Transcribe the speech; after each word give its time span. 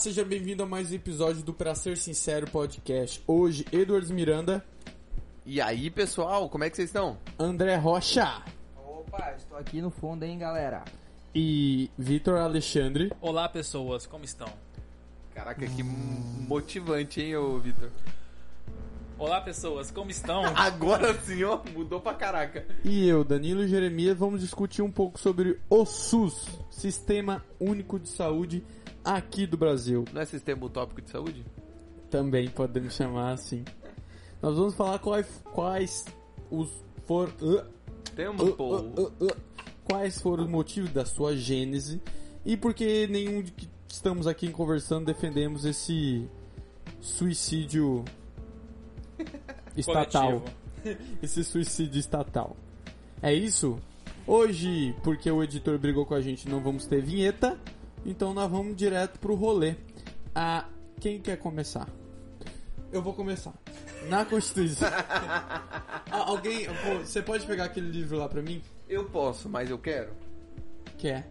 seja 0.00 0.24
bem-vindo 0.24 0.62
a 0.62 0.66
mais 0.66 0.90
um 0.90 0.94
episódio 0.94 1.42
do 1.42 1.52
Pra 1.52 1.74
Ser 1.74 1.98
Sincero 1.98 2.50
Podcast. 2.50 3.22
Hoje, 3.26 3.66
Edwards 3.70 4.10
Miranda, 4.10 4.64
E 5.44 5.60
aí, 5.60 5.90
pessoal, 5.90 6.48
como 6.48 6.64
é 6.64 6.70
que 6.70 6.76
vocês 6.76 6.88
estão? 6.88 7.18
André 7.38 7.76
Rocha 7.76 8.42
Opa, 8.78 9.34
estou 9.36 9.58
aqui 9.58 9.82
no 9.82 9.90
fundo, 9.90 10.22
hein, 10.24 10.38
galera? 10.38 10.84
e 11.34 11.90
Vitor 11.98 12.38
Alexandre. 12.38 13.12
Olá 13.20 13.46
pessoas, 13.46 14.06
como 14.06 14.24
estão? 14.24 14.48
Caraca, 15.34 15.66
que 15.66 15.82
motivante, 15.82 17.20
hein, 17.20 17.36
ô 17.36 17.58
Vitor? 17.58 17.90
Olá 19.18 19.38
pessoas, 19.42 19.90
como 19.90 20.10
estão? 20.10 20.44
Agora 20.56 21.12
sim, 21.20 21.44
ó, 21.44 21.60
mudou 21.74 22.00
pra 22.00 22.14
caraca. 22.14 22.66
E 22.82 23.06
eu, 23.06 23.22
Danilo 23.22 23.68
Jeremias, 23.68 24.16
vamos 24.16 24.40
discutir 24.40 24.80
um 24.80 24.90
pouco 24.90 25.20
sobre 25.20 25.60
o 25.68 25.84
SUS, 25.84 26.48
Sistema 26.70 27.44
Único 27.60 27.98
de 28.00 28.08
Saúde 28.08 28.64
aqui 29.04 29.46
do 29.46 29.56
Brasil. 29.56 30.04
Não 30.12 30.20
é 30.20 30.24
sistema 30.24 30.64
utópico 30.64 31.02
de 31.02 31.10
saúde? 31.10 31.44
Também 32.10 32.48
podemos 32.48 32.94
chamar 32.94 33.32
assim. 33.32 33.64
Nós 34.42 34.56
vamos 34.56 34.74
falar 34.74 34.98
quais, 34.98 35.26
quais 35.52 36.04
os 36.50 36.70
foram. 37.06 37.32
uh, 37.40 37.64
Temos, 38.14 38.42
uh, 38.42 39.12
uh, 39.20 39.36
quais 39.84 40.20
foram 40.20 40.44
os 40.44 40.50
motivos 40.50 40.90
da 40.90 41.04
sua 41.04 41.36
gênese 41.36 42.00
e 42.44 42.56
por 42.56 42.74
que 42.74 43.06
nenhum 43.06 43.42
de 43.42 43.52
que 43.52 43.68
estamos 43.88 44.26
aqui 44.26 44.50
conversando 44.50 45.06
defendemos 45.06 45.64
esse 45.64 46.28
suicídio 47.00 48.04
estatal. 49.76 50.42
Esse 51.22 51.44
suicídio 51.44 51.98
estatal. 51.98 52.56
É 53.22 53.32
isso? 53.34 53.78
Hoje, 54.26 54.94
porque 55.02 55.30
o 55.30 55.42
editor 55.42 55.78
brigou 55.78 56.06
com 56.06 56.14
a 56.14 56.20
gente, 56.20 56.48
não 56.48 56.60
vamos 56.60 56.86
ter 56.86 57.02
vinheta, 57.02 57.58
então 58.04 58.32
nós 58.34 58.50
vamos 58.50 58.76
direto 58.76 59.18
pro 59.18 59.34
rolê. 59.34 59.74
Ah, 60.34 60.66
quem 61.00 61.20
quer 61.20 61.36
começar? 61.38 61.88
Eu 62.92 63.02
vou 63.02 63.12
começar. 63.14 63.52
Na 64.08 64.24
Constituição. 64.24 64.88
Ah, 66.12 66.28
alguém, 66.28 66.66
pô, 66.66 66.98
você 67.04 67.22
pode 67.22 67.46
pegar 67.46 67.66
aquele 67.66 67.88
livro 67.88 68.18
lá 68.18 68.28
pra 68.28 68.42
mim? 68.42 68.60
Eu 68.88 69.04
posso, 69.04 69.48
mas 69.48 69.70
eu 69.70 69.78
quero. 69.78 70.10
Quer? 70.98 71.24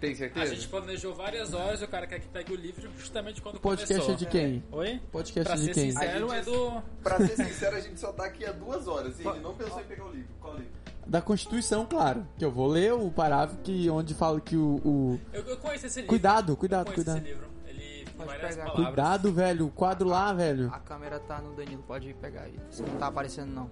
Tem 0.00 0.12
A 0.12 0.16
certeza? 0.16 0.54
gente 0.54 0.66
planejou 0.66 1.14
várias 1.14 1.54
horas 1.54 1.80
e 1.80 1.84
o 1.84 1.88
cara 1.88 2.08
quer 2.08 2.18
que 2.18 2.26
pegue 2.26 2.52
o 2.52 2.56
livro 2.56 2.90
justamente 2.98 3.40
quando 3.40 3.56
O 3.56 3.60
podcast 3.60 3.94
começou. 4.04 4.14
é 4.14 4.18
de 4.18 4.26
quem? 4.26 4.64
Oi? 4.72 5.00
Podcast 5.12 5.46
Pra 5.48 5.54
de 5.56 5.64
ser 5.66 5.74
quem? 5.74 5.92
sincero, 5.92 6.30
A 6.30 6.34
é 6.36 6.42
gente- 6.42 6.52
do... 6.52 6.82
Pra 7.04 7.18
ser 7.18 7.36
sincero, 7.36 7.76
a 7.76 7.80
gente 7.80 8.00
só 8.00 8.12
tá 8.12 8.24
aqui 8.24 8.44
há 8.44 8.50
duas 8.50 8.88
horas 8.88 9.14
e 9.20 9.28
ele 9.28 9.38
não 9.40 9.54
pensou 9.54 9.80
em 9.80 9.84
pegar 9.84 10.06
o 10.06 10.10
livro. 10.10 10.28
Qual 10.40 10.54
livro? 10.56 10.72
Da 11.06 11.20
Constituição, 11.20 11.84
claro. 11.86 12.24
Que 12.38 12.44
eu 12.44 12.50
vou 12.52 12.66
ler 12.68 12.92
o 12.92 13.10
parágrafo 13.10 13.56
que, 13.62 13.88
onde 13.90 14.14
fala 14.14 14.40
que 14.40 14.56
o. 14.56 14.80
o- 14.84 15.20
Eu, 15.32 15.42
eu 15.42 15.56
conheço 15.56 15.86
esse 15.86 15.96
livro. 16.00 16.08
Cuidado, 16.08 16.56
cuidado, 16.56 16.92
cuidado. 16.92 17.18
esse 17.18 17.26
livro. 17.26 17.48
Ele 17.66 18.04
tem 18.04 18.14
Pode 18.14 18.28
várias 18.28 18.50
pegar. 18.54 18.64
palavras. 18.66 18.86
Cuidado, 18.86 19.32
velho. 19.32 19.66
O 19.66 19.70
quadro 19.70 20.08
lá, 20.08 20.32
velho. 20.32 20.70
A 20.72 20.78
câmera 20.78 21.18
tá 21.18 21.40
no 21.40 21.52
Danilo, 21.54 21.82
pode 21.82 22.14
pegar 22.14 22.42
aí. 22.42 22.54
Você 22.70 22.82
não 22.82 22.96
tá 22.96 23.08
aparecendo, 23.08 23.50
não. 23.52 23.70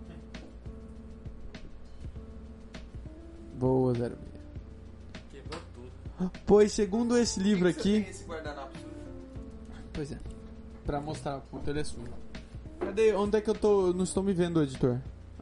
Boa, 3.59 3.95
zero. 3.95 4.17
Quebrou 5.31 5.61
tudo. 5.75 6.31
Pois, 6.47 6.73
segundo 6.73 7.17
esse 7.17 7.41
livro 7.41 7.69
aqui. 7.69 8.01
tem 8.03 8.09
esse? 8.11 8.25
Pois 9.93 10.13
é. 10.13 10.19
Pra 10.85 11.01
mostrar 11.01 11.39
o 11.39 11.41
quanto 11.51 11.69
ele 11.71 11.81
é 11.81 11.85
sujo. 11.85 12.07
Cadê? 12.81 13.13
Onde 13.15 13.37
é 13.37 13.41
que 13.41 13.51
eu 13.51 13.55
tô? 13.55 13.89
Eu 13.89 13.95
não 13.95 14.05
estou 14.05 14.23
me 14.23 14.33
vendo, 14.33 14.63
editor. 14.63 14.99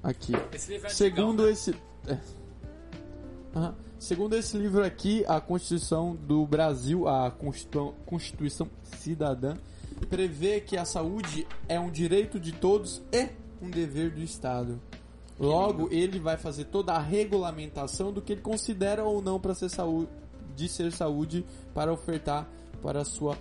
Aqui. 0.09 0.33
Esse 0.53 0.73
livro 0.73 0.87
é 0.87 0.91
Segundo 0.91 1.43
antigão, 1.43 1.47
né? 1.47 1.53
esse. 1.53 1.75
é. 2.07 2.19
Aham. 3.55 3.75
Segundo 3.99 4.37
esse 4.37 4.57
livro 4.59 4.85
aqui, 4.85 5.25
a 5.27 5.41
Constituição 5.41 6.15
do 6.15 6.47
Brasil, 6.47 7.09
a 7.09 7.31
Constitu- 7.31 7.95
Constituição 8.05 8.69
Cidadã, 8.83 9.57
prevê 10.11 10.61
que 10.61 10.77
a 10.77 10.85
saúde 10.85 11.49
é 11.67 11.81
um 11.81 11.91
direito 11.91 12.39
de 12.39 12.53
todos 12.53 13.03
e 13.11 13.29
um 13.61 13.71
dever 13.71 14.11
do 14.11 14.21
Estado. 14.23 14.79
Logo, 15.41 15.89
ele 15.91 16.19
vai 16.21 16.37
fazer 16.37 16.65
toda 16.67 16.93
a 16.93 16.99
regulamentação 16.99 18.13
do 18.13 18.21
que 18.21 18.35
ele 18.35 18.43
considera 18.43 19.03
ou 19.05 19.23
não 19.23 19.41
para 19.41 19.55
ser 19.55 19.71
saúde, 19.71 20.09
de 20.55 20.69
ser 20.69 20.93
saúde 20.93 21.45
para 21.75 21.91
ofertar 21.93 22.47
para 22.83 23.01
a 23.01 23.05
sua 23.05 23.33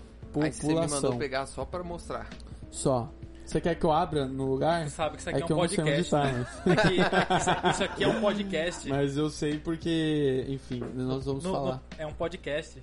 Aí 0.42 0.52
você 0.52 0.68
me 0.68 0.74
mandou 0.74 0.88
população. 0.90 1.18
pegar 1.18 1.46
só 1.46 1.64
pra 1.66 1.84
mostrar. 1.84 2.30
Só. 2.72 3.10
Você 3.46 3.62
quer 3.62 3.76
que 3.76 3.86
eu 3.86 3.92
abra 3.92 4.26
no 4.26 4.46
lugar? 4.50 4.84
Você 4.86 4.90
sabe 4.96 5.16
que 5.16 5.22
isso 5.22 5.30
É 5.30 5.34
aqui 5.34 5.44
é, 5.44 5.46
que 5.46 5.54
um 5.54 5.56
eu 5.56 5.60
podcast, 5.62 6.10
tá, 6.12 6.24
né? 6.32 6.48
Aqui- 6.74 6.96
isso, 7.38 7.50
isso 7.72 7.84
aqui 7.84 8.04
é 8.04 8.08
um 8.08 8.22
podcast. 8.22 8.90
Mas 8.90 9.18
eu 9.18 9.30
sei 9.30 9.60
porque, 9.60 10.46
enfim, 10.50 10.80
nós 10.96 11.26
vamos 11.26 11.44
No- 11.44 11.52
falar. 11.52 11.76
no- 11.76 11.82
é 11.98 12.06
um 12.08 12.14
podcast. 12.14 12.82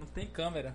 Não 0.00 0.06
tem 0.08 0.26
câmera 0.26 0.74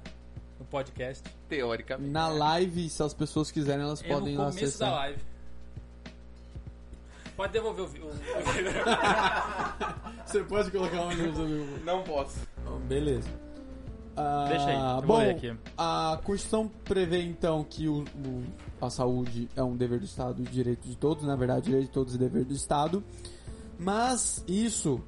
no 0.57 0.65
podcast. 0.65 1.23
Teoricamente. 1.49 2.09
Na 2.11 2.29
live, 2.29 2.89
se 2.89 3.03
as 3.03 3.13
pessoas 3.13 3.51
quiserem, 3.51 3.83
elas 3.83 4.01
É 4.03 4.07
podem 4.07 4.35
no 4.35 4.39
começo 4.45 4.63
acessar. 4.65 4.89
da 4.89 4.95
live. 4.97 5.19
Pode 7.35 7.53
devolver 7.53 7.85
o... 7.85 7.87
Você 10.25 10.43
pode 10.43 10.71
colocar 10.71 11.01
onde 11.01 11.27
você 11.27 11.81
Não 11.85 12.03
posso. 12.03 12.37
Beleza. 12.87 13.29
Ah, 14.19 14.45
Deixa 14.49 14.65
aí, 14.65 14.75
eu 14.75 14.95
vou 14.97 15.01
bom, 15.07 15.17
ler 15.17 15.29
aqui. 15.31 15.57
a 15.77 16.19
Constituição 16.23 16.69
prevê 16.83 17.21
então 17.23 17.63
que 17.63 17.87
o, 17.87 18.01
o- 18.03 18.43
a 18.81 18.89
saúde 18.89 19.47
é 19.55 19.63
um 19.63 19.75
dever 19.77 19.99
do 19.99 20.05
Estado 20.05 20.41
e 20.41 20.45
direito 20.45 20.87
de 20.87 20.95
todos, 20.97 21.23
na 21.25 21.35
verdade, 21.35 21.65
direito 21.65 21.85
de 21.87 21.91
todos 21.91 22.15
e 22.15 22.17
dever 22.17 22.43
do 22.45 22.53
Estado. 22.53 23.03
Mas 23.77 24.43
isso, 24.47 25.01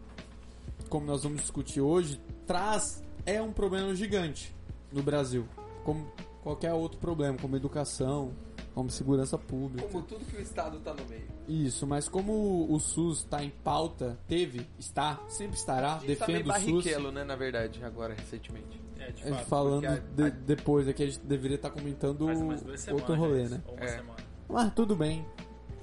como 0.89 1.05
nós 1.05 1.23
vamos 1.23 1.41
discutir 1.41 1.81
hoje, 1.81 2.19
traz 2.47 3.03
é 3.25 3.41
um 3.41 3.51
problema 3.51 3.93
gigante 3.95 4.53
no 4.91 5.03
Brasil, 5.03 5.45
como 5.83 6.09
qualquer 6.41 6.73
outro 6.73 6.97
problema, 6.99 7.37
como 7.37 7.55
educação, 7.55 8.31
como 8.73 8.89
segurança 8.89 9.37
pública. 9.37 9.87
Como 9.89 10.03
tudo 10.05 10.23
que 10.25 10.37
o 10.37 10.41
Estado 10.41 10.79
tá 10.79 10.93
no 10.93 11.05
meio. 11.05 11.27
Isso, 11.47 11.85
mas 11.85 12.07
como 12.07 12.71
o 12.73 12.79
SUS 12.79 13.19
está 13.19 13.43
em 13.43 13.49
pauta, 13.49 14.17
teve, 14.27 14.65
está, 14.79 15.19
sempre 15.27 15.57
estará, 15.57 15.99
gente 15.99 16.15
tá 16.15 16.27
meio 16.27 16.39
o 16.47 16.53
SUS. 16.81 17.13
né, 17.13 17.23
na 17.25 17.35
verdade, 17.35 17.83
agora, 17.83 18.13
recentemente. 18.13 18.81
É, 19.01 19.11
de 19.11 19.23
A 19.23 19.25
gente 19.27 19.37
fato. 19.37 19.47
falando 19.47 19.85
a- 19.85 19.97
de- 19.97 20.23
a- 20.23 20.29
depois 20.29 20.87
aqui, 20.87 21.03
a 21.03 21.05
gente 21.07 21.19
deveria 21.19 21.55
estar 21.55 21.69
comentando 21.71 22.21
umas 22.21 22.61
duas 22.61 22.79
semanas. 22.81 23.09
outro 23.09 23.15
rolê, 23.21 23.49
né? 23.49 23.61
Ou 23.67 23.73
uma 23.75 23.85
É. 23.85 24.03
Mas 24.47 24.73
tudo 24.73 24.95
bem. 24.95 25.25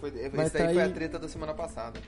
Foi, 0.01 0.11
Vai 0.11 0.47
esse 0.47 0.57
tá 0.57 0.65
daí 0.65 0.75
foi 0.75 0.83
aí- 0.83 0.91
a 0.91 0.95
treta 0.95 1.19
da 1.19 1.29
semana 1.29 1.53
passada. 1.55 1.99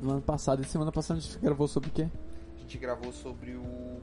No 0.00 0.10
ano 0.12 0.22
passado 0.22 0.62
e 0.62 0.64
semana 0.66 0.90
passada 0.92 1.18
a 1.20 1.22
gente 1.22 1.38
gravou 1.38 1.68
sobre 1.68 1.88
o 1.88 1.92
quê? 1.92 2.08
A 2.56 2.58
gente 2.60 2.78
gravou 2.78 3.12
sobre 3.12 3.52
o. 3.52 4.00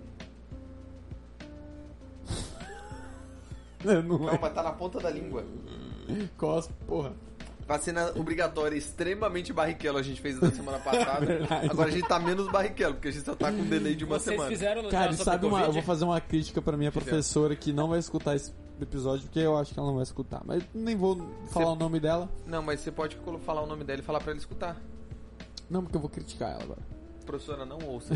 Não 3.83 4.17
Calma, 4.25 4.49
tá 4.49 4.63
na 4.63 4.71
ponta 4.71 4.99
da 4.99 5.09
língua. 5.09 5.43
é. 6.07 6.27
Cos, 6.37 6.67
porra. 6.87 7.13
Vacina 7.67 8.11
obrigatória 8.15 8.75
extremamente 8.75 9.53
barriquelo 9.53 9.97
a 9.97 10.01
gente 10.03 10.19
fez 10.21 10.39
da 10.39 10.51
semana 10.51 10.79
passada. 10.83 11.25
Verdade. 11.25 11.69
Agora 11.69 11.89
a 11.89 11.91
gente 11.91 12.07
tá 12.07 12.19
menos 12.19 12.51
barriquelo, 12.51 12.93
porque 12.95 13.07
a 13.07 13.11
gente 13.11 13.25
só 13.25 13.35
tá 13.35 13.51
com 13.51 13.59
um 13.59 13.65
delay 13.65 13.95
de 13.95 14.03
uma 14.03 14.19
Vocês 14.19 14.35
semana. 14.35 14.49
fizeram 14.49 14.89
Cara, 14.89 15.13
sabe 15.13 15.45
uma, 15.45 15.61
eu 15.61 15.71
vou 15.71 15.81
fazer 15.81 16.03
uma 16.05 16.19
crítica 16.19 16.61
pra 16.61 16.75
minha 16.75 16.91
professora 16.91 17.55
que 17.55 17.71
não 17.71 17.87
vai 17.87 17.99
escutar 17.99 18.35
esse 18.35 18.53
episódio, 18.81 19.23
porque 19.25 19.39
eu 19.39 19.57
acho 19.57 19.73
que 19.73 19.79
ela 19.79 19.87
não 19.87 19.95
vai 19.95 20.03
escutar. 20.03 20.41
Mas 20.45 20.63
nem 20.73 20.95
vou 20.95 21.25
falar 21.47 21.71
o 21.71 21.75
nome 21.75 21.99
dela. 21.99 22.29
Não, 22.45 22.61
mas 22.61 22.79
você 22.81 22.91
pode 22.91 23.17
falar 23.45 23.61
o 23.61 23.67
nome 23.67 23.83
dela 23.83 23.99
e 23.99 24.03
falar 24.03 24.19
pra 24.19 24.31
ela 24.31 24.39
escutar. 24.39 24.81
Não, 25.69 25.81
porque 25.81 25.95
eu 25.95 26.01
vou 26.01 26.09
criticar 26.09 26.51
ela 26.51 26.63
agora. 26.63 26.81
Professora, 27.25 27.65
não 27.65 27.79
ouça. 27.87 28.13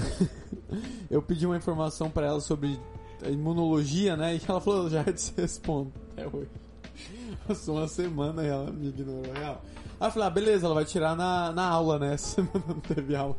Eu 1.10 1.22
pedi 1.22 1.46
uma 1.46 1.56
informação 1.56 2.10
pra 2.10 2.28
ela 2.28 2.42
sobre 2.42 2.78
imunologia, 3.26 4.18
né? 4.18 4.36
E 4.36 4.42
ela 4.48 4.60
falou, 4.60 4.84
eu 4.84 4.90
já 4.90 5.04
te 5.12 5.34
respondo. 5.38 5.94
É 6.18 6.28
hoje. 6.28 6.50
Passou 7.48 7.78
uma 7.78 7.88
semana 7.88 8.44
e 8.44 8.48
ela 8.48 8.72
me 8.72 8.88
ignorou 8.90 9.32
real. 9.34 9.62
Aí 10.00 10.08
eu 10.08 10.12
falei, 10.12 10.28
ah, 10.28 10.32
beleza, 10.32 10.66
ela 10.66 10.76
vai 10.76 10.86
tirar 10.86 11.16
na, 11.16 11.52
na 11.52 11.68
aula, 11.68 11.98
né? 12.00 12.14
Essa 12.16 12.36
semana 12.42 12.64
não 12.68 12.80
teve 12.80 13.16
aula. 13.16 13.36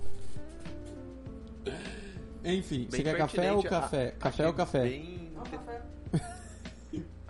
Enfim, 2.44 2.87
você 2.88 2.96
Bem 3.02 3.05
quer 3.12 3.19
café 3.19 3.52
ou 3.52 3.62
café? 3.62 4.08
A- 4.08 4.12
café 4.12 4.28
achei 4.28 4.46
ou 4.46 4.52
café? 4.55 4.82
Bem... 4.82 5.28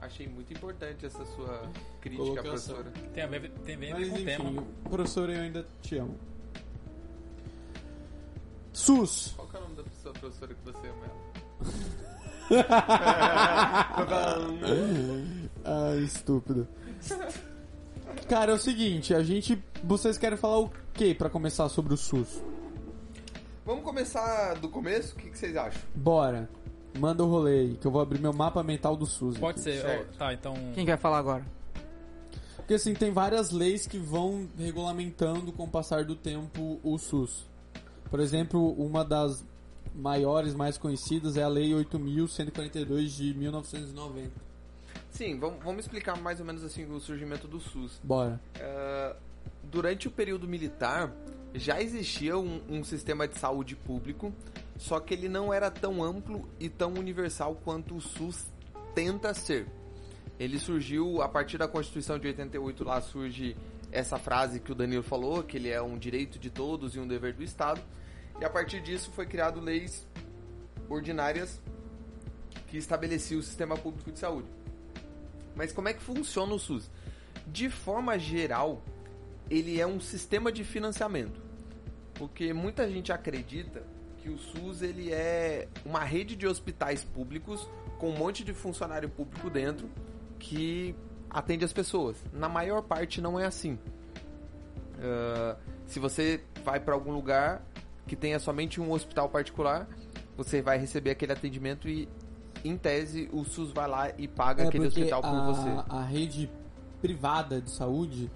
Achei 0.01 0.27
muito 0.29 0.53
importante 0.55 1.05
essa 1.05 1.23
sua 1.35 1.69
crítica, 2.01 2.23
Colocação. 2.43 2.77
professora. 2.77 2.91
Tem 3.13 3.25
a 3.25 3.27
ver, 3.27 3.51
tem 3.67 3.75
a 3.75 3.79
ver 3.79 3.93
Mas 3.93 4.09
com 4.09 4.15
o 4.15 4.19
enfim, 4.21 4.25
tema. 4.25 4.65
professor, 4.85 5.29
eu 5.29 5.41
ainda 5.41 5.67
te 5.83 5.99
amo. 5.99 6.15
SUS. 8.73 9.35
Qual 9.37 9.49
que 9.49 9.57
é 9.57 9.59
o 9.59 9.63
nome 9.65 9.75
da 9.77 9.83
pessoa, 9.83 10.15
professora 10.15 10.55
que 10.55 10.65
você 10.65 10.87
ama 10.89 11.05
ela? 11.05 12.69
Ah, 15.65 15.97
estúpido. 15.97 16.67
Cara, 18.29 18.53
é 18.53 18.55
o 18.55 18.59
seguinte, 18.59 19.15
a 19.15 19.23
gente. 19.23 19.63
Vocês 19.83 20.19
querem 20.19 20.37
falar 20.37 20.59
o 20.59 20.71
que 20.93 21.15
pra 21.15 21.31
começar 21.31 21.69
sobre 21.69 21.95
o 21.95 21.97
SUS? 21.97 22.43
Vamos 23.65 23.85
começar 23.85 24.55
do 24.55 24.69
começo? 24.69 25.15
O 25.15 25.19
que, 25.19 25.31
que 25.31 25.39
vocês 25.39 25.57
acham? 25.57 25.81
Bora. 25.95 26.49
Manda 26.99 27.23
o 27.23 27.29
rolê 27.29 27.61
aí, 27.61 27.75
que 27.77 27.87
eu 27.87 27.91
vou 27.91 28.01
abrir 28.01 28.19
meu 28.19 28.33
mapa 28.33 28.63
mental 28.63 28.97
do 28.97 29.07
SUS. 29.07 29.39
Pode 29.39 29.61
aqui. 29.61 29.71
ser. 29.71 29.83
Certo. 29.83 30.15
ó, 30.15 30.19
tá, 30.19 30.33
então... 30.33 30.55
Quem 30.75 30.87
quer 30.87 30.99
falar 30.99 31.19
agora? 31.19 31.45
Porque 32.57 32.75
assim, 32.75 32.93
tem 32.93 33.11
várias 33.11 33.51
leis 33.51 33.87
que 33.87 33.99
vão 33.99 34.49
regulamentando 34.59 35.53
com 35.53 35.65
o 35.65 35.69
passar 35.69 36.05
do 36.05 36.17
tempo 36.17 36.81
o 36.83 36.99
SUS. 36.99 37.49
Por 38.11 38.21
exemplo, 38.21 38.73
uma 38.73 39.05
das 39.05 39.45
maiores, 39.95 40.55
mais 40.55 40.79
conhecidas 40.79 41.37
é 41.37 41.43
a 41.43 41.49
Lei 41.49 41.71
8.142 41.73 43.07
de 43.07 43.35
1990. 43.35 44.48
Sim, 45.19 45.37
vamos, 45.37 45.65
vamos 45.65 45.85
explicar 45.85 46.17
mais 46.17 46.38
ou 46.38 46.47
menos 46.47 46.62
assim 46.62 46.85
o 46.85 47.00
surgimento 47.00 47.49
do 47.49 47.59
SUS. 47.59 48.00
Bora. 48.05 48.41
Ah, 48.61 49.17
durante 49.65 50.06
o 50.06 50.12
período 50.12 50.47
militar, 50.47 51.12
já 51.53 51.82
existia 51.82 52.38
um, 52.38 52.62
um 52.69 52.85
sistema 52.85 53.26
de 53.26 53.37
saúde 53.37 53.75
público, 53.75 54.32
só 54.76 55.00
que 55.00 55.12
ele 55.12 55.29
não 55.29 55.53
era 55.53 55.73
tão 55.73 56.05
amplo 56.05 56.49
e 56.61 56.69
tão 56.69 56.93
universal 56.93 57.56
quanto 57.65 57.97
o 57.97 58.00
SUS 58.00 58.47
tenta 58.94 59.35
ser. 59.35 59.67
Ele 60.38 60.56
surgiu 60.56 61.21
a 61.21 61.29
partir 61.29 61.59
da 61.59 61.67
Constituição 61.67 62.17
de 62.17 62.29
88, 62.29 62.85
lá 62.85 63.00
surge 63.00 63.56
essa 63.91 64.19
frase 64.19 64.61
que 64.61 64.71
o 64.71 64.75
Danilo 64.75 65.03
falou, 65.03 65.43
que 65.43 65.56
ele 65.56 65.69
é 65.69 65.82
um 65.82 65.99
direito 65.99 66.38
de 66.38 66.49
todos 66.49 66.94
e 66.94 67.00
um 67.00 67.09
dever 67.09 67.32
do 67.32 67.43
Estado. 67.43 67.81
E 68.41 68.44
a 68.44 68.50
partir 68.50 68.81
disso 68.81 69.11
foi 69.11 69.26
criado 69.26 69.59
leis 69.59 70.06
ordinárias 70.88 71.61
que 72.69 72.76
estabeleciam 72.76 73.41
o 73.41 73.43
sistema 73.43 73.76
público 73.76 74.12
de 74.12 74.21
saúde. 74.21 74.58
Mas 75.59 75.73
como 75.73 75.89
é 75.89 75.93
que 75.93 76.01
funciona 76.01 76.55
o 76.55 76.59
SUS? 76.59 76.89
De 77.45 77.69
forma 77.69 78.17
geral, 78.17 78.81
ele 79.51 79.81
é 79.81 79.87
um 79.87 79.99
sistema 79.99 80.53
de 80.53 80.63
financiamento. 80.63 81.41
Porque 82.15 82.53
muita 82.53 82.89
gente 82.89 83.11
acredita 83.11 83.83
que 84.23 84.31
o 84.31 84.39
SUS 84.39 84.83
ele 84.83 85.13
é 85.13 85.67
uma 85.85 86.05
rede 86.05 86.37
de 86.37 86.47
hospitais 86.47 87.03
públicos 87.03 87.69
com 87.99 88.11
um 88.11 88.17
monte 88.17 88.45
de 88.45 88.55
funcionário 88.55 89.09
público 89.09 89.51
dentro 89.51 89.91
que 90.39 90.95
atende 91.29 91.65
as 91.65 91.73
pessoas. 91.73 92.17
Na 92.33 92.49
maior 92.49 92.83
parte 92.83 93.21
não 93.21 93.39
é 93.39 93.45
assim. 93.45 93.77
Ah, 95.01 95.57
se 95.87 95.99
você 95.99 96.41
vai 96.65 96.79
para 96.79 96.95
algum 96.95 97.13
lugar 97.13 97.63
que 98.07 98.15
tenha 98.15 98.39
somente 98.39 98.81
um 98.81 98.93
hospital 98.93 99.29
particular, 99.29 99.89
você 100.37 100.63
vai 100.63 100.79
receber 100.79 101.11
aquele 101.11 101.33
atendimento 101.33 101.89
e, 101.89 102.09
em 102.65 102.77
tese, 102.77 103.29
o 103.33 103.45
SUS 103.45 103.71
vai 103.73 103.89
lá 103.89 104.11
e 104.19 104.27
paga 104.29 104.65
É 104.65 104.69
aquele 104.69 104.87
hospital 104.87 105.23
por 105.23 105.29
a, 105.35 105.47
você. 105.47 105.69
a 105.89 106.03
rede 106.03 106.51
privada 107.01 107.61
de 107.61 107.71
saúde, 107.71 108.31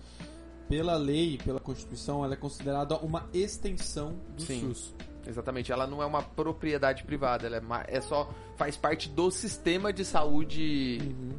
pela 0.69 0.97
lei, 0.97 1.39
pela 1.39 1.61
Constituição, 1.61 2.25
ela 2.25 2.35
é 2.35 2.37
considerada 2.37 2.97
uma 2.99 3.29
extensão 3.33 4.15
do 4.37 4.43
Sim. 4.43 4.61
SUS. 4.69 4.95
Exatamente, 5.27 5.71
ela 5.71 5.87
não 5.87 6.03
é 6.03 6.07
uma 6.07 6.23
propriedade 6.23 7.05
privada, 7.05 7.47
ela 7.47 7.57
é, 7.57 7.61
ma- 7.61 7.85
é 7.87 8.01
só 8.01 8.29
faz 8.57 8.77
parte 8.77 9.09
do 9.09 9.31
sistema 9.31 9.93
de 9.93 10.05
saúde 10.05 10.99
Uhum. 11.01 11.31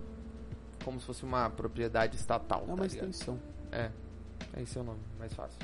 como 0.86 1.00
se 1.00 1.06
fosse 1.06 1.24
uma 1.24 1.50
propriedade 1.50 2.16
estatal. 2.16 2.64
É 2.64 2.66
tá 2.68 2.74
uma 2.74 2.86
ligado? 2.86 3.10
extensão. 3.10 3.40
É, 3.72 3.90
esse 4.62 4.78
é 4.78 4.82
o 4.82 4.84
nome, 4.84 5.00
mais 5.20 5.34
fácil. 5.34 5.60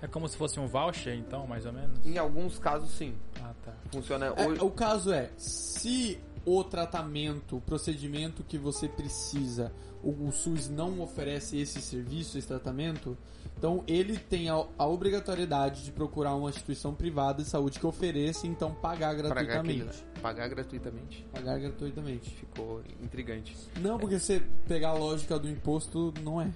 É 0.00 0.06
como 0.06 0.28
se 0.28 0.36
fosse 0.36 0.58
um 0.58 0.66
voucher, 0.66 1.14
então, 1.14 1.46
mais 1.46 1.66
ou 1.66 1.72
menos? 1.72 1.98
em 2.04 2.16
alguns 2.18 2.58
casos, 2.58 2.90
sim. 2.90 3.14
Ah, 3.42 3.52
tá. 3.64 3.72
Funciona 3.92 4.26
É, 4.26 4.46
hoje. 4.46 4.62
o 4.62 4.70
caso 4.70 5.12
é, 5.12 5.30
se 5.36 6.18
o 6.46 6.64
tratamento, 6.64 7.56
o 7.56 7.60
procedimento 7.60 8.42
que 8.42 8.56
você 8.56 8.88
precisa, 8.88 9.70
o, 10.02 10.10
o 10.28 10.32
SUS 10.32 10.68
não 10.70 11.00
oferece 11.00 11.58
esse 11.58 11.80
serviço, 11.82 12.38
esse 12.38 12.46
tratamento, 12.48 13.18
então 13.58 13.82
ele 13.86 14.16
tem 14.16 14.48
a, 14.48 14.64
a 14.78 14.86
obrigatoriedade 14.86 15.84
de 15.84 15.90
procurar 15.92 16.34
uma 16.36 16.48
instituição 16.48 16.94
privada 16.94 17.42
de 17.42 17.48
saúde 17.50 17.78
que 17.78 17.86
ofereça, 17.86 18.46
então 18.46 18.72
pagar 18.72 19.14
Pagar, 19.16 19.30
aquele- 19.32 19.44
gratuitamente. 19.80 20.04
pagar 20.22 20.48
gratuitamente. 20.48 21.26
Pagar 21.32 21.58
gratuitamente. 21.58 22.30
Ficou 22.30 22.82
intrigante. 23.02 23.54
Não, 23.80 23.98
porque 23.98 24.18
você 24.18 24.40
pegar 24.66 24.90
a 24.90 24.94
lógica 24.94 25.38
do 25.38 25.48
imposto, 25.50 26.14
não 26.22 26.40
é. 26.40 26.50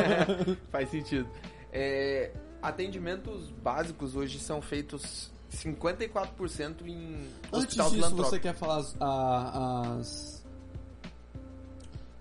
Faz 0.70 0.88
sentido. 0.90 1.28
É, 1.72 2.32
atendimentos 2.62 3.50
básicos 3.62 4.16
hoje 4.16 4.38
são 4.38 4.60
feitos 4.62 5.30
54% 5.52 6.86
em 6.86 7.28
Antes 7.52 7.74
disso, 7.76 8.14
você 8.16 8.38
quer 8.38 8.54
falar 8.54 8.78
as, 8.78 8.96
as- 9.00 10.44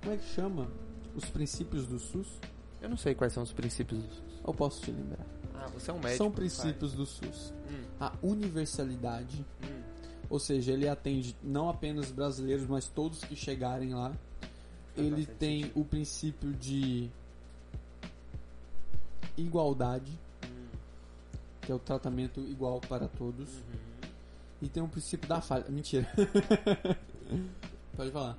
Como 0.02 0.14
é 0.14 0.18
que 0.18 0.26
chama? 0.34 0.68
Os 1.16 1.26
princípios 1.26 1.86
do 1.88 1.98
SUS? 2.00 2.28
Eu 2.82 2.90
não 2.90 2.98
sei 2.98 3.16
quais 3.16 3.34
são 3.34 3.44
os 3.44 3.52
princípios 3.54 4.02
do 4.04 4.10
SUS. 4.14 4.24
Eu 4.46 4.54
posso 4.54 4.82
te 4.82 4.92
lembrar. 4.92 5.26
Ah, 5.56 5.68
você 5.74 5.90
é 5.90 5.94
um 5.94 5.98
médico. 6.00 6.18
São 6.18 6.32
princípios 6.32 6.94
do 6.94 7.06
SUS. 7.06 7.54
Hum, 7.70 7.84
A 8.00 8.12
universalidade, 8.22 9.44
hum. 9.64 9.82
ou 10.30 10.38
seja, 10.40 10.74
ele 10.74 10.88
atende 10.88 11.36
não 11.42 11.70
apenas 11.70 12.12
brasileiros, 12.12 12.68
mas 12.68 12.88
todos 12.88 13.24
que 13.24 13.36
chegarem 13.36 13.94
lá. 13.96 14.14
Ele 14.98 15.10
bastante 15.12 15.38
tem 15.38 15.62
sentido. 15.64 15.80
o 15.82 15.86
princípio 15.86 16.54
de 16.54 17.10
igualdade, 19.38 20.12
Hum, 20.46 20.66
que 21.62 21.72
é 21.72 21.76
o 21.76 21.80
tratamento 21.80 22.40
igual 22.42 22.80
para 22.82 23.08
todos. 23.08 23.50
uhum. 23.50 24.10
E 24.62 24.70
tem 24.70 24.82
um 24.82 24.88
princípio 24.88 25.28
da 25.28 25.42
falha. 25.42 25.66
Mentira. 25.70 26.08
Pode 27.96 28.12
falar. 28.12 28.38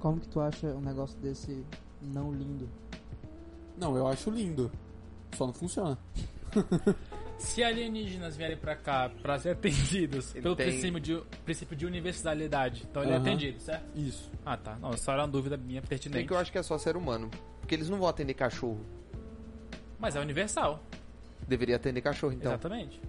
Como 0.00 0.20
que 0.20 0.28
tu 0.28 0.40
acha 0.40 0.66
um 0.68 0.80
negócio 0.80 1.18
desse 1.18 1.64
não 2.02 2.32
lindo? 2.32 2.68
Não, 3.78 3.96
eu 3.96 4.06
acho 4.06 4.30
lindo. 4.30 4.70
Só 5.36 5.46
não 5.46 5.52
funciona. 5.52 5.98
Se 7.38 7.62
alienígenas 7.64 8.36
vierem 8.36 8.56
pra 8.56 8.76
cá 8.76 9.10
pra 9.20 9.38
ser 9.38 9.50
atendidos 9.50 10.32
Ele 10.34 10.42
pelo 10.42 10.54
tem- 10.56 10.68
princípio, 10.68 11.00
de, 11.00 11.20
princípio 11.44 11.76
de 11.76 11.84
universalidade, 11.84 12.86
então 12.88 13.02
ele 13.02 13.10
é 13.12 13.16
Aham. 13.16 13.22
atendido, 13.22 13.60
certo? 13.60 13.84
Isso. 13.98 14.30
Ah, 14.46 14.56
tá. 14.56 14.76
Não, 14.76 14.96
só 14.96 15.12
era 15.12 15.22
uma 15.22 15.28
dúvida 15.28 15.56
minha 15.56 15.80
Tem 15.82 15.88
pertinente. 15.88 16.26
que 16.28 16.32
eu 16.32 16.38
acho 16.38 16.52
que 16.52 16.58
é 16.58 16.62
só 16.62 16.78
ser 16.78 16.96
humano. 16.96 17.28
Porque 17.60 17.74
eles 17.74 17.88
não 17.90 17.98
vão 17.98 18.08
atender 18.08 18.34
cachorro. 18.34 18.80
Mas 19.98 20.16
é 20.16 20.20
universal. 20.20 20.82
Deveria 21.46 21.76
atender 21.76 22.00
cachorro, 22.00 22.32
então. 22.32 22.52
Exatamente. 22.52 23.00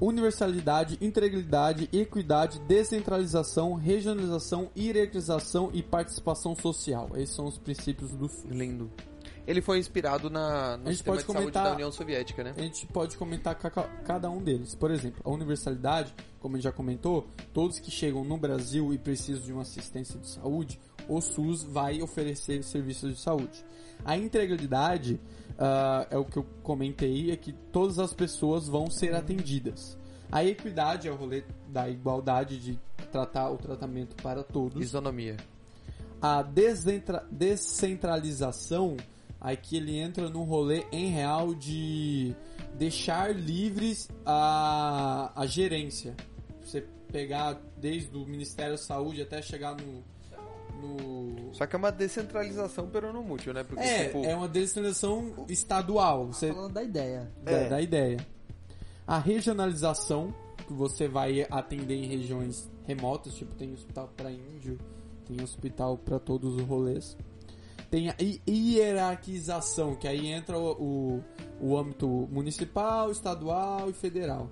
Universalidade, 0.00 0.96
integridade, 1.00 1.88
equidade, 1.92 2.58
descentralização, 2.60 3.74
regionalização, 3.74 4.70
hierarquização 4.76 5.70
e 5.74 5.82
participação 5.82 6.56
social. 6.56 7.10
Esses 7.16 7.34
são 7.34 7.44
os 7.46 7.58
princípios 7.58 8.10
do 8.12 8.26
SUS. 8.28 8.44
Lindo. 8.50 8.90
Ele 9.46 9.60
foi 9.60 9.78
inspirado 9.78 10.30
na, 10.30 10.76
no 10.78 10.84
A 10.84 10.86
gente 10.92 10.98
sistema 10.98 11.16
pode 11.16 11.26
de 11.26 11.32
saúde 11.32 11.38
comentar- 11.42 11.64
da 11.64 11.72
União 11.74 11.92
Soviética, 11.92 12.44
né? 12.44 12.54
A 12.56 12.60
gente 12.62 12.86
pode 12.86 13.16
comentar 13.18 13.54
ca- 13.56 13.70
ca- 13.70 13.88
cada 14.04 14.30
um 14.30 14.38
deles. 14.38 14.74
Por 14.74 14.90
exemplo, 14.90 15.20
a 15.24 15.30
universalidade, 15.30 16.14
como 16.38 16.54
a 16.54 16.58
gente 16.58 16.64
já 16.64 16.72
comentou, 16.72 17.26
todos 17.52 17.78
que 17.78 17.90
chegam 17.90 18.22
no 18.24 18.38
Brasil 18.38 18.94
e 18.94 18.98
precisam 18.98 19.42
de 19.42 19.52
uma 19.52 19.62
assistência 19.62 20.18
de 20.18 20.28
saúde, 20.30 20.78
o 21.08 21.20
SUS 21.20 21.62
vai 21.64 22.00
oferecer 22.00 22.62
serviços 22.62 23.14
de 23.16 23.20
saúde. 23.20 23.64
A 24.04 24.16
integridade 24.16 25.20
ah, 25.58 26.06
é 26.10 26.16
o 26.16 26.24
que 26.24 26.38
eu 26.38 26.46
comentei, 26.62 27.30
é 27.30 27.36
que 27.36 27.52
todas 27.52 27.98
as 27.98 28.14
pessoas 28.14 28.66
vão 28.66 28.90
ser 28.90 29.14
atendidas. 29.14 29.98
A 30.32 30.42
equidade 30.44 31.06
é 31.06 31.10
o 31.10 31.16
rolê 31.16 31.44
da 31.68 31.88
igualdade 31.88 32.58
de 32.58 32.78
tratar 33.12 33.50
o 33.50 33.58
tratamento 33.58 34.16
para 34.22 34.42
todos. 34.42 34.80
Isonomia. 34.80 35.36
A 36.22 36.42
descentralização, 37.30 38.96
aqui 39.40 39.76
ele 39.76 39.98
entra 39.98 40.30
num 40.30 40.44
rolê 40.44 40.86
em 40.92 41.10
real 41.10 41.54
de 41.54 42.34
deixar 42.74 43.34
livres 43.34 44.08
a, 44.24 45.32
a 45.34 45.46
gerência. 45.46 46.14
Você 46.62 46.86
pegar 47.10 47.60
desde 47.76 48.16
o 48.16 48.24
Ministério 48.24 48.72
da 48.72 48.78
Saúde 48.78 49.20
até 49.20 49.42
chegar 49.42 49.74
no. 49.76 50.02
No... 50.80 51.54
Só 51.54 51.66
que 51.66 51.76
é 51.76 51.78
uma 51.78 51.92
descentralização 51.92 52.88
peronomútil, 52.88 53.52
né? 53.52 53.62
Porque, 53.64 53.82
É, 53.82 54.06
tipo, 54.06 54.24
é 54.24 54.34
uma 54.34 54.48
descentralização 54.48 55.44
estadual. 55.48 56.26
Você 56.28 56.52
Falando 56.52 56.72
da 56.72 56.82
ideia. 56.82 57.30
da, 57.42 57.52
É. 57.52 57.68
da 57.68 57.80
ideia. 57.80 58.26
A 59.06 59.18
regionalização, 59.18 60.32
que 60.66 60.72
você 60.72 61.08
vai 61.08 61.46
atender 61.50 61.94
em 61.96 62.06
regiões 62.06 62.70
remotas, 62.86 63.34
tipo 63.34 63.54
tem 63.54 63.72
hospital 63.72 64.10
para 64.16 64.30
índio, 64.30 64.78
tem 65.26 65.42
hospital 65.42 65.98
para 65.98 66.18
todos 66.18 66.54
os 66.56 66.62
rolês. 66.62 67.16
Tem 67.90 68.08
a 68.08 68.14
hi- 68.20 68.40
hierarquização, 68.48 69.96
que 69.96 70.06
aí 70.06 70.28
entra 70.28 70.56
o, 70.56 70.70
o, 70.80 71.24
o 71.60 71.76
âmbito 71.76 72.06
municipal, 72.30 73.10
estadual 73.10 73.90
e 73.90 73.92
federal. 73.92 74.48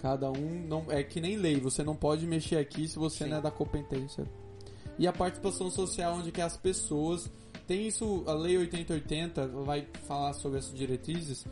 Cada 0.00 0.30
um 0.30 0.64
não 0.68 0.84
é 0.88 1.02
que 1.02 1.20
nem 1.20 1.36
lei, 1.36 1.58
você 1.58 1.82
não 1.82 1.96
pode 1.96 2.24
mexer 2.26 2.58
aqui 2.58 2.86
se 2.86 2.96
você 2.96 3.24
Sim. 3.24 3.30
não 3.30 3.38
é 3.38 3.40
da 3.40 3.50
competência. 3.50 4.24
E 4.98 5.06
a 5.06 5.12
participação 5.12 5.70
social, 5.70 6.14
onde 6.14 6.32
que 6.32 6.40
as 6.40 6.56
pessoas 6.56 7.30
tem 7.66 7.88
isso, 7.88 8.22
a 8.26 8.32
lei 8.32 8.56
8080 8.58 9.48
vai 9.48 9.86
falar 10.06 10.32
sobre 10.34 10.58
essas 10.58 10.72
diretrizes 10.72 11.44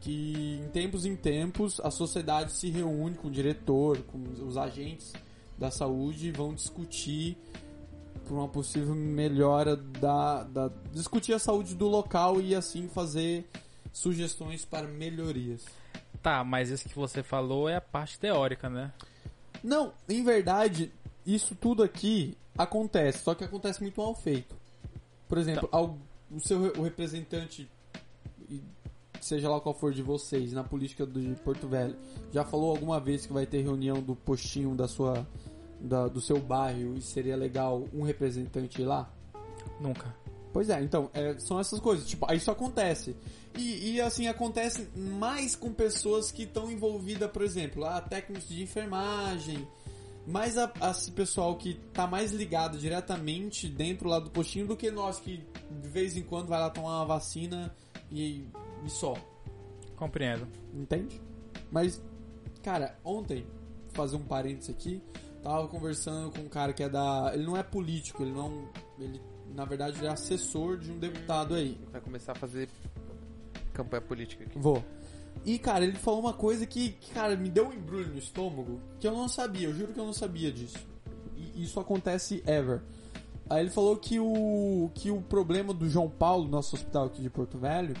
que 0.00 0.60
em 0.62 0.68
tempos 0.68 1.04
em 1.04 1.16
tempos 1.16 1.80
a 1.80 1.90
sociedade 1.90 2.52
se 2.52 2.70
reúne 2.70 3.16
com 3.16 3.26
o 3.26 3.30
diretor, 3.30 3.98
com 4.02 4.22
os 4.46 4.56
agentes 4.56 5.12
da 5.58 5.70
saúde 5.70 6.28
e 6.28 6.30
vão 6.30 6.54
discutir 6.54 7.36
por 8.28 8.34
uma 8.34 8.48
possível 8.48 8.94
melhora 8.94 9.76
da, 9.76 10.44
da 10.44 10.70
discutir 10.92 11.32
a 11.32 11.38
saúde 11.38 11.74
do 11.74 11.88
local 11.88 12.40
e 12.40 12.54
assim 12.54 12.88
fazer 12.88 13.48
sugestões 13.92 14.64
para 14.64 14.86
melhorias. 14.86 15.64
Tá, 16.22 16.44
mas 16.44 16.70
isso 16.70 16.88
que 16.88 16.94
você 16.94 17.22
falou 17.22 17.68
é 17.68 17.76
a 17.76 17.80
parte 17.80 18.18
teórica, 18.18 18.68
né? 18.68 18.92
Não, 19.62 19.92
em 20.08 20.22
verdade, 20.22 20.92
isso 21.24 21.56
tudo 21.56 21.82
aqui 21.82 22.36
acontece, 22.56 23.18
só 23.24 23.34
que 23.34 23.44
acontece 23.44 23.80
muito 23.82 24.00
mal 24.00 24.14
feito. 24.14 24.54
Por 25.28 25.38
exemplo, 25.38 25.68
ao- 25.72 25.98
o 26.30 26.40
seu 26.40 26.58
o 26.78 26.82
representante, 26.82 27.68
seja 29.20 29.48
lá 29.48 29.60
qual 29.60 29.74
for 29.74 29.92
de 29.92 30.02
vocês, 30.02 30.52
na 30.52 30.62
política 30.62 31.04
do- 31.04 31.20
de 31.20 31.34
Porto 31.40 31.66
Velho, 31.66 31.96
já 32.32 32.44
falou 32.44 32.70
alguma 32.70 33.00
vez 33.00 33.26
que 33.26 33.32
vai 33.32 33.46
ter 33.46 33.62
reunião 33.62 34.00
do 34.00 34.14
postinho 34.14 34.74
da 34.74 34.86
sua 34.88 35.26
da- 35.78 36.08
do 36.08 36.22
seu 36.22 36.40
bairro 36.40 36.94
e 36.96 37.02
seria 37.02 37.36
legal 37.36 37.84
um 37.92 38.02
representante 38.02 38.80
ir 38.80 38.86
lá? 38.86 39.10
Nunca. 39.78 40.14
Pois 40.52 40.70
é, 40.70 40.82
então, 40.82 41.10
é, 41.12 41.38
são 41.38 41.60
essas 41.60 41.78
coisas. 41.78 42.06
Tipo, 42.06 42.32
isso 42.32 42.50
acontece. 42.50 43.14
E, 43.58 43.92
e, 43.92 44.00
assim, 44.00 44.26
acontece 44.26 44.88
mais 44.96 45.54
com 45.54 45.70
pessoas 45.70 46.32
que 46.32 46.44
estão 46.44 46.70
envolvidas, 46.70 47.30
por 47.30 47.42
exemplo, 47.42 47.84
a 47.84 48.00
técnicos 48.00 48.48
de 48.48 48.62
enfermagem, 48.62 49.68
mais 50.26 50.58
a, 50.58 50.72
a 50.80 50.90
esse 50.90 51.10
pessoal 51.12 51.56
que 51.56 51.74
tá 51.92 52.06
mais 52.06 52.32
ligado 52.32 52.78
diretamente 52.78 53.68
dentro 53.68 54.08
lá 54.08 54.18
do 54.18 54.30
postinho 54.30 54.66
do 54.66 54.76
que 54.76 54.90
nós 54.90 55.20
que 55.20 55.42
de 55.70 55.88
vez 55.88 56.16
em 56.16 56.22
quando 56.22 56.48
vai 56.48 56.60
lá 56.60 56.68
tomar 56.68 56.98
uma 56.98 57.06
vacina 57.06 57.74
e, 58.10 58.48
e 58.84 58.90
só. 58.90 59.14
Compreendo. 59.94 60.46
Entende? 60.74 61.20
Mas, 61.70 62.02
cara, 62.62 62.98
ontem, 63.04 63.46
fazer 63.92 64.16
um 64.16 64.22
parênteses 64.22 64.70
aqui, 64.70 65.02
tava 65.42 65.66
conversando 65.68 66.30
com 66.30 66.40
um 66.40 66.48
cara 66.48 66.72
que 66.72 66.82
é 66.82 66.88
da. 66.88 67.30
Ele 67.32 67.44
não 67.44 67.56
é 67.56 67.62
político, 67.62 68.22
ele 68.22 68.32
não. 68.32 68.68
Ele, 68.98 69.20
na 69.54 69.64
verdade, 69.64 69.98
ele 69.98 70.06
é 70.06 70.10
assessor 70.10 70.76
de 70.76 70.90
um 70.90 70.98
deputado 70.98 71.54
aí. 71.54 71.80
Vai 71.90 72.00
começar 72.00 72.32
a 72.32 72.34
fazer 72.34 72.68
campanha 73.72 74.02
política 74.02 74.44
aqui. 74.44 74.58
Vou. 74.58 74.84
E, 75.44 75.58
cara, 75.58 75.84
ele 75.84 75.96
falou 75.96 76.20
uma 76.20 76.32
coisa 76.32 76.66
que, 76.66 76.96
cara, 77.14 77.36
me 77.36 77.48
deu 77.48 77.68
um 77.68 77.72
embrulho 77.72 78.08
no 78.08 78.18
estômago 78.18 78.80
que 78.98 79.06
eu 79.06 79.12
não 79.12 79.28
sabia, 79.28 79.68
eu 79.68 79.74
juro 79.74 79.92
que 79.92 80.00
eu 80.00 80.06
não 80.06 80.12
sabia 80.12 80.50
disso. 80.50 80.78
E 81.36 81.62
isso 81.62 81.78
acontece 81.78 82.42
ever. 82.46 82.82
Aí 83.48 83.60
ele 83.60 83.70
falou 83.70 83.96
que 83.96 84.18
o, 84.18 84.90
que 84.92 85.10
o 85.10 85.20
problema 85.20 85.72
do 85.72 85.88
João 85.88 86.10
Paulo, 86.10 86.48
nosso 86.48 86.74
hospital 86.74 87.06
aqui 87.06 87.22
de 87.22 87.30
Porto 87.30 87.58
Velho, 87.58 87.94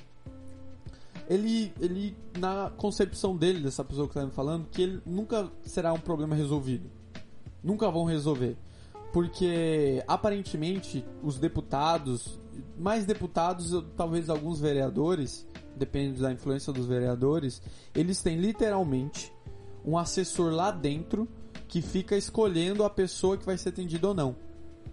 ele, 1.28 1.72
ele, 1.80 2.16
na 2.38 2.70
concepção 2.76 3.36
dele, 3.36 3.60
dessa 3.60 3.84
pessoa 3.84 4.08
que 4.08 4.14
tá 4.14 4.24
me 4.24 4.32
falando, 4.32 4.66
que 4.70 4.82
ele 4.82 5.00
nunca 5.04 5.50
será 5.62 5.92
um 5.92 5.98
problema 5.98 6.34
resolvido. 6.34 6.90
Nunca 7.62 7.90
vão 7.90 8.04
resolver. 8.04 8.56
Porque, 9.12 10.02
aparentemente, 10.06 11.04
os 11.22 11.38
deputados, 11.38 12.38
mais 12.78 13.04
deputados, 13.04 13.72
talvez 13.96 14.28
alguns 14.28 14.60
vereadores, 14.60 15.46
depende 15.76 16.20
da 16.20 16.32
influência 16.32 16.72
dos 16.72 16.86
vereadores, 16.86 17.62
eles 17.94 18.22
têm 18.22 18.38
literalmente 18.38 19.32
um 19.84 19.96
assessor 19.96 20.52
lá 20.52 20.70
dentro 20.70 21.28
que 21.68 21.82
fica 21.82 22.16
escolhendo 22.16 22.84
a 22.84 22.90
pessoa 22.90 23.36
que 23.36 23.44
vai 23.44 23.56
ser 23.56 23.68
atendida 23.68 24.08
ou 24.08 24.14
não. 24.14 24.36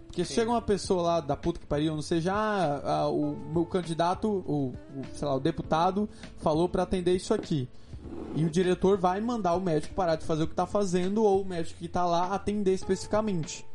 Porque 0.06 0.24
Sim. 0.24 0.34
chega 0.34 0.50
uma 0.50 0.62
pessoa 0.62 1.02
lá 1.02 1.20
da 1.20 1.36
puta 1.36 1.58
que 1.58 1.66
pariu, 1.66 1.94
não 1.94 2.02
seja 2.02 2.32
ah, 2.32 3.00
ah, 3.00 3.08
o 3.08 3.36
meu 3.52 3.66
candidato, 3.66 4.28
o, 4.28 4.68
o, 4.68 4.74
sei 5.12 5.26
lá, 5.26 5.34
o 5.34 5.40
deputado 5.40 6.08
falou 6.38 6.68
pra 6.68 6.84
atender 6.84 7.16
isso 7.16 7.34
aqui. 7.34 7.68
E 8.36 8.44
o 8.44 8.50
diretor 8.50 8.96
vai 8.96 9.20
mandar 9.20 9.54
o 9.54 9.60
médico 9.60 9.94
parar 9.94 10.14
de 10.16 10.24
fazer 10.24 10.44
o 10.44 10.46
que 10.46 10.54
tá 10.54 10.66
fazendo 10.66 11.24
ou 11.24 11.42
o 11.42 11.44
médico 11.44 11.80
que 11.80 11.88
tá 11.88 12.06
lá 12.06 12.32
atender 12.32 12.74
especificamente. 12.74 13.66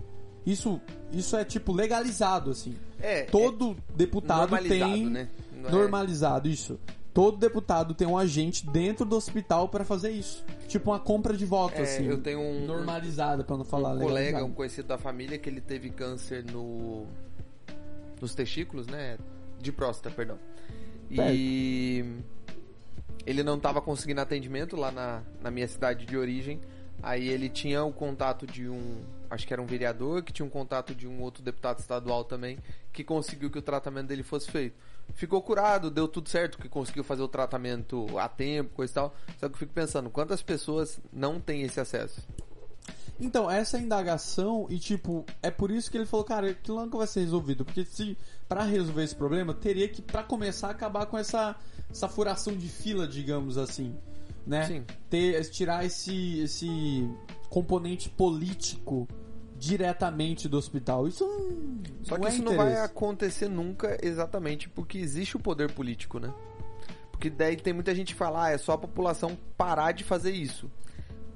Isso, 0.46 0.80
isso 1.12 1.36
é 1.36 1.44
tipo 1.44 1.74
legalizado 1.74 2.52
assim. 2.52 2.76
É, 3.02 3.24
Todo 3.24 3.72
é 3.72 3.98
deputado 3.98 4.58
tem 4.60 5.06
né? 5.08 5.28
É- 5.64 5.72
normalizado 5.72 6.48
isso. 6.48 6.80
Todo 7.14 7.38
deputado 7.38 7.94
tem 7.94 8.08
um 8.08 8.18
agente 8.18 8.66
dentro 8.68 9.04
do 9.04 9.16
hospital 9.16 9.68
pra 9.68 9.84
fazer 9.84 10.12
isso. 10.12 10.46
Tipo 10.68 10.92
uma 10.92 11.00
compra 11.00 11.36
de 11.36 11.46
voto 11.46 11.76
É, 11.76 11.82
assim. 11.82 12.06
eu 12.06 12.22
tenho 12.22 12.40
um, 12.40 12.66
normalizada 12.66 13.44
pra 13.44 13.58
não 13.58 13.66
falar 13.66 13.90
um 13.96 14.00
colega, 14.00 14.14
legalizado. 14.14 14.46
um 14.46 14.54
conhecido 14.54 14.88
da 14.88 14.98
família 14.98 15.38
que 15.38 15.50
ele 15.50 15.60
teve 15.62 15.90
câncer 15.90 16.44
no 16.46 17.06
nos 18.22 18.36
testículos, 18.36 18.86
né? 18.88 19.18
De 19.60 19.72
próstata, 19.72 20.14
perdão. 20.14 20.38
E 21.10 22.06
ele 23.26 23.44
não 23.44 23.56
estava 23.58 23.82
conseguindo 23.82 24.22
atendimento 24.22 24.76
lá 24.76 24.92
na, 24.92 25.22
na 25.42 25.50
minha 25.50 25.68
cidade 25.68 26.06
de 26.06 26.18
origem. 26.18 26.60
Aí 27.02 27.28
ele 27.30 27.50
tinha 27.50 27.84
o 27.84 27.94
contato 27.94 28.46
de 28.46 28.68
um, 28.68 28.98
acho 29.30 29.48
que 29.48 29.54
era 29.54 29.62
um 29.62 29.66
vereador, 29.66 30.22
que 30.22 30.34
tinha 30.34 30.46
um 30.46 30.50
contato 30.50 30.94
de 30.94 31.08
um 31.08 31.22
outro 31.22 31.42
deputado 31.42 31.80
estadual 31.80 32.24
também, 32.26 32.58
que 32.92 33.04
conseguiu 33.04 33.50
que 33.50 33.58
o 33.58 33.62
tratamento 33.62 34.08
dele 34.08 34.22
fosse 34.24 34.52
feito. 34.52 34.76
Ficou 35.14 35.42
curado, 35.42 35.92
deu 35.92 36.08
tudo 36.08 36.30
certo, 36.30 36.58
que 36.58 36.70
conseguiu 36.70 37.04
fazer 37.04 37.22
o 37.22 37.28
tratamento 37.28 38.06
a 38.18 38.30
tempo, 38.30 38.76
coisa 38.76 38.92
e 38.92 38.96
tal. 38.96 39.16
Só 39.38 39.48
que 39.48 39.56
eu 39.56 39.60
fico 39.60 39.74
pensando, 39.74 40.10
quantas 40.10 40.42
pessoas 40.42 41.00
não 41.12 41.40
têm 41.40 41.64
esse 41.64 41.80
acesso? 41.80 42.22
Então, 43.20 43.52
essa 43.52 43.78
é 43.78 43.80
a 43.82 43.84
indagação 43.84 44.66
e 44.70 44.80
tipo, 44.80 45.26
é 45.44 45.52
por 45.52 45.72
isso 45.72 45.92
que 45.92 45.98
ele 45.98 46.06
falou, 46.06 46.24
cara, 46.24 46.52
aquilo 46.52 46.80
nunca 46.80 46.98
vai 46.98 47.08
ser 47.08 47.20
resolvido, 47.20 47.66
porque 47.66 47.84
se 47.84 48.18
pra 48.48 48.64
resolver 48.64 49.04
esse 49.04 49.16
problema, 49.16 49.54
teria 49.54 49.90
que 49.90 50.02
pra 50.02 50.24
começar 50.24 50.70
acabar 50.70 51.06
com 51.06 51.18
essa 51.18 51.56
essa 51.90 52.08
furação 52.08 52.56
de 52.56 52.70
fila, 52.70 53.08
digamos 53.08 53.58
assim, 53.58 53.94
né? 54.48 54.66
Sim. 54.68 54.86
Ter 55.10 55.44
tirar 55.50 55.84
esse 55.84 56.40
esse 56.40 57.10
componente 57.50 58.10
político 58.10 59.08
diretamente 59.60 60.48
do 60.48 60.58
hospital. 60.58 61.08
Isso 61.08 61.26
não, 61.28 61.82
Só 62.04 62.18
que 62.18 62.26
é 62.26 62.30
isso 62.30 62.42
não 62.42 62.56
vai 62.56 62.68
interesse. 62.68 62.86
acontecer 62.86 63.50
nunca 63.50 63.98
exatamente 64.02 64.70
porque 64.70 64.98
existe 64.98 65.36
o 65.36 65.40
poder 65.40 65.72
político, 65.72 66.18
né? 66.18 66.34
Porque 67.12 67.30
daí 67.30 67.58
tem 67.58 67.74
muita 67.74 67.94
gente 67.94 68.14
que 68.14 68.18
fala, 68.18 68.46
ah, 68.46 68.50
é 68.52 68.58
só 68.58 68.72
a 68.72 68.78
população 68.78 69.38
parar 69.58 69.92
de 69.92 70.06
fazer 70.06 70.32
isso. 70.32 70.72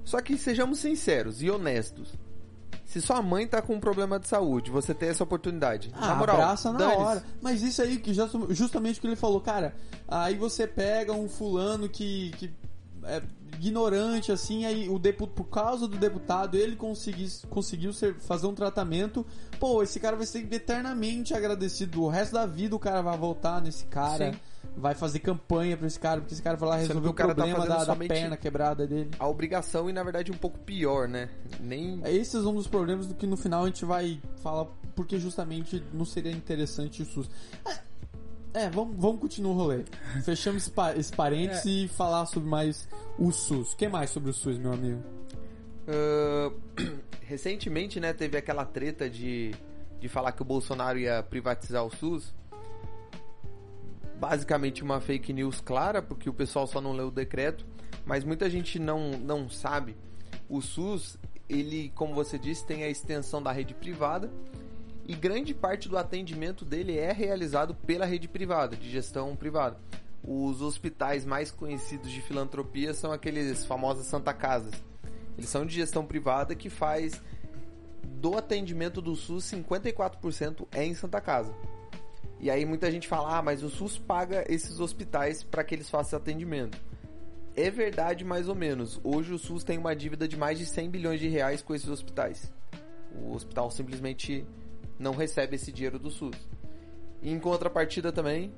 Só 0.05 0.21
que 0.21 0.37
sejamos 0.37 0.79
sinceros 0.79 1.43
e 1.43 1.51
honestos. 1.51 2.13
Se 2.85 3.01
sua 3.01 3.21
mãe 3.21 3.45
tá 3.45 3.61
com 3.61 3.75
um 3.75 3.79
problema 3.79 4.19
de 4.19 4.27
saúde, 4.27 4.71
você 4.71 4.93
tem 4.93 5.09
essa 5.09 5.23
oportunidade. 5.23 5.91
Ah, 5.93 6.09
na 6.09 6.15
moral, 6.15 6.35
abraça 6.37 6.71
na 6.71 6.93
hora. 6.93 7.23
Mas 7.41 7.61
isso 7.61 7.81
aí, 7.81 7.97
que 7.97 8.13
justamente 8.49 8.99
o 8.99 9.01
que 9.01 9.07
ele 9.07 9.15
falou, 9.15 9.41
cara, 9.41 9.75
aí 10.07 10.35
você 10.35 10.65
pega 10.65 11.11
um 11.11 11.27
fulano 11.27 11.89
que, 11.89 12.31
que 12.37 12.51
é 13.03 13.21
ignorante, 13.59 14.31
assim, 14.31 14.65
aí 14.65 14.89
o 14.89 14.97
depu 14.97 15.27
por 15.27 15.45
causa 15.45 15.87
do 15.87 15.97
deputado, 15.97 16.55
ele 16.55 16.75
consegui, 16.75 17.27
conseguiu 17.49 17.93
ser, 17.93 18.15
fazer 18.15 18.47
um 18.47 18.53
tratamento, 18.53 19.25
pô, 19.59 19.81
esse 19.83 19.99
cara 19.99 20.15
vai 20.15 20.25
ser 20.25 20.47
eternamente 20.51 21.33
agradecido. 21.33 22.03
O 22.03 22.09
resto 22.09 22.33
da 22.33 22.45
vida 22.45 22.75
o 22.75 22.79
cara 22.79 23.01
vai 23.01 23.17
voltar 23.17 23.61
nesse 23.61 23.85
cara, 23.85 24.33
Sim. 24.33 24.39
vai 24.75 24.95
fazer 24.95 25.19
campanha 25.19 25.77
pra 25.77 25.87
esse 25.87 25.99
cara, 25.99 26.21
porque 26.21 26.33
esse 26.33 26.43
cara 26.43 26.57
vai 26.57 26.69
lá 26.69 26.75
resolver 26.77 27.07
o 27.07 27.13
cara 27.13 27.29
tá 27.29 27.35
problema 27.35 27.59
fazendo 27.65 27.85
da, 27.87 27.93
da 27.93 27.95
perna 27.95 28.37
quebrada 28.37 28.87
dele. 28.87 29.11
A 29.19 29.27
obrigação 29.27 29.89
e 29.89 29.93
na 29.93 30.03
verdade 30.03 30.31
um 30.31 30.37
pouco 30.37 30.59
pior, 30.59 31.07
né? 31.07 31.29
Nem 31.59 32.01
Esse 32.05 32.37
é 32.37 32.39
um 32.39 32.55
dos 32.55 32.67
problemas 32.67 33.07
do 33.07 33.15
que 33.15 33.27
no 33.27 33.37
final 33.37 33.63
a 33.63 33.67
gente 33.67 33.85
vai 33.85 34.21
falar, 34.41 34.65
porque 34.95 35.19
justamente 35.19 35.83
não 35.93 36.05
seria 36.05 36.31
interessante 36.31 37.01
o 37.01 37.05
SUS. 37.05 37.29
É, 38.53 38.63
é, 38.65 38.69
vamos, 38.69 38.95
vamos 38.97 39.19
continuar 39.19 39.51
o 39.53 39.57
rolê. 39.57 39.83
Fechamos 40.23 40.63
esse, 40.63 40.71
pa- 40.71 40.95
esse 40.95 41.11
parênteses 41.11 41.65
e 41.65 41.87
falar 41.87 42.25
sobre 42.25 42.47
mais 42.49 42.87
o 43.17 43.31
SUS. 43.31 43.73
O 43.73 43.77
que 43.77 43.87
mais 43.87 44.09
sobre 44.09 44.29
o 44.29 44.33
SUS, 44.33 44.57
meu 44.57 44.73
amigo? 44.73 45.01
Ah, 45.87 46.51
recentemente, 47.21 47.99
né, 47.99 48.13
teve 48.13 48.37
aquela 48.37 48.65
treta 48.65 49.09
de, 49.09 49.51
de 49.99 50.07
falar 50.07 50.31
que 50.33 50.41
o 50.41 50.45
Bolsonaro 50.45 50.99
ia 50.99 51.23
privatizar 51.23 51.83
o 51.85 51.89
SUS. 51.95 52.33
Basicamente 54.19 54.83
uma 54.83 55.01
fake 55.01 55.33
news 55.33 55.59
clara, 55.59 56.01
porque 56.01 56.29
o 56.29 56.33
pessoal 56.33 56.65
só 56.67 56.79
não 56.79 56.93
leu 56.93 57.07
o 57.07 57.11
decreto, 57.11 57.65
mas 58.05 58.23
muita 58.23 58.49
gente 58.49 58.79
não, 58.79 59.11
não 59.11 59.49
sabe. 59.49 59.97
O 60.47 60.61
SUS, 60.61 61.17
ele, 61.49 61.91
como 61.95 62.13
você 62.13 62.37
disse, 62.37 62.65
tem 62.65 62.83
a 62.83 62.89
extensão 62.89 63.41
da 63.41 63.51
rede 63.51 63.73
privada 63.73 64.31
e 65.07 65.13
grande 65.15 65.53
parte 65.53 65.89
do 65.89 65.97
atendimento 65.97 66.63
dele 66.63 66.97
é 66.97 67.11
realizado 67.11 67.75
pela 67.75 68.05
rede 68.05 68.27
privada, 68.27 68.75
de 68.75 68.89
gestão 68.89 69.35
privada. 69.35 69.77
Os 70.23 70.61
hospitais 70.61 71.25
mais 71.25 71.51
conhecidos 71.51 72.09
de 72.09 72.21
filantropia 72.21 72.93
são 72.93 73.11
aqueles 73.11 73.65
famosos 73.65 74.05
Santa 74.05 74.33
Casas. 74.33 74.73
Eles 75.37 75.49
são 75.49 75.65
de 75.65 75.73
gestão 75.73 76.05
privada 76.05 76.55
que 76.55 76.69
faz 76.69 77.21
do 78.03 78.37
atendimento 78.37 79.01
do 79.01 79.15
SUS 79.15 79.43
54% 79.45 80.67
é 80.71 80.85
em 80.85 80.93
Santa 80.93 81.19
Casa. 81.19 81.53
E 82.39 82.49
aí 82.49 82.65
muita 82.65 82.89
gente 82.89 83.07
fala: 83.07 83.37
"Ah, 83.37 83.41
mas 83.41 83.63
o 83.63 83.69
SUS 83.69 83.97
paga 83.97 84.45
esses 84.47 84.79
hospitais 84.79 85.43
para 85.43 85.63
que 85.63 85.75
eles 85.75 85.89
façam 85.89 86.17
atendimento". 86.17 86.77
É 87.55 87.69
verdade 87.69 88.23
mais 88.23 88.47
ou 88.47 88.55
menos. 88.55 88.99
Hoje 89.03 89.33
o 89.33 89.37
SUS 89.37 89.63
tem 89.63 89.77
uma 89.77 89.95
dívida 89.95 90.27
de 90.27 90.37
mais 90.37 90.57
de 90.57 90.65
100 90.65 90.89
bilhões 90.89 91.19
de 91.19 91.27
reais 91.27 91.61
com 91.61 91.75
esses 91.75 91.89
hospitais. 91.89 92.51
O 93.21 93.33
hospital 93.33 93.69
simplesmente 93.69 94.45
não 95.03 95.13
recebe 95.13 95.55
esse 95.55 95.71
dinheiro 95.71 95.99
do 95.99 96.09
SUS. 96.09 96.35
Em 97.21 97.37
contrapartida 97.37 98.11
também, 98.11 98.51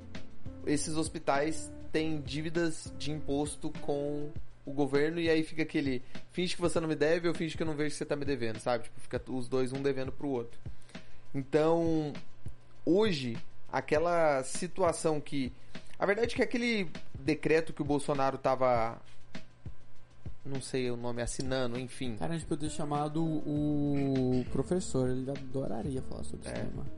esses 0.66 0.96
hospitais 0.96 1.72
têm 1.92 2.22
dívidas 2.22 2.94
de 2.98 3.12
imposto 3.12 3.72
com 3.82 4.32
o 4.66 4.72
governo 4.72 5.20
e 5.20 5.30
aí 5.30 5.44
fica 5.44 5.64
aquele 5.64 6.02
finge 6.32 6.56
que 6.56 6.62
você 6.62 6.80
não 6.80 6.88
me 6.88 6.96
deve, 6.96 7.28
eu 7.28 7.34
finge 7.34 7.56
que 7.56 7.64
eu 7.64 7.68
não 7.68 7.76
vejo 7.76 7.92
que 7.92 7.98
você 7.98 8.06
tá 8.06 8.16
me 8.16 8.26
devendo, 8.26 8.60
sabe? 8.60 8.86
Tipo, 8.86 9.00
fica 9.00 9.22
os 9.30 9.48
dois 9.48 9.74
um 9.74 9.82
devendo 9.82 10.12
pro 10.12 10.30
outro. 10.30 10.60
Então, 11.34 12.14
hoje, 12.86 13.38
aquela 13.72 14.44
situação 14.44 15.20
que 15.20 15.52
a 15.98 16.06
verdade 16.06 16.34
é 16.34 16.36
que 16.36 16.44
aquele 16.44 16.90
decreto 17.20 17.74
que 17.74 17.82
o 17.82 17.86
Bolsonaro 17.86 18.38
tava 18.38 19.00
não 20.46 20.62
sei 20.62 20.92
o 20.92 20.96
nome 20.96 21.22
assinando, 21.22 21.80
enfim. 21.80 22.16
Cara, 22.18 22.34
a 22.34 22.38
gente 22.38 22.48
poderia 22.48 22.70
ter 22.70 22.76
chamado 22.76 23.24
o 23.24 24.46
professor, 24.52 25.10
ele 25.10 25.30
adoraria 25.30 26.02
falar 26.04 26.24
sobre 26.24 26.48
isso. 26.48 26.56
É. 26.56 26.64
mano? 26.64 26.92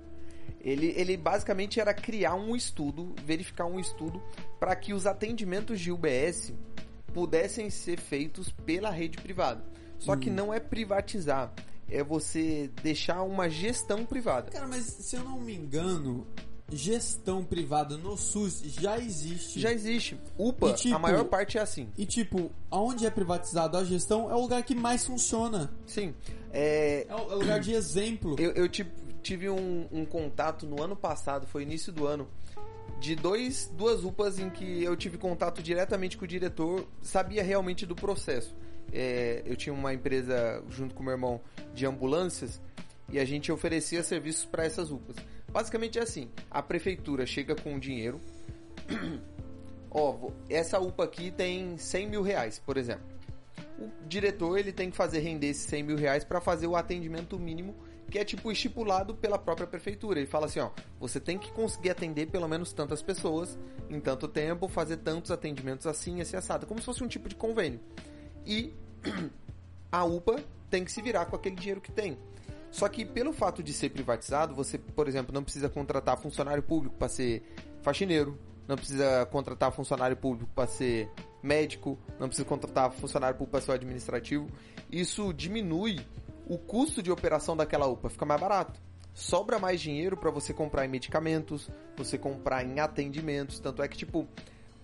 Ele, 0.60 0.94
ele 0.98 1.16
basicamente 1.16 1.80
era 1.80 1.94
criar 1.94 2.36
um 2.36 2.56
estudo, 2.56 3.16
verificar 3.24 3.66
um 3.66 3.80
estudo 3.80 4.22
para 4.60 4.76
que 4.76 4.94
os 4.94 5.06
atendimentos 5.06 5.80
de 5.80 5.92
UBS 5.92 6.54
pudessem 7.14 7.70
ser 7.70 8.00
feitos 8.00 8.52
pela 8.52 8.90
rede 8.90 9.18
privada. 9.18 9.64
Só 9.98 10.16
que 10.16 10.30
não 10.30 10.54
é 10.54 10.60
privatizar, 10.60 11.52
é 11.90 12.04
você 12.04 12.70
deixar 12.84 13.24
uma 13.24 13.50
gestão 13.50 14.06
privada. 14.06 14.52
Cara, 14.52 14.68
mas 14.68 14.84
se 14.86 15.16
eu 15.16 15.24
não 15.24 15.40
me 15.40 15.56
engano, 15.56 16.28
gestão 16.72 17.44
privada 17.44 17.98
no 17.98 18.18
SUS 18.18 18.62
já 18.62 18.98
existe. 18.98 19.60
Já 19.60 19.72
existe. 19.72 20.20
UPA, 20.38 20.70
E, 20.70 20.74
tipo, 20.74 20.96
a 20.96 21.00
maior 21.00 21.24
parte 21.26 21.58
é 21.58 21.62
assim. 21.62 21.90
E 21.98 22.06
tipo, 22.06 22.52
aonde 22.70 23.06
é 23.06 23.10
privatizado 23.10 23.78
a 23.78 23.84
gestão 23.84 24.30
é 24.30 24.36
o 24.36 24.42
lugar 24.42 24.62
que 24.64 24.76
mais 24.76 25.06
funciona. 25.06 25.72
Sim. 25.86 26.14
É, 26.52 27.06
É 27.08 27.16
o 27.16 27.32
é 27.32 27.36
lugar 27.36 27.60
de 27.60 27.74
exemplo. 27.74 28.36
Eu, 28.38 28.52
eu 28.52 28.68
ti- 28.68 28.86
tive 29.24 29.50
um, 29.50 29.88
um 29.92 30.06
contato 30.06 30.66
no 30.66 30.82
ano 30.82 30.96
passado, 30.96 31.48
foi 31.48 31.64
início 31.64 31.92
do 31.92 32.06
ano, 32.06 32.28
de 33.00 33.16
dois, 33.16 33.72
duas 33.78 34.04
UPAs 34.04 34.40
em 34.40 34.50
que 34.50 34.84
eu 34.84 34.96
tive 34.96 35.18
contato 35.18 35.62
diretamente 35.62 36.18
com 36.18 36.26
o 36.26 36.28
diretor, 36.28 36.88
sabia 37.02 37.44
realmente 37.44 37.86
do 37.86 37.96
processo. 37.96 38.56
É, 38.92 39.42
eu 39.46 39.56
tinha 39.56 39.74
uma 39.74 39.94
empresa 39.94 40.64
junto 40.70 40.96
com 40.96 41.04
meu 41.04 41.12
irmão 41.12 41.42
de 41.74 41.86
ambulâncias 41.86 42.60
e 43.10 43.20
a 43.20 43.26
gente 43.26 43.52
oferecia 43.52 44.02
serviços 44.04 44.46
para 44.46 44.66
essas 44.66 44.92
UPAs. 44.92 45.16
Basicamente 45.50 46.00
é 46.00 46.04
assim: 46.04 46.30
a 46.50 46.62
prefeitura 46.62 47.26
chega 47.26 47.56
com 47.56 47.80
dinheiro. 47.80 48.20
Ó, 49.90 50.32
essa 50.50 50.80
UPA 50.80 51.06
aqui 51.06 51.32
tem 51.32 51.78
100 51.78 52.08
mil 52.08 52.22
reais, 52.22 52.60
por 52.60 52.78
exemplo. 52.78 53.06
O 53.80 53.90
diretor 54.08 54.58
ele 54.58 54.72
tem 54.72 54.90
que 54.90 54.98
fazer 54.98 55.20
render 55.20 55.48
esses 55.48 55.66
100 55.66 55.84
mil 55.84 55.98
reais 55.98 56.24
para 56.24 56.42
fazer 56.42 56.68
o 56.68 56.76
atendimento 56.76 57.40
mínimo 57.40 57.76
que 58.10 58.18
é 58.18 58.24
tipo 58.24 58.52
estipulado 58.52 59.14
pela 59.14 59.38
própria 59.38 59.68
prefeitura. 59.68 60.20
Ele 60.20 60.28
fala 60.28 60.46
assim, 60.46 60.60
ó, 60.60 60.72
você 61.00 61.20
tem 61.20 61.38
que 61.38 61.52
conseguir 61.52 61.90
atender 61.90 62.28
pelo 62.28 62.48
menos 62.48 62.74
tantas 62.74 63.02
pessoas 63.02 63.58
em 63.90 64.00
tanto 64.00 64.28
tempo, 64.28 64.68
fazer 64.68 64.98
tantos 64.98 65.32
atendimentos 65.32 65.86
assim, 65.86 66.22
assim 66.22 66.38
assado, 66.38 66.66
como 66.66 66.80
se 66.80 66.86
fosse 66.86 67.04
um 67.04 67.08
tipo 67.08 67.28
de 67.28 67.36
convênio. 67.36 67.80
E 68.46 68.74
a 69.92 70.04
UPA 70.06 70.44
tem 70.70 70.84
que 70.84 70.92
se 70.92 71.02
virar 71.02 71.26
com 71.26 71.36
aquele 71.36 71.56
dinheiro 71.56 71.82
que 71.82 71.92
tem. 71.92 72.18
Só 72.72 72.88
que 72.88 73.06
pelo 73.06 73.32
fato 73.34 73.64
de 73.64 73.74
ser 73.74 73.90
privatizado, 73.90 74.54
você, 74.54 74.78
por 74.78 75.08
exemplo, 75.08 75.34
não 75.34 75.44
precisa 75.44 75.70
contratar 75.70 76.18
funcionário 76.18 76.62
público 76.62 76.96
para 76.96 77.08
ser 77.08 77.44
faxineiro, 77.82 78.38
não 78.68 78.76
precisa 78.76 79.26
contratar 79.28 79.72
funcionário 79.72 80.18
público 80.18 80.52
para 80.54 80.68
ser 80.68 81.10
médico, 81.42 81.98
não 82.20 82.28
precisa 82.28 82.48
contratar 82.48 82.92
funcionário 82.92 83.38
público 83.38 83.52
para 83.52 83.62
ser 83.62 83.72
administrativo. 83.72 84.48
Isso 84.92 85.34
diminui 85.34 86.00
o 86.46 86.58
custo 86.58 87.02
de 87.02 87.12
operação 87.12 87.56
daquela 87.56 87.88
UPA, 87.88 88.10
fica 88.10 88.26
mais 88.26 88.40
barato. 88.40 88.80
Sobra 89.14 89.58
mais 89.58 89.82
dinheiro 89.82 90.16
para 90.16 90.30
você 90.30 90.54
comprar 90.54 90.86
em 90.86 90.90
medicamentos, 90.90 91.72
você 91.96 92.18
comprar 92.18 92.64
em 92.64 92.80
atendimentos, 92.80 93.60
tanto 93.60 93.82
é 93.82 93.88
que 93.88 93.98
tipo 93.98 94.28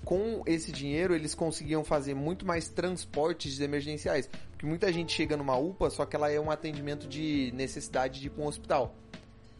com 0.03 0.43
esse 0.45 0.71
dinheiro 0.71 1.15
eles 1.15 1.33
conseguiam 1.33 1.83
fazer 1.83 2.13
muito 2.13 2.45
mais 2.45 2.67
transportes 2.67 3.59
emergenciais. 3.59 4.29
Porque 4.51 4.65
muita 4.65 4.91
gente 4.91 5.13
chega 5.13 5.37
numa 5.37 5.57
UPA, 5.57 5.89
só 5.89 6.05
que 6.05 6.15
ela 6.15 6.31
é 6.31 6.39
um 6.39 6.51
atendimento 6.51 7.07
de 7.07 7.51
necessidade 7.55 8.19
de 8.19 8.27
ir 8.27 8.29
para 8.29 8.43
um 8.43 8.47
hospital. 8.47 8.95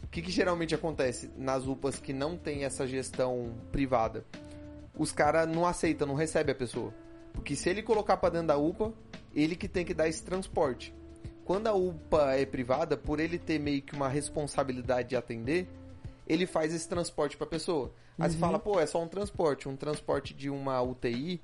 O 0.03 0.07
que, 0.07 0.21
que 0.21 0.31
geralmente 0.31 0.75
acontece 0.75 1.31
nas 1.38 1.65
UPAs 1.65 2.00
que 2.00 2.13
não 2.13 2.38
tem 2.38 2.65
essa 2.65 2.85
gestão 2.85 3.53
privada? 3.71 4.23
Os 4.97 5.12
caras 5.12 5.47
não 5.47 5.65
aceitam, 5.65 6.07
não 6.07 6.15
recebem 6.15 6.51
a 6.51 6.57
pessoa. 6.57 6.93
Porque 7.33 7.55
se 7.55 7.69
ele 7.69 7.81
colocar 7.81 8.17
para 8.17 8.29
dentro 8.29 8.47
da 8.47 8.57
UPA, 8.57 8.93
ele 9.33 9.55
que 9.55 9.67
tem 9.67 9.83
que 9.83 9.93
dar 9.93 10.07
esse 10.07 10.21
transporte. 10.21 10.93
Quando 11.43 11.67
a 11.67 11.73
UPA 11.73 12.35
é 12.35 12.45
privada, 12.45 12.95
por 12.95 13.19
ele 13.19 13.39
ter 13.39 13.59
meio 13.59 13.81
que 13.81 13.95
uma 13.95 14.07
responsabilidade 14.07 15.09
de 15.09 15.15
atender, 15.15 15.67
ele 16.27 16.45
faz 16.45 16.73
esse 16.73 16.88
transporte 16.88 17.35
para 17.35 17.47
a 17.47 17.50
pessoa. 17.50 17.91
Aí 18.20 18.29
você 18.29 18.38
fala, 18.38 18.60
pô, 18.60 18.79
é 18.79 18.86
só 18.86 19.01
um 19.01 19.08
transporte. 19.08 19.67
Um 19.67 19.75
transporte 19.75 20.34
de 20.34 20.50
uma 20.50 20.82
UTI 20.82 21.41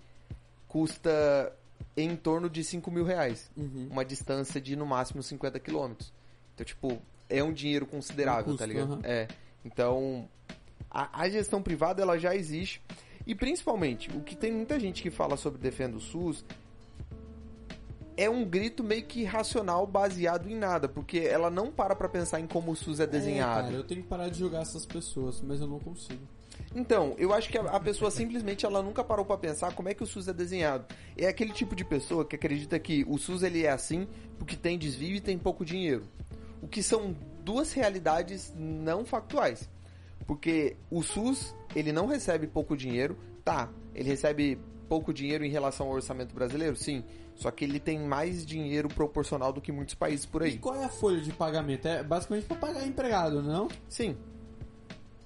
custa 0.68 1.52
em 1.98 2.16
torno 2.16 2.50
de 2.50 2.64
5 2.64 2.90
mil 2.92 3.04
reais. 3.04 3.50
Uhum. 3.58 3.88
Uma 3.92 4.06
distância 4.06 4.62
de 4.62 4.76
no 4.76 4.86
máximo 4.86 5.22
50 5.24 5.60
quilômetros. 5.60 6.14
Então, 6.54 6.66
tipo, 6.66 7.02
é 7.28 7.44
um 7.44 7.52
dinheiro 7.52 7.86
considerável, 7.86 8.42
Um 8.42 8.46
custo, 8.46 8.60
tá 8.60 8.66
ligado? 8.66 8.94
aham. 8.94 9.02
É. 9.04 9.28
Então, 9.66 10.28
a, 10.90 11.22
a 11.24 11.30
gestão 11.30 11.62
privada 11.62 12.02
ela 12.02 12.18
já 12.18 12.36
existe. 12.36 12.82
E 13.26 13.34
principalmente, 13.36 14.10
o 14.16 14.22
que 14.22 14.36
tem 14.36 14.52
muita 14.52 14.80
gente 14.80 15.02
que 15.02 15.10
fala 15.10 15.36
sobre 15.38 15.60
Defenda 15.60 15.98
o 15.98 16.00
SUS 16.00 16.44
é 18.18 18.30
um 18.30 18.44
grito 18.46 18.84
meio 18.84 19.04
que 19.06 19.22
irracional 19.22 19.88
baseado 19.88 20.50
em 20.50 20.56
nada, 20.56 20.90
porque 20.90 21.20
ela 21.20 21.50
não 21.50 21.72
para 21.72 21.96
pra 21.96 22.10
pensar 22.10 22.40
em 22.40 22.48
como 22.48 22.72
o 22.72 22.76
SUS 22.76 23.00
é 23.00 23.04
É, 23.04 23.08
desenhado. 23.08 23.64
cara, 23.64 23.76
eu 23.76 23.84
tenho 23.84 24.02
que 24.02 24.08
parar 24.08 24.30
de 24.30 24.40
julgar 24.40 24.62
essas 24.62 24.86
pessoas, 24.86 25.42
mas 25.42 25.62
eu 25.62 25.68
não 25.68 25.80
consigo. 25.80 26.22
Então, 26.76 27.16
eu 27.18 27.34
acho 27.34 27.50
que 27.50 27.58
a, 27.58 27.62
a 27.64 27.80
pessoa 27.80 28.12
simplesmente 28.12 28.66
ela 28.66 28.82
nunca 28.84 29.04
parou 29.04 29.26
pra 29.26 29.38
pensar 29.38 29.74
como 29.74 29.90
é 29.90 29.94
que 29.94 30.04
o 30.04 30.08
SUS 30.08 30.28
é 30.28 30.34
desenhado. 30.34 30.86
É 31.18 31.28
aquele 31.28 31.52
tipo 31.52 31.76
de 31.76 31.84
pessoa 31.84 32.24
que 32.24 32.36
acredita 32.36 32.78
que 32.80 33.04
o 33.08 33.18
SUS 33.18 33.42
ele 33.44 33.64
é 33.66 33.72
assim 33.72 34.08
porque 34.38 34.56
tem 34.56 34.78
desvio 34.78 35.16
e 35.16 35.22
tem 35.22 35.38
pouco 35.38 35.66
dinheiro. 35.66 36.04
O 36.62 36.68
que 36.68 36.84
são 36.84 37.16
duas 37.44 37.74
realidades 37.74 38.54
não 38.56 39.04
factuais. 39.06 39.68
Porque 40.28 40.76
o 40.92 41.02
SUS, 41.02 41.56
ele 41.76 41.92
não 41.92 42.06
recebe 42.06 42.46
pouco 42.46 42.78
dinheiro, 42.78 43.18
tá? 43.44 43.70
Ele 43.96 44.08
recebe 44.10 44.60
pouco 44.88 45.12
dinheiro 45.12 45.44
em 45.44 45.50
relação 45.50 45.88
ao 45.88 45.94
orçamento 45.94 46.36
brasileiro, 46.36 46.76
sim. 46.76 47.04
Só 47.36 47.50
que 47.50 47.64
ele 47.64 47.80
tem 47.80 47.98
mais 48.00 48.46
dinheiro 48.46 48.88
proporcional 48.90 49.52
do 49.54 49.62
que 49.62 49.72
muitos 49.72 49.96
países 49.96 50.26
por 50.26 50.42
E 50.42 50.46
aí. 50.46 50.58
qual 50.60 50.76
é 50.76 50.84
a 50.84 50.90
folha 50.90 51.22
de 51.22 51.32
pagamento? 51.32 51.88
É 51.88 52.04
basicamente 52.04 52.46
pra 52.46 52.58
pagar 52.58 52.86
empregado, 52.86 53.42
não? 53.42 53.68
Sim. 53.88 54.16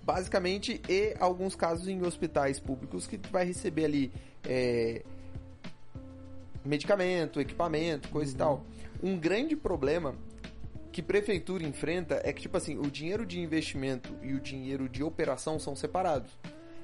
Basicamente, 0.03 0.81
e 0.89 1.15
alguns 1.19 1.55
casos 1.55 1.87
em 1.87 2.05
hospitais 2.05 2.59
públicos 2.59 3.07
que 3.07 3.17
vai 3.31 3.45
receber 3.45 3.85
ali 3.85 4.11
é, 4.45 5.01
medicamento, 6.65 7.39
equipamento, 7.39 8.09
coisa 8.09 8.33
e 8.33 8.35
tal. 8.35 8.65
Um 9.01 9.17
grande 9.17 9.55
problema 9.55 10.15
que 10.91 11.01
prefeitura 11.01 11.63
enfrenta 11.63 12.21
é 12.23 12.31
que, 12.31 12.41
tipo 12.41 12.55
assim, 12.55 12.77
o 12.77 12.83
dinheiro 12.83 13.25
de 13.25 13.39
investimento 13.39 14.13
e 14.21 14.33
o 14.33 14.39
dinheiro 14.39 14.87
de 14.87 15.03
operação 15.03 15.57
são 15.57 15.75
separados. 15.75 16.37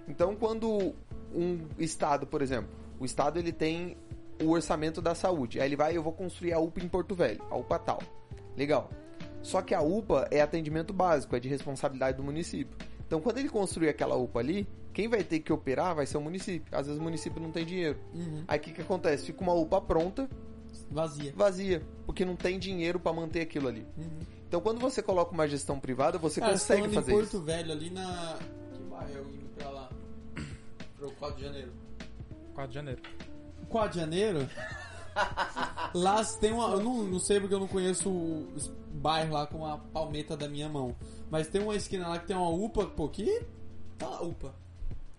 Então, 0.08 0.36
quando 0.36 0.96
um 1.34 1.60
estado, 1.78 2.26
por 2.26 2.42
exemplo, 2.42 2.70
o 3.00 3.06
estado 3.06 3.38
ele 3.38 3.52
tem 3.52 3.96
o 4.42 4.50
orçamento 4.50 5.02
da 5.02 5.14
saúde, 5.14 5.60
aí 5.60 5.68
ele 5.68 5.76
vai, 5.76 5.96
eu 5.96 6.02
vou 6.02 6.14
construir 6.14 6.54
a 6.54 6.60
UPA 6.60 6.84
em 6.84 6.88
Porto 6.88 7.14
Velho, 7.14 7.44
a 7.52 7.56
UPA 7.56 7.80
tal. 7.80 8.00
Legal. 8.58 8.90
Só 9.42 9.62
que 9.62 9.74
a 9.74 9.82
UPA 9.82 10.28
é 10.32 10.42
atendimento 10.42 10.92
básico, 10.92 11.36
é 11.36 11.40
de 11.40 11.48
responsabilidade 11.48 12.18
do 12.18 12.24
município. 12.24 12.76
Então, 13.10 13.20
quando 13.20 13.40
ele 13.40 13.50
construir 13.50 13.90
aquela 13.90 14.16
UPA 14.16 14.40
ali, 14.40 14.68
quem 14.94 15.08
vai 15.08 15.24
ter 15.24 15.40
que 15.40 15.52
operar 15.52 15.96
vai 15.96 16.06
ser 16.06 16.18
o 16.18 16.22
município. 16.22 16.68
Às 16.72 16.86
vezes 16.86 17.02
o 17.02 17.04
município 17.04 17.42
não 17.42 17.50
tem 17.50 17.66
dinheiro. 17.66 17.98
Uhum. 18.14 18.44
Aí 18.48 18.60
o 18.60 18.62
que, 18.62 18.72
que 18.72 18.82
acontece? 18.82 19.26
Fica 19.26 19.42
uma 19.42 19.52
UPA 19.52 19.82
pronta, 19.82 20.30
Vazia. 20.92 21.34
vazia, 21.36 21.82
porque 22.06 22.24
não 22.24 22.36
tem 22.36 22.60
dinheiro 22.60 23.00
para 23.00 23.12
manter 23.12 23.42
aquilo 23.42 23.68
ali. 23.68 23.84
Uhum. 23.98 24.20
Então, 24.48 24.62
quando 24.62 24.80
você 24.80 25.02
coloca 25.02 25.32
uma 25.32 25.48
gestão 25.48 25.80
privada, 25.80 26.20
você 26.20 26.40
Cara, 26.40 26.52
consegue 26.52 26.88
fazer 26.90 27.12
em 27.12 27.16
Porto 27.16 27.28
isso. 27.30 27.42
Velho, 27.42 27.72
ali 27.72 27.90
na... 27.90 28.38
Que 28.74 28.84
bairro 28.84 29.12
eu 29.12 29.26
indo 29.26 29.50
pra 29.58 29.70
lá? 29.72 29.90
Pro 30.96 31.12
4 31.14 31.38
de 31.38 31.44
janeiro. 31.46 31.72
4 32.54 32.70
de 32.70 32.76
janeiro. 32.76 33.02
4 33.70 33.90
de 33.92 34.00
janeiro? 34.02 34.50
lá 35.96 36.24
tem 36.40 36.52
uma... 36.52 36.74
Eu 36.74 36.84
não, 36.84 37.04
não 37.06 37.20
sei 37.20 37.40
porque 37.40 37.56
eu 37.56 37.60
não 37.60 37.68
conheço 37.68 38.08
o 38.08 38.48
bairro 38.94 39.34
lá 39.34 39.48
com 39.48 39.66
a 39.66 39.80
palmeta 39.80 40.38
da 40.38 40.48
minha 40.48 40.70
mão. 40.70 40.96
Mas 41.30 41.48
tem 41.48 41.62
uma 41.62 41.76
esquina 41.76 42.08
lá 42.08 42.20
que 42.20 42.28
tem 42.28 42.36
uma 42.36 42.50
UPA, 42.50 42.86
pô, 42.88 43.08
que... 43.10 43.44
Tá 43.98 44.08
lá, 44.08 44.22
UPA. 44.22 44.54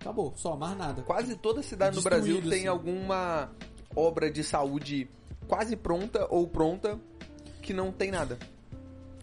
Acabou, 0.01 0.33
só, 0.37 0.57
mais 0.57 0.77
nada. 0.77 1.03
Quase 1.03 1.37
toda 1.37 1.62
cidade 1.62 1.94
no 1.96 2.03
Brasil 2.03 2.40
tem 2.42 2.51
assim. 2.61 2.66
alguma 2.66 3.51
obra 3.94 4.31
de 4.31 4.42
saúde 4.42 5.09
quase 5.46 5.77
pronta 5.77 6.27
ou 6.31 6.46
pronta 6.49 6.99
que 7.61 7.75
não 7.75 7.92
tem 7.92 8.11
nada. 8.11 8.38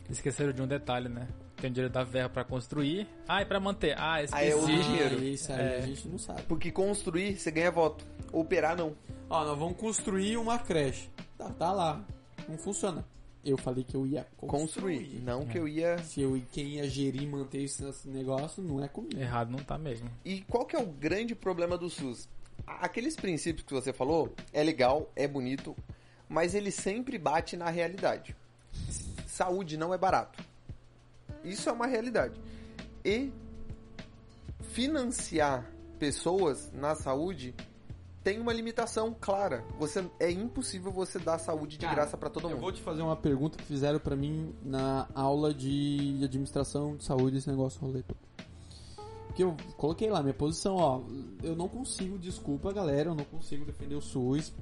Esqueceram 0.10 0.54
de 0.54 0.62
um 0.62 0.68
detalhe, 0.68 1.10
né? 1.10 1.28
Tem 1.58 1.72
dinheiro 1.72 1.92
da 1.92 2.04
verba 2.04 2.30
pra 2.30 2.44
construir. 2.44 3.08
Ah, 3.28 3.42
e 3.42 3.46
pra 3.46 3.60
manter. 3.60 3.96
Ah, 3.98 4.22
esqueci. 4.22 4.44
Aí 4.44 4.52
é 4.52 4.56
o 4.56 4.62
Ah, 4.64 4.66
dinheiro. 4.66 5.24
Isso 5.24 5.52
aí 5.52 5.60
É. 5.60 5.78
a 5.78 5.82
gente 5.82 6.08
não 6.08 6.20
sabe. 6.20 6.44
Porque 6.44 6.72
construir, 6.72 7.36
você 7.38 7.50
ganha 7.50 7.72
voto. 7.72 8.06
Operar, 8.32 8.78
não. 8.78 8.96
Ó, 9.30 9.44
nós 9.44 9.58
vamos 9.58 9.76
construir 9.78 10.38
uma 10.38 10.60
creche. 10.60 11.10
Tá, 11.38 11.50
tá 11.50 11.72
lá. 11.72 12.06
Não 12.48 12.58
funciona. 12.60 13.04
Eu 13.48 13.58
falei 13.58 13.84
que 13.84 13.96
eu 13.96 14.06
ia 14.06 14.28
construir. 14.36 14.98
Construir. 15.00 15.22
Não 15.24 15.46
que 15.46 15.58
eu 15.58 15.68
ia... 15.70 15.98
Se 16.00 16.20
eu 16.22 16.42
quem 16.52 16.76
ia 16.76 16.90
gerir 16.90 17.24
e 17.24 17.28
manter 17.28 17.64
esse 17.64 17.82
negócio, 18.10 18.62
não 18.62 18.84
é 18.84 18.90
comigo. 18.90 19.18
Errado 19.18 19.50
não 19.50 19.60
tá 19.60 19.78
mesmo. 19.78 20.10
E 20.26 20.42
qual 20.42 20.66
que 20.66 20.76
é 20.76 20.80
o 20.80 20.86
grande 20.86 21.34
problema 21.34 21.78
do 21.78 21.90
SUS? 21.90 22.28
Aqueles 22.66 23.16
princípios 23.16 23.66
que 23.66 23.74
você 23.74 23.94
falou, 23.94 24.34
é 24.52 24.62
legal, 24.62 25.10
é 25.16 25.26
bonito, 25.26 25.74
mas 26.28 26.54
ele 26.54 26.72
sempre 26.72 27.18
bate 27.18 27.56
na 27.56 27.70
realidade. 27.70 28.36
Saúde 29.26 29.78
não 29.78 29.94
é 29.94 29.98
barato. 29.98 30.44
Isso 31.42 31.70
é 31.70 31.72
uma 31.72 31.88
realidade. 31.88 32.38
E 33.06 33.32
financiar 34.74 35.72
pessoas 35.98 36.70
na 36.74 36.96
saúde 36.96 37.56
tem 38.28 38.42
uma 38.42 38.52
limitação 38.52 39.16
clara. 39.18 39.64
Você 39.80 40.06
é 40.20 40.30
impossível 40.30 40.92
você 40.92 41.18
dar 41.18 41.40
saúde 41.40 41.78
de 41.78 41.86
Cara, 41.86 41.96
graça 41.96 42.18
pra 42.18 42.30
todo 42.30 42.44
Eu 42.44 42.50
mundo. 42.50 42.60
vou 42.60 42.74
te 42.74 42.82
fazer 42.82 43.02
uma 43.02 43.16
pergunta 43.16 43.58
que 43.58 43.64
fizeram 43.64 44.00
pra 44.02 44.18
mim 44.18 44.54
na 44.66 45.08
aula 45.16 45.54
de 45.54 46.20
administração 46.22 46.98
de 46.98 47.06
saúde, 47.06 47.38
esse 47.38 47.50
negócio 47.50 47.80
rolê 47.80 48.04
todo. 48.04 48.18
Que 49.34 49.44
eu 49.46 49.56
coloquei 49.78 50.10
lá 50.10 50.22
minha 50.22 50.34
posição, 50.34 50.76
ó. 50.76 51.00
Eu 51.42 51.56
não 51.56 51.70
consigo, 51.70 52.18
desculpa 52.18 52.74
galera, 52.74 53.12
eu 53.12 53.16
não 53.16 53.24
consigo 53.24 53.64
defender 53.64 53.96
o 53.96 54.02
SUS 54.02 54.54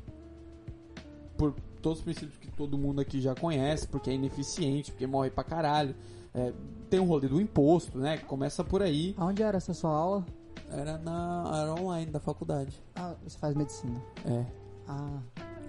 por 1.36 1.56
todos 1.82 1.98
os 1.98 2.04
princípios 2.04 2.38
que 2.38 2.52
todo 2.52 2.78
mundo 2.78 3.02
aqui 3.02 3.20
já 3.20 3.34
conhece, 3.34 3.88
porque 3.88 4.12
é 4.12 4.14
ineficiente, 4.14 4.92
porque 4.92 5.08
morre 5.08 5.32
pra 5.32 5.44
caralho. 5.44 5.96
É, 6.36 6.54
tem 6.88 7.00
o 7.00 7.04
rolê 7.04 7.28
do 7.28 7.42
imposto, 7.42 7.98
né? 7.98 8.20
Começa 8.20 8.64
por 8.64 8.84
aí. 8.84 9.16
Aonde 9.18 9.42
era 9.42 9.58
essa 9.58 9.74
sua 9.74 9.90
aula? 9.90 10.24
Era 10.70 10.98
na 10.98 11.52
era 11.62 11.74
online 11.74 12.12
da 12.12 12.20
faculdade. 12.20 12.82
Ah, 12.96 13.16
você 13.24 13.38
faz 13.38 13.56
medicina. 13.56 14.02
É. 14.26 14.46
Ah, 14.88 15.20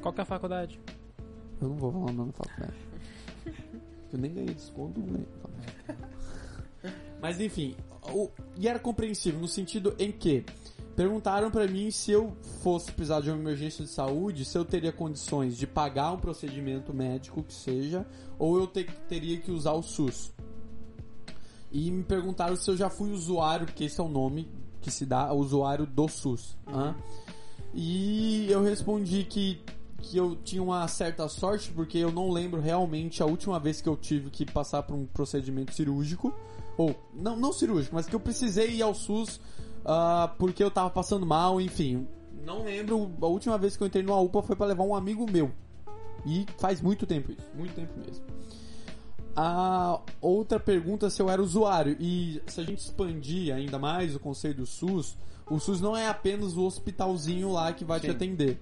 Qual 0.01 0.13
que 0.13 0.21
é 0.21 0.23
a 0.23 0.27
faculdade? 0.27 0.81
Eu 1.61 1.69
não 1.69 1.77
vou 1.77 1.91
falar 1.93 2.07
o 2.11 2.13
nome 2.13 2.33
da 2.33 2.45
faculdade. 2.45 2.79
Eu 4.13 4.19
nem 4.19 4.33
ganhei 4.33 4.55
desconto, 4.55 5.01
né? 5.01 5.25
Mas 7.21 7.41
enfim, 7.41 7.75
o- 8.13 8.31
e 8.57 8.69
era 8.69 8.79
compreensível 8.79 9.41
no 9.41 9.49
sentido 9.49 9.95
em 9.99 10.13
que 10.13 10.45
perguntaram 10.95 11.51
pra 11.51 11.67
mim 11.67 11.91
se 11.91 12.11
eu 12.13 12.37
fosse 12.63 12.93
precisar 12.93 13.21
de 13.21 13.31
uma 13.31 13.39
emergência 13.39 13.85
de 13.85 13.91
saúde, 13.91 14.45
se 14.45 14.57
eu 14.57 14.65
teria 14.65 14.93
condições 14.93 15.57
de 15.57 15.67
pagar 15.67 16.13
um 16.13 16.19
procedimento 16.19 16.93
médico 16.95 17.43
que 17.43 17.53
seja, 17.55 18.07
ou 18.39 18.59
eu 18.59 18.67
te- 18.67 18.85
teria 19.09 19.39
que 19.41 19.51
usar 19.51 19.73
o 19.73 19.83
SUS. 19.83 20.33
E 21.73 21.91
me 21.91 22.05
perguntaram 22.05 22.55
se 22.57 22.71
eu 22.71 22.77
já 22.77 22.89
fui 22.89 23.11
usuário, 23.11 23.67
porque 23.67 23.85
esse 23.85 24.01
é 24.01 24.05
o 24.05 24.09
nome 24.09 24.49
que 24.87 24.91
se 24.93 25.05
dá, 25.05 25.33
usuário 25.33 25.85
do 25.85 26.07
SUS. 26.07 26.57
hã? 26.69 26.95
E 27.75 28.47
eu 28.49 28.63
respondi 28.63 29.25
que, 29.25 29.61
que 29.99 30.17
eu 30.17 30.37
tinha 30.37 30.63
uma 30.63 30.87
certa 30.87 31.29
sorte, 31.29 31.73
porque 31.73 31.99
eu 31.99 32.13
não 32.13 32.31
lembro 32.31 32.61
realmente 32.61 33.21
a 33.21 33.27
última 33.27 33.59
vez 33.59 33.81
que 33.81 33.89
eu 33.89 33.97
tive 33.97 34.31
que 34.31 34.47
passar 34.47 34.85
por 34.85 34.95
um 34.95 35.05
procedimento 35.05 35.75
cirúrgico. 35.75 36.33
Ou, 36.79 36.95
não, 37.13 37.37
não 37.37 37.53
cirúrgico, 37.53 37.97
mas 37.97 38.07
que 38.07 38.15
eu 38.15 38.21
precisei 38.21 38.77
ir 38.77 38.83
ao 38.83 38.95
SUS 38.95 39.41
ah, 39.85 40.33
porque 40.39 40.63
eu 40.63 40.71
tava 40.71 40.89
passando 40.89 41.27
mal, 41.27 41.61
enfim. 41.61 42.07
Não 42.45 42.63
lembro, 42.63 43.11
a 43.21 43.27
última 43.27 43.59
vez 43.59 43.77
que 43.77 43.83
eu 43.83 43.89
entrei 43.89 44.05
numa 44.05 44.21
UPA 44.21 44.41
foi 44.41 44.55
pra 44.55 44.67
levar 44.67 44.85
um 44.85 44.95
amigo 44.95 45.29
meu. 45.29 45.51
E 46.25 46.47
faz 46.59 46.81
muito 46.81 47.07
tempo 47.07 47.33
isso, 47.33 47.51
muito 47.57 47.75
tempo 47.75 47.93
mesmo. 47.99 48.25
A 49.37 50.01
outra 50.21 50.59
pergunta 50.59 51.11
se 51.11 51.21
eu 51.21 51.29
era 51.29 51.43
usuário. 51.43 51.97
E 52.01 52.41
se 52.47 52.61
a 52.61 52.65
gente 52.65 52.79
expandir 52.79 53.55
ainda 53.55 53.79
mais 53.79 54.17
o 54.17 54.19
conceito 54.19 54.59
do 54.59 54.67
SUS, 54.67 55.17
o 55.49 55.59
SUS 55.59 55.81
não 55.81 55.97
é 55.97 56.09
apenas 56.09 56.57
o 56.57 56.65
hospitalzinho 56.65 57.53
lá 57.53 57.73
que 57.73 57.85
vai 57.85 58.01
te 58.01 58.07
Sim. 58.07 58.13
atender. 58.13 58.59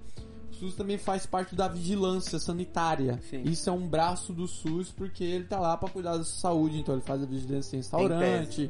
O 0.51 0.55
SUS 0.55 0.75
também 0.75 0.97
faz 0.97 1.25
parte 1.25 1.55
da 1.55 1.67
vigilância 1.67 2.37
sanitária. 2.39 3.19
Sim. 3.29 3.43
Isso 3.43 3.69
é 3.69 3.73
um 3.73 3.87
braço 3.87 4.33
do 4.33 4.47
SUS 4.47 4.91
porque 4.91 5.23
ele 5.23 5.45
tá 5.45 5.59
lá 5.59 5.77
para 5.77 5.89
cuidar 5.89 6.17
da 6.17 6.23
sua 6.23 6.39
saúde. 6.39 6.79
Então 6.79 6.95
ele 6.95 7.03
faz 7.03 7.23
a 7.23 7.25
vigilância 7.25 7.75
em 7.75 7.79
restaurante, 7.79 8.69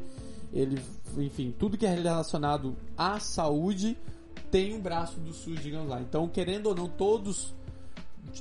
ele, 0.53 0.81
enfim, 1.17 1.53
tudo 1.57 1.77
que 1.77 1.85
é 1.85 1.93
relacionado 1.93 2.75
à 2.97 3.19
saúde 3.19 3.97
tem 4.49 4.73
um 4.73 4.79
braço 4.79 5.19
do 5.19 5.33
SUS, 5.33 5.61
digamos 5.61 5.89
lá. 5.89 5.99
Então, 5.99 6.27
querendo 6.29 6.67
ou 6.67 6.75
não, 6.75 6.87
todos 6.87 7.53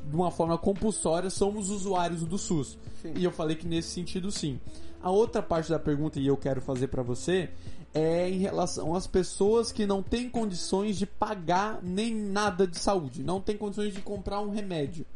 de 0.03 0.15
uma 0.15 0.31
forma 0.31 0.57
compulsória 0.57 1.31
somos 1.31 1.71
usuários 1.71 2.25
do 2.25 2.39
SUS. 2.39 2.79
Sim. 3.03 3.15
E 3.17 3.25
eu 3.25 3.31
falei 3.31 3.57
que 3.57 3.67
nesse 3.67 3.91
sentido 3.91 4.31
sim. 4.31 4.59
A 5.03 5.11
outra 5.11 5.43
parte 5.43 5.71
da 5.71 5.79
pergunta 5.79 6.19
e 6.19 6.27
eu 6.27 6.37
quero 6.37 6.63
fazer 6.63 6.89
pra 6.89 7.03
você 7.03 7.51
é 7.93 8.29
em 8.29 8.39
relação 8.39 8.95
às 8.95 9.07
pessoas 9.07 9.71
que 9.71 9.87
não 9.87 10.03
têm 10.03 10.29
condições 10.29 10.99
de 10.99 11.07
pagar 11.07 11.79
nem 11.83 12.13
nada 12.13 12.67
de 12.67 12.79
saúde, 12.79 13.23
não 13.23 13.41
têm 13.41 13.57
condições 13.57 13.95
de 13.95 14.01
comprar 14.01 14.41
um 14.41 14.51
remédio, 14.51 15.07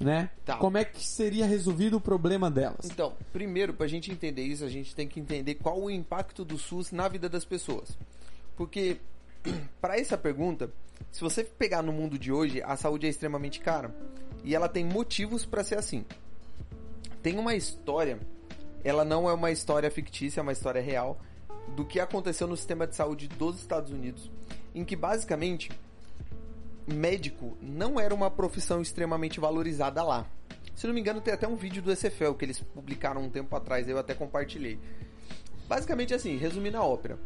né? 0.00 0.30
Tá. 0.44 0.56
Como 0.56 0.78
é 0.78 0.84
que 0.84 1.06
seria 1.06 1.44
resolvido 1.44 1.98
o 1.98 2.00
problema 2.00 2.50
delas? 2.50 2.86
Então, 2.86 3.12
primeiro, 3.32 3.74
pra 3.74 3.86
gente 3.86 4.10
entender 4.10 4.42
isso, 4.42 4.64
a 4.64 4.70
gente 4.70 4.94
tem 4.94 5.06
que 5.06 5.20
entender 5.20 5.56
qual 5.56 5.78
o 5.78 5.90
impacto 5.90 6.44
do 6.44 6.56
SUS 6.56 6.92
na 6.92 7.08
vida 7.08 7.28
das 7.28 7.44
pessoas. 7.44 7.96
Porque, 8.56 8.98
para 9.80 9.98
essa 9.98 10.16
pergunta, 10.16 10.70
se 11.10 11.20
você 11.20 11.44
pegar 11.44 11.82
no 11.82 11.92
mundo 11.92 12.18
de 12.18 12.32
hoje, 12.32 12.62
a 12.62 12.76
saúde 12.76 13.06
é 13.06 13.10
extremamente 13.10 13.60
cara. 13.60 13.94
E 14.44 14.54
ela 14.54 14.68
tem 14.68 14.84
motivos 14.84 15.44
para 15.44 15.64
ser 15.64 15.78
assim. 15.78 16.04
Tem 17.22 17.38
uma 17.38 17.54
história, 17.54 18.18
ela 18.84 19.04
não 19.04 19.28
é 19.28 19.32
uma 19.32 19.50
história 19.50 19.90
fictícia, 19.90 20.40
é 20.40 20.42
uma 20.42 20.52
história 20.52 20.80
real, 20.80 21.20
do 21.74 21.84
que 21.84 22.00
aconteceu 22.00 22.46
no 22.46 22.56
sistema 22.56 22.86
de 22.86 22.94
saúde 22.94 23.28
dos 23.28 23.58
Estados 23.60 23.90
Unidos, 23.90 24.30
em 24.74 24.84
que 24.84 24.96
basicamente 24.96 25.70
médico 26.86 27.56
não 27.60 28.00
era 28.00 28.14
uma 28.14 28.30
profissão 28.30 28.80
extremamente 28.80 29.40
valorizada 29.40 30.02
lá. 30.02 30.26
Se 30.74 30.86
não 30.86 30.94
me 30.94 31.00
engano, 31.00 31.20
tem 31.20 31.34
até 31.34 31.46
um 31.46 31.56
vídeo 31.56 31.82
do 31.82 31.90
ECFL 31.90 32.34
que 32.34 32.44
eles 32.44 32.60
publicaram 32.60 33.22
um 33.22 33.28
tempo 33.28 33.54
atrás, 33.56 33.88
eu 33.88 33.98
até 33.98 34.14
compartilhei. 34.14 34.78
Basicamente 35.66 36.14
assim, 36.14 36.36
resumindo 36.36 36.78
a 36.78 36.84
ópera. 36.84 37.18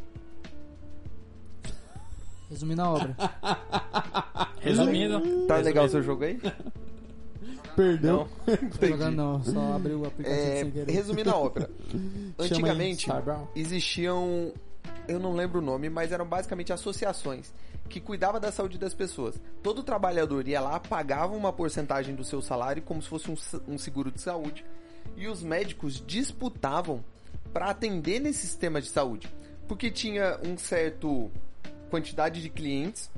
Resumindo 2.53 2.83
a 2.83 2.91
obra. 2.91 3.17
Resumindo. 4.61 5.21
Tá 5.21 5.57
resumindo. 5.57 5.63
legal 5.65 5.85
o 5.87 5.89
seu 5.89 6.03
jogo 6.03 6.25
aí? 6.25 6.41
Perdão. 7.75 8.29
Não 8.47 8.71
tô 8.71 8.87
jogando 8.87 9.17
não, 9.17 9.43
só 9.43 9.73
abriu 9.75 10.01
o 10.01 10.07
aplicativo 10.07 10.41
É, 10.41 10.61
sem 10.61 10.71
querer. 10.71 10.93
resumindo 10.93 11.31
a 11.31 11.37
ópera. 11.37 11.71
Antigamente 12.39 13.09
existiam, 13.57 14.53
eu 15.09 15.19
não 15.19 15.35
lembro 15.35 15.59
o 15.59 15.63
nome, 15.63 15.89
mas 15.89 16.13
eram 16.13 16.27
basicamente 16.27 16.73
associações 16.73 17.53
que 17.89 18.01
cuidavam 18.01 18.41
da 18.41 18.53
saúde 18.53 18.79
das 18.79 18.95
pessoas. 18.95 19.41
Todo 19.63 19.83
trabalhador 19.83 20.47
ia 20.47 20.61
lá, 20.61 20.79
pagava 20.79 21.35
uma 21.35 21.53
porcentagem 21.53 22.15
do 22.15 22.25
seu 22.25 22.41
salário 22.41 22.83
como 22.83 23.03
se 23.03 23.09
fosse 23.09 23.31
um, 23.31 23.37
um 23.67 23.79
seguro 23.79 24.11
de 24.11 24.21
saúde 24.21 24.65
e 25.17 25.27
os 25.27 25.43
médicos 25.43 26.03
disputavam 26.07 27.03
para 27.53 27.67
atender 27.71 28.21
nesse 28.21 28.47
sistema 28.47 28.81
de 28.81 28.89
saúde, 28.89 29.29
porque 29.69 29.91
tinha 29.91 30.39
um 30.43 30.57
certo 30.57 31.31
quantidade 31.93 32.41
de 32.41 32.49
clientes, 32.49 33.11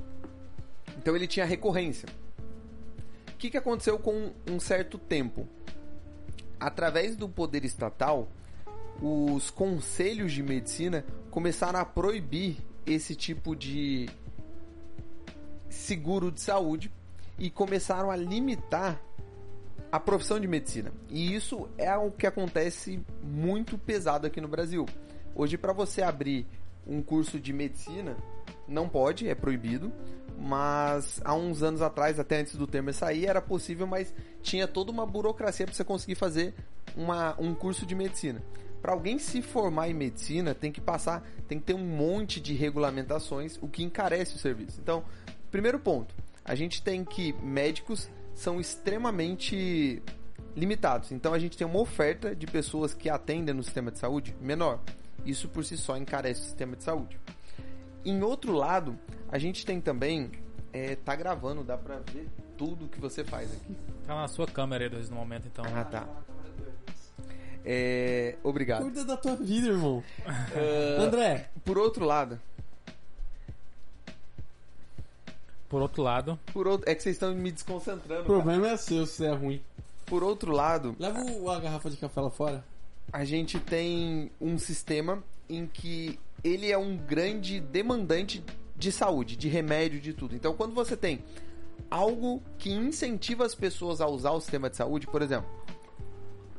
então 0.97 1.15
ele 1.15 1.27
tinha 1.27 1.45
recorrência. 1.45 2.09
O 3.29 3.37
que, 3.37 3.49
que 3.49 3.55
aconteceu 3.55 3.97
com 3.97 4.33
um 4.45 4.59
certo 4.59 4.97
tempo? 4.97 5.47
Através 6.59 7.15
do 7.15 7.29
poder 7.29 7.63
estatal, 7.63 8.27
os 9.01 9.49
conselhos 9.49 10.33
de 10.33 10.43
medicina 10.43 11.05
começaram 11.31 11.79
a 11.79 11.85
proibir 11.85 12.57
esse 12.85 13.15
tipo 13.15 13.55
de 13.55 14.09
seguro 15.69 16.29
de 16.29 16.41
saúde 16.41 16.91
e 17.39 17.49
começaram 17.49 18.11
a 18.11 18.15
limitar 18.17 19.01
a 19.89 20.01
profissão 20.01 20.37
de 20.37 20.49
medicina. 20.49 20.91
E 21.09 21.33
isso 21.33 21.69
é 21.77 21.95
o 21.95 22.11
que 22.11 22.27
acontece 22.27 23.01
muito 23.23 23.77
pesado 23.77 24.27
aqui 24.27 24.41
no 24.41 24.49
Brasil. 24.49 24.85
Hoje, 25.33 25.57
para 25.57 25.71
você 25.71 26.01
abrir 26.01 26.45
um 26.85 27.01
curso 27.01 27.39
de 27.39 27.53
medicina, 27.53 28.17
não 28.67 28.87
pode, 28.87 29.27
é 29.27 29.35
proibido. 29.35 29.91
Mas 30.37 31.21
há 31.23 31.33
uns 31.33 31.63
anos 31.63 31.81
atrás, 31.81 32.19
até 32.19 32.39
antes 32.39 32.55
do 32.55 32.67
Temer 32.67 32.93
sair, 32.93 33.25
era 33.25 33.41
possível, 33.41 33.87
mas 33.87 34.13
tinha 34.41 34.67
toda 34.67 34.91
uma 34.91 35.05
burocracia 35.05 35.65
para 35.65 35.73
você 35.73 35.83
conseguir 35.83 36.15
fazer 36.15 36.53
uma, 36.95 37.39
um 37.39 37.55
curso 37.55 37.85
de 37.85 37.95
medicina. 37.95 38.43
Para 38.81 38.91
alguém 38.91 39.17
se 39.17 39.41
formar 39.41 39.89
em 39.89 39.93
medicina, 39.93 40.53
tem 40.53 40.71
que 40.71 40.81
passar, 40.81 41.25
tem 41.47 41.57
que 41.57 41.65
ter 41.65 41.73
um 41.73 41.85
monte 41.85 42.41
de 42.41 42.53
regulamentações, 42.53 43.57
o 43.61 43.67
que 43.67 43.81
encarece 43.81 44.35
o 44.35 44.37
serviço. 44.37 44.79
Então, 44.81 45.03
primeiro 45.49 45.79
ponto, 45.79 46.13
a 46.43 46.53
gente 46.53 46.83
tem 46.83 47.03
que 47.03 47.33
médicos 47.41 48.09
são 48.35 48.59
extremamente 48.59 50.03
limitados. 50.55 51.11
Então 51.11 51.33
a 51.33 51.39
gente 51.39 51.57
tem 51.57 51.65
uma 51.65 51.79
oferta 51.79 52.35
de 52.35 52.45
pessoas 52.45 52.93
que 52.93 53.09
atendem 53.09 53.53
no 53.53 53.63
sistema 53.63 53.91
de 53.91 53.99
saúde 53.99 54.35
menor. 54.39 54.79
Isso 55.25 55.49
por 55.49 55.65
si 55.65 55.77
só 55.77 55.97
encarece 55.97 56.41
o 56.41 56.43
sistema 56.43 56.75
de 56.75 56.83
saúde. 56.83 57.19
Em 58.05 58.21
outro 58.21 58.53
lado, 58.53 58.97
a 59.31 59.37
gente 59.39 59.65
tem 59.65 59.81
também. 59.81 60.31
É, 60.71 60.95
tá 60.95 61.15
gravando, 61.15 61.63
dá 61.63 61.77
pra 61.77 61.99
ver 62.11 62.27
tudo 62.57 62.87
que 62.87 62.99
você 62.99 63.23
faz 63.23 63.51
aqui. 63.53 63.75
Tá 64.05 64.13
na 64.15 64.27
sua 64.27 64.45
câmera 64.45 64.83
aí, 64.83 64.89
Dois, 64.89 65.09
no 65.09 65.15
momento, 65.15 65.47
então. 65.47 65.63
Ah, 65.73 65.83
tá. 65.85 66.07
É, 67.65 68.35
obrigado. 68.43 68.83
Cuida 68.83 69.03
da 69.05 69.17
tua 69.17 69.35
vida, 69.35 69.67
irmão. 69.69 70.03
Ah, 70.25 71.01
André, 71.01 71.49
por 71.63 71.77
outro 71.77 72.05
lado, 72.05 72.39
Por 75.67 75.81
outro 75.81 76.03
lado, 76.03 76.39
por 76.53 76.67
outro, 76.67 76.89
é 76.89 76.93
que 76.95 77.01
vocês 77.01 77.15
estão 77.15 77.33
me 77.33 77.51
desconcentrando. 77.51 78.21
o 78.21 78.25
problema 78.25 78.67
é 78.69 78.77
seu 78.77 79.05
se 79.07 79.25
é 79.25 79.31
ruim. 79.33 79.61
Por 80.05 80.23
outro 80.23 80.51
lado, 80.51 80.95
Leva 80.99 81.19
o- 81.23 81.49
a 81.49 81.59
garrafa 81.59 81.89
de 81.89 81.97
café 81.97 82.21
lá 82.21 82.29
fora. 82.29 82.63
A 83.11 83.23
gente 83.23 83.59
tem 83.59 84.31
um 84.39 84.57
sistema 84.57 85.23
em 85.49 85.65
que 85.67 86.19
ele 86.43 86.71
é 86.71 86.77
um 86.77 86.97
grande 86.97 87.59
demandante 87.59 88.43
de 88.75 88.91
saúde, 88.91 89.35
de 89.35 89.47
remédio, 89.47 89.99
de 90.01 90.13
tudo. 90.13 90.35
Então, 90.35 90.53
quando 90.53 90.73
você 90.73 90.97
tem 90.97 91.23
algo 91.89 92.41
que 92.57 92.71
incentiva 92.71 93.45
as 93.45 93.55
pessoas 93.55 94.01
a 94.01 94.07
usar 94.07 94.31
o 94.31 94.41
sistema 94.41 94.69
de 94.69 94.75
saúde, 94.75 95.07
por 95.07 95.21
exemplo, 95.21 95.49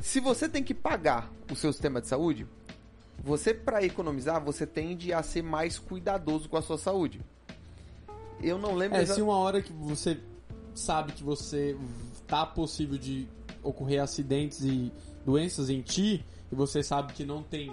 se 0.00 0.20
você 0.20 0.48
tem 0.48 0.62
que 0.62 0.74
pagar 0.74 1.30
o 1.50 1.56
seu 1.56 1.72
sistema 1.72 2.00
de 2.00 2.06
saúde, 2.08 2.46
você 3.22 3.52
para 3.54 3.82
economizar, 3.84 4.42
você 4.42 4.66
tende 4.66 5.12
a 5.12 5.22
ser 5.22 5.42
mais 5.42 5.78
cuidadoso 5.78 6.48
com 6.48 6.56
a 6.56 6.62
sua 6.62 6.78
saúde. 6.78 7.20
Eu 8.42 8.58
não 8.58 8.74
lembro 8.74 8.98
É, 8.98 9.02
exa- 9.02 9.14
se 9.14 9.22
uma 9.22 9.36
hora 9.38 9.62
que 9.62 9.72
você 9.72 10.18
sabe 10.74 11.12
que 11.12 11.22
você 11.24 11.76
tá 12.26 12.44
possível 12.44 12.98
de 12.98 13.26
ocorrer 13.62 14.00
acidentes 14.02 14.60
e 14.62 14.92
doenças 15.24 15.70
em 15.70 15.80
ti, 15.80 16.24
e 16.50 16.54
você 16.54 16.82
sabe 16.82 17.12
que 17.12 17.24
não 17.24 17.42
tem 17.42 17.72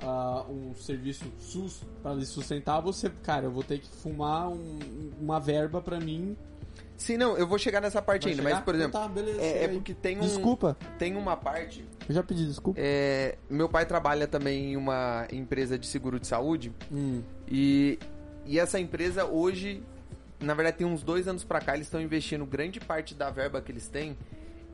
ah, 0.00 0.44
um 0.48 0.74
serviço 0.76 1.24
SUS 1.38 1.82
para 2.02 2.14
lhe 2.14 2.24
sustentar, 2.24 2.80
você, 2.80 3.10
cara, 3.22 3.46
eu 3.46 3.50
vou 3.50 3.62
ter 3.64 3.78
que 3.80 3.88
fumar 3.88 4.48
um- 4.48 4.78
uma 5.20 5.40
verba 5.40 5.80
pra 5.82 5.98
mim 5.98 6.36
Sim, 6.96 7.16
não, 7.16 7.36
eu 7.38 7.46
vou 7.46 7.58
chegar 7.58 7.80
nessa 7.80 8.02
parte 8.02 8.24
Vai 8.24 8.32
ainda, 8.32 8.42
chegar? 8.42 8.54
mas 8.56 8.64
por 8.64 8.74
exemplo, 8.74 8.90
Então 8.98 9.02
tá, 9.02 9.08
beleza, 9.08 9.40
é, 9.40 9.64
é 9.64 9.68
porque 9.68 9.94
tem 9.94 10.16
um 10.18 10.20
Desculpa, 10.22 10.76
tem 10.98 11.16
uma 11.16 11.36
parte 11.36 11.84
eu 12.08 12.14
já 12.14 12.22
pedi 12.22 12.46
desculpa. 12.46 12.80
É, 12.82 13.36
meu 13.50 13.68
pai 13.68 13.84
trabalha 13.86 14.26
também 14.26 14.72
em 14.72 14.76
uma 14.76 15.26
empresa 15.30 15.78
de 15.78 15.86
seguro 15.86 16.18
de 16.18 16.26
saúde 16.26 16.72
Hum. 16.90 17.22
e, 17.46 17.98
e 18.46 18.58
essa 18.58 18.80
empresa 18.80 19.24
hoje, 19.26 19.82
na 20.40 20.54
verdade 20.54 20.78
tem 20.78 20.86
uns 20.86 21.02
dois 21.02 21.28
anos 21.28 21.44
pra 21.44 21.60
cá, 21.60 21.74
eles 21.74 21.86
estão 21.86 22.00
investindo 22.00 22.44
grande 22.46 22.80
parte 22.80 23.14
da 23.14 23.30
verba 23.30 23.60
que 23.60 23.70
eles 23.70 23.88
têm 23.88 24.16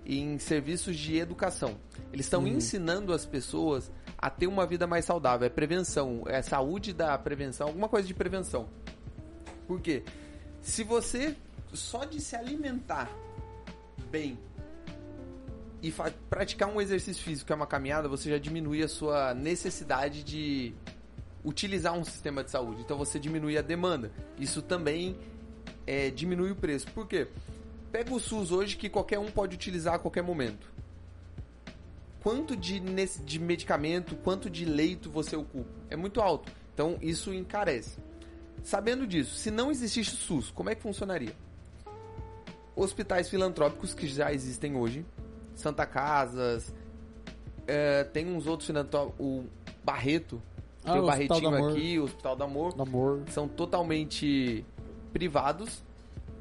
em 0.06 0.38
serviços 0.38 0.96
de 0.96 1.16
educação. 1.16 1.76
Eles 2.12 2.26
estão 2.26 2.46
ensinando 2.46 3.12
as 3.12 3.24
pessoas 3.24 3.90
a 4.18 4.30
ter 4.30 4.46
uma 4.46 4.66
vida 4.66 4.86
mais 4.86 5.04
saudável. 5.04 5.46
É 5.46 5.50
prevenção, 5.50 6.22
é 6.26 6.42
saúde 6.42 6.92
da 6.92 7.16
prevenção, 7.18 7.68
alguma 7.68 7.88
coisa 7.88 8.06
de 8.06 8.14
prevenção. 8.14 8.68
Por 9.66 9.80
quê? 9.80 10.02
Se 10.60 10.82
você 10.82 11.36
só 11.72 12.04
de 12.04 12.20
se 12.20 12.36
alimentar 12.36 13.10
bem 14.10 14.38
e 15.82 15.92
praticar 16.30 16.68
um 16.68 16.80
exercício 16.80 17.22
físico, 17.22 17.46
que 17.46 17.52
é 17.52 17.56
uma 17.56 17.66
caminhada, 17.66 18.08
você 18.08 18.30
já 18.30 18.38
diminui 18.38 18.82
a 18.82 18.88
sua 18.88 19.34
necessidade 19.34 20.22
de 20.22 20.74
utilizar 21.44 21.92
um 21.92 22.04
sistema 22.04 22.42
de 22.42 22.50
saúde. 22.50 22.80
Então 22.80 22.96
você 22.96 23.18
diminui 23.18 23.58
a 23.58 23.62
demanda. 23.62 24.10
Isso 24.38 24.62
também 24.62 25.18
é, 25.86 26.08
diminui 26.10 26.50
o 26.50 26.56
preço. 26.56 26.86
Por 26.92 27.06
quê? 27.06 27.28
Pega 27.94 28.12
o 28.12 28.18
SUS 28.18 28.50
hoje 28.50 28.76
que 28.76 28.88
qualquer 28.88 29.20
um 29.20 29.30
pode 29.30 29.54
utilizar 29.54 29.94
a 29.94 29.98
qualquer 30.00 30.22
momento. 30.24 30.68
Quanto 32.24 32.56
de, 32.56 32.80
nesse- 32.80 33.22
de 33.22 33.38
medicamento, 33.38 34.16
quanto 34.16 34.50
de 34.50 34.64
leito 34.64 35.08
você 35.08 35.36
ocupa? 35.36 35.70
É 35.88 35.94
muito 35.94 36.20
alto. 36.20 36.50
Então 36.74 36.98
isso 37.00 37.32
encarece. 37.32 37.96
Sabendo 38.64 39.06
disso, 39.06 39.36
se 39.36 39.48
não 39.48 39.70
existisse 39.70 40.12
o 40.12 40.16
SUS, 40.16 40.50
como 40.50 40.70
é 40.70 40.74
que 40.74 40.82
funcionaria? 40.82 41.36
Hospitais 42.74 43.28
filantrópicos 43.28 43.94
que 43.94 44.08
já 44.08 44.32
existem 44.32 44.74
hoje, 44.74 45.06
Santa 45.54 45.86
Casas, 45.86 46.74
é, 47.64 48.02
tem 48.02 48.26
uns 48.26 48.48
outros 48.48 48.66
filantrópicos, 48.66 49.24
o 49.24 49.44
Barreto, 49.84 50.42
Ah, 50.84 50.94
tem 50.94 51.00
o 51.00 51.04
Hospital 51.04 51.40
Barretinho 51.42 51.68
aqui, 51.70 51.98
o 52.00 52.04
Hospital 52.06 52.34
do 52.34 52.42
Amor, 52.42 52.74
Do 52.74 52.82
amor. 52.82 53.22
são 53.30 53.46
totalmente 53.46 54.66
privados 55.12 55.80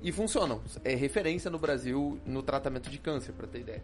e 0.04 0.12
funcionam. 0.12 0.62
É 0.84 0.94
referência 0.94 1.50
no 1.50 1.58
Brasil 1.58 2.20
no 2.26 2.44
tratamento 2.44 2.90
de 2.90 2.98
câncer, 2.98 3.32
para 3.32 3.48
ter 3.48 3.62
ideia. 3.62 3.84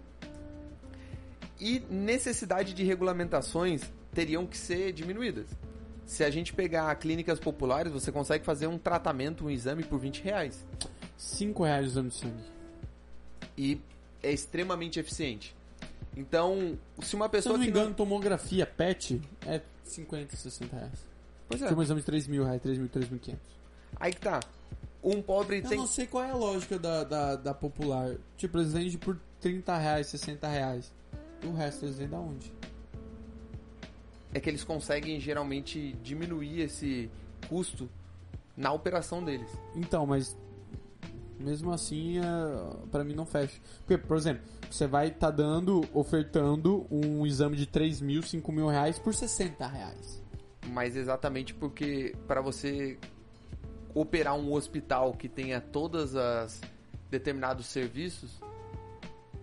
E 1.59 1.79
necessidade 1.89 2.73
de 2.73 2.83
regulamentações 2.83 3.81
teriam 4.13 4.45
que 4.45 4.57
ser 4.57 4.91
diminuídas. 4.91 5.47
Se 6.05 6.23
a 6.23 6.29
gente 6.29 6.53
pegar 6.53 6.93
clínicas 6.95 7.39
populares, 7.39 7.91
você 7.91 8.11
consegue 8.11 8.43
fazer 8.43 8.67
um 8.67 8.77
tratamento, 8.77 9.45
um 9.45 9.49
exame 9.49 9.83
por 9.83 9.99
20 9.99 10.21
reais. 10.21 10.65
5 11.17 11.63
reais 11.63 11.85
o 11.85 11.89
exame 11.89 12.09
de 12.09 12.15
sangue. 12.15 12.43
E 13.57 13.81
é 14.21 14.31
extremamente 14.31 14.99
eficiente. 14.99 15.55
Então, 16.15 16.77
se 17.01 17.15
uma 17.15 17.25
Se 17.25 17.27
eu 17.27 17.29
pessoa 17.29 17.53
não 17.53 17.63
me 17.63 17.69
engano, 17.69 17.93
tomografia 17.93 18.65
PET 18.65 19.21
é 19.45 19.61
50, 19.83 20.35
60 20.35 20.75
reais. 20.75 20.91
Pois 21.47 21.61
é. 21.61 21.67
Tem 21.67 21.77
um 21.77 21.81
exame 21.81 21.99
de 21.99 22.05
3 22.05 22.27
mil 22.27 22.43
reais, 22.43 22.61
3 22.61 22.77
mil, 22.77 22.89
3.500. 22.89 23.35
Aí 23.99 24.13
que 24.13 24.21
tá. 24.21 24.39
Um 25.03 25.21
pobre 25.21 25.59
Eu 25.59 25.69
tem. 25.69 25.77
não 25.77 25.87
sei 25.87 26.05
qual 26.05 26.23
é 26.23 26.31
a 26.31 26.35
lógica 26.35 26.77
da, 26.77 27.03
da, 27.03 27.35
da 27.35 27.53
popular. 27.53 28.17
Tipo, 28.35 28.57
eles 28.57 28.73
vendem 28.73 28.97
por 28.97 29.17
30 29.39 29.77
reais, 29.77 30.07
60 30.07 30.47
reais. 30.47 30.93
E 31.41 31.47
o 31.47 31.53
resto 31.53 31.85
eles 31.85 31.97
vendem 31.97 32.17
aonde? 32.17 32.51
é 34.33 34.39
que 34.39 34.49
eles 34.49 34.63
conseguem 34.63 35.19
geralmente 35.19 35.93
diminuir 36.03 36.61
esse 36.61 37.09
custo 37.47 37.89
na 38.55 38.71
operação 38.71 39.23
deles. 39.23 39.49
Então, 39.75 40.05
mas 40.05 40.37
mesmo 41.39 41.71
assim, 41.71 42.19
é, 42.19 42.23
pra 42.91 43.03
mim 43.03 43.13
não 43.13 43.25
fecha. 43.25 43.59
Porque, 43.79 43.97
por 43.97 44.17
exemplo, 44.17 44.43
você 44.69 44.85
vai 44.85 45.07
estar 45.07 45.31
dando, 45.31 45.83
ofertando 45.93 46.85
um 46.91 47.25
exame 47.25 47.55
de 47.55 47.65
3 47.65 48.01
mil, 48.01 48.21
5 48.21 48.51
mil 48.51 48.67
reais 48.67 48.99
por 48.99 49.13
60 49.13 49.65
reais. 49.65 50.21
Mas 50.67 50.95
exatamente 50.95 51.53
porque 51.53 52.13
para 52.27 52.41
você 52.41 52.99
operar 53.93 54.35
um 54.35 54.53
hospital 54.53 55.13
que 55.13 55.27
tenha 55.27 55.59
todas 55.59 56.15
as 56.15 56.61
determinados 57.09 57.65
serviços, 57.67 58.31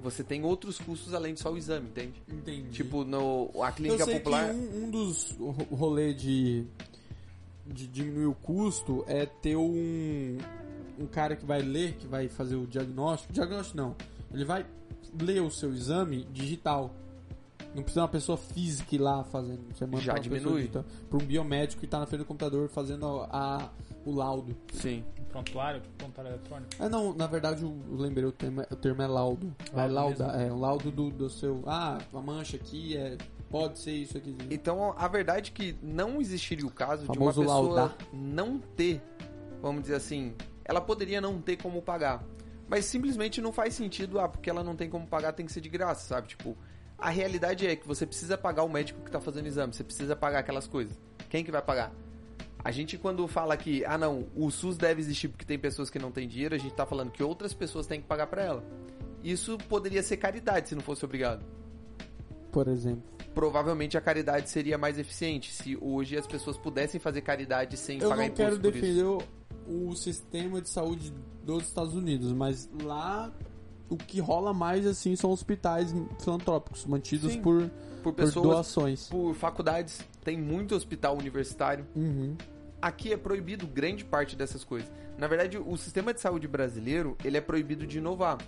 você 0.02 0.22
tem 0.22 0.44
outros 0.44 0.78
custos 0.78 1.14
além 1.14 1.34
de 1.34 1.40
só 1.40 1.52
o 1.52 1.58
exame, 1.58 1.88
entende? 1.88 2.22
Entendi. 2.28 2.70
Tipo, 2.70 3.04
no 3.04 3.50
a 3.62 3.68
eu 3.68 3.72
clínica 3.72 4.04
sei 4.04 4.18
popular, 4.20 4.50
que 4.50 4.56
um, 4.56 4.84
um 4.84 4.90
dos 4.90 5.32
ro- 5.32 5.66
rolê 5.74 6.14
de, 6.14 6.64
de 7.66 7.88
diminuir 7.88 8.26
o 8.26 8.34
custo 8.34 9.04
é 9.08 9.26
ter 9.26 9.56
um, 9.56 10.38
um 10.98 11.06
cara 11.06 11.34
que 11.34 11.44
vai 11.44 11.60
ler, 11.60 11.94
que 11.94 12.06
vai 12.06 12.28
fazer 12.28 12.54
o 12.54 12.66
diagnóstico. 12.66 13.32
Diagnóstico 13.32 13.76
não. 13.76 13.96
Ele 14.32 14.44
vai 14.44 14.64
ler 15.20 15.40
o 15.42 15.50
seu 15.50 15.72
exame 15.72 16.24
digital. 16.32 16.94
Não 17.76 17.82
precisa 17.82 18.00
uma 18.02 18.08
pessoa 18.08 18.38
física 18.38 18.94
ir 18.94 18.98
lá 18.98 19.22
fazendo. 19.24 19.60
Você 19.72 19.84
manda 19.86 20.00
Já 20.02 20.14
pra 20.14 20.22
diminui. 20.22 20.68
Pra 20.68 20.82
um 21.18 21.24
biomédico 21.24 21.80
que 21.80 21.86
tá 21.86 21.98
na 22.00 22.06
frente 22.06 22.20
do 22.20 22.24
computador 22.24 22.68
fazendo 22.68 23.06
a, 23.06 23.28
a- 23.30 23.70
o 24.04 24.10
laudo. 24.12 24.56
sim. 24.72 25.04
Prontuário, 25.30 25.82
prontuário 25.98 26.30
eletrônico. 26.32 26.70
Ah, 26.78 26.88
não, 26.88 27.12
na 27.12 27.26
verdade 27.26 27.62
eu 27.62 27.76
lembrei, 27.90 28.24
o 28.24 28.32
termo, 28.32 28.62
é- 28.62 28.66
o 28.70 28.76
termo 28.76 29.02
é 29.02 29.06
laudo. 29.06 29.54
Vai 29.74 29.86
laudar, 29.86 30.40
é, 30.40 30.50
o 30.50 30.58
laudo 30.58 30.90
do, 30.90 31.10
do 31.10 31.28
seu. 31.28 31.62
Ah, 31.66 31.98
a 32.14 32.20
mancha 32.22 32.56
aqui 32.56 32.96
é. 32.96 33.18
Pode 33.50 33.78
ser 33.78 33.92
isso 33.92 34.16
aqui. 34.16 34.34
Então, 34.50 34.94
a 34.96 35.06
verdade 35.06 35.50
é 35.50 35.54
que 35.54 35.76
não 35.82 36.20
existiria 36.22 36.66
o 36.66 36.70
caso 36.70 37.02
de 37.02 37.08
uma 37.10 37.14
Famoso 37.14 37.42
pessoa 37.42 37.60
laudar. 37.60 37.96
não 38.12 38.58
ter, 38.58 39.02
vamos 39.60 39.82
dizer 39.82 39.96
assim, 39.96 40.34
ela 40.64 40.80
poderia 40.80 41.20
não 41.20 41.38
ter 41.40 41.56
como 41.58 41.82
pagar. 41.82 42.24
Mas 42.66 42.86
simplesmente 42.86 43.40
não 43.40 43.52
faz 43.52 43.74
sentido, 43.74 44.18
ah, 44.18 44.28
porque 44.28 44.48
ela 44.50 44.64
não 44.64 44.74
tem 44.74 44.88
como 44.90 45.06
pagar, 45.06 45.32
tem 45.32 45.44
que 45.46 45.52
ser 45.52 45.60
de 45.60 45.68
graça, 45.68 46.08
sabe? 46.08 46.28
Tipo, 46.28 46.56
a 46.98 47.10
realidade 47.10 47.66
é 47.66 47.76
que 47.76 47.86
você 47.86 48.06
precisa 48.06 48.36
pagar 48.38 48.62
o 48.64 48.68
médico 48.68 49.00
que 49.04 49.10
tá 49.10 49.20
fazendo 49.20 49.44
o 49.44 49.48
exame, 49.48 49.74
você 49.74 49.84
precisa 49.84 50.16
pagar 50.16 50.38
aquelas 50.40 50.66
coisas. 50.66 50.98
Quem 51.28 51.44
que 51.44 51.50
vai 51.50 51.62
pagar? 51.62 51.92
A 52.64 52.70
gente 52.70 52.98
quando 52.98 53.26
fala 53.28 53.56
que, 53.56 53.84
ah 53.84 53.96
não, 53.98 54.26
o 54.34 54.50
SUS 54.50 54.76
deve 54.76 55.00
existir 55.00 55.28
porque 55.28 55.44
tem 55.44 55.58
pessoas 55.58 55.88
que 55.88 55.98
não 55.98 56.10
têm 56.10 56.26
dinheiro, 56.26 56.54
a 56.54 56.58
gente 56.58 56.74
tá 56.74 56.84
falando 56.86 57.10
que 57.12 57.22
outras 57.22 57.52
pessoas 57.54 57.86
têm 57.86 58.00
que 58.00 58.06
pagar 58.06 58.26
pra 58.26 58.42
ela. 58.42 58.64
Isso 59.22 59.56
poderia 59.68 60.02
ser 60.02 60.16
caridade 60.16 60.68
se 60.68 60.74
não 60.74 60.82
fosse 60.82 61.04
obrigado 61.04 61.44
Por 62.52 62.68
exemplo. 62.68 63.02
provavelmente 63.34 63.96
a 63.96 64.00
caridade 64.00 64.48
seria 64.50 64.78
mais 64.78 64.98
eficiente 64.98 65.52
se 65.52 65.76
hoje 65.80 66.16
as 66.16 66.26
pessoas 66.26 66.56
pudessem 66.56 66.98
fazer 67.00 67.20
caridade 67.22 67.76
sem 67.76 68.00
Eu 68.00 68.08
pagar 68.08 68.28
não 68.28 68.34
quero 68.34 68.54
imposto 68.56 68.62
por 68.62 68.72
defender 68.72 69.02
isso. 69.04 69.18
o, 69.68 69.88
o 69.90 69.96
sistema 69.96 70.60
de 70.60 70.68
saúde 70.68 71.12
dos 71.44 71.64
Estados 71.64 71.94
Unidos, 71.94 72.32
mas 72.32 72.68
lá 72.82 73.32
o 73.88 73.96
que 73.96 74.20
rola 74.20 74.52
mais 74.52 74.86
assim 74.86 75.14
são 75.16 75.30
hospitais 75.30 75.94
filantrópicos 76.20 76.84
mantidos 76.86 77.32
Sim. 77.32 77.42
por, 77.42 77.62
Por 78.02 78.12
por 78.12 78.12
pessoas, 78.14 78.46
doações. 78.46 79.08
por 79.08 79.34
faculdades, 79.34 80.00
tem 80.24 80.36
muito 80.36 80.74
hospital 80.74 81.16
universitário. 81.16 81.86
Uhum. 81.94 82.36
Aqui 82.80 83.12
é 83.12 83.16
proibido 83.16 83.66
grande 83.66 84.04
parte 84.04 84.36
dessas 84.36 84.62
coisas. 84.62 84.90
Na 85.18 85.26
verdade, 85.26 85.56
o 85.58 85.76
sistema 85.76 86.12
de 86.12 86.20
saúde 86.20 86.46
brasileiro, 86.46 87.16
ele 87.24 87.36
é 87.36 87.40
proibido 87.40 87.86
de 87.86 87.98
inovar. 87.98 88.38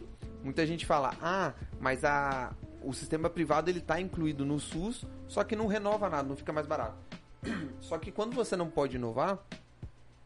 Muita 0.45 0.67
gente 0.67 0.85
fala: 0.87 1.15
"Ah, 1.21 1.53
mas 1.81 2.05
a 2.05 2.53
o 2.83 2.93
sistema 2.93 3.29
privado 3.29 3.69
ele 3.69 3.81
tá 3.81 4.01
incluído 4.01 4.47
no 4.47 4.61
SUS, 4.61 5.05
só 5.27 5.43
que 5.43 5.57
não 5.57 5.67
renova 5.67 6.09
nada, 6.09 6.29
não 6.29 6.37
fica 6.37 6.53
mais 6.53 6.67
barato". 6.67 6.97
Só 7.81 7.97
que 7.99 8.11
quando 8.11 8.35
você 8.35 8.57
não 8.57 8.69
pode 8.69 8.97
inovar, 8.97 9.39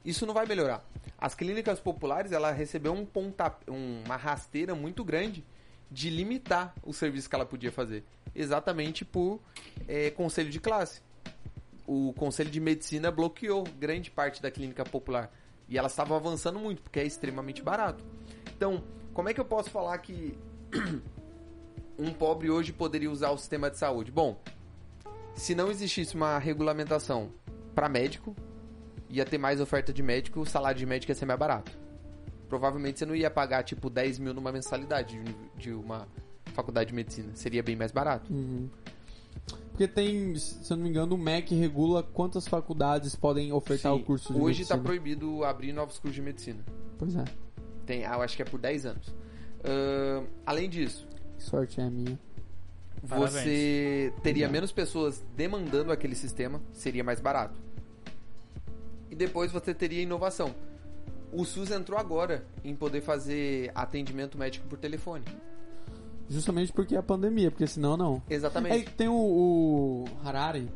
isso 0.05 0.27
não 0.27 0.35
vai 0.35 0.47
melhorar. 0.47 0.85
As 1.19 1.35
clínicas 1.35 1.79
populares, 1.79 2.33
ela 2.33 2.51
recebeu 2.51 2.93
um 2.93 3.05
ponta, 3.05 3.55
uma 3.69 4.17
rasteira 4.17 4.75
muito 4.75 5.05
grande 5.05 5.45
de 5.91 6.11
limitar 6.11 6.75
o 6.83 6.93
serviço 6.93 7.29
que 7.29 7.35
ela 7.35 7.47
podia 7.47 7.71
fazer, 7.71 8.03
exatamente 8.35 9.05
por 9.05 9.41
eh, 9.87 10.11
conselho 10.11 10.51
de 10.51 10.59
classe. 10.59 11.03
O 11.87 12.13
conselho 12.15 12.51
de 12.51 12.59
medicina 12.59 13.11
bloqueou 13.11 13.65
grande 13.79 14.11
parte 14.11 14.41
da 14.41 14.51
clínica 14.51 14.85
popular 14.85 15.31
e 15.69 15.77
elas 15.77 15.93
estavam 15.93 16.17
avançando 16.17 16.59
muito 16.59 16.83
porque 16.83 16.99
é 16.99 17.05
extremamente 17.05 17.63
barato. 17.63 18.03
Então, 18.57 18.83
como 19.13 19.29
é 19.29 19.35
que 19.35 19.41
eu 19.41 19.45
posso 19.45 19.71
falar 19.71 19.99
que 19.99 20.37
um 21.99 22.13
pobre 22.13 22.51
hoje 22.51 22.73
poderia 22.73 23.11
usar 23.11 23.31
o 23.31 23.39
sistema 23.39 23.71
de 23.71 23.79
saúde? 23.79 24.11
Bom, 24.11 24.41
se 25.35 25.55
não 25.55 25.71
existisse 25.71 26.15
uma 26.15 26.39
regulamentação 26.39 27.31
para 27.75 27.89
médico, 27.89 28.35
ia 29.13 29.25
ter 29.25 29.39
mais 29.39 29.61
oferta 29.61 29.93
de 29.93 30.03
médico, 30.03 30.41
o 30.41 30.47
salário 30.47 30.79
de 30.79 30.87
médico 30.87 31.11
ia 31.13 31.15
ser 31.15 31.27
mais 31.27 31.39
barato. 31.39 31.71
Provavelmente 32.49 32.99
você 32.99 33.07
não 33.07 33.15
ia 33.15 33.31
pagar 33.31 33.63
tipo 33.63 33.89
10 33.89 34.19
mil 34.19 34.35
numa 34.35 34.51
mensalidade 34.51 35.21
de 35.57 35.73
uma 35.73 36.09
faculdade 36.55 36.89
de 36.89 36.95
medicina. 36.95 37.31
Seria 37.35 37.63
bem 37.63 37.77
mais 37.77 37.93
barato. 37.93 38.33
Uhum. 38.33 38.69
Porque 39.71 39.89
tem, 39.89 40.35
se 40.37 40.71
eu 40.71 40.77
não 40.77 40.85
me 40.85 40.91
engano, 40.91 41.15
o 41.15 41.19
MEC 41.19 41.55
regula 41.55 42.03
quantas 42.03 42.47
faculdades 42.47 43.15
podem 43.15 43.53
ofertar 43.53 43.93
Sim, 43.95 44.01
o 44.01 44.05
curso 44.05 44.33
de 44.33 44.39
hoje 44.41 44.63
está 44.63 44.75
medicina. 44.77 44.83
proibido 44.83 45.45
abrir 45.45 45.73
novos 45.73 45.99
cursos 45.99 46.15
de 46.15 46.23
medicina. 46.23 46.63
Pois 46.99 47.17
é, 47.17 47.25
Tem, 47.87 48.05
ah, 48.05 48.15
eu 48.15 48.23
acho 48.23 48.37
que 48.37 48.43
é 48.43 48.45
por 48.45 48.61
10 48.61 48.87
anos. 48.87 49.15
Ahn, 49.65 50.27
além 50.45 50.69
disso, 50.69 51.07
que 51.39 51.43
sorte 51.43 51.81
é 51.81 51.85
a 51.85 51.91
minha. 51.91 52.19
Parabéns. 53.09 53.33
você 53.33 54.13
teria 54.23 54.47
Obrigado. 54.47 54.53
menos 54.53 54.73
pessoas 54.73 55.25
demandando 55.35 55.91
aquele 55.91 56.15
sistema, 56.15 56.61
seria 56.73 57.03
mais 57.03 57.21
barato. 57.21 57.59
E 59.13 59.15
depois 59.15 59.53
você 59.53 59.75
teria 59.75 60.01
inovação. 60.03 60.55
O 61.31 61.45
SUS 61.45 61.71
entrou 61.71 61.99
agora 61.99 62.47
em 62.65 62.75
poder 62.75 63.03
fazer 63.03 63.71
atendimento 63.75 64.39
médico 64.39 64.67
por 64.67 64.79
telefone. 64.79 65.23
Justamente 66.31 66.73
porque 66.73 66.95
é 66.95 66.99
a 66.99 67.03
pandemia, 67.03 67.51
porque 67.51 67.67
senão 67.67 67.95
não. 67.95 68.23
É, 68.31 68.35
Exatamente. 68.35 68.91
tem 68.93 69.09
o, 69.09 69.15
o 69.15 70.05
Harari, 70.25 70.67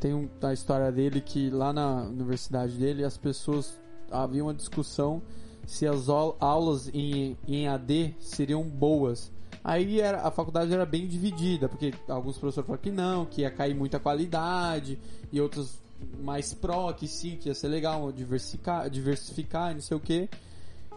tem 0.00 0.12
um, 0.12 0.28
a 0.42 0.52
história 0.52 0.90
dele 0.90 1.20
que 1.20 1.50
lá 1.50 1.72
na 1.72 2.02
universidade 2.02 2.72
dele 2.76 3.04
as 3.04 3.16
pessoas 3.16 3.80
havia 4.10 4.42
uma 4.42 4.54
discussão 4.54 5.22
se 5.64 5.86
as 5.86 6.08
au- 6.08 6.36
aulas 6.40 6.90
em, 6.92 7.36
em 7.46 7.68
AD 7.68 8.16
seriam 8.18 8.64
boas. 8.64 9.30
Aí 9.62 10.00
era, 10.00 10.22
a 10.22 10.32
faculdade 10.32 10.72
era 10.74 10.84
bem 10.84 11.06
dividida, 11.06 11.68
porque 11.68 11.94
alguns 12.08 12.38
professores 12.38 12.66
falaram 12.66 12.82
que 12.82 12.90
não, 12.90 13.24
que 13.24 13.42
ia 13.42 13.50
cair 13.52 13.74
muita 13.74 14.00
qualidade, 14.00 14.98
e 15.30 15.40
outros 15.40 15.78
mais 16.20 16.52
pró, 16.52 16.92
que 16.92 17.06
sim, 17.06 17.36
que 17.36 17.48
ia 17.48 17.54
ser 17.54 17.68
legal 17.68 18.10
diversificar, 18.12 18.88
diversificar 18.90 19.70
e 19.70 19.74
não 19.74 19.80
sei 19.80 19.96
o 19.96 20.00
que. 20.00 20.28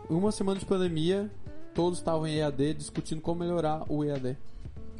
Uma 0.09 0.31
semana 0.31 0.59
de 0.59 0.65
pandemia, 0.65 1.29
todos 1.73 1.99
estavam 1.99 2.27
em 2.27 2.37
EAD 2.37 2.73
discutindo 2.73 3.21
como 3.21 3.41
melhorar 3.41 3.83
o 3.89 4.03
EAD. 4.03 4.37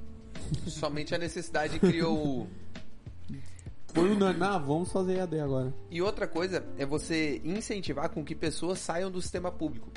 Somente 0.68 1.14
a 1.14 1.18
necessidade 1.18 1.80
criou 1.80 2.18
o. 2.18 2.48
Foi 3.94 4.10
unânime, 4.10 4.46
ah, 4.46 4.58
vamos 4.58 4.92
fazer 4.92 5.18
EAD 5.18 5.40
agora. 5.40 5.74
E 5.90 6.02
outra 6.02 6.28
coisa 6.28 6.66
é 6.78 6.86
você 6.86 7.42
incentivar 7.44 8.10
com 8.10 8.24
que 8.24 8.34
pessoas 8.34 8.80
saiam 8.80 9.12
do 9.12 9.22
sistema 9.22 9.52
público. 9.52 9.90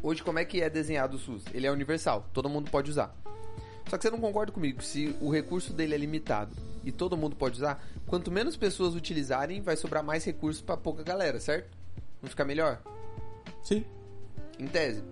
Hoje, 0.00 0.22
como 0.22 0.38
é 0.38 0.44
que 0.44 0.60
é 0.60 0.70
desenhado 0.70 1.16
o 1.16 1.18
SUS? 1.18 1.44
Ele 1.52 1.66
é 1.66 1.70
universal, 1.70 2.28
todo 2.32 2.48
mundo 2.48 2.70
pode 2.70 2.90
usar. 2.90 3.14
Só 3.88 3.96
que 3.96 4.02
você 4.02 4.10
não 4.10 4.18
concorda 4.18 4.52
comigo, 4.52 4.82
se 4.82 5.16
o 5.20 5.30
recurso 5.30 5.72
dele 5.72 5.94
é 5.94 5.98
limitado 5.98 6.56
e 6.84 6.90
todo 6.90 7.16
mundo 7.16 7.36
pode 7.36 7.56
usar, 7.56 7.84
quanto 8.06 8.30
menos 8.30 8.56
pessoas 8.56 8.94
utilizarem, 8.94 9.60
vai 9.60 9.76
sobrar 9.76 10.02
mais 10.02 10.24
recursos 10.24 10.60
para 10.62 10.76
pouca 10.76 11.02
galera, 11.02 11.40
certo? 11.40 11.76
Não 12.20 12.28
fica 12.28 12.44
melhor? 12.44 12.80
Sim. 13.62 13.84
Em 14.58 14.66
tese. 14.66 15.02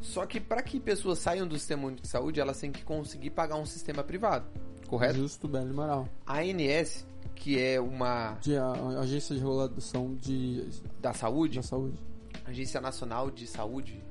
Só 0.00 0.24
que 0.24 0.40
para 0.40 0.62
que 0.62 0.80
pessoas 0.80 1.18
saiam 1.18 1.46
do 1.46 1.58
sistema 1.58 1.86
único 1.86 2.02
de 2.02 2.08
saúde, 2.08 2.40
elas 2.40 2.58
têm 2.58 2.72
que 2.72 2.82
conseguir 2.82 3.30
pagar 3.30 3.56
um 3.56 3.66
sistema 3.66 4.02
privado, 4.02 4.46
correto? 4.86 5.16
Justo, 5.16 5.46
belo 5.46 5.70
e 5.70 5.74
moral. 5.74 6.08
A 6.26 6.38
ANS, 6.38 7.06
que 7.34 7.58
é 7.58 7.78
uma 7.80 8.38
De 8.40 8.56
a, 8.56 8.64
a 8.66 9.00
agência 9.00 9.34
de 9.34 9.40
regulação 9.40 10.14
de, 10.14 10.66
da 11.00 11.12
saúde, 11.12 11.56
da 11.56 11.62
saúde. 11.62 11.98
Agência 12.46 12.80
Nacional 12.80 13.30
de 13.30 13.46
Saúde, 13.46 14.02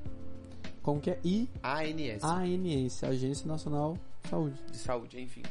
Como 0.82 1.00
que 1.00 1.10
é? 1.10 1.18
I 1.24 1.48
ANS, 1.62 2.22
ANS, 2.22 3.04
Agência 3.04 3.46
Nacional 3.46 3.98
de 4.22 4.28
Saúde. 4.30 4.62
de 4.70 4.78
Saúde, 4.78 5.20
enfim. 5.20 5.42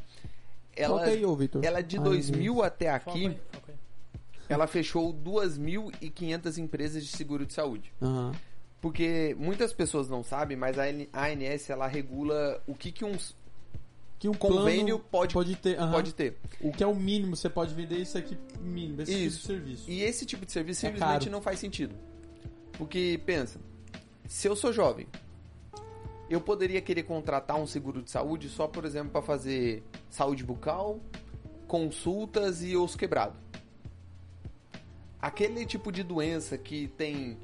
Ela, 0.81 1.03
aí, 1.03 1.25
ô, 1.25 1.37
ela 1.61 1.81
de 1.81 1.97
ANS. 1.97 2.03
2000 2.03 2.63
até 2.63 2.97
Foca 2.99 3.11
aqui, 3.11 3.27
aí, 3.27 3.37
foca 3.51 3.71
aí. 3.71 3.77
ela 4.47 4.67
fechou 4.67 5.13
2.500 5.13 6.57
empresas 6.57 7.05
de 7.05 7.11
seguro 7.15 7.45
de 7.45 7.53
saúde. 7.53 7.91
Aham. 8.01 8.31
Porque 8.81 9.35
muitas 9.37 9.73
pessoas 9.73 10.07
não 10.07 10.23
sabem, 10.23 10.55
mas 10.55 10.77
a 10.79 10.85
ANS 10.85 11.69
ela 11.69 11.85
regula 11.85 12.61
o 12.65 12.73
que, 12.73 12.91
que 12.93 13.03
um 13.03 13.17
Que 14.17 14.29
um 14.29 14.33
convênio 14.33 14.99
pode, 14.99 15.33
pode 15.33 15.55
ter. 15.57 15.77
aham. 15.77 15.91
pode 15.91 16.13
ter. 16.13 16.37
O 16.61 16.71
que 16.71 16.81
é 16.81 16.87
o 16.87 16.95
mínimo, 16.95 17.35
você 17.35 17.49
pode 17.49 17.73
vender 17.73 17.97
isso 17.97 18.17
aqui 18.17 18.37
mínimo, 18.61 19.01
esse 19.01 19.11
Isso. 19.25 19.39
tipo 19.39 19.41
de 19.41 19.47
serviço. 19.47 19.91
E 19.91 20.01
esse 20.01 20.25
tipo 20.25 20.45
de 20.45 20.51
serviço 20.51 20.85
É 20.85 20.89
simplesmente 20.91 21.19
caro. 21.21 21.31
não 21.31 21.41
faz 21.41 21.59
sentido. 21.59 21.93
Porque, 22.77 23.19
pensa, 23.25 23.59
se 24.27 24.47
eu 24.47 24.55
sou 24.55 24.71
jovem, 24.71 25.05
eu 26.29 26.39
poderia 26.39 26.81
querer 26.81 27.03
contratar 27.03 27.57
um 27.57 27.65
seguro 27.65 28.01
de 28.01 28.11
saúde 28.11 28.49
só, 28.49 28.67
por 28.67 28.85
exemplo, 28.85 29.11
para 29.11 29.21
fazer 29.21 29.83
saúde 30.09 30.43
bucal, 30.43 30.99
consultas 31.67 32.61
e 32.61 32.77
osso 32.77 32.97
quebrado. 32.97 33.37
Aquele 35.19 35.65
tipo 35.65 35.91
de 35.91 36.03
doença 36.03 36.57
que 36.57 36.87
tem 36.89 37.37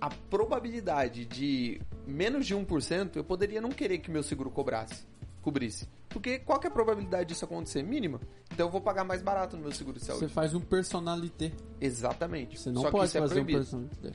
a 0.00 0.08
probabilidade 0.08 1.24
de 1.24 1.80
menos 2.06 2.46
de 2.46 2.54
1%, 2.54 3.16
eu 3.16 3.24
poderia 3.24 3.60
não 3.60 3.70
querer 3.70 3.98
que 3.98 4.10
meu 4.10 4.22
seguro 4.22 4.50
cobrasse, 4.50 5.04
cobrisse. 5.42 5.88
Porque 6.08 6.38
qual 6.38 6.60
é 6.62 6.66
a 6.66 6.70
probabilidade 6.70 7.28
disso 7.28 7.44
acontecer? 7.44 7.82
Mínima. 7.82 8.20
Então 8.50 8.66
eu 8.66 8.72
vou 8.72 8.80
pagar 8.80 9.04
mais 9.04 9.20
barato 9.20 9.56
no 9.56 9.62
meu 9.62 9.72
seguro 9.72 9.98
de 9.98 10.04
saúde. 10.04 10.24
Você 10.24 10.28
faz 10.32 10.54
um 10.54 10.60
personalité. 10.60 11.52
Exatamente. 11.78 12.58
Você 12.58 12.70
não 12.70 12.82
Só 12.82 12.88
que 12.88 12.96
pode 12.96 13.16
é 13.16 13.20
fazer 13.20 13.40
um 13.40 13.44
proibido. 13.44 13.58
personalité. 13.58 14.12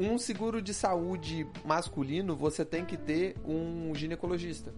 Um 0.00 0.16
seguro 0.16 0.62
de 0.62 0.72
saúde 0.72 1.46
masculino, 1.62 2.34
você 2.34 2.64
tem 2.64 2.86
que 2.86 2.96
ter 2.96 3.36
um 3.44 3.94
ginecologista. 3.94 4.72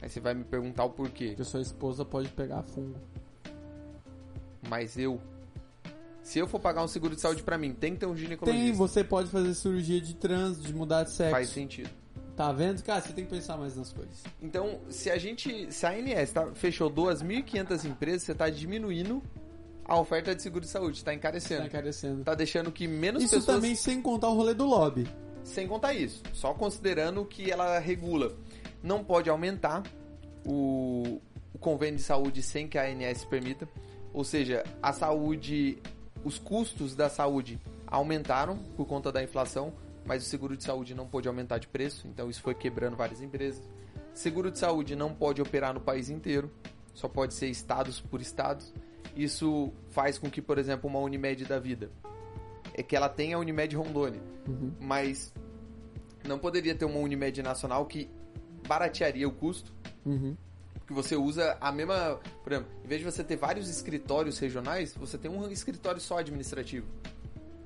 Aí 0.00 0.08
você 0.08 0.20
vai 0.20 0.34
me 0.34 0.44
perguntar 0.44 0.84
o 0.84 0.90
porquê. 0.90 1.28
Porque 1.28 1.44
sua 1.44 1.60
esposa 1.60 2.04
pode 2.04 2.28
pegar 2.28 2.62
fungo. 2.62 2.96
Mas 4.68 4.96
eu. 4.96 5.20
Se 6.22 6.38
eu 6.38 6.46
for 6.46 6.60
pagar 6.60 6.84
um 6.84 6.88
seguro 6.88 7.16
de 7.16 7.20
saúde 7.20 7.42
pra 7.42 7.58
mim, 7.58 7.72
tem 7.72 7.94
que 7.94 8.00
ter 8.00 8.06
um 8.06 8.16
ginecologista. 8.16 8.64
Tem, 8.64 8.72
você 8.72 9.02
pode 9.02 9.28
fazer 9.28 9.52
cirurgia 9.54 10.00
de 10.00 10.14
trans, 10.14 10.62
de 10.62 10.72
mudar 10.72 11.02
de 11.02 11.10
sexo. 11.10 11.32
Faz 11.32 11.48
sentido. 11.48 11.90
Tá 12.36 12.52
vendo? 12.52 12.82
Cara, 12.82 13.00
você 13.00 13.12
tem 13.12 13.24
que 13.24 13.30
pensar 13.30 13.56
mais 13.56 13.76
nas 13.76 13.92
coisas. 13.92 14.22
Então, 14.40 14.80
se 14.88 15.10
a 15.10 15.18
gente. 15.18 15.72
Se 15.72 15.84
a 15.84 15.90
ANS 15.90 16.30
tá, 16.30 16.46
fechou 16.54 16.90
2.500 16.90 17.84
empresas, 17.84 18.22
você 18.22 18.34
tá 18.34 18.48
diminuindo 18.48 19.22
a 19.90 19.98
oferta 19.98 20.32
de 20.36 20.40
seguro 20.40 20.64
de 20.64 20.70
saúde, 20.70 21.02
tá 21.04 21.10
Tá 21.10 21.14
encarecendo. 21.16 21.66
encarecendo. 21.66 22.22
Tá 22.24 22.32
deixando 22.36 22.70
que 22.70 22.86
menos 22.86 23.24
Isso 23.24 23.34
pessoas. 23.34 23.56
também 23.56 23.74
sem 23.74 24.00
contar 24.00 24.28
o 24.28 24.34
rolê 24.34 24.54
do 24.54 24.64
lobby. 24.64 25.04
Sem 25.42 25.66
contar 25.66 25.94
isso, 25.94 26.22
só 26.32 26.54
considerando 26.54 27.24
que 27.24 27.50
ela 27.50 27.76
regula. 27.80 28.32
Não 28.84 29.02
pode 29.02 29.28
aumentar 29.28 29.82
o, 30.46 31.20
o 31.52 31.58
convênio 31.58 31.96
de 31.96 32.04
saúde 32.04 32.40
sem 32.40 32.68
que 32.68 32.78
a 32.78 32.84
ANS 32.84 33.24
permita. 33.24 33.68
Ou 34.14 34.22
seja, 34.22 34.62
a 34.80 34.92
saúde, 34.92 35.78
os 36.24 36.38
custos 36.38 36.94
da 36.94 37.08
saúde 37.08 37.58
aumentaram 37.84 38.58
por 38.76 38.86
conta 38.86 39.10
da 39.10 39.20
inflação, 39.24 39.72
mas 40.04 40.22
o 40.24 40.26
seguro 40.26 40.56
de 40.56 40.62
saúde 40.62 40.94
não 40.94 41.06
pôde 41.08 41.26
aumentar 41.26 41.58
de 41.58 41.66
preço, 41.66 42.06
então 42.06 42.30
isso 42.30 42.40
foi 42.42 42.54
quebrando 42.54 42.96
várias 42.96 43.20
empresas. 43.20 43.68
Seguro 44.14 44.52
de 44.52 44.58
saúde 44.60 44.94
não 44.94 45.12
pode 45.12 45.42
operar 45.42 45.74
no 45.74 45.80
país 45.80 46.08
inteiro, 46.10 46.48
só 46.94 47.08
pode 47.08 47.34
ser 47.34 47.48
estados 47.48 48.00
por 48.00 48.20
estados. 48.20 48.72
Isso 49.16 49.72
faz 49.90 50.18
com 50.18 50.30
que, 50.30 50.40
por 50.40 50.58
exemplo, 50.58 50.88
uma 50.88 50.98
Unimed 51.00 51.44
da 51.44 51.58
vida 51.58 51.90
é 52.74 52.82
que 52.82 52.94
ela 52.96 53.08
tenha 53.08 53.36
a 53.36 53.38
Unimed 53.38 53.74
Rondônia, 53.76 54.20
Uhum. 54.46 54.72
mas 54.80 55.32
não 56.26 56.38
poderia 56.38 56.74
ter 56.74 56.84
uma 56.84 56.98
Unimed 56.98 57.42
nacional 57.42 57.84
que 57.86 58.08
baratearia 58.66 59.26
o 59.28 59.32
custo, 59.32 59.72
Uhum. 60.06 60.36
porque 60.74 60.94
você 60.94 61.16
usa 61.16 61.56
a 61.60 61.72
mesma, 61.72 62.20
por 62.44 62.52
exemplo, 62.52 62.70
em 62.84 62.86
vez 62.88 63.00
de 63.00 63.04
você 63.04 63.24
ter 63.24 63.36
vários 63.36 63.68
escritórios 63.68 64.38
regionais, 64.38 64.94
você 64.94 65.18
tem 65.18 65.30
um 65.30 65.50
escritório 65.50 66.00
só 66.00 66.18
administrativo. 66.18 66.86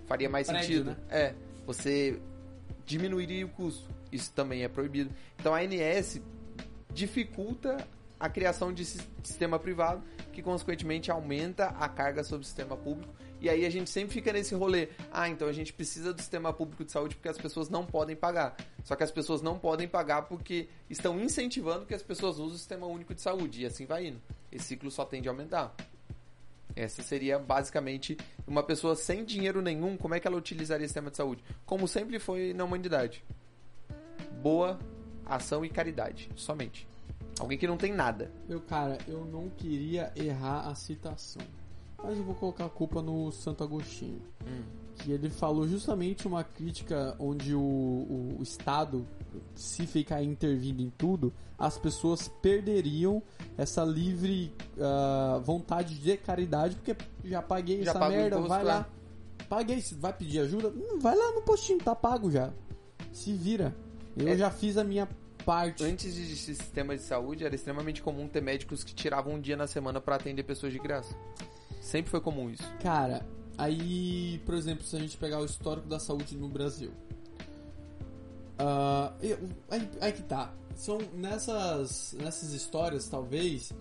Faria 0.06 0.28
mais 0.28 0.46
Prédio, 0.46 0.66
sentido. 0.66 0.90
né? 0.90 0.96
É, 1.10 1.34
você 1.66 2.18
diminuiria 2.86 3.44
o 3.46 3.48
custo. 3.48 3.88
Isso 4.12 4.32
também 4.32 4.62
é 4.62 4.68
proibido. 4.68 5.10
Então 5.38 5.54
a 5.54 5.58
ANS 5.60 6.20
dificulta 6.92 7.76
a 8.18 8.28
criação 8.28 8.72
de 8.72 8.84
sis- 8.84 9.06
sistema 9.22 9.58
privado, 9.58 10.02
que 10.34 10.42
consequentemente 10.42 11.10
aumenta 11.10 11.68
a 11.68 11.88
carga 11.88 12.24
sobre 12.24 12.42
o 12.42 12.46
sistema 12.46 12.76
público. 12.76 13.14
E 13.40 13.48
aí 13.48 13.64
a 13.64 13.70
gente 13.70 13.88
sempre 13.88 14.12
fica 14.12 14.32
nesse 14.32 14.54
rolê. 14.54 14.88
Ah, 15.12 15.28
então 15.28 15.46
a 15.48 15.52
gente 15.52 15.72
precisa 15.72 16.12
do 16.12 16.20
sistema 16.20 16.52
público 16.52 16.84
de 16.84 16.92
saúde 16.92 17.14
porque 17.14 17.28
as 17.28 17.38
pessoas 17.38 17.68
não 17.68 17.86
podem 17.86 18.16
pagar. 18.16 18.56
Só 18.82 18.96
que 18.96 19.02
as 19.02 19.10
pessoas 19.10 19.42
não 19.42 19.58
podem 19.58 19.86
pagar 19.86 20.22
porque 20.22 20.68
estão 20.90 21.20
incentivando 21.20 21.86
que 21.86 21.94
as 21.94 22.02
pessoas 22.02 22.38
usem 22.38 22.54
o 22.54 22.58
sistema 22.58 22.86
único 22.86 23.14
de 23.14 23.20
saúde. 23.20 23.62
E 23.62 23.66
assim 23.66 23.86
vai 23.86 24.06
indo. 24.06 24.20
Esse 24.50 24.66
ciclo 24.66 24.90
só 24.90 25.04
tende 25.04 25.28
a 25.28 25.30
aumentar. 25.32 25.74
Essa 26.76 27.02
seria 27.02 27.38
basicamente 27.38 28.16
uma 28.46 28.62
pessoa 28.62 28.96
sem 28.96 29.24
dinheiro 29.24 29.62
nenhum, 29.62 29.96
como 29.96 30.14
é 30.14 30.20
que 30.20 30.26
ela 30.26 30.36
utilizaria 30.36 30.84
o 30.84 30.88
sistema 30.88 31.10
de 31.10 31.16
saúde? 31.16 31.44
Como 31.64 31.86
sempre 31.86 32.18
foi 32.18 32.52
na 32.52 32.64
humanidade. 32.64 33.24
Boa 34.42 34.78
ação 35.24 35.64
e 35.64 35.68
caridade, 35.68 36.28
somente. 36.34 36.86
Alguém 37.40 37.58
que 37.58 37.66
não 37.66 37.76
tem 37.76 37.92
nada. 37.92 38.30
Meu 38.48 38.60
cara, 38.60 38.98
eu 39.08 39.24
não 39.24 39.48
queria 39.48 40.12
errar 40.16 40.68
a 40.68 40.74
citação. 40.74 41.42
Mas 42.02 42.16
eu 42.18 42.24
vou 42.24 42.34
colocar 42.34 42.66
a 42.66 42.70
culpa 42.70 43.00
no 43.02 43.30
Santo 43.32 43.64
Agostinho. 43.64 44.20
Que 44.96 45.10
ele 45.10 45.28
falou 45.30 45.66
justamente 45.66 46.28
uma 46.28 46.44
crítica 46.44 47.16
onde 47.18 47.54
o, 47.54 47.58
o, 47.60 48.36
o 48.38 48.42
Estado, 48.42 49.04
se 49.54 49.86
ficar 49.86 50.22
intervindo 50.22 50.80
em 50.80 50.90
tudo, 50.90 51.32
as 51.58 51.76
pessoas 51.78 52.28
perderiam 52.40 53.20
essa 53.56 53.82
livre 53.84 54.52
ah, 54.80 55.40
vontade 55.42 55.96
de 55.98 56.16
caridade, 56.16 56.76
porque 56.76 56.96
já 57.24 57.42
paguei 57.42 57.82
Já 57.82 57.90
essa 57.90 58.08
merda, 58.08 58.36
imposto, 58.36 58.48
vai 58.48 58.60
é. 58.60 58.64
lá. 58.64 58.88
Paguei, 59.48 59.84
vai 59.98 60.12
pedir 60.12 60.40
ajuda? 60.40 60.68
Hum, 60.68 60.98
vai 61.00 61.16
lá 61.16 61.32
no 61.32 61.42
postinho, 61.42 61.78
tá 61.78 61.94
pago 61.94 62.30
já. 62.30 62.52
Se 63.12 63.32
vira. 63.32 63.74
Eu 64.16 64.28
É. 64.28 64.36
já 64.36 64.50
fiz 64.50 64.76
a 64.76 64.84
minha 64.84 65.08
parte. 65.44 65.84
Antes 65.84 66.14
de 66.14 66.22
existir 66.22 66.54
sistema 66.54 66.96
de 66.96 67.02
saúde, 67.02 67.44
era 67.44 67.54
extremamente 67.54 68.02
comum 68.02 68.26
ter 68.28 68.40
médicos 68.42 68.82
que 68.82 68.94
tiravam 68.94 69.34
um 69.34 69.40
dia 69.40 69.56
na 69.56 69.66
semana 69.66 70.00
pra 70.00 70.16
atender 70.16 70.42
pessoas 70.42 70.72
de 70.72 70.78
graça. 70.78 71.14
Sempre 71.80 72.10
foi 72.10 72.20
comum 72.20 72.50
isso. 72.50 72.62
Cara, 72.82 73.24
aí, 73.58 74.40
por 74.46 74.54
exemplo, 74.54 74.84
se 74.84 74.96
a 74.96 74.98
gente 74.98 75.16
pegar 75.16 75.40
o 75.40 75.44
histórico 75.44 75.86
da 75.88 75.98
saúde 76.00 76.36
no 76.36 76.48
Brasil. 76.48 76.90
eu- 79.22 79.38
aí, 79.70 79.88
aí 80.00 80.12
que 80.12 80.22
tá. 80.22 80.52
São 80.76 80.98
nessas, 81.14 82.14
nessas 82.20 82.52
histórias, 82.52 83.06
talvez, 83.08 83.72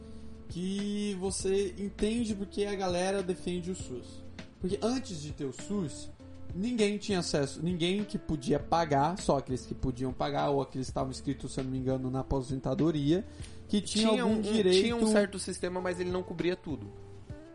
que 0.49 1.16
você 1.20 1.74
entende 1.78 2.36
porque 2.36 2.66
a 2.66 2.76
galera 2.76 3.24
defende 3.24 3.72
o 3.72 3.76
SUS. 3.76 4.24
Porque 4.59 4.78
antes 4.82 5.22
de 5.22 5.32
ter 5.32 5.45
o 5.45 5.53
SUS, 5.53 6.09
ninguém 6.53 6.97
tinha 6.97 7.19
acesso, 7.19 7.61
ninguém 7.63 8.03
que 8.03 8.17
podia 8.17 8.59
pagar, 8.59 9.17
só 9.19 9.37
aqueles 9.37 9.65
que 9.65 9.73
podiam 9.73 10.11
pagar 10.13 10.49
ou 10.49 10.61
aqueles 10.61 10.87
que 10.87 10.91
estavam 10.91 11.11
inscritos, 11.11 11.53
se 11.53 11.59
eu 11.59 11.63
não 11.63 11.71
me 11.71 11.77
engano, 11.77 12.09
na 12.09 12.19
aposentadoria, 12.21 13.25
que 13.67 13.81
tinha, 13.81 14.21
algum 14.21 14.35
um, 14.37 14.41
direito, 14.41 14.81
tinha 14.83 14.95
um 14.95 15.07
certo 15.07 15.39
sistema, 15.39 15.81
mas 15.81 15.99
ele 15.99 16.11
não 16.11 16.21
cobria 16.23 16.55
tudo. 16.55 16.87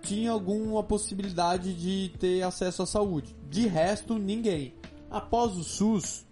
tinha 0.02 0.30
alguma 0.30 0.82
possibilidade 0.82 1.72
de 1.74 2.12
ter 2.18 2.42
acesso 2.42 2.82
à 2.82 2.86
saúde. 2.86 3.34
De 3.48 3.66
resto, 3.66 4.18
ninguém. 4.18 4.74
Após 5.10 5.56
o 5.56 5.62
SUS, 5.64 6.26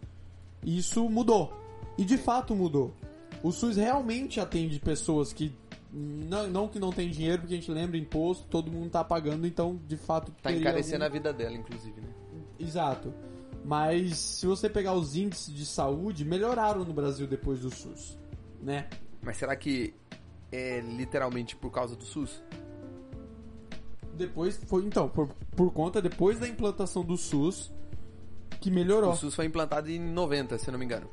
isso 0.65 1.09
mudou. 1.09 1.53
E 1.99 2.05
de 2.05 2.17
fato 2.19 2.55
mudou. 2.55 2.93
O 3.43 3.53
SUS 3.53 3.77
realmente 3.77 4.41
atende 4.41 4.79
pessoas 4.81 5.33
que 5.33 5.53
não, 5.93 6.47
não 6.49 6.69
que 6.69 6.79
não 6.79 6.91
tem 6.91 7.09
dinheiro, 7.11 7.43
porque 7.43 7.55
a 7.55 7.57
gente 7.57 7.71
lembra 7.71 7.97
imposto, 7.97 8.45
todo 8.51 8.71
mundo 8.71 8.91
tá 8.91 9.03
pagando, 9.05 9.47
então 9.47 9.79
de 9.87 9.97
fato 9.97 10.33
Tá 10.43 10.53
encarecendo 10.53 11.05
algum- 11.05 11.07
a 11.07 11.19
vida 11.19 11.33
dela, 11.33 11.57
inclusive, 11.57 12.01
né? 12.01 12.09
Exato. 12.59 13.13
Mas 13.65 14.17
se 14.17 14.47
você 14.47 14.69
pegar 14.69 14.95
os 14.95 15.17
índices 15.17 15.53
de 15.53 15.67
saúde, 15.67 16.25
melhoraram 16.25 16.85
no 16.85 16.93
Brasil 16.93 17.27
depois 17.27 17.61
do 17.61 17.71
SUS, 17.71 18.17
né? 18.63 18.89
Mas 19.21 19.39
será 19.39 19.57
que 19.57 19.93
é 20.53 20.81
literalmente 20.81 21.57
por 21.57 21.71
causa 21.71 21.97
do 21.97 22.05
SUS? 22.05 22.43
Depois 24.15 24.59
foi 24.67 24.85
então, 24.85 25.09
por, 25.09 25.29
por 25.55 25.73
conta 25.73 26.01
depois 26.01 26.39
da 26.39 26.49
implantação 26.49 27.05
do 27.05 27.17
SUS 27.17 27.73
que 28.61 28.71
melhorou. 28.71 29.13
O 29.13 29.17
SUS 29.17 29.35
foi 29.35 29.47
implantado 29.47 29.91
em 29.91 29.99
90, 29.99 30.59
se 30.59 30.71
não 30.71 30.79
me 30.79 30.85
engano. 30.85 31.09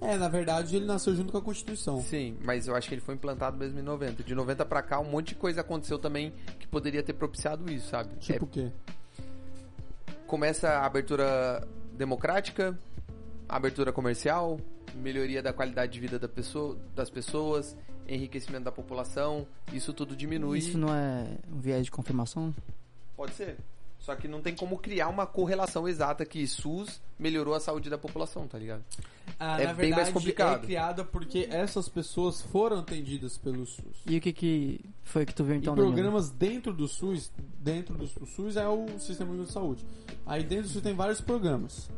É, 0.00 0.16
na 0.16 0.28
verdade 0.28 0.74
ele 0.74 0.84
nasceu 0.84 1.14
junto 1.14 1.30
com 1.30 1.38
a 1.38 1.42
Constituição. 1.42 2.02
Sim, 2.02 2.36
mas 2.44 2.66
eu 2.66 2.74
acho 2.74 2.88
que 2.88 2.94
ele 2.94 3.00
foi 3.00 3.14
implantado 3.14 3.56
mesmo 3.56 3.78
em 3.78 3.82
90. 3.82 4.24
De 4.24 4.34
90 4.34 4.64
pra 4.66 4.82
cá, 4.82 4.98
um 4.98 5.08
monte 5.08 5.28
de 5.28 5.34
coisa 5.36 5.60
aconteceu 5.60 5.98
também 5.98 6.32
que 6.58 6.66
poderia 6.66 7.02
ter 7.02 7.12
propiciado 7.12 7.70
isso, 7.72 7.88
sabe? 7.88 8.16
Tipo 8.16 8.44
o 8.44 8.48
quê? 8.48 8.72
Começa 10.32 10.66
a 10.66 10.86
abertura 10.86 11.68
democrática, 11.92 12.74
a 13.46 13.54
abertura 13.54 13.92
comercial, 13.92 14.58
melhoria 14.94 15.42
da 15.42 15.52
qualidade 15.52 15.92
de 15.92 16.00
vida 16.00 16.18
da 16.18 16.26
pessoa, 16.26 16.74
das 16.94 17.10
pessoas, 17.10 17.76
enriquecimento 18.08 18.64
da 18.64 18.72
população, 18.72 19.46
isso 19.74 19.92
tudo 19.92 20.16
diminui. 20.16 20.56
Isso 20.56 20.78
não 20.78 20.88
é 20.88 21.26
um 21.52 21.60
viés 21.60 21.84
de 21.84 21.90
confirmação? 21.90 22.54
Pode 23.14 23.34
ser. 23.34 23.58
Só 24.02 24.14
que 24.16 24.26
não 24.26 24.42
tem 24.42 24.52
como 24.54 24.76
criar 24.78 25.06
uma 25.08 25.24
correlação 25.26 25.86
exata 25.88 26.26
que 26.26 26.44
SUS 26.44 27.00
melhorou 27.16 27.54
a 27.54 27.60
saúde 27.60 27.88
da 27.88 27.96
população, 27.96 28.48
tá 28.48 28.58
ligado? 28.58 28.82
Ah, 29.38 29.62
É 29.62 29.66
na 29.68 29.72
bem 29.74 29.90
mais 29.90 30.08
verdade, 30.08 30.12
complicado. 30.12 30.62
É 30.64 30.66
criada 30.66 31.04
porque 31.04 31.46
essas 31.48 31.88
pessoas 31.88 32.42
foram 32.42 32.80
atendidas 32.80 33.38
pelo 33.38 33.64
SUS. 33.64 34.02
E 34.04 34.16
o 34.18 34.20
que 34.20 34.32
que 34.32 34.80
foi 35.04 35.24
que 35.24 35.32
tu 35.32 35.44
viu 35.44 35.54
então, 35.54 35.74
e 35.74 35.76
programas 35.76 36.30
dentro 36.30 36.72
do 36.72 36.88
SUS, 36.88 37.30
dentro 37.60 37.94
do 37.96 38.08
SUS 38.26 38.56
é 38.56 38.66
o 38.66 38.98
Sistema 38.98 39.30
Único 39.30 39.46
de 39.46 39.52
Saúde. 39.52 39.86
Aí 40.26 40.42
dentro 40.42 40.64
do 40.64 40.70
SUS 40.70 40.82
tem 40.82 40.94
vários 40.94 41.20
programas. 41.20 41.88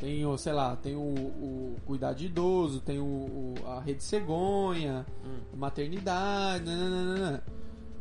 Tem, 0.00 0.24
o, 0.24 0.38
sei 0.38 0.52
lá, 0.52 0.76
tem 0.76 0.94
o, 0.94 1.00
o 1.00 1.76
Cuidar 1.84 2.12
de 2.14 2.26
Idoso, 2.26 2.80
tem 2.80 3.00
o, 3.00 3.02
o- 3.04 3.54
a 3.66 3.80
Rede 3.80 4.02
Cegonha, 4.04 5.04
Maternidade, 5.52 6.64
nananana. 6.64 7.42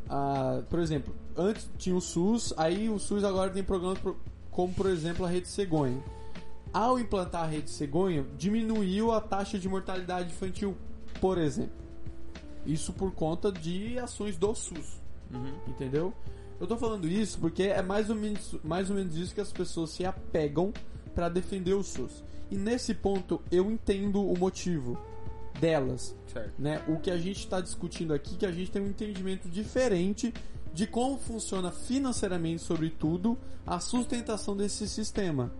Ah, 0.09 0.61
por 0.69 0.79
exemplo, 0.79 1.13
antes 1.39 1.69
tinha 1.77 1.95
o 1.95 2.01
SUS, 2.01 2.53
aí 2.57 2.89
o 2.89 2.99
SUS 2.99 3.23
agora 3.23 3.49
tem 3.49 3.63
programas 3.63 3.99
pro- 3.99 4.17
como, 4.51 4.73
por 4.73 4.87
exemplo, 4.87 5.25
a 5.25 5.29
Rede 5.29 5.47
Cegonha. 5.47 6.03
Ao 6.73 6.99
implantar 6.99 7.43
a 7.43 7.47
Rede 7.47 7.69
Cegonha, 7.71 8.25
diminuiu 8.37 9.11
a 9.11 9.19
taxa 9.21 9.57
de 9.57 9.67
mortalidade 9.69 10.29
infantil, 10.31 10.75
por 11.19 11.37
exemplo. 11.37 11.71
Isso 12.65 12.93
por 12.93 13.11
conta 13.13 13.51
de 13.51 13.97
ações 13.97 14.37
do 14.37 14.53
SUS. 14.53 14.99
Entendeu? 15.67 16.13
Eu 16.59 16.67
tô 16.67 16.75
falando 16.77 17.07
isso 17.07 17.39
porque 17.39 17.63
é 17.63 17.81
mais 17.81 18.09
ou 18.09 18.15
menos, 18.15 18.55
mais 18.63 18.89
ou 18.89 18.95
menos 18.95 19.15
isso 19.15 19.33
que 19.33 19.39
as 19.41 19.51
pessoas 19.51 19.91
se 19.91 20.05
apegam 20.05 20.73
pra 21.15 21.29
defender 21.29 21.73
o 21.73 21.83
SUS. 21.83 22.23
E 22.51 22.55
nesse 22.57 22.93
ponto 22.93 23.41
eu 23.51 23.71
entendo 23.71 24.21
o 24.23 24.37
motivo 24.37 24.97
delas, 25.59 26.15
Certo. 26.31 26.53
né? 26.59 26.83
O 26.87 26.99
que 26.99 27.09
a 27.11 27.17
gente 27.17 27.39
está 27.39 27.59
discutindo 27.61 28.13
aqui 28.13 28.35
que 28.35 28.45
a 28.45 28.51
gente 28.51 28.71
tem 28.71 28.81
um 28.81 28.87
entendimento 28.87 29.47
diferente 29.49 30.33
de 30.73 30.87
como 30.87 31.17
funciona 31.17 31.71
financeiramente, 31.71 32.61
sobretudo, 32.61 33.37
a 33.65 33.79
sustentação 33.79 34.55
desse 34.55 34.87
sistema. 34.87 35.51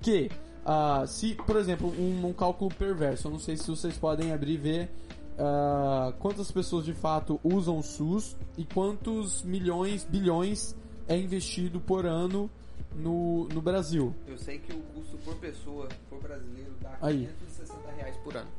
Que, 0.00 0.30
ah, 0.64 1.04
se, 1.06 1.34
por 1.34 1.56
exemplo, 1.56 1.88
um, 1.98 2.26
um 2.26 2.32
cálculo 2.32 2.72
perverso, 2.74 3.28
eu 3.28 3.32
não 3.32 3.38
sei 3.38 3.56
se 3.56 3.66
vocês 3.68 3.96
podem 3.96 4.32
abrir 4.32 4.54
e 4.54 4.56
ver 4.56 4.90
ah, 5.38 6.12
quantas 6.18 6.50
pessoas 6.50 6.84
de 6.84 6.92
fato 6.92 7.40
usam 7.42 7.78
o 7.78 7.82
SUS 7.82 8.36
e 8.56 8.64
quantos 8.64 9.42
milhões, 9.42 10.04
bilhões 10.04 10.74
é 11.08 11.16
investido 11.16 11.80
por 11.80 12.06
ano 12.06 12.50
no, 12.94 13.48
no 13.48 13.60
Brasil. 13.60 14.14
Eu 14.26 14.38
sei 14.38 14.58
que 14.58 14.72
o 14.72 14.80
custo 14.94 15.16
por 15.18 15.34
pessoa, 15.36 15.88
por 16.08 16.20
brasileiro, 16.20 16.72
dá 16.80 16.96
Aí. 17.00 17.28
560 17.56 17.90
reais 17.92 18.16
por 18.18 18.36
ano. 18.36 18.50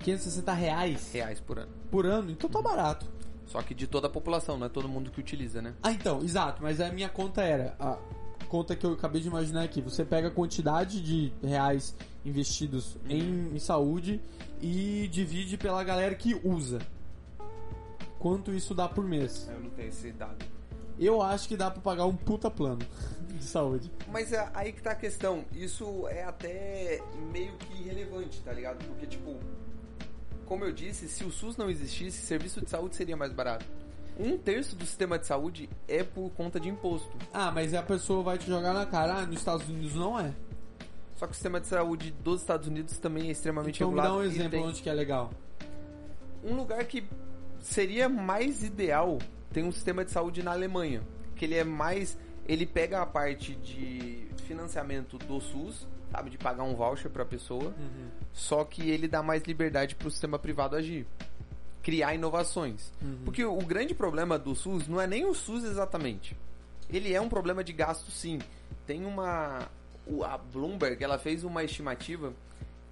560 0.00 0.52
reais 0.52 1.12
Reais 1.12 1.40
por 1.40 1.58
ano. 1.58 1.72
por 1.90 2.06
ano, 2.06 2.30
então 2.30 2.48
tá 2.50 2.60
barato. 2.60 3.06
Só 3.46 3.62
que 3.62 3.74
de 3.74 3.86
toda 3.86 4.06
a 4.06 4.10
população, 4.10 4.58
não 4.58 4.66
é 4.66 4.68
todo 4.68 4.88
mundo 4.88 5.10
que 5.10 5.20
utiliza, 5.20 5.60
né? 5.60 5.74
Ah, 5.82 5.92
então, 5.92 6.22
exato, 6.22 6.62
mas 6.62 6.80
a 6.80 6.90
minha 6.90 7.08
conta 7.08 7.42
era 7.42 7.76
a 7.78 7.98
conta 8.48 8.76
que 8.76 8.86
eu 8.86 8.92
acabei 8.92 9.20
de 9.20 9.28
imaginar 9.28 9.62
aqui. 9.64 9.80
Você 9.82 10.04
pega 10.04 10.28
a 10.28 10.30
quantidade 10.30 11.00
de 11.00 11.32
reais 11.42 11.94
investidos 12.24 12.96
em, 13.08 13.54
em 13.54 13.58
saúde 13.58 14.20
e 14.60 15.08
divide 15.08 15.58
pela 15.58 15.82
galera 15.82 16.14
que 16.14 16.40
usa. 16.44 16.78
Quanto 18.18 18.52
isso 18.52 18.74
dá 18.74 18.88
por 18.88 19.04
mês? 19.04 19.48
Eu 19.50 19.60
não 19.60 19.70
tenho 19.70 19.88
esse 19.88 20.10
dado. 20.12 20.44
Eu 20.98 21.20
acho 21.20 21.48
que 21.48 21.56
dá 21.56 21.70
pra 21.70 21.82
pagar 21.82 22.06
um 22.06 22.16
puta 22.16 22.50
plano 22.50 22.86
de 23.28 23.44
saúde. 23.44 23.90
Mas 24.08 24.32
é 24.32 24.48
aí 24.54 24.72
que 24.72 24.80
tá 24.80 24.92
a 24.92 24.94
questão. 24.96 25.44
Isso 25.52 26.06
é 26.08 26.24
até 26.24 27.02
meio 27.32 27.52
que 27.54 27.82
irrelevante, 27.82 28.40
tá 28.40 28.52
ligado? 28.52 28.84
Porque, 28.86 29.06
tipo, 29.06 29.36
como 30.44 30.64
eu 30.64 30.72
disse, 30.72 31.08
se 31.08 31.24
o 31.24 31.30
SUS 31.30 31.56
não 31.56 31.70
existisse, 31.70 32.24
serviço 32.26 32.60
de 32.60 32.70
saúde 32.70 32.94
seria 32.96 33.16
mais 33.16 33.32
barato. 33.32 33.64
Um 34.18 34.38
terço 34.38 34.76
do 34.76 34.86
sistema 34.86 35.18
de 35.18 35.26
saúde 35.26 35.68
é 35.88 36.04
por 36.04 36.30
conta 36.30 36.60
de 36.60 36.68
imposto. 36.68 37.10
Ah, 37.32 37.50
mas 37.50 37.74
a 37.74 37.82
pessoa 37.82 38.22
vai 38.22 38.38
te 38.38 38.46
jogar 38.46 38.72
na 38.72 38.86
cara. 38.86 39.16
Ah, 39.18 39.26
nos 39.26 39.38
Estados 39.38 39.68
Unidos 39.68 39.94
não 39.96 40.18
é. 40.18 40.32
Só 41.16 41.26
que 41.26 41.32
o 41.32 41.34
sistema 41.34 41.60
de 41.60 41.66
saúde 41.66 42.12
dos 42.22 42.40
Estados 42.40 42.68
Unidos 42.68 42.96
também 42.98 43.28
é 43.28 43.32
extremamente 43.32 43.76
Então 43.76 43.90
me 43.90 43.96
dá 43.96 44.02
regulado. 44.02 44.22
um 44.24 44.30
exemplo 44.30 44.50
tem 44.50 44.62
onde 44.64 44.82
que 44.82 44.88
é 44.88 44.92
legal. 44.94 45.30
Um 46.44 46.54
lugar 46.54 46.84
que 46.84 47.04
seria 47.60 48.08
mais 48.08 48.62
ideal 48.62 49.18
tem 49.52 49.64
um 49.64 49.72
sistema 49.72 50.04
de 50.04 50.10
saúde 50.10 50.42
na 50.42 50.50
Alemanha, 50.52 51.02
que 51.36 51.44
ele 51.44 51.54
é 51.54 51.64
mais, 51.64 52.18
ele 52.46 52.66
pega 52.66 53.00
a 53.00 53.06
parte 53.06 53.54
de 53.54 54.26
financiamento 54.46 55.16
do 55.18 55.40
SUS, 55.40 55.86
sabe, 56.14 56.30
de 56.30 56.38
pagar 56.38 56.62
um 56.62 56.76
voucher 56.76 57.10
para 57.10 57.24
a 57.24 57.26
pessoa, 57.26 57.74
só 58.32 58.64
que 58.64 58.88
ele 58.88 59.08
dá 59.08 59.20
mais 59.20 59.42
liberdade 59.42 59.96
para 59.96 60.06
o 60.06 60.10
sistema 60.10 60.38
privado 60.38 60.76
agir, 60.76 61.06
criar 61.82 62.14
inovações. 62.14 62.92
Porque 63.24 63.44
o 63.44 63.58
grande 63.58 63.94
problema 63.94 64.38
do 64.38 64.54
SUS 64.54 64.86
não 64.86 65.00
é 65.00 65.08
nem 65.08 65.24
o 65.26 65.34
SUS 65.34 65.64
exatamente. 65.64 66.36
Ele 66.88 67.12
é 67.12 67.20
um 67.20 67.28
problema 67.28 67.64
de 67.64 67.72
gasto 67.72 68.10
sim. 68.12 68.38
Tem 68.86 69.04
uma 69.04 69.68
a 70.22 70.38
Bloomberg, 70.38 71.02
ela 71.02 71.18
fez 71.18 71.42
uma 71.42 71.64
estimativa 71.64 72.32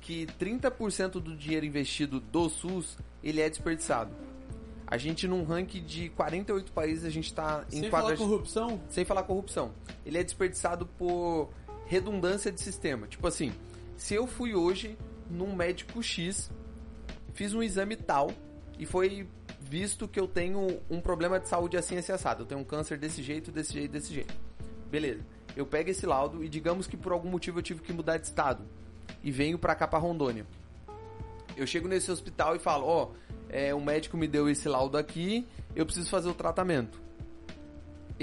que 0.01 0.27
30% 0.27 1.21
do 1.21 1.37
dinheiro 1.37 1.65
investido 1.65 2.19
do 2.19 2.49
SUS, 2.49 2.99
ele 3.23 3.41
é 3.41 3.49
desperdiçado. 3.49 4.11
A 4.87 4.97
gente 4.97 5.29
num 5.29 5.45
ranking 5.45 5.85
de 5.85 6.09
48 6.11 6.73
países, 6.73 7.05
a 7.05 7.11
gente 7.11 7.33
tá 7.33 7.65
em 7.71 7.83
Sem 7.83 7.91
quadra... 7.91 8.17
falar 8.17 8.29
corrupção, 8.29 8.81
sem 8.89 9.05
falar 9.05 9.23
corrupção. 9.23 9.73
Ele 10.05 10.19
é 10.19 10.25
desperdiçado 10.25 10.87
por 10.87 11.51
redundância 11.93 12.51
de 12.51 12.59
sistema. 12.59 13.07
Tipo 13.07 13.27
assim, 13.27 13.53
se 13.97 14.15
eu 14.15 14.27
fui 14.27 14.55
hoje 14.55 14.97
num 15.31 15.55
médico 15.55 16.03
X, 16.03 16.51
fiz 17.35 17.53
um 17.53 17.63
exame 17.63 17.97
tal 17.97 18.31
e 18.79 18.87
foi 18.87 19.29
visto 19.61 20.09
que 20.09 20.19
eu 20.19 20.27
tenho 20.27 20.81
um 20.91 21.01
problema 21.03 21.39
de 21.39 21.49
saúde 21.49 21.77
assim, 21.77 21.99
assim, 21.99 22.13
assado. 22.13 22.43
Eu 22.43 22.47
tenho 22.47 22.61
um 22.63 22.65
câncer 22.65 22.97
desse 22.97 23.23
jeito, 23.23 23.53
desse 23.53 23.75
jeito, 23.75 23.93
desse 23.93 24.13
jeito. 24.13 24.35
Beleza. 24.91 25.21
Eu 25.55 25.67
pego 25.67 25.91
esse 25.91 26.07
laudo 26.07 26.43
e 26.43 26.49
digamos 26.49 26.87
que 26.87 26.97
por 26.97 27.13
algum 27.13 27.29
motivo 27.29 27.59
eu 27.59 27.63
tive 27.63 27.83
que 27.83 27.93
mudar 27.93 28.17
de 28.17 28.27
estado 28.27 28.65
e 29.23 29.31
venho 29.31 29.59
pra 29.59 29.75
cá 29.75 29.87
pra 29.87 29.99
Rondônia. 29.99 30.47
Eu 31.55 31.67
chego 31.67 31.89
nesse 31.89 32.11
hospital 32.11 32.57
e 32.57 32.59
falo, 32.59 32.87
ó, 32.87 33.11
é, 33.51 33.75
o 33.75 33.81
médico 33.83 34.17
me 34.17 34.27
deu 34.27 34.49
esse 34.49 34.67
laudo 34.67 34.97
aqui, 34.97 35.47
eu 35.77 35.85
preciso 35.85 36.09
fazer 36.09 36.31
o 36.31 36.35
tratamento 36.35 37.03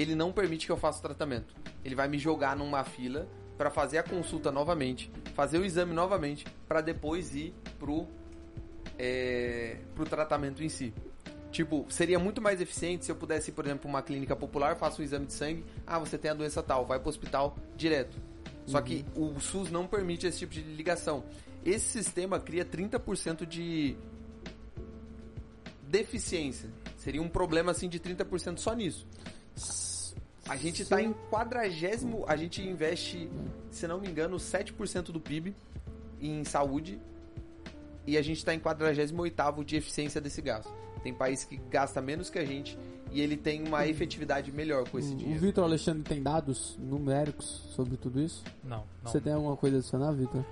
ele 0.01 0.15
não 0.15 0.31
permite 0.31 0.65
que 0.65 0.71
eu 0.71 0.77
faça 0.77 0.99
o 0.99 1.01
tratamento. 1.01 1.53
Ele 1.83 1.93
vai 1.93 2.07
me 2.07 2.17
jogar 2.17 2.55
numa 2.55 2.85
fila 2.85 3.27
para 3.59 3.69
fazer 3.69 3.97
a 3.97 4.03
consulta 4.03 4.53
novamente, 4.53 5.11
fazer 5.35 5.57
o 5.57 5.65
exame 5.65 5.93
novamente, 5.93 6.45
para 6.65 6.79
depois 6.79 7.35
ir 7.35 7.53
pro, 7.77 8.07
é, 8.97 9.79
pro 9.93 10.05
tratamento 10.05 10.63
em 10.63 10.69
si. 10.69 10.93
Tipo, 11.51 11.85
seria 11.89 12.17
muito 12.17 12.41
mais 12.41 12.61
eficiente 12.61 13.03
se 13.03 13.11
eu 13.11 13.17
pudesse 13.17 13.51
ir, 13.51 13.53
por 13.53 13.65
exemplo, 13.65 13.89
uma 13.89 14.01
clínica 14.01 14.33
popular, 14.33 14.77
faço 14.77 15.01
um 15.01 15.03
exame 15.03 15.25
de 15.25 15.33
sangue, 15.33 15.65
ah, 15.85 15.99
você 15.99 16.17
tem 16.17 16.31
a 16.31 16.33
doença 16.33 16.63
tal, 16.63 16.85
vai 16.85 17.01
pro 17.01 17.09
hospital 17.09 17.57
direto. 17.75 18.15
Só 18.65 18.79
que 18.79 19.03
o 19.13 19.37
SUS 19.41 19.69
não 19.69 19.85
permite 19.85 20.25
esse 20.25 20.39
tipo 20.39 20.53
de 20.53 20.61
ligação. 20.61 21.25
Esse 21.65 21.89
sistema 21.89 22.39
cria 22.39 22.63
30% 22.63 23.45
de 23.45 23.97
deficiência. 25.83 26.69
Seria 26.95 27.21
um 27.21 27.27
problema 27.27 27.71
assim 27.71 27.89
de 27.89 27.99
30% 27.99 28.59
só 28.59 28.73
nisso. 28.73 29.05
A 30.49 30.55
gente 30.55 30.83
tá 30.83 30.99
em 30.99 31.13
quadragésimo, 31.29 32.25
a 32.27 32.35
gente 32.35 32.67
investe, 32.67 33.29
se 33.69 33.85
não 33.87 34.01
me 34.01 34.09
engano, 34.09 34.37
7% 34.37 35.11
do 35.11 35.19
PIB 35.19 35.55
em 36.19 36.43
saúde 36.43 36.99
e 38.07 38.17
a 38.17 38.21
gente 38.23 38.43
tá 38.43 38.53
em 38.53 38.59
48º 38.59 39.63
de 39.63 39.75
eficiência 39.75 40.19
desse 40.19 40.41
gasto. 40.41 40.73
Tem 41.03 41.13
país 41.13 41.43
que 41.43 41.57
gasta 41.69 42.01
menos 42.01 42.31
que 42.31 42.39
a 42.39 42.45
gente 42.45 42.75
e 43.11 43.21
ele 43.21 43.37
tem 43.37 43.63
uma 43.67 43.85
efetividade 43.85 44.51
melhor 44.51 44.89
com 44.89 44.97
esse 44.97 45.13
O 45.13 45.15
dinheiro. 45.15 45.39
Vitor 45.39 45.63
Alexandre 45.63 46.01
tem 46.01 46.21
dados 46.21 46.75
numéricos 46.79 47.45
sobre 47.75 47.95
tudo 47.95 48.19
isso? 48.19 48.43
Não, 48.63 48.83
não. 49.03 49.11
Você 49.11 49.21
tem 49.21 49.33
alguma 49.33 49.55
coisa 49.55 49.77
a 49.77 49.79
adicionar, 49.79 50.11
Vitor? 50.13 50.43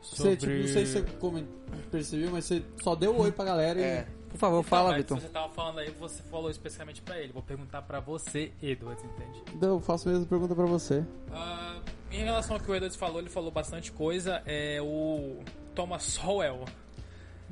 Sobre... 0.00 0.30
Você, 0.30 0.36
tipo, 0.36 0.52
não 0.52 0.68
sei 0.68 0.86
se 0.86 0.92
você 1.02 1.46
percebeu, 1.90 2.30
mas 2.30 2.44
você 2.44 2.62
só 2.80 2.94
deu 2.94 3.18
oi 3.18 3.32
pra 3.32 3.44
galera 3.44 3.80
e... 3.80 4.19
Por 4.30 4.38
favor, 4.38 4.60
Então, 4.60 4.70
fala, 4.70 4.96
Vitor. 4.96 5.20
Você 5.20 5.28
tava 5.28 5.48
falando 5.52 5.80
aí, 5.80 5.90
você 5.90 6.22
falou 6.24 6.50
especificamente 6.50 7.02
pra 7.02 7.18
ele. 7.18 7.32
Vou 7.32 7.42
perguntar 7.42 7.82
pra 7.82 8.00
você, 8.00 8.52
Edwards, 8.62 9.04
entende? 9.04 9.42
Então, 9.54 9.70
eu 9.70 9.80
faço 9.80 10.08
a 10.08 10.12
mesma 10.12 10.26
pergunta 10.26 10.54
pra 10.54 10.66
você. 10.66 11.04
Ah, 11.32 11.80
em 12.10 12.24
relação 12.24 12.56
ao 12.56 12.62
que 12.62 12.70
o 12.70 12.74
Edwards 12.74 12.96
falou, 12.96 13.20
ele 13.20 13.28
falou 13.28 13.50
bastante 13.50 13.90
coisa. 13.92 14.42
É 14.46 14.80
o 14.80 15.40
Thomas 15.74 16.04
Sowell. 16.04 16.64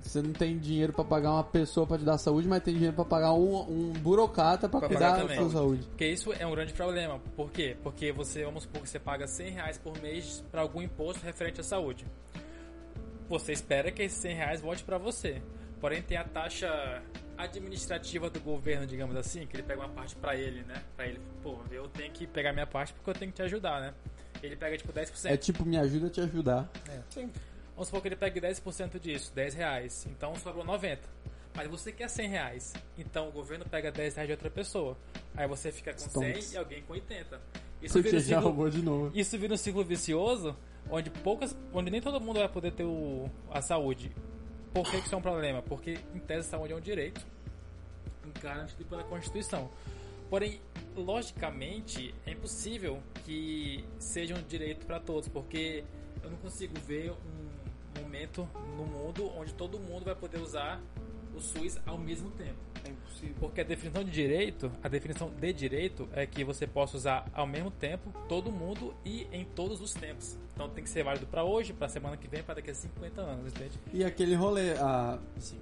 Você 0.00 0.22
não 0.22 0.32
tem 0.32 0.56
dinheiro 0.56 0.92
pra 0.92 1.04
pagar 1.04 1.32
uma 1.32 1.42
pessoa 1.44 1.84
pra 1.84 1.98
te 1.98 2.04
dar 2.04 2.18
saúde, 2.18 2.46
mas 2.46 2.62
tem 2.62 2.72
dinheiro 2.72 2.94
pra 2.94 3.04
pagar 3.04 3.32
um, 3.32 3.60
um 3.62 3.92
burocrata 3.94 4.68
pra 4.68 4.78
Pra 4.78 4.88
cuidar 4.88 5.16
da 5.24 5.34
sua 5.34 5.50
saúde. 5.50 5.82
Porque 5.88 6.06
isso 6.06 6.32
é 6.32 6.46
um 6.46 6.52
grande 6.52 6.72
problema. 6.72 7.20
Por 7.36 7.50
quê? 7.50 7.76
Porque 7.82 8.12
você, 8.12 8.44
vamos 8.44 8.62
supor 8.62 8.82
que 8.82 8.88
você 8.88 9.00
paga 9.00 9.26
100 9.26 9.50
reais 9.50 9.76
por 9.76 10.00
mês 10.00 10.44
pra 10.52 10.62
algum 10.62 10.80
imposto 10.80 11.24
referente 11.24 11.60
à 11.60 11.64
saúde. 11.64 12.06
Você 13.28 13.52
espera 13.52 13.90
que 13.90 14.02
esses 14.02 14.18
100 14.18 14.34
reais 14.36 14.60
volte 14.60 14.84
pra 14.84 14.98
você. 14.98 15.42
Porém, 15.80 16.02
tem 16.02 16.16
a 16.16 16.24
taxa 16.24 17.02
administrativa 17.36 18.28
do 18.28 18.40
governo, 18.40 18.86
digamos 18.86 19.14
assim, 19.16 19.46
que 19.46 19.56
ele 19.56 19.62
pega 19.62 19.80
uma 19.80 19.88
parte 19.88 20.16
pra 20.16 20.34
ele, 20.36 20.62
né? 20.62 20.82
Pra 20.96 21.06
ele, 21.06 21.20
pô, 21.42 21.58
eu 21.70 21.88
tenho 21.88 22.12
que 22.12 22.26
pegar 22.26 22.52
minha 22.52 22.66
parte 22.66 22.92
porque 22.92 23.10
eu 23.10 23.14
tenho 23.14 23.30
que 23.30 23.36
te 23.36 23.42
ajudar, 23.42 23.80
né? 23.80 23.94
Ele 24.42 24.56
pega 24.56 24.76
tipo 24.76 24.92
10%. 24.92 25.26
É 25.30 25.36
tipo, 25.36 25.64
me 25.64 25.76
ajuda 25.78 26.08
a 26.08 26.10
te 26.10 26.20
ajudar. 26.20 26.68
Vamos 27.74 27.88
supor 27.88 28.02
que 28.02 28.08
ele 28.08 28.16
pegue 28.16 28.40
10% 28.40 28.98
disso, 28.98 29.32
10 29.34 29.54
reais. 29.54 30.06
Então 30.10 30.34
sobrou 30.36 30.64
90. 30.64 31.00
Mas 31.54 31.68
você 31.68 31.90
quer 31.92 32.08
100 32.08 32.28
reais. 32.28 32.74
Então 32.96 33.28
o 33.28 33.32
governo 33.32 33.64
pega 33.64 33.90
10 33.90 34.14
reais 34.16 34.28
de 34.28 34.32
outra 34.32 34.50
pessoa. 34.50 34.96
Aí 35.36 35.46
você 35.46 35.72
fica 35.72 35.92
com 35.92 35.98
100 35.98 36.08
Stonks. 36.08 36.52
e 36.52 36.56
alguém 36.56 36.82
com 36.82 36.92
80. 36.92 37.40
Isso 37.82 37.94
Porque 37.94 38.08
vira, 38.10 38.16
um 38.16 38.20
já 38.20 38.26
ciclo, 38.36 38.42
roubou 38.42 38.70
de 38.70 38.82
novo. 38.82 39.10
isso 39.16 39.38
vira 39.38 39.54
um 39.54 39.56
ciclo 39.56 39.84
vicioso 39.84 40.56
onde 40.90 41.10
poucas. 41.10 41.56
onde 41.72 41.90
nem 41.90 42.00
todo 42.00 42.20
mundo 42.20 42.38
vai 42.40 42.48
poder 42.48 42.72
ter 42.72 42.84
o, 42.84 43.28
a 43.50 43.60
saúde. 43.62 44.12
Por 44.78 44.88
que 44.88 44.98
isso 44.98 45.12
é 45.12 45.18
um 45.18 45.20
problema? 45.20 45.60
Porque 45.60 45.98
em 46.14 46.20
tese 46.20 46.46
saúde 46.46 46.72
é 46.72 46.76
um 46.76 46.80
direito 46.80 47.26
garantido 48.40 48.84
pela 48.84 49.02
Constituição. 49.02 49.68
Porém, 50.30 50.60
logicamente, 50.94 52.14
é 52.24 52.30
impossível 52.30 53.02
que 53.24 53.84
seja 53.98 54.36
um 54.36 54.42
direito 54.42 54.86
para 54.86 55.00
todos, 55.00 55.28
porque 55.28 55.82
eu 56.22 56.30
não 56.30 56.38
consigo 56.38 56.78
ver 56.86 57.10
um 57.10 58.02
momento 58.02 58.48
no 58.76 58.84
mundo 58.84 59.28
onde 59.36 59.52
todo 59.52 59.80
mundo 59.80 60.04
vai 60.04 60.14
poder 60.14 60.38
usar 60.38 60.80
o 61.34 61.40
SUS 61.40 61.76
ao 61.84 61.98
mesmo 61.98 62.30
tempo. 62.30 62.67
É 62.84 62.90
impossível. 62.90 63.34
Porque 63.40 63.60
a 63.60 63.64
definição 63.64 64.04
de 64.04 64.10
direito, 64.10 64.70
a 64.82 64.88
definição 64.88 65.30
de 65.30 65.52
direito 65.52 66.08
é 66.12 66.26
que 66.26 66.44
você 66.44 66.66
possa 66.66 66.96
usar 66.96 67.28
ao 67.32 67.46
mesmo 67.46 67.70
tempo 67.70 68.12
todo 68.28 68.50
mundo 68.52 68.94
e 69.04 69.26
em 69.32 69.44
todos 69.44 69.80
os 69.80 69.92
tempos. 69.94 70.36
Então 70.54 70.68
tem 70.70 70.82
que 70.84 70.90
ser 70.90 71.02
válido 71.04 71.26
para 71.26 71.44
hoje, 71.44 71.72
para 71.72 71.88
semana 71.88 72.16
que 72.16 72.28
vem, 72.28 72.42
para 72.42 72.54
daqui 72.56 72.70
a 72.70 72.74
50 72.74 73.20
anos, 73.20 73.52
entende? 73.52 73.78
E 73.92 74.04
aquele 74.04 74.34
rolê, 74.34 74.72
ah, 74.78 75.18
assim, 75.36 75.58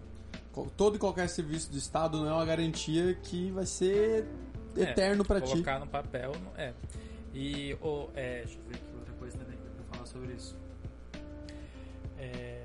todo 0.77 0.97
e 0.97 0.99
qualquer 0.99 1.29
serviço 1.29 1.71
do 1.71 1.77
Estado 1.79 2.19
não 2.21 2.29
é 2.29 2.33
uma 2.33 2.45
garantia 2.47 3.15
que 3.23 3.51
vai 3.51 3.67
ser 3.67 4.27
É, 4.77 4.83
eterno 4.83 5.25
pra 5.25 5.41
ti. 5.41 5.51
Colocar 5.53 5.79
no 5.81 5.87
papel, 5.87 6.33
não 6.45 6.53
é. 6.57 6.73
E 7.35 7.75
o 7.83 8.09
é, 8.15 8.39
deixa 8.45 8.59
eu 8.59 8.63
ver 8.69 8.75
aqui 8.77 8.85
outra 8.99 9.15
coisa 9.15 9.37
também 9.39 9.57
pra 9.57 9.85
falar 9.97 10.07
sobre 10.07 10.33
isso. 10.33 10.57
É, 12.19 12.63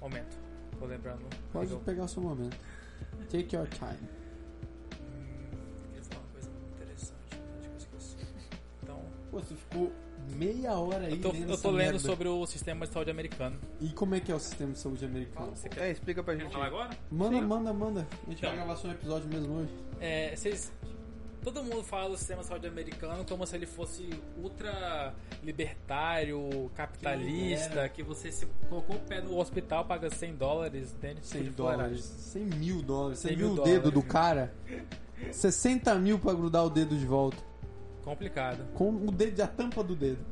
momento, 0.00 0.36
tô 0.78 0.86
lembrando. 0.86 1.20
Pode 1.52 1.70
Eu- 1.70 1.78
pegar 1.80 2.04
o 2.04 2.08
seu 2.08 2.22
momento. 2.22 2.56
Take 3.30 3.54
your 3.56 3.66
time. 3.68 3.98
Queria 5.90 6.02
falar 6.04 6.20
uma 6.20 6.32
coisa 6.32 6.50
muito 6.50 6.74
interessante, 6.74 7.38
esqueci. 7.78 8.16
Então, 8.82 9.00
Pô, 9.30 9.38
você 9.40 9.54
ficou 9.54 9.92
meia 10.36 10.72
hora 10.72 11.06
aí 11.06 11.12
eu 11.12 11.20
tô, 11.20 11.32
lendo 11.32 11.50
eu 11.50 11.58
tô 11.58 11.70
lendo 11.70 11.98
sobre 11.98 12.28
o 12.28 12.46
sistema 12.46 12.86
de 12.86 12.92
saúde 12.92 13.10
americano. 13.10 13.58
E 13.80 13.88
como 13.90 14.14
é 14.14 14.20
que 14.20 14.30
é 14.32 14.34
o 14.34 14.38
sistema 14.38 14.72
de 14.72 14.78
saúde 14.78 15.04
americano? 15.04 15.54
Você 15.54 15.68
quer 15.68 15.88
É, 15.88 15.90
explica 15.90 16.22
pra 16.22 16.36
gente. 16.36 16.52
falar 16.52 16.66
agora? 16.66 16.90
Manda, 17.10 17.36
Sim. 17.38 17.42
manda, 17.44 17.72
manda. 17.72 18.00
A 18.26 18.30
gente 18.30 18.40
vai 18.42 18.52
Então. 18.52 18.54
gravar 18.54 18.76
só 18.76 18.88
um 18.88 18.92
episódio 18.92 19.28
mesmo 19.28 19.54
hoje. 19.58 19.70
É, 20.00 20.34
vocês. 20.36 20.72
Todo 21.44 21.62
mundo 21.62 21.84
fala 21.84 22.08
do 22.08 22.16
sistema 22.16 22.40
de 22.40 22.48
saúde 22.48 22.66
americano 22.66 23.22
como 23.28 23.46
se 23.46 23.54
ele 23.54 23.66
fosse 23.66 24.08
ultra 24.42 25.14
libertário, 25.42 26.70
capitalista, 26.74 27.86
que 27.90 28.02
você 28.02 28.32
se 28.32 28.46
colocou 28.68 28.96
o 28.96 29.00
pé 29.00 29.20
no 29.20 29.38
hospital, 29.38 29.84
paga 29.84 30.08
100 30.08 30.36
dólares, 30.36 30.92
entende? 30.96 31.20
100 31.22 31.40
Tipo 31.42 31.50
de 31.50 31.56
dólares. 31.56 32.00
fuleiragem. 32.32 32.50
100 32.50 32.58
mil 32.58 32.82
dólares. 32.82 33.18
Você 33.18 33.28
100 33.28 33.36
viu 33.36 33.46
mil 33.52 33.60
o 33.62 33.64
dedo 33.64 33.90
dólares, 33.90 33.92
do 33.94 34.02
cara? 34.02 34.54
60 35.30 35.94
mil 35.96 36.18
pra 36.18 36.32
grudar 36.32 36.64
o 36.64 36.70
dedo 36.70 36.96
de 36.96 37.04
volta. 37.06 37.36
Complicado. 38.02 38.66
Com 38.74 38.90
o 38.90 39.10
dedo, 39.12 39.40
a 39.42 39.46
tampa 39.46 39.82
do 39.84 39.94
dedo. 39.94 40.24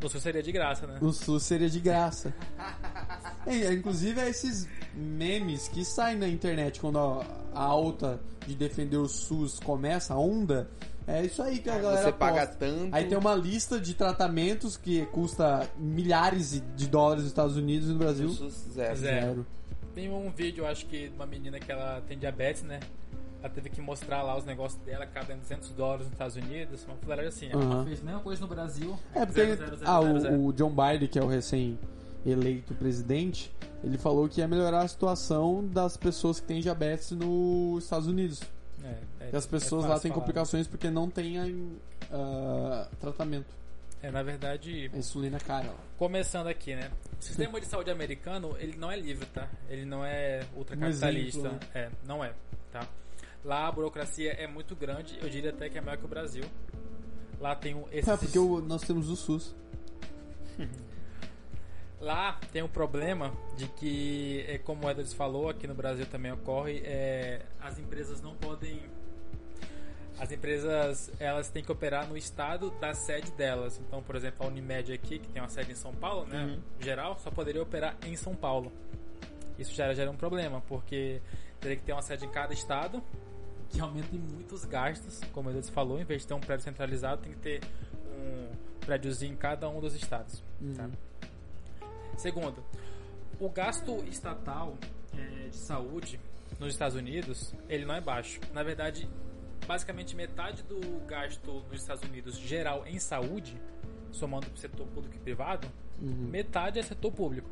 No 0.00 0.08
sul 0.10 0.20
seria 0.20 0.42
de 0.42 0.52
graça, 0.52 0.86
né? 0.86 0.98
O 1.00 1.12
SUS 1.12 1.42
seria 1.44 1.68
de 1.70 1.80
graça. 1.80 2.34
É, 3.46 3.74
inclusive, 3.74 4.18
é 4.22 4.30
esses 4.30 4.66
memes 4.94 5.68
que 5.68 5.84
saem 5.84 6.16
na 6.16 6.26
internet 6.26 6.80
quando 6.80 6.98
a 6.98 7.26
alta 7.54 8.20
de 8.46 8.54
defender 8.54 8.96
o 8.96 9.08
SUS 9.08 9.58
começa, 9.60 10.14
a 10.14 10.18
onda. 10.18 10.68
É 11.06 11.22
isso 11.22 11.42
aí 11.42 11.58
que 11.58 11.68
a 11.68 11.78
galera 11.78 12.04
Você 12.04 12.12
paga 12.12 12.46
posta. 12.46 12.56
tanto. 12.58 12.94
Aí 12.94 13.04
tem 13.06 13.18
uma 13.18 13.34
lista 13.34 13.78
de 13.78 13.92
tratamentos 13.94 14.76
que 14.76 15.04
custa 15.06 15.68
milhares 15.76 16.62
de 16.74 16.88
dólares 16.88 17.24
nos 17.24 17.30
Estados 17.30 17.56
Unidos 17.56 17.88
e 17.88 17.92
no 17.92 17.98
Brasil. 17.98 18.28
SUS 18.30 18.54
zero. 18.72 18.96
Zero. 18.96 19.46
Tem 19.94 20.10
um 20.10 20.30
vídeo, 20.30 20.66
acho 20.66 20.86
que, 20.86 21.08
de 21.08 21.14
uma 21.14 21.26
menina 21.26 21.60
que 21.60 21.70
ela 21.70 22.02
tem 22.08 22.18
diabetes, 22.18 22.62
né? 22.62 22.80
Ela 23.40 23.52
teve 23.52 23.68
que 23.68 23.80
mostrar 23.80 24.22
lá 24.22 24.36
os 24.36 24.44
negócios 24.46 24.80
dela, 24.82 25.04
cada 25.06 25.34
200 25.34 25.68
dólares 25.72 26.06
nos 26.06 26.12
Estados 26.12 26.36
Unidos, 26.36 26.84
uma 26.86 26.96
fuleiragem 26.96 27.28
assim. 27.28 27.48
Ela 27.52 27.62
Aham. 27.62 27.84
fez 27.84 28.00
a 28.00 28.04
mesma 28.04 28.20
coisa 28.20 28.40
no 28.40 28.48
Brasil. 28.48 28.98
É, 29.14 29.26
porque 29.26 29.42
ah, 29.84 30.00
o, 30.00 30.46
o 30.46 30.52
John 30.54 30.70
Biden, 30.70 31.06
que 31.06 31.18
é 31.18 31.22
o 31.22 31.26
recém-eleito 32.24 32.74
presidente, 32.74 33.52
ele 33.82 33.98
falou 33.98 34.28
que 34.28 34.40
ia 34.40 34.48
melhorar 34.48 34.80
a 34.82 34.88
situação 34.88 35.66
das 35.66 35.96
pessoas 35.96 36.40
que 36.40 36.46
têm 36.46 36.60
diabetes 36.60 37.10
nos 37.12 37.84
Estados 37.84 38.06
Unidos. 38.08 38.42
É, 38.82 38.86
é- 39.20 39.30
E 39.32 39.36
as 39.36 39.44
é 39.46 39.48
pessoas 39.48 39.82
lá 39.82 39.90
fácil 39.90 40.02
têm 40.02 40.10
falar. 40.12 40.20
complicações 40.22 40.66
porque 40.66 40.90
não 40.90 41.08
têm 41.10 41.76
ah, 42.10 42.88
tratamento. 43.00 43.54
É, 44.02 44.10
na 44.10 44.22
verdade, 44.22 44.90
A 44.92 44.98
insulina 44.98 45.38
é 45.38 45.40
cara. 45.40 45.70
ó. 45.70 45.74
começando 45.98 46.46
aqui, 46.46 46.74
né? 46.74 46.90
O 47.18 47.24
sistema 47.24 47.58
de 47.58 47.66
saúde 47.66 47.90
americano, 47.90 48.54
ele 48.58 48.76
não 48.76 48.90
é 48.92 49.00
livre, 49.00 49.24
tá? 49.26 49.48
Ele 49.68 49.86
não 49.86 50.04
é 50.04 50.44
Um 50.54 50.58
ultracapitalista. 50.58 51.38
exemplo, 51.38 51.58
né? 51.58 51.58
É, 51.74 51.90
não 52.06 52.22
é, 52.22 52.34
tá? 52.70 52.86
Lá 53.42 53.66
a 53.68 53.72
burocracia 53.72 54.32
é 54.32 54.46
muito 54.46 54.76
grande, 54.76 55.18
eu 55.22 55.28
diria 55.30 55.50
até 55.50 55.68
que 55.70 55.78
é 55.78 55.80
maior 55.80 55.96
que 55.96 56.04
o 56.04 56.08
Brasil. 56.08 56.44
Lá 57.40 57.54
tem 57.54 57.74
um 57.74 57.84
É, 57.90 58.02
porque 58.16 58.38
o- 58.38 58.60
nós 58.60 58.82
temos 58.82 59.08
o 59.08 59.16
SUS. 59.16 59.54
Lá 62.04 62.38
tem 62.52 62.62
um 62.62 62.68
problema 62.68 63.32
de 63.56 63.66
que, 63.66 64.44
é, 64.46 64.58
como 64.58 64.86
o 64.86 64.90
Edwards 64.90 65.14
falou, 65.14 65.48
aqui 65.48 65.66
no 65.66 65.74
Brasil 65.74 66.04
também 66.04 66.30
ocorre, 66.30 66.82
é, 66.84 67.40
as 67.58 67.78
empresas 67.78 68.20
não 68.20 68.34
podem. 68.36 68.78
As 70.18 70.30
empresas 70.30 71.10
elas 71.18 71.48
têm 71.48 71.64
que 71.64 71.72
operar 71.72 72.06
no 72.06 72.14
estado 72.14 72.70
da 72.72 72.92
sede 72.92 73.32
delas. 73.32 73.80
Então, 73.80 74.02
por 74.02 74.16
exemplo, 74.16 74.44
a 74.46 74.50
Unimed 74.50 74.92
aqui, 74.92 75.18
que 75.18 75.28
tem 75.28 75.40
uma 75.40 75.48
sede 75.48 75.72
em 75.72 75.74
São 75.74 75.94
Paulo, 75.94 76.26
né? 76.26 76.58
Geral, 76.78 77.18
só 77.18 77.30
poderia 77.30 77.62
operar 77.62 77.96
em 78.04 78.14
São 78.16 78.34
Paulo. 78.34 78.70
Isso 79.58 79.74
já 79.74 79.92
gera 79.94 80.10
um 80.10 80.16
problema, 80.16 80.60
porque 80.68 81.22
teria 81.58 81.76
que 81.78 81.84
ter 81.84 81.92
uma 81.92 82.02
sede 82.02 82.26
em 82.26 82.30
cada 82.30 82.52
estado, 82.52 83.02
que 83.70 83.80
aumenta 83.80 84.14
em 84.14 84.18
muitos 84.18 84.66
gastos, 84.66 85.22
como 85.32 85.48
o 85.48 85.52
Edwards 85.52 85.70
falou, 85.70 85.98
em 85.98 86.04
vez 86.04 86.20
de 86.20 86.28
ter 86.28 86.34
um 86.34 86.40
prédio 86.40 86.64
centralizado, 86.64 87.22
tem 87.22 87.32
que 87.32 87.38
ter 87.38 87.60
um 88.06 88.50
prédiozinho 88.84 89.32
em 89.32 89.36
cada 89.36 89.70
um 89.70 89.80
dos 89.80 89.94
estados. 89.94 90.44
Tá? 90.76 90.90
Segundo, 92.16 92.62
o 93.40 93.48
gasto 93.48 93.96
estatal 94.08 94.76
eh, 95.16 95.48
de 95.50 95.56
saúde 95.56 96.20
nos 96.58 96.72
Estados 96.72 96.96
Unidos, 96.96 97.54
ele 97.68 97.84
não 97.84 97.94
é 97.94 98.00
baixo. 98.00 98.40
Na 98.52 98.62
verdade, 98.62 99.08
basicamente 99.66 100.14
metade 100.14 100.62
do 100.62 100.80
gasto 101.06 101.64
nos 101.70 101.80
Estados 101.80 102.02
Unidos 102.04 102.38
geral 102.38 102.86
em 102.86 102.98
saúde, 102.98 103.60
somando 104.12 104.46
o 104.54 104.56
setor 104.56 104.86
público 104.88 105.16
e 105.16 105.18
privado, 105.18 105.66
metade 105.98 106.78
é 106.78 106.82
setor 106.82 107.10
público. 107.12 107.48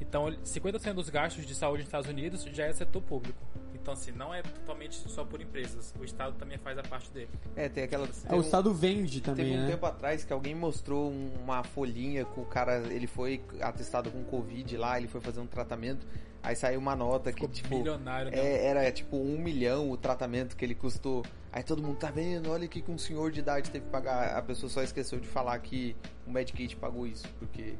Então, 0.00 0.28
ele- 0.28 0.38
50% 0.44 0.94
dos 0.94 1.08
gastos 1.08 1.46
de 1.46 1.54
saúde 1.54 1.80
nos 1.80 1.88
Estados 1.88 2.08
Unidos 2.08 2.44
já 2.44 2.64
é 2.66 2.72
setor 2.72 3.02
público. 3.02 3.38
Então, 3.86 3.94
assim, 3.94 4.10
não 4.10 4.34
é 4.34 4.42
totalmente 4.42 4.96
só 5.08 5.24
por 5.24 5.40
empresas. 5.40 5.94
O 5.96 6.02
Estado 6.04 6.34
também 6.36 6.58
faz 6.58 6.76
a 6.76 6.82
parte 6.82 7.08
dele. 7.12 7.28
É, 7.54 7.68
tem 7.68 7.84
aquela. 7.84 8.04
É, 8.06 8.08
tem 8.28 8.36
o 8.36 8.40
um- 8.40 8.44
Estado 8.44 8.74
vende 8.74 9.20
Teve 9.20 9.36
também, 9.36 9.56
um 9.56 9.62
né? 9.62 9.70
tempo 9.70 9.86
atrás 9.86 10.24
que 10.24 10.32
alguém 10.32 10.56
mostrou 10.56 11.08
um- 11.08 11.30
uma 11.40 11.62
folhinha 11.62 12.24
com 12.24 12.40
o 12.40 12.44
cara, 12.44 12.78
ele 12.92 13.06
foi 13.06 13.40
atestado 13.60 14.10
com 14.10 14.24
Covid 14.24 14.76
lá, 14.76 14.98
ele 14.98 15.06
foi 15.06 15.20
fazer 15.20 15.38
um 15.38 15.46
tratamento, 15.46 16.04
aí 16.42 16.56
saiu 16.56 16.80
uma 16.80 16.96
nota 16.96 17.30
que, 17.32 17.42
Ficou 17.42 17.48
tipo, 17.54 17.76
bilionário, 17.78 18.32
né? 18.32 18.36
é, 18.36 18.66
era 18.66 18.90
tipo 18.90 19.16
um 19.18 19.38
milhão 19.38 19.88
o 19.88 19.96
tratamento 19.96 20.56
que 20.56 20.64
ele 20.64 20.74
custou. 20.74 21.24
Aí 21.52 21.62
todo 21.62 21.80
mundo 21.80 21.96
tá 21.96 22.10
vendo, 22.10 22.50
olha 22.50 22.66
que 22.66 22.82
um 22.90 22.98
senhor 22.98 23.30
de 23.30 23.38
idade 23.38 23.70
teve 23.70 23.84
que 23.84 23.90
pagar. 23.92 24.36
A 24.36 24.42
pessoa 24.42 24.68
só 24.68 24.82
esqueceu 24.82 25.20
de 25.20 25.28
falar 25.28 25.56
que 25.60 25.94
o 26.26 26.30
Medicaid 26.32 26.74
pagou 26.74 27.06
isso, 27.06 27.28
porque 27.38 27.76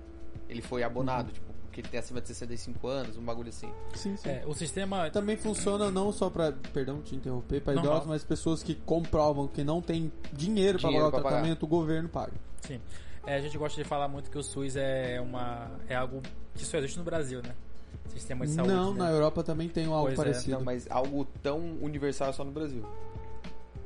ele 0.48 0.62
foi 0.62 0.84
abonado, 0.84 1.32
tipo, 1.32 1.46
porque 1.76 1.80
ele 1.82 1.88
tem 1.88 2.00
acima 2.00 2.20
de 2.20 2.28
65 2.28 2.88
anos, 2.88 3.16
um 3.18 3.22
bagulho 3.22 3.50
assim. 3.50 3.70
Sim, 3.94 4.16
sim. 4.16 4.28
É, 4.28 4.44
o 4.46 4.54
sistema. 4.54 5.10
Também 5.10 5.36
funciona 5.36 5.90
não 5.90 6.10
só 6.10 6.30
pra, 6.30 6.52
perdão 6.72 7.02
te 7.02 7.14
interromper, 7.14 7.60
pra 7.60 7.74
Normal. 7.74 7.92
idosos, 7.92 8.08
mas 8.08 8.24
pessoas 8.24 8.62
que 8.62 8.74
comprovam 8.74 9.46
que 9.46 9.62
não 9.62 9.82
tem 9.82 10.10
dinheiro 10.32 10.78
pra 10.78 10.88
Dinheiro 10.88 11.06
pagar 11.06 11.18
o 11.18 11.20
pra 11.20 11.22
pagar. 11.22 11.36
tratamento, 11.36 11.62
o 11.64 11.66
governo 11.66 12.08
paga. 12.08 12.32
Sim. 12.62 12.80
É, 13.26 13.34
a 13.36 13.40
gente 13.40 13.58
gosta 13.58 13.82
de 13.82 13.86
falar 13.86 14.08
muito 14.08 14.30
que 14.30 14.38
o 14.38 14.42
SUS 14.42 14.76
é 14.76 15.20
uma. 15.20 15.70
é 15.88 15.94
algo 15.96 16.22
que 16.54 16.64
só 16.64 16.78
existe 16.78 16.98
no 16.98 17.04
Brasil, 17.04 17.42
né? 17.42 17.54
Sistema 18.08 18.46
de 18.46 18.52
saúde. 18.52 18.72
não, 18.72 18.94
né? 18.94 19.00
na 19.00 19.10
Europa 19.10 19.42
também 19.42 19.68
tem 19.68 19.84
algo 19.86 20.06
Pois 20.06 20.12
é, 20.14 20.16
parecido. 20.16 20.56
Não, 20.56 20.64
mas 20.64 20.86
algo 20.90 21.26
tão 21.42 21.58
universal 21.82 22.30
é 22.30 22.32
só 22.32 22.44
no 22.44 22.52
Brasil. 22.52 22.84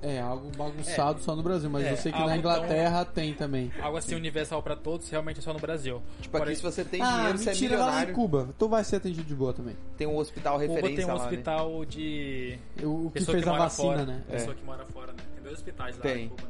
É, 0.02 0.18
algo 0.18 0.50
bagunçado 0.56 1.20
só 1.20 1.36
no 1.36 1.42
Brasil, 1.42 1.68
mas 1.68 1.84
É, 1.84 1.92
eu 1.92 1.96
sei 1.98 2.10
que 2.10 2.18
na 2.18 2.24
tão- 2.26 2.36
Inglaterra 2.36 3.04
tem 3.04 3.34
também. 3.34 3.70
Algo 3.82 3.98
assim 3.98 4.14
universal 4.14 4.62
pra 4.62 4.74
todos, 4.74 5.08
realmente 5.10 5.40
é 5.40 5.42
só 5.42 5.52
no 5.52 5.58
Brasil. 5.60 6.00
Tipo, 6.22 6.38
aqui 6.38 6.56
se 6.56 6.62
você 6.62 6.84
tem 6.84 7.02
ah, 7.02 7.16
dinheiro, 7.16 7.38
você 7.38 7.50
é 7.50 7.52
mentira, 7.52 7.72
lá 7.78 7.82
em 7.82 7.86
milionário. 7.86 8.14
Cuba. 8.14 8.48
Tu 8.58 8.68
vai 8.68 8.82
ser 8.82 8.96
atendido 8.96 9.24
de 9.26 9.34
boa 9.34 9.52
também. 9.52 9.76
Tem 9.98 10.06
um 10.06 10.16
hospital 10.16 10.54
Cuba 10.58 10.66
referência 10.74 10.96
tem 10.96 11.04
um 11.04 11.08
lá, 11.08 11.14
né? 11.18 11.24
hospital 11.24 11.84
de. 11.84 12.58
O, 12.82 13.06
que 13.10 13.18
pessoa 13.18 13.34
fez 13.34 13.46
a 13.46 13.50
mora 13.50 13.62
vacina, 13.64 13.88
fora, 13.92 14.04
né? 14.06 14.22
Pessoa 14.30 14.52
É. 14.52 14.56
que 14.56 14.64
mora 14.64 14.86
fora, 14.86 15.12
né? 15.12 15.18
Tem 15.34 15.42
dois 15.42 15.56
hospitais 15.56 15.96
lá 15.96 16.02
Tem. 16.02 16.24
em 16.24 16.28
Cuba, 16.30 16.42
né? 16.44 16.48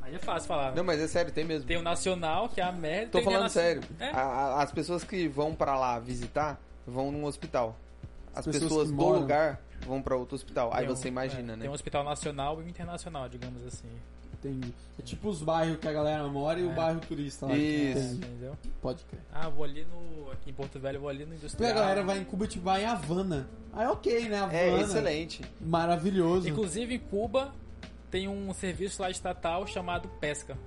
Aí 0.00 0.14
é 0.14 0.18
fácil 0.18 0.48
falar. 0.48 0.70
né? 0.70 0.76
Não, 0.76 0.84
mas 0.84 1.00
é 1.00 1.06
sério, 1.08 1.32
tem 1.32 1.44
mesmo. 1.44 1.66
Tem 1.66 1.76
o 1.76 1.82
Nacional, 1.82 2.48
que 2.48 2.60
é 2.62 2.64
a 2.64 2.72
merda. 2.72 3.08
Tô 3.12 3.18
tem 3.18 3.24
falando 3.24 3.44
a 3.44 3.48
sério. 3.50 3.82
É. 4.00 4.08
A- 4.10 4.20
a- 4.22 4.62
as 4.62 4.72
pessoas 4.72 5.04
que 5.04 5.28
vão 5.28 5.54
pra 5.54 5.78
lá 5.78 5.98
visitar 5.98 6.58
vão 6.86 7.10
num 7.12 7.24
hospital. 7.24 7.76
As 8.34 8.44
pessoas 8.46 8.62
pessoas, 8.64 8.88
que 8.90 8.96
do 8.96 9.00
moram- 9.02 9.20
lugar 9.20 9.60
vão 9.86 10.02
pra 10.02 10.16
outro 10.16 10.34
hospital. 10.34 10.70
Aí 10.72 10.84
Tem 10.84 10.92
um- 10.92 10.96
você 10.96 11.08
imagina, 11.08 11.52
é, 11.52 11.56
né? 11.56 11.62
Tem 11.62 11.70
um 11.70 11.74
hospital 11.74 12.04
nacional 12.04 12.60
e 12.60 12.64
um 12.64 12.68
internacional, 12.68 13.28
digamos 13.28 13.64
assim. 13.66 13.88
Entendi. 14.34 14.74
É 14.98 15.02
tipo 15.02 15.28
os 15.28 15.40
bairros 15.42 15.78
que 15.78 15.88
a 15.88 15.92
galera 15.92 16.26
mora 16.28 16.58
e 16.60 16.64
o 16.64 16.70
É. 16.70 16.74
bairro 16.74 17.00
turista 17.00 17.46
lá. 17.46 17.52
que 17.54 17.58
Isso. 17.58 18.16
Entendeu? 18.16 18.56
Pode 18.82 19.02
crer. 19.04 19.22
Ah, 19.32 19.48
vou 19.48 19.64
ali 19.64 19.84
no. 19.86 20.30
Aqui 20.32 20.50
em 20.50 20.52
Porto 20.52 20.78
Velho, 20.78 21.00
vou 21.00 21.08
ali 21.08 21.24
no 21.24 21.34
industrial. 21.34 21.70
a 21.70 21.74
galera 21.74 22.02
vai 22.02 22.18
em 22.18 22.24
Cuba 22.24 22.44
e 22.44 22.48
tipo, 22.48 22.64
vai 22.64 22.82
em 22.82 22.86
Havana. 22.86 23.48
Aí 23.72 23.86
ok, 23.86 24.28
né? 24.28 24.38
Havana. 24.40 24.58
É 24.58 24.80
excelente. 24.80 25.42
Maravilhoso. 25.60 26.46
Inclusive 26.48 26.94
em 26.94 26.98
Cuba 26.98 27.54
tem 28.10 28.28
um 28.28 28.52
serviço 28.52 29.00
lá 29.00 29.08
estatal 29.10 29.66
chamado 29.66 30.08
pesca. 30.20 30.58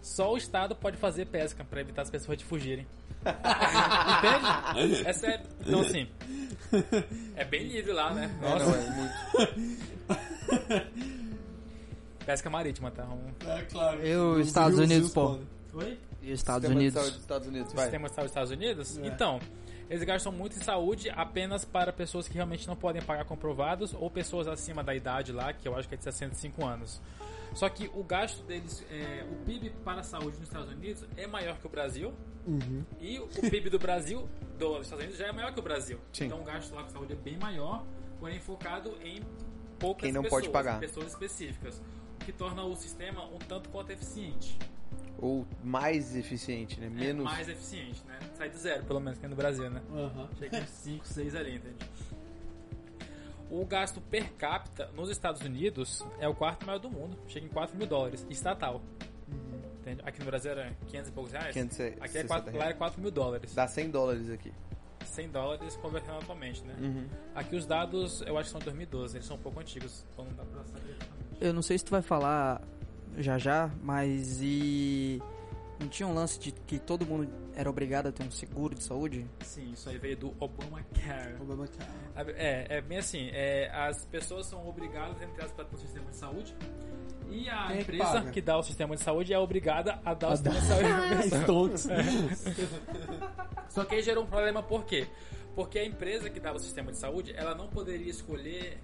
Só 0.00 0.32
o 0.32 0.36
estado 0.36 0.74
pode 0.74 0.96
fazer 0.96 1.26
pesca 1.26 1.62
pra 1.64 1.80
evitar 1.80 2.02
as 2.02 2.10
pessoas 2.10 2.36
de 2.36 2.44
fugirem. 2.44 2.86
Entende? 4.70 5.06
É 5.08 5.12
sério. 5.12 5.46
Então 5.60 5.80
assim, 5.80 6.08
é 7.36 7.44
bem 7.44 7.64
livre 7.68 7.92
lá, 7.92 8.12
né? 8.12 8.30
É, 8.42 8.48
Nossa, 8.48 8.64
não, 8.66 8.74
é 8.74 8.90
muito. 8.90 9.12
pesca 12.26 12.50
marítima, 12.50 12.90
tá? 12.90 13.04
Um... 13.04 13.32
É 13.48 13.62
claro. 13.62 14.06
E 14.06 14.14
os 14.16 14.40
Os 14.40 14.46
Estados 14.46 14.78
rios- 14.78 14.90
Unidos, 14.90 15.12
pô? 15.12 15.38
Oi? 15.74 15.98
E 16.22 16.32
os 16.32 16.38
Estados 16.38 16.68
Sistema 16.68 16.74
de 16.74 16.76
Unidos? 16.76 16.94
saúde 16.94 17.10
dos 17.12 17.20
Estados 17.20 17.48
Unidos, 17.48 17.72
vai. 17.72 17.82
sistema 17.84 18.08
de 18.08 18.14
saúde 18.14 18.26
dos 18.26 18.30
Estados 18.30 18.50
Unidos? 18.52 18.98
É. 18.98 19.06
Então, 19.06 19.40
eles 19.90 20.04
gastam 20.04 20.30
muito 20.32 20.56
em 20.56 20.60
saúde 20.62 21.10
apenas 21.10 21.64
para 21.64 21.92
pessoas 21.92 22.28
que 22.28 22.34
realmente 22.34 22.66
não 22.68 22.76
podem 22.76 23.02
pagar 23.02 23.24
comprovados 23.24 23.92
ou 23.94 24.08
pessoas 24.10 24.46
acima 24.46 24.84
da 24.84 24.94
idade 24.94 25.32
lá, 25.32 25.52
que 25.52 25.66
eu 25.66 25.76
acho 25.76 25.88
que 25.88 25.94
é 25.94 25.98
de 25.98 26.04
65 26.04 26.64
anos. 26.64 27.00
Só 27.54 27.68
que 27.68 27.90
o 27.94 28.02
gasto 28.02 28.42
deles, 28.44 28.84
é, 28.90 29.24
o 29.30 29.44
PIB 29.44 29.70
para 29.84 30.00
a 30.00 30.04
saúde 30.04 30.38
nos 30.38 30.42
Estados 30.48 30.70
Unidos 30.72 31.04
é 31.16 31.26
maior 31.26 31.58
que 31.58 31.66
o 31.66 31.70
Brasil 31.70 32.12
Uhum. 32.46 32.82
e 33.00 33.18
o 33.20 33.28
PIB 33.28 33.70
do 33.70 33.78
Brasil, 33.78 34.28
dos 34.58 34.80
Estados 34.82 35.04
Unidos, 35.04 35.16
já 35.18 35.26
é 35.28 35.32
maior 35.32 35.52
que 35.52 35.60
o 35.60 35.62
Brasil. 35.62 35.98
Sim. 36.12 36.26
Então 36.26 36.40
o 36.40 36.44
gasto 36.44 36.74
lá 36.74 36.82
com 36.82 36.88
saúde 36.90 37.12
é 37.12 37.16
bem 37.16 37.36
maior, 37.38 37.84
porém 38.18 38.40
focado 38.40 38.96
em 39.02 39.22
poucas 39.78 40.02
Quem 40.02 40.12
não 40.12 40.22
pessoas, 40.22 40.42
pode 40.42 40.52
pagar. 40.52 40.80
pessoas 40.80 41.08
específicas, 41.08 41.80
o 42.20 42.24
que 42.24 42.32
torna 42.32 42.64
o 42.64 42.74
sistema 42.74 43.24
um 43.26 43.38
tanto 43.38 43.68
quanto 43.68 43.90
eficiente. 43.90 44.58
Ou 45.18 45.46
mais 45.62 46.16
eficiente, 46.16 46.80
né? 46.80 46.86
É, 46.86 46.90
Menos. 46.90 47.24
mais 47.24 47.48
eficiente, 47.48 48.02
né? 48.08 48.18
Sai 48.34 48.50
do 48.50 48.56
zero, 48.58 48.82
pelo 48.84 48.98
menos, 48.98 49.18
que 49.20 49.26
é 49.26 49.28
no 49.28 49.36
Brasil, 49.36 49.70
né? 49.70 49.80
Aham. 49.92 50.28
Chega 50.38 50.58
em 50.58 50.66
5, 50.66 51.06
6 51.06 51.34
ali, 51.36 51.56
entende? 51.56 51.76
O 53.52 53.66
gasto 53.66 54.00
per 54.00 54.32
capita 54.32 54.90
nos 54.94 55.10
Estados 55.10 55.42
Unidos 55.42 56.02
é 56.18 56.26
o 56.26 56.34
quarto 56.34 56.64
maior 56.64 56.78
do 56.78 56.90
mundo. 56.90 57.18
Chega 57.28 57.44
em 57.44 57.50
4 57.50 57.76
mil 57.76 57.86
dólares, 57.86 58.26
estatal. 58.30 58.80
Entende? 59.78 60.00
Aqui 60.06 60.20
no 60.20 60.24
Brasil 60.24 60.52
era 60.52 60.72
500 60.86 61.08
e 61.10 61.12
poucos 61.12 61.32
reais. 61.32 61.52
560 61.52 62.02
Aqui 62.02 62.18
é 62.18 62.24
4, 62.24 62.56
lá 62.56 62.68
é 62.70 62.72
4 62.72 63.02
mil 63.02 63.10
dólares. 63.10 63.54
Dá 63.54 63.68
100 63.68 63.90
dólares 63.90 64.30
aqui. 64.30 64.50
100 65.04 65.28
dólares 65.28 65.76
convertendo 65.76 66.16
atualmente, 66.16 66.64
né? 66.64 66.74
Uhum. 66.80 67.06
Aqui 67.34 67.54
os 67.54 67.66
dados, 67.66 68.22
eu 68.22 68.38
acho 68.38 68.46
que 68.46 68.52
são 68.52 68.58
de 68.58 68.64
2012. 68.64 69.18
Eles 69.18 69.26
são 69.26 69.36
um 69.36 69.40
pouco 69.40 69.60
antigos, 69.60 70.06
então 70.14 70.24
não 70.24 70.32
dá 70.32 70.44
pra 70.44 70.64
saber. 70.64 70.96
Eu 71.38 71.52
não 71.52 71.60
sei 71.60 71.76
se 71.76 71.84
tu 71.84 71.90
vai 71.90 72.00
falar 72.00 72.62
já 73.18 73.36
já, 73.36 73.70
mas 73.82 74.40
e. 74.40 75.20
Não 75.82 75.88
tinha 75.88 76.06
um 76.06 76.14
lance 76.14 76.38
de 76.38 76.52
que 76.52 76.78
todo 76.78 77.04
mundo 77.04 77.28
era 77.54 77.68
obrigado 77.68 78.06
a 78.06 78.12
ter 78.12 78.22
um 78.22 78.30
seguro 78.30 78.74
de 78.74 78.84
saúde? 78.84 79.26
Sim, 79.40 79.72
isso 79.72 79.88
aí 79.88 79.98
veio 79.98 80.16
do 80.16 80.34
Obamacare. 80.38 81.34
Obamacare. 81.40 81.90
É, 82.36 82.76
é 82.76 82.80
bem 82.80 82.98
assim, 82.98 83.28
é, 83.32 83.68
as 83.74 84.04
pessoas 84.06 84.46
são 84.46 84.66
obrigadas 84.68 85.20
entre 85.20 85.42
aspas, 85.44 85.66
a 85.66 85.68
ter 85.68 85.74
um 85.74 85.78
sistema 85.78 86.10
de 86.10 86.16
saúde 86.16 86.54
e 87.30 87.48
a 87.48 87.66
Quem 87.66 87.76
é 87.76 87.80
empresa 87.80 88.04
paga? 88.04 88.30
que, 88.30 88.40
dá 88.40 88.56
o 88.58 88.62
sistema 88.62 88.94
de 88.94 89.02
saúde 89.02 89.32
é 89.34 89.38
obrigada 89.38 90.00
a 90.04 90.14
dar 90.14 90.28
o 90.28 90.32
A 90.32 90.36
sistema 90.36 90.60
dar- 90.60 91.22
de 91.22 91.28
saúde. 91.30 91.74
Stonks. 91.82 91.88
Só 93.68 93.84
que 93.84 93.94
aí 93.96 94.02
gerou 94.02 94.24
um 94.24 94.26
problema 94.26 94.62
por 94.62 94.84
quê? 94.84 95.06
Porque 95.54 95.78
a 95.78 95.84
empresa 95.84 96.30
que 96.30 96.38
dava 96.40 96.56
o 96.56 96.60
sistema 96.60 96.92
de 96.92 96.98
saúde, 96.98 97.32
ela 97.36 97.54
não 97.54 97.68
poderia 97.68 98.10
escolher 98.10 98.78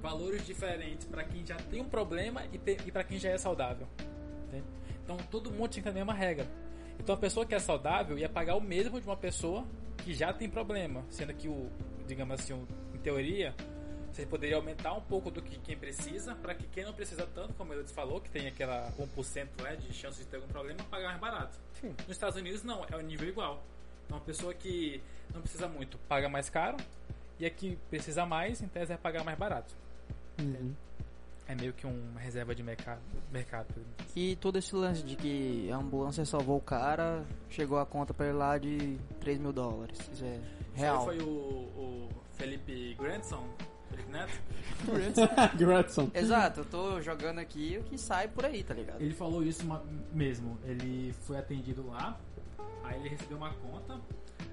valores 0.00 0.44
diferentes 0.46 1.06
para 1.06 1.22
quem 1.24 1.44
já 1.44 1.56
tem 1.56 1.80
um 1.82 1.88
problema 1.88 2.42
e, 2.46 2.56
e 2.86 2.90
para 2.90 3.04
quem 3.04 3.18
já 3.18 3.28
é 3.30 3.36
saudável. 3.38 3.86
Então 5.12 5.26
todo 5.28 5.50
mundo 5.50 5.68
tinha 5.70 5.82
que 5.82 5.88
ter 5.88 5.90
a 5.90 5.92
mesma 5.94 6.14
regra. 6.14 6.46
Então 6.98 7.14
a 7.14 7.18
pessoa 7.18 7.44
que 7.44 7.52
é 7.54 7.58
saudável 7.58 8.16
ia 8.16 8.28
pagar 8.28 8.54
o 8.54 8.60
mesmo 8.60 9.00
de 9.00 9.06
uma 9.06 9.16
pessoa 9.16 9.66
que 10.04 10.14
já 10.14 10.32
tem 10.32 10.48
problema, 10.48 11.04
sendo 11.10 11.34
que 11.34 11.48
o, 11.48 11.68
digamos 12.06 12.38
assim, 12.40 12.52
o- 12.52 12.66
em 12.94 12.98
teoria, 12.98 13.52
você 14.12 14.24
poderia 14.24 14.56
aumentar 14.56 14.92
um 14.92 15.00
pouco 15.00 15.28
do 15.30 15.42
que 15.42 15.58
quem 15.58 15.76
precisa, 15.76 16.34
para 16.36 16.54
que 16.54 16.66
quem 16.68 16.84
não 16.84 16.92
precisa 16.92 17.26
tanto, 17.34 17.54
como 17.54 17.72
ele 17.74 17.84
falou, 17.88 18.20
que 18.20 18.30
tem 18.30 18.46
aquela 18.46 18.92
1% 18.98 19.48
né, 19.62 19.76
de 19.76 19.92
chance 19.92 20.18
de 20.20 20.26
ter 20.26 20.36
algum 20.36 20.48
problema, 20.48 20.78
pagar 20.84 21.08
mais 21.08 21.20
barato. 21.20 21.58
Sim. 21.80 21.88
Nos 22.06 22.10
Estados 22.10 22.36
Unidos 22.38 22.62
não, 22.62 22.84
é 22.88 22.96
o 22.96 23.00
nível 23.00 23.28
igual. 23.28 23.62
Então 24.06 24.18
uma 24.18 24.24
pessoa 24.24 24.54
que 24.54 25.02
não 25.34 25.40
precisa 25.40 25.66
muito 25.66 25.98
paga 26.08 26.28
mais 26.28 26.48
caro 26.48 26.76
e 27.38 27.46
a 27.46 27.50
que 27.50 27.76
precisa 27.88 28.24
mais, 28.26 28.60
em 28.62 28.68
tese, 28.68 28.88
vai 28.88 28.98
pagar 28.98 29.24
mais 29.24 29.36
barato. 29.38 29.74
Uhum. 30.40 30.72
É 31.50 31.54
meio 31.56 31.72
que 31.72 31.86
uma 31.86 32.20
reserva 32.20 32.54
de 32.54 32.62
mercado. 32.62 33.00
mercado. 33.32 33.66
E 34.14 34.36
todo 34.36 34.56
esse 34.58 34.74
lance 34.74 35.02
de 35.02 35.16
que 35.16 35.68
a 35.72 35.76
ambulância 35.76 36.24
salvou 36.24 36.56
o 36.56 36.60
cara, 36.60 37.24
chegou 37.48 37.78
a 37.78 37.84
conta 37.86 38.14
pra 38.14 38.26
ele 38.26 38.36
lá 38.36 38.56
de 38.56 38.96
3 39.20 39.38
mil 39.38 39.52
dólares. 39.52 39.98
Isso 40.12 40.24
é 40.24 40.38
real. 40.74 41.00
Isso 41.02 41.10
aí 41.10 41.18
foi 41.18 41.26
o, 41.26 41.30
o 41.32 42.08
Felipe 42.34 42.94
Grandson, 42.94 43.44
Felipe 43.90 44.12
Neto. 44.12 44.32
Gretson. 45.58 46.10
Exato, 46.14 46.60
eu 46.60 46.64
tô 46.64 47.00
jogando 47.02 47.38
aqui 47.40 47.78
o 47.80 47.84
que 47.84 47.98
sai 47.98 48.28
por 48.28 48.44
aí, 48.44 48.62
tá 48.62 48.72
ligado? 48.74 49.00
Ele 49.00 49.12
falou 49.14 49.42
isso 49.42 49.64
ma- 49.66 49.82
mesmo. 50.12 50.56
Ele 50.64 51.12
foi 51.22 51.36
atendido 51.38 51.86
lá, 51.88 52.16
aí 52.84 52.98
ele 53.00 53.08
recebeu 53.08 53.36
uma 53.36 53.52
conta, 53.54 54.00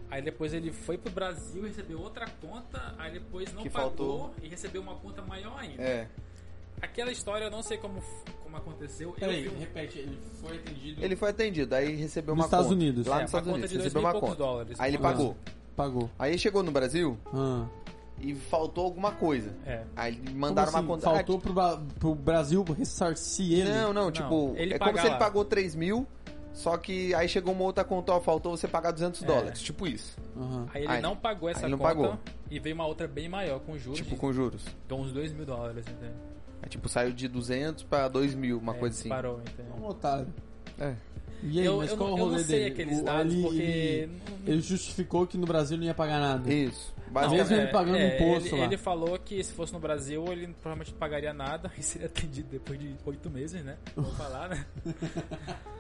aí 0.09 0.21
depois 0.21 0.51
ele 0.53 0.71
foi 0.73 0.97
pro 0.97 1.11
Brasil, 1.11 1.63
recebeu 1.63 2.01
outra 2.01 2.25
conta, 2.41 2.95
aí 2.97 3.11
depois 3.13 3.53
não 3.53 3.61
Que 3.61 3.69
pagou 3.69 3.89
faltou. 3.89 4.35
e 4.41 4.47
recebeu 4.49 4.81
uma 4.81 4.95
conta 4.95 5.21
maior 5.21 5.57
ainda. 5.59 5.81
É. 5.83 6.07
Aquela 6.81 7.11
história 7.11 7.45
eu 7.45 7.51
não 7.51 7.63
sei 7.63 7.77
como, 7.77 8.01
como 8.43 8.55
aconteceu. 8.57 9.09
Eu 9.09 9.15
Peraí, 9.15 9.43
vi 9.43 9.49
um- 9.49 9.59
repete, 9.59 9.99
ele 9.99 10.19
foi 10.41 10.55
atendido. 10.57 11.03
Ele 11.05 11.15
foi 11.15 11.29
atendido, 11.29 11.75
aí 11.75 11.95
recebeu 11.95 12.35
Nos 12.35 12.43
uma 12.43 12.45
Estados 12.47 12.67
conta. 12.67 12.75
Unidos. 12.79 13.07
Lá 13.07 13.17
É, 13.17 13.21
nos 13.21 13.29
Estados 13.29 13.47
conta 13.47 13.59
Unidos, 13.65 13.83
recebeu 13.83 14.01
uma 14.01 14.13
conta. 14.19 14.35
dólares. 14.35 14.79
Aí 14.79 14.89
ele 14.91 14.97
Ah. 14.97 15.01
pagou. 15.01 15.35
Pagou. 15.75 16.09
Aí 16.17 16.37
chegou 16.39 16.63
no 16.63 16.71
Brasil 16.71 17.17
Ah. 17.33 17.65
e 18.19 18.33
faltou 18.35 18.85
alguma 18.85 19.11
coisa. 19.11 19.55
É. 19.65 19.83
Aí 19.95 20.19
mandaram 20.33 20.69
assim? 20.69 20.77
uma 20.79 20.87
conta. 20.87 21.03
Faltou 21.03 21.39
pro, 21.39 21.53
pro 21.99 22.15
Brasil 22.15 22.63
ressarcir 22.77 23.59
ele. 23.59 23.69
Não, 23.71 23.93
não, 23.93 24.11
tipo, 24.11 24.53
ele 24.55 24.73
é 24.73 24.79
como 24.79 24.89
paga 24.91 25.01
se 25.01 25.07
ele 25.07 25.13
lá. 25.13 25.19
pagou 25.19 25.45
3 25.45 25.75
mil, 25.75 26.05
só 26.53 26.77
que 26.77 27.13
aí 27.15 27.27
chegou 27.27 27.53
uma 27.53 27.63
outra 27.63 27.83
conta, 27.83 28.11
ó, 28.13 28.19
faltou 28.19 28.55
você 28.57 28.67
pagar 28.67 28.91
200 28.91 29.21
É. 29.23 29.25
dólares. 29.25 29.61
Tipo 29.61 29.85
isso. 29.87 30.15
Aham. 30.35 30.67
Aí 30.73 30.83
ele 30.83 30.93
Aí- 30.93 31.01
não 31.01 31.15
pagou 31.15 31.49
essa 31.49 31.65
aí 31.65 31.71
não 31.71 31.77
conta 31.79 31.89
pagou. 31.89 32.19
e 32.51 32.59
veio 32.59 32.75
uma 32.75 32.85
outra 32.87 33.07
bem 33.07 33.27
maior, 33.29 33.59
com 33.59 33.77
juros 33.77 33.97
Tipo 33.99 34.11
de 34.11 34.15
com 34.21 34.31
juros. 34.33 34.63
de 34.87 34.93
uns 34.93 35.11
2 35.11 35.31
mil 35.33 35.45
dólares, 35.45 35.85
entende? 35.87 36.13
Aí 36.61 36.69
tipo, 36.69 36.89
saiu 36.89 37.11
de 37.13 37.27
200 37.27 37.83
pra 37.83 38.07
2 38.07 38.33
mil, 38.35 38.57
uma 38.57 38.75
É, 38.75 38.79
coisa 38.79 38.99
assim. 38.99 39.09
Parou, 39.09 39.39
entende? 39.41 39.69
É 39.69 39.79
um 39.79 39.85
otário. 39.87 40.27
É. 40.79 40.93
E 41.43 41.59
aí, 41.59 41.65
eu 41.65 41.77
mas 41.77 41.91
eu, 41.91 41.97
qual 41.97 42.09
não, 42.09 42.15
o 42.15 42.19
eu 42.19 42.23
rolê 42.25 42.37
não 42.37 42.43
sei 42.43 42.59
dele? 42.59 42.71
aqueles 42.71 43.01
dados, 43.03 43.33
ele- 43.33 43.41
porque... 43.43 43.61
Ele, 43.61 44.11
ele 44.47 44.61
justificou 44.61 45.27
que 45.27 45.37
no 45.37 45.45
Brasil 45.45 45.77
não 45.77 45.83
ia 45.85 45.93
pagar 45.93 46.19
nada. 46.19 46.51
Isso. 46.51 46.95
Mesmo 47.31 47.55
ele 47.55 47.67
pagando 47.67 47.99
imposto 47.99 48.49
ele, 48.49 48.57
lá. 48.59 48.65
ele 48.65 48.77
falou 48.77 49.17
que 49.19 49.41
se 49.43 49.53
fosse 49.53 49.71
no 49.71 49.79
Brasil, 49.79 50.25
ele 50.31 50.47
provavelmente 50.47 50.91
não 50.91 50.97
pagaria 50.99 51.33
nada 51.33 51.71
e 51.77 51.81
seria 51.83 52.07
atendido 52.07 52.49
depois 52.49 52.77
de 52.79 52.95
oito 53.05 53.29
meses, 53.29 53.63
né? 53.63 53.77
Vou 53.95 54.11
falar, 54.13 54.49
né? 54.49 54.65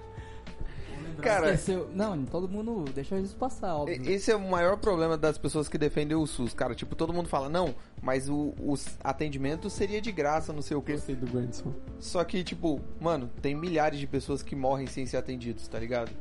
Cara, 1.21 1.53
Esqueceu. 1.53 1.89
Não, 1.93 2.23
todo 2.25 2.47
mundo 2.47 2.85
deixa 2.93 3.17
isso 3.19 3.35
passar, 3.35 3.75
óbvio. 3.75 4.09
Esse 4.09 4.31
é 4.31 4.35
o 4.35 4.39
maior 4.49 4.77
problema 4.77 5.17
das 5.17 5.37
pessoas 5.37 5.67
que 5.67 5.77
defendem 5.77 6.15
o 6.17 6.25
SUS, 6.27 6.53
cara. 6.53 6.73
Tipo, 6.75 6.95
todo 6.95 7.11
mundo 7.13 7.27
fala, 7.29 7.49
não, 7.49 7.73
mas 8.01 8.29
o, 8.29 8.53
o 8.59 8.75
atendimento 9.03 9.69
seria 9.69 9.99
de 10.01 10.11
graça, 10.11 10.51
não 10.53 10.61
sei 10.61 10.75
o 10.77 10.81
quê. 10.81 10.93
Gostei 10.93 11.15
do 11.15 11.25
Grandson. 11.25 11.73
Só 11.99 12.23
que, 12.23 12.43
tipo, 12.43 12.81
mano, 12.99 13.29
tem 13.41 13.55
milhares 13.55 13.99
de 13.99 14.07
pessoas 14.07 14.41
que 14.43 14.55
morrem 14.55 14.87
sem 14.87 15.05
ser 15.05 15.17
atendidos, 15.17 15.67
tá 15.67 15.79
ligado? 15.79 16.11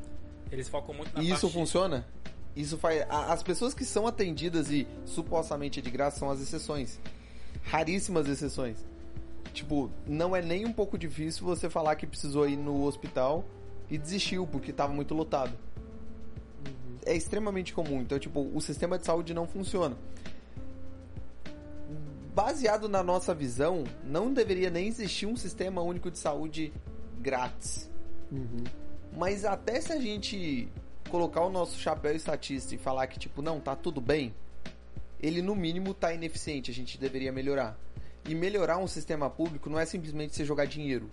Eles 0.51 0.68
focam 0.68 0.95
muito 0.95 1.14
na 1.14 1.22
E 1.22 1.30
isso 1.30 1.43
parte- 1.43 1.55
funciona? 1.55 2.07
Isso 2.55 2.78
faz. 2.78 3.03
a- 3.11 3.32
As 3.32 3.43
pessoas 3.43 3.74
que 3.74 3.84
são 3.84 4.07
atendidas 4.07 4.70
e 4.70 4.87
supostamente 5.05 5.80
é 5.80 5.82
de 5.82 5.91
graça 5.91 6.18
são 6.18 6.30
as 6.30 6.41
exceções. 6.41 6.99
Raríssimas 7.64 8.28
exceções. 8.28 8.78
Tipo, 9.53 9.91
não 10.07 10.37
é 10.37 10.43
nem 10.43 10.66
um 10.66 10.72
pouco 10.72 10.99
difícil 10.99 11.45
você 11.45 11.68
falar 11.70 11.97
que 11.97 12.07
precisou 12.07 12.49
ir 12.49 12.57
no 12.57 12.84
hospital 12.84 13.45
e 13.91 13.99
desistiu 13.99 14.47
porque 14.47 14.72
tava 14.72 14.93
muito 14.93 15.14
lotado. 15.14 15.53
É 17.05 17.14
extremamente 17.14 17.72
comum. 17.72 18.01
Então, 18.01 18.18
tipo, 18.18 18.41
o 18.41 18.61
sistema 18.61 18.99
de 18.99 19.07
saúde 19.07 19.32
não 19.32 19.47
funciona. 19.47 19.97
Baseado 22.34 22.89
na 22.89 23.03
nossa 23.03 23.34
visão, 23.34 23.84
não 24.05 24.32
deveria 24.32 24.68
nem 24.68 24.89
existir 24.89 25.26
um 25.26 25.37
sistema 25.37 25.80
único 25.80 26.11
de 26.11 26.18
saúde 26.18 26.72
grátis. 27.18 27.91
Uhum. 28.30 28.64
Mas 29.16 29.45
até 29.45 29.80
se 29.80 29.93
a 29.93 30.01
gente 30.01 30.68
colocar 31.09 31.41
o 31.43 31.51
nosso 31.51 31.78
chapéu 31.78 32.14
estatista 32.14 32.74
e 32.74 32.78
falar 32.78 33.07
que, 33.07 33.18
tipo, 33.18 33.41
não, 33.41 33.61
tá 33.61 33.74
tudo 33.74 34.01
bem, 34.01 34.34
ele 35.20 35.41
no 35.41 35.55
mínimo 35.55 35.95
tá 35.95 36.12
ineficiente, 36.12 36.70
a 36.70 36.74
gente 36.74 36.99
deveria 36.99 37.32
melhorar. 37.32 37.78
E 38.28 38.34
melhorar 38.34 38.78
um 38.78 38.87
sistema 38.87 39.30
público 39.30 39.70
não 39.70 39.78
é 39.78 39.87
simplesmente 39.87 40.34
você 40.34 40.45
jogar 40.45 40.66
dinheiro. 40.66 41.11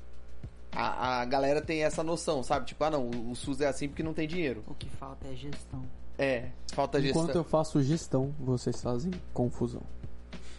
A, 0.75 1.21
a 1.21 1.25
galera 1.25 1.61
tem 1.61 1.83
essa 1.83 2.03
noção, 2.03 2.41
sabe? 2.43 2.65
Tipo, 2.65 2.83
ah 2.83 2.89
não, 2.89 3.05
o, 3.05 3.31
o 3.31 3.35
SUS 3.35 3.61
é 3.61 3.67
assim 3.67 3.87
porque 3.87 4.03
não 4.03 4.13
tem 4.13 4.27
dinheiro. 4.27 4.63
O 4.67 4.73
que 4.73 4.89
falta 4.89 5.27
é 5.27 5.35
gestão. 5.35 5.83
É, 6.17 6.49
falta 6.73 7.01
gestão. 7.01 7.23
Enquanto 7.23 7.35
eu 7.35 7.43
faço 7.43 7.81
gestão, 7.81 8.33
vocês 8.39 8.81
fazem 8.81 9.11
confusão. 9.33 9.81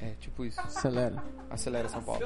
É, 0.01 0.11
tipo 0.21 0.45
isso. 0.45 0.61
Acelera. 0.61 1.23
Acelera 1.51 1.89
São 1.89 2.03
Paulo. 2.03 2.21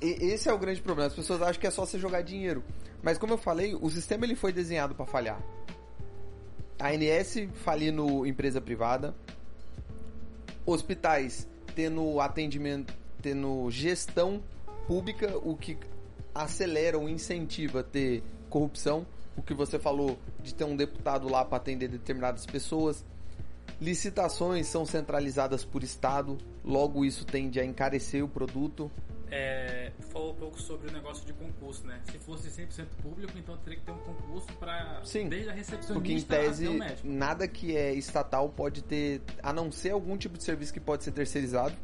E 0.00 0.06
esse 0.06 0.48
é 0.48 0.52
o 0.52 0.58
grande 0.58 0.80
problema. 0.80 1.08
As 1.08 1.14
pessoas 1.14 1.42
acham 1.42 1.60
que 1.60 1.66
é 1.66 1.70
só 1.70 1.84
você 1.84 1.98
jogar 1.98 2.22
dinheiro. 2.22 2.62
Mas 3.02 3.18
como 3.18 3.34
eu 3.34 3.38
falei, 3.38 3.74
o 3.74 3.90
sistema 3.90 4.24
ele 4.24 4.36
foi 4.36 4.52
desenhado 4.52 4.94
para 4.94 5.04
falhar. 5.04 5.40
A 6.78 6.90
ANS 6.90 7.48
falindo 7.54 8.24
empresa 8.24 8.60
privada, 8.60 9.14
hospitais 10.64 11.48
tendo 11.74 12.20
atendimento, 12.20 12.94
tendo 13.20 13.68
gestão 13.70 14.42
pública, 14.86 15.36
o 15.38 15.56
que 15.56 15.76
acelera 16.34 16.98
ou 16.98 17.08
incentiva 17.08 17.80
a 17.80 17.82
ter 17.82 18.22
corrupção. 18.48 19.06
O 19.36 19.42
que 19.42 19.54
você 19.54 19.78
falou 19.78 20.18
de 20.42 20.54
ter 20.54 20.64
um 20.64 20.76
deputado 20.76 21.28
lá 21.28 21.44
para 21.44 21.58
atender 21.58 21.88
determinadas 21.88 22.44
pessoas. 22.44 23.04
Licitações 23.80 24.66
são 24.66 24.84
centralizadas 24.84 25.64
por 25.64 25.84
estado, 25.84 26.36
logo 26.64 27.04
isso 27.04 27.24
tende 27.24 27.60
a 27.60 27.64
encarecer 27.64 28.24
o 28.24 28.28
produto. 28.28 28.90
É, 29.30 29.92
falou 30.10 30.32
um 30.32 30.34
pouco 30.34 30.60
sobre 30.60 30.88
o 30.88 30.92
negócio 30.92 31.24
de 31.26 31.34
concurso, 31.34 31.86
né? 31.86 32.00
Se 32.10 32.18
fosse 32.18 32.48
100% 32.48 32.86
público, 33.02 33.36
então 33.38 33.56
teria 33.58 33.78
que 33.78 33.84
ter 33.84 33.92
um 33.92 33.98
concurso 33.98 34.46
para 34.58 35.02
desde 35.04 35.50
a 35.50 35.52
recepcionista 35.52 35.92
Porque 35.92 36.12
em 36.14 36.18
até 36.18 36.38
tese, 36.44 36.66
o 36.66 36.72
médico. 36.72 37.06
nada 37.06 37.46
que 37.46 37.76
é 37.76 37.92
estatal 37.92 38.48
pode 38.48 38.82
ter, 38.82 39.20
a 39.42 39.52
não 39.52 39.70
ser 39.70 39.90
algum 39.90 40.16
tipo 40.16 40.38
de 40.38 40.44
serviço 40.44 40.72
que 40.72 40.80
pode 40.80 41.04
ser 41.04 41.12
terceirizado, 41.12 41.76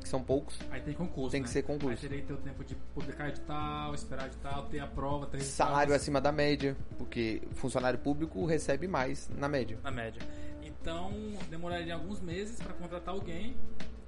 que 0.00 0.08
são 0.08 0.22
poucos, 0.22 0.58
Aí 0.70 0.80
tem 0.80 0.94
concurso, 0.94 1.30
tem 1.30 1.40
né? 1.40 1.46
que 1.46 1.52
ser 1.52 1.62
concurso. 1.62 1.90
Aí 1.90 1.96
teria 2.08 2.20
que 2.20 2.26
ter 2.26 2.32
o 2.32 2.38
tempo 2.38 2.64
de 2.64 2.74
publicar 2.94 3.28
edital, 3.28 3.94
esperar 3.94 4.26
edital, 4.26 4.66
ter 4.66 4.80
a 4.80 4.86
prova, 4.86 5.26
ter 5.26 5.40
Salário 5.42 5.94
acima 5.94 6.20
da 6.20 6.32
média, 6.32 6.76
porque 6.98 7.42
funcionário 7.52 7.98
público 7.98 8.44
recebe 8.46 8.88
mais 8.88 9.28
na 9.36 9.48
média. 9.48 9.78
na 9.82 9.90
média. 9.90 10.20
Então, 10.62 11.12
demoraria 11.50 11.94
alguns 11.94 12.20
meses 12.20 12.56
para 12.60 12.72
contratar 12.72 13.14
alguém, 13.14 13.54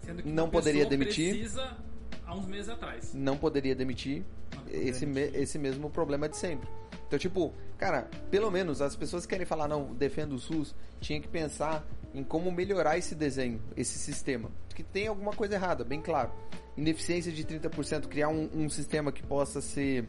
sendo 0.00 0.22
que 0.22 0.28
Não 0.30 0.48
poderia 0.48 0.86
demitir. 0.86 1.30
precisa 1.36 1.76
há 2.26 2.34
uns 2.34 2.46
meses 2.46 2.68
atrás. 2.70 3.12
Não 3.14 3.36
poderia 3.36 3.74
demitir 3.74 4.24
Não 4.54 4.62
poderia 4.62 4.88
esse, 4.90 5.04
me- 5.06 5.14
demitir. 5.14 5.40
esse 5.42 5.58
mesmo 5.58 5.90
problema 5.90 6.28
de 6.28 6.36
sempre. 6.36 6.68
Então, 7.06 7.18
tipo, 7.18 7.52
cara, 7.76 8.08
pelo 8.30 8.50
menos 8.50 8.80
as 8.80 8.96
pessoas 8.96 9.26
que 9.26 9.30
querem 9.34 9.44
falar, 9.44 9.68
não, 9.68 9.92
defendo 9.92 10.32
o 10.34 10.38
SUS, 10.38 10.74
tinha 10.98 11.20
que 11.20 11.28
pensar 11.28 11.84
em 12.14 12.22
como 12.22 12.50
melhorar 12.52 12.98
esse 12.98 13.14
desenho, 13.14 13.60
esse 13.76 13.98
sistema. 13.98 14.50
Porque 14.68 14.82
tem 14.82 15.06
alguma 15.06 15.32
coisa 15.32 15.54
errada, 15.54 15.84
bem 15.84 16.00
claro. 16.00 16.30
Ineficiência 16.76 17.30
de 17.32 17.44
30%, 17.44 18.06
criar 18.08 18.28
um, 18.28 18.48
um 18.54 18.68
sistema 18.70 19.12
que 19.12 19.22
possa 19.22 19.60
ser 19.60 20.08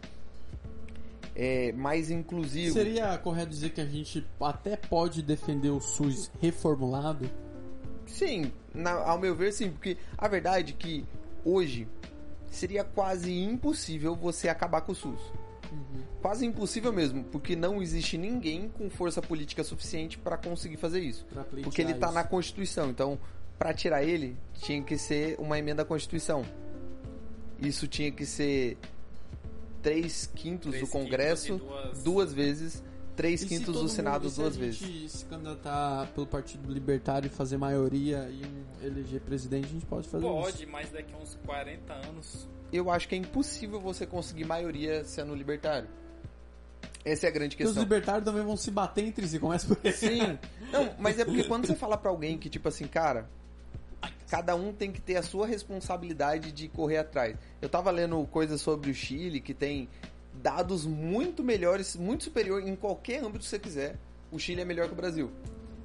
é, 1.35 1.71
mais 1.73 2.09
inclusivo. 2.11 2.73
Seria 2.73 3.17
correto 3.17 3.49
dizer 3.49 3.71
que 3.71 3.81
a 3.81 3.85
gente 3.85 4.25
até 4.39 4.75
pode 4.77 5.21
defender 5.21 5.69
o 5.69 5.79
SUS 5.81 6.31
reformulado? 6.41 7.29
Sim, 8.05 8.51
na- 8.73 8.91
ao 8.91 9.17
meu 9.19 9.35
ver, 9.35 9.51
sim, 9.51 9.71
porque 9.71 9.97
a 10.17 10.27
verdade 10.27 10.73
é 10.73 10.75
que 10.77 11.05
hoje 11.43 11.87
seria 12.51 12.83
quase 12.83 13.33
impossível 13.33 14.15
você 14.15 14.47
acabar 14.47 14.81
com 14.81 14.91
o 14.91 14.95
SUS. 14.95 15.19
Quase 16.21 16.45
impossível 16.45 16.91
mesmo, 16.93 17.23
porque 17.25 17.55
não 17.55 17.81
existe 17.81 18.17
ninguém 18.17 18.69
com 18.69 18.89
força 18.89 19.21
política 19.21 19.63
suficiente 19.63 20.17
para 20.17 20.37
conseguir 20.37 20.77
fazer 20.77 21.01
isso. 21.01 21.25
Porque 21.63 21.81
ele 21.81 21.93
tá 21.93 22.07
isso. 22.07 22.15
na 22.15 22.23
Constituição, 22.23 22.89
então 22.89 23.19
para 23.57 23.73
tirar 23.73 24.03
ele 24.03 24.35
tinha 24.55 24.81
que 24.83 24.97
ser 24.97 25.35
uma 25.39 25.57
emenda 25.59 25.83
à 25.83 25.85
Constituição. 25.85 26.43
Isso 27.59 27.87
tinha 27.87 28.11
que 28.11 28.25
ser 28.25 28.77
3 29.81 30.29
quintos 30.35 30.71
Três 30.71 30.85
do 30.85 30.91
Congresso, 30.91 31.53
quintos 31.53 31.67
duas- 31.67 32.03
duas 32.03 32.33
vezes, 32.33 32.83
3 33.15 33.41
E 33.41 33.43
se 33.43 33.49
quintos 33.49 33.73
do 33.73 33.79
mundo- 33.81 33.89
Senado 33.89 34.29
se 34.29 34.39
duas 34.41 34.55
a 34.55 34.59
vezes. 34.59 34.75
gente 34.77 35.09
se 35.09 35.25
candidatar 35.25 36.07
pelo 36.15 36.25
Partido 36.25 36.71
Libertário 36.71 37.27
e 37.27 37.29
fazer 37.29 37.57
maioria 37.57 38.27
e 38.31 38.41
eleger 38.85 39.21
presidente, 39.21 39.65
a 39.65 39.69
gente 39.69 39.85
pode 39.85 40.07
fazer 40.07 40.25
isso. 40.25 40.33
Pode, 40.35 40.65
mas 40.65 40.89
daqui 40.89 41.13
a 41.13 41.17
uns 41.17 41.37
40 41.45 41.93
anos. 41.93 42.47
eu 42.71 42.89
acho 42.89 43.07
que 43.07 43.13
é 43.15 43.17
impossível 43.19 43.79
você 43.79 44.05
conseguir 44.07 44.45
maioria 44.45 45.03
sendo 45.05 45.35
libertário. 45.35 45.87
Essa 47.05 47.27
é 47.27 47.29
a 47.29 47.31
grande 47.31 47.55
Porque 47.55 47.63
os 47.65 47.69
questão. 47.71 47.83
libertários 47.83 48.23
também 48.25 48.43
vão 48.43 48.55
se 48.57 48.71
bater 48.71 49.03
entre 49.05 49.27
si, 49.27 49.37
começa 49.37 49.67
por 49.67 49.77
aí. 49.83 49.91
Sim. 49.91 50.39
Não, 50.71 50.89
mas 50.97 51.19
é 51.19 51.25
porque 51.25 51.43
quando 51.43 51.67
você 51.67 51.75
fala 51.75 51.97
pra 51.97 52.09
alguém 52.09 52.37
que, 52.37 52.49
tipo 52.49 52.67
assim, 52.69 52.87
cara, 52.87 53.29
cada 54.29 54.55
um 54.55 54.71
tem 54.73 54.91
que 54.91 55.01
ter 55.01 55.17
a 55.17 55.21
sua 55.21 55.45
responsabilidade 55.45 56.51
de 56.51 56.67
correr 56.69 56.97
atrás. 56.97 57.37
Eu 57.61 57.67
tava 57.69 57.91
lendo 57.91 58.25
coisas 58.27 58.59
sobre 58.61 58.89
o 58.89 58.93
Chile 58.93 59.39
que 59.41 59.53
tem 59.53 59.87
dados 60.41 60.85
muito 60.85 61.43
melhores, 61.43 61.95
muito 61.95 62.25
superior 62.25 62.61
em 62.65 62.75
qualquer 62.75 63.23
âmbito 63.23 63.39
que 63.39 63.45
você 63.45 63.59
quiser. 63.59 63.97
O 64.31 64.39
Chile 64.39 64.61
é 64.61 64.65
melhor 64.65 64.87
que 64.87 64.93
o 64.93 64.97
Brasil. 64.97 65.31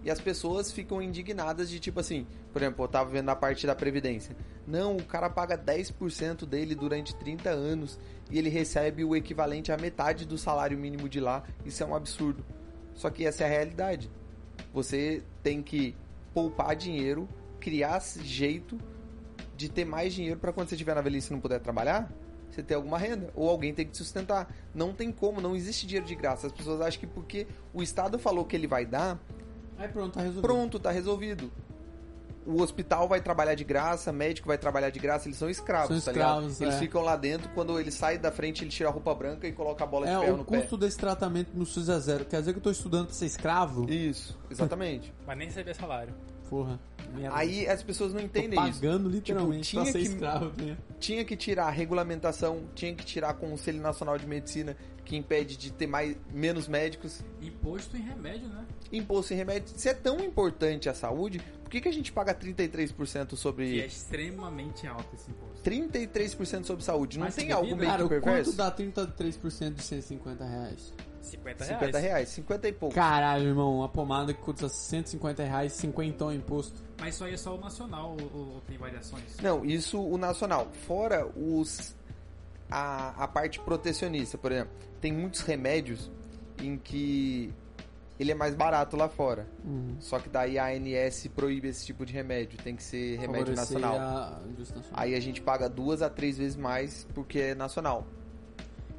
E 0.05 0.11
as 0.11 0.21
pessoas 0.21 0.73
ficam 0.73 1.03
indignadas 1.03 1.69
de 1.69 1.81
tipo 1.81 2.01
assim, 2.01 2.27
por 2.53 2.63
exemplo, 2.63 2.85
eu 2.85 2.89
tava 2.89 3.11
vendo 3.11 3.29
a 3.29 3.37
parte 3.37 3.67
da 3.67 3.75
previdência. 3.75 4.35
Não, 4.67 4.97
o 4.97 5.05
cara 5.05 5.29
paga 5.29 5.59
10% 5.59 6.47
dele 6.47 6.75
durante 6.75 7.15
30 7.17 7.51
anos 7.51 7.99
e 8.31 8.39
ele 8.39 8.49
recebe 8.49 9.05
o 9.05 9.17
equivalente 9.17 9.73
à 9.73 9.77
metade 9.77 10.25
do 10.25 10.39
salário 10.39 10.79
mínimo 10.79 11.09
de 11.09 11.21
lá. 11.21 11.43
Isso 11.65 11.83
é 11.83 11.87
um 11.87 11.95
absurdo. 11.95 12.45
Só 12.95 13.11
que 13.11 13.27
essa 13.27 13.45
é 13.45 13.47
a 13.47 13.51
realidade. 13.51 14.11
Você 14.73 15.23
tem 15.43 15.63
que 15.63 15.95
poupar 16.33 16.77
dinheiro, 16.77 17.29
criar 17.61 18.01
jeito 18.01 18.79
de 19.57 19.69
ter 19.69 19.85
mais 19.85 20.15
dinheiro 20.15 20.39
para 20.39 20.53
quando 20.53 20.69
você 20.69 20.75
estiver 20.75 20.95
na 20.95 21.01
velhice 21.01 21.31
e 21.31 21.33
não 21.33 21.41
puder 21.41 21.61
trabalhar, 21.61 22.11
você 22.51 22.63
ter 22.63 22.75
alguma 22.75 22.99
renda 22.99 23.31
ou 23.35 23.49
alguém 23.49 23.73
tem 23.75 23.85
que 23.85 23.93
te 23.93 23.99
sustentar. 23.99 24.53
Não 24.75 24.93
tem 24.93 25.11
como, 25.13 25.41
não 25.41 25.55
existe 25.57 25.87
dinheiro 25.87 26.07
de 26.07 26.15
graça. 26.15 26.47
As 26.47 26.53
pessoas 26.53 26.81
acham 26.81 27.01
que 27.01 27.07
porque 27.07 27.47
o 27.73 27.83
Estado 27.83 28.19
falou 28.19 28.45
que 28.45 28.57
ele 28.57 28.67
vai 28.67 28.85
dar, 28.87 29.19
Aí 29.79 29.89
pronto, 29.89 30.15
tá 30.15 30.21
resolvido. 30.21 30.43
pronto, 30.43 30.79
tá 30.79 30.91
resolvido. 30.91 31.53
O 32.47 32.63
hospital 32.63 33.07
vai 33.07 33.21
trabalhar 33.21 33.55
de 33.55 33.63
graça, 33.63 34.11
médico 34.11 34.49
vai 34.49 34.57
trabalhar 34.57 34.89
de 34.89 34.99
graça, 34.99 35.29
eles 35.29 35.37
são 35.37 35.51
escravos, 35.51 35.89
São 36.03 36.07
tá 36.07 36.13
ligado? 36.13 36.29
escravos, 36.49 36.61
Eles 36.63 36.75
é. 36.77 36.79
ficam 36.79 37.03
lá 37.03 37.15
dentro, 37.15 37.51
quando 37.51 37.79
ele 37.79 37.91
sai 37.91 38.17
da 38.17 38.33
frente, 38.33 38.65
ele 38.65 38.71
tira 38.71 38.89
a 38.89 38.93
roupa 38.93 39.15
branca 39.15 39.47
e 39.47 39.53
coloca 39.53 39.85
a 39.85 39.87
bola 39.87 40.07
de 40.07 40.13
É, 40.13 40.19
ferro 40.19 40.35
o 40.35 40.37
no 40.39 40.45
custo 40.47 40.77
desse 40.79 40.97
tratamento 40.97 41.51
no 41.55 41.67
SUS 41.67 41.91
é 41.91 42.01
zero. 42.01 42.25
Quer 42.25 42.39
dizer 42.41 42.53
que 42.55 42.59
eu 42.59 42.63
tô 42.63 42.71
estudando 42.71 43.07
pra 43.07 43.15
ser 43.15 43.27
escravo? 43.27 43.87
pé. 43.87 43.93
Isso, 43.93 44.39
exatamente. 44.51 45.13
Mas 45.27 45.37
nem 45.37 45.49
receber 45.49 45.75
salário. 45.77 46.15
Porra. 46.49 46.79
merda. 47.15 47.37
Aí 47.37 47.67
as 47.69 47.83
pessoas 47.83 48.13
não 48.13 48.21
entendem 48.21 48.59
isso. 48.69 48.81
pagando 48.81 49.09
literalmente 49.09 49.69
Tipo, 49.71 49.83
pra 49.83 49.93
tinha 49.93 49.93
ser 49.93 49.99
que- 50.09 50.15
escravo. 50.15 50.53
Né? 50.63 50.77
tinha 51.01 51.25
que 51.25 51.37
tirar 51.37 51.67
a 51.67 51.71
regulamentação, 51.71 52.65
tinha 52.75 52.95
que 52.95 53.05
tirar 53.05 53.35
o 53.35 53.39
Conselho 53.39 53.81
Nacional 53.81 54.19
de 54.19 54.27
Medicina, 54.27 54.77
que 55.05 55.17
impede 55.17 55.57
de 55.57 55.73
ter 55.73 55.87
mais, 55.87 56.17
menos 56.33 56.69
médicos, 56.69 57.23
Imposto 57.41 57.97
em 57.97 58.01
remédio, 58.03 58.49
né? 58.49 58.67
imposto 58.93 59.33
em 59.33 59.37
remédio. 59.37 59.69
Se 59.77 59.89
é 59.89 59.95
tão 59.95 60.21
importante 60.21 60.89
a 60.89 60.93
saúde, 60.95 61.41
por 61.63 61.71
que, 61.71 61.81
que 61.81 61.89
a 61.89 61.93
gente 61.93 62.13
paga 62.13 62.35
33% 62.35 63.27
Que 63.29 63.35
é 63.35 63.37
sobre. 63.39 63.87
extremamente 63.87 64.87
alto 64.87 65.15
esse 65.15 65.31
imposto. 65.31 65.63
33% 65.63 66.65
sobre 66.67 66.85
saúde? 66.85 67.19
Não 67.19 67.27
Mas 67.27 67.35
tem 67.37 67.53
algo 67.53 67.67
bebida? 67.69 67.79
meio 67.81 67.91
Cara, 67.91 68.03
que 68.03 68.09
perverso? 68.09 68.51
quanto 68.51 68.57
dá 68.57 68.71
33% 68.71 69.75
de 69.75 69.83
150 69.83 70.45
reais? 70.45 70.93
50 71.29 71.65
reais. 71.65 71.81
50 71.81 71.99
reais, 71.99 72.29
50 72.31 72.69
e 72.69 72.73
pouco. 72.73 72.95
Caralho, 72.95 73.49
irmão, 73.49 73.79
uma 73.79 73.89
pomada 73.89 74.33
que 74.35 74.41
custa 74.41 74.69
150 74.69 75.43
reais, 75.45 75.73
50 75.73 76.35
imposto. 76.35 76.83
Mas 76.99 77.15
isso 77.15 77.25
aí 77.25 77.35
é 77.35 77.37
só 77.37 77.55
o 77.55 77.61
nacional 77.61 78.17
ou, 78.21 78.41
ou 78.41 78.61
tem 78.67 78.77
variações? 78.77 79.37
Não, 79.43 79.65
isso 79.65 80.01
o 80.01 80.19
nacional. 80.19 80.69
Fora 80.87 81.27
os 81.37 81.97
a, 82.71 83.25
a 83.25 83.29
parte 83.29 83.61
protecionista, 83.61 84.37
por 84.37 84.53
exemplo, 84.53 84.73
tem 85.01 85.13
muitos 85.13 85.41
remédios 85.41 86.11
em 86.63 86.77
que 86.77 87.53
ele 88.19 88.33
é 88.33 88.35
mais 88.35 88.55
barato 88.55 88.97
lá 88.97 89.09
fora. 89.09 89.47
Uhum. 89.65 89.97
Só 90.01 90.19
que 90.19 90.29
daí 90.29 90.59
a 90.59 90.67
ANS 90.67 91.29
proíbe 91.35 91.69
esse 91.69 91.87
tipo 91.87 92.05
de 92.05 92.13
remédio, 92.13 92.59
tem 92.59 92.75
que 92.75 92.83
ser 92.83 93.19
remédio 93.19 93.55
Favorecer 93.55 93.79
nacional. 93.81 93.99
a. 93.99 94.41
Aí 94.93 95.15
a 95.15 95.21
gente 95.21 95.41
paga 95.41 95.69
duas 95.69 96.03
a 96.03 96.11
três 96.11 96.37
vezes 96.37 96.57
mais 96.57 97.07
porque 97.15 97.39
é 97.39 97.55
nacional. 97.55 98.07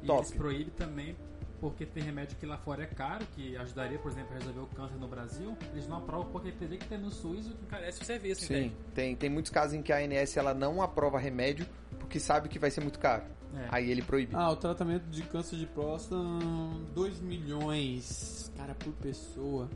E 0.02 0.06
Top. 0.06 0.20
eles 0.20 0.30
proíbem 0.32 0.72
também 0.76 1.16
porque 1.60 1.84
tem 1.84 2.02
remédio 2.02 2.36
que 2.36 2.46
lá 2.46 2.56
fora 2.56 2.82
é 2.82 2.86
caro, 2.86 3.24
que 3.34 3.56
ajudaria, 3.56 3.98
por 3.98 4.10
exemplo, 4.10 4.34
a 4.34 4.38
resolver 4.38 4.60
o 4.60 4.66
câncer 4.66 4.96
no 4.96 5.06
Brasil. 5.06 5.56
Eles 5.72 5.86
não 5.86 5.98
aprovam 5.98 6.30
porque 6.32 6.50
teria 6.50 6.78
que 6.78 6.86
ter 6.86 6.98
no 6.98 7.10
SUS 7.10 7.46
o 7.46 7.50
que 7.50 7.64
encarece 7.64 8.00
o 8.00 8.04
serviço, 8.04 8.44
entende? 8.44 8.74
Tem, 8.94 9.14
tem 9.14 9.30
muitos 9.30 9.50
casos 9.50 9.74
em 9.74 9.82
que 9.82 9.92
a 9.92 9.98
ANS 9.98 10.36
ela 10.36 10.54
não 10.54 10.82
aprova 10.82 11.18
remédio 11.18 11.66
porque 11.98 12.18
sabe 12.18 12.48
que 12.48 12.58
vai 12.58 12.70
ser 12.70 12.80
muito 12.80 12.98
caro. 12.98 13.24
É. 13.54 13.66
Aí 13.70 13.90
ele 13.90 14.02
proíbe. 14.02 14.34
Ah, 14.34 14.50
o 14.50 14.56
tratamento 14.56 15.04
de 15.04 15.22
câncer 15.22 15.56
de 15.56 15.66
próstata, 15.66 16.16
2 16.94 17.20
milhões, 17.20 18.50
cara, 18.56 18.74
por 18.74 18.92
pessoa. 18.94 19.68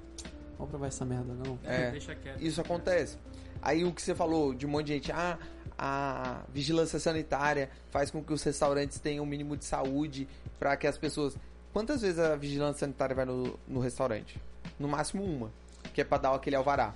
Vamos 0.57 0.71
provar 0.71 0.87
essa 0.87 1.05
merda, 1.05 1.35
não. 1.35 1.59
É. 1.65 1.91
Deixa 1.91 2.15
quieto. 2.15 2.41
Isso 2.41 2.61
acontece. 2.61 3.19
Aí 3.61 3.85
o 3.85 3.93
que 3.93 4.03
você 4.03 4.15
falou 4.15 4.55
de 4.55 4.67
um 4.67 4.69
monte 4.69 4.87
de 4.87 4.93
gente, 4.95 5.13
ah, 5.13 5.39
a 5.77 6.43
vigilância 6.53 6.99
sanitária 6.99 7.71
faz 7.91 8.11
com 8.11 8.23
que 8.23 8.33
os 8.33 8.43
restaurantes 8.43 8.99
tenham 9.01 9.25
o 9.25 9.27
mínimo 9.27 9.57
de 9.57 9.65
saúde 9.65 10.29
para 10.59 10.77
que 10.77 10.87
as 10.87 10.97
pessoas. 10.97 11.37
Quantas 11.75 12.01
vezes 12.03 12.19
a 12.21 12.37
vigilância 12.37 12.81
sanitária 12.87 13.15
vai 13.15 13.25
no, 13.27 13.59
no 13.69 13.81
restaurante? 13.81 14.41
No 14.79 14.87
máximo 14.89 15.23
uma, 15.25 15.51
que 15.93 16.01
é 16.01 16.05
para 16.05 16.19
dar 16.23 16.35
aquele 16.35 16.57
alvará 16.57 16.95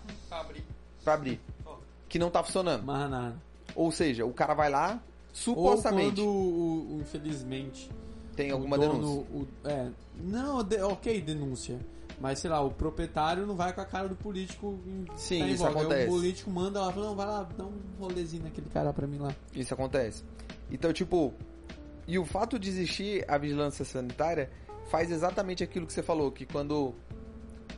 para 1.04 1.14
abrir, 1.14 1.40
que 2.08 2.18
não 2.18 2.30
tá 2.30 2.42
funcionando. 2.44 2.84
Mas 2.84 3.10
nada. 3.10 3.34
Ou 3.74 3.90
seja, 3.90 4.24
o 4.24 4.32
cara 4.32 4.54
vai 4.54 4.70
lá, 4.70 4.92
Ou 4.94 5.00
supostamente 5.32 6.20
quando, 6.20 6.26
o- 6.28 6.96
o- 6.96 7.00
infelizmente, 7.02 7.90
tem 8.36 8.50
alguma 8.52 8.76
o 8.76 8.80
dono, 8.80 8.92
denúncia. 8.94 9.26
o- 9.34 9.48
é, 9.68 9.88
não, 10.22 10.62
de- 10.62 10.80
ok, 10.80 11.20
denúncia. 11.20 11.78
Mas, 12.20 12.38
sei 12.40 12.50
lá, 12.50 12.60
o 12.60 12.70
proprietário 12.70 13.46
não 13.46 13.54
vai 13.56 13.72
com 13.72 13.80
a 13.80 13.84
cara 13.84 14.08
do 14.08 14.16
político 14.16 14.78
em, 14.86 15.06
Sim, 15.16 15.40
tá 15.40 15.46
isso 15.48 15.62
volta. 15.62 15.78
Aí 15.78 15.84
acontece. 15.84 16.08
O 16.08 16.10
político 16.12 16.50
manda 16.50 16.80
lá, 16.80 16.92
fala, 16.92 17.06
não, 17.06 17.14
vai 17.16 17.26
lá, 17.26 17.48
dá 17.56 17.64
um 17.64 17.72
rolezinho 18.00 18.42
naquele 18.44 18.68
cara 18.70 18.92
pra 18.92 19.06
mim 19.06 19.18
lá. 19.18 19.34
Isso 19.54 19.72
acontece. 19.74 20.22
Então, 20.70 20.92
tipo, 20.92 21.32
e 22.08 22.18
o 22.18 22.24
fato 22.24 22.58
de 22.58 22.68
existir 22.68 23.24
a 23.28 23.38
vigilância 23.38 23.84
sanitária 23.84 24.50
faz 24.90 25.10
exatamente 25.10 25.62
aquilo 25.62 25.86
que 25.86 25.92
você 25.92 26.02
falou, 26.02 26.30
que 26.32 26.44
quando 26.46 26.94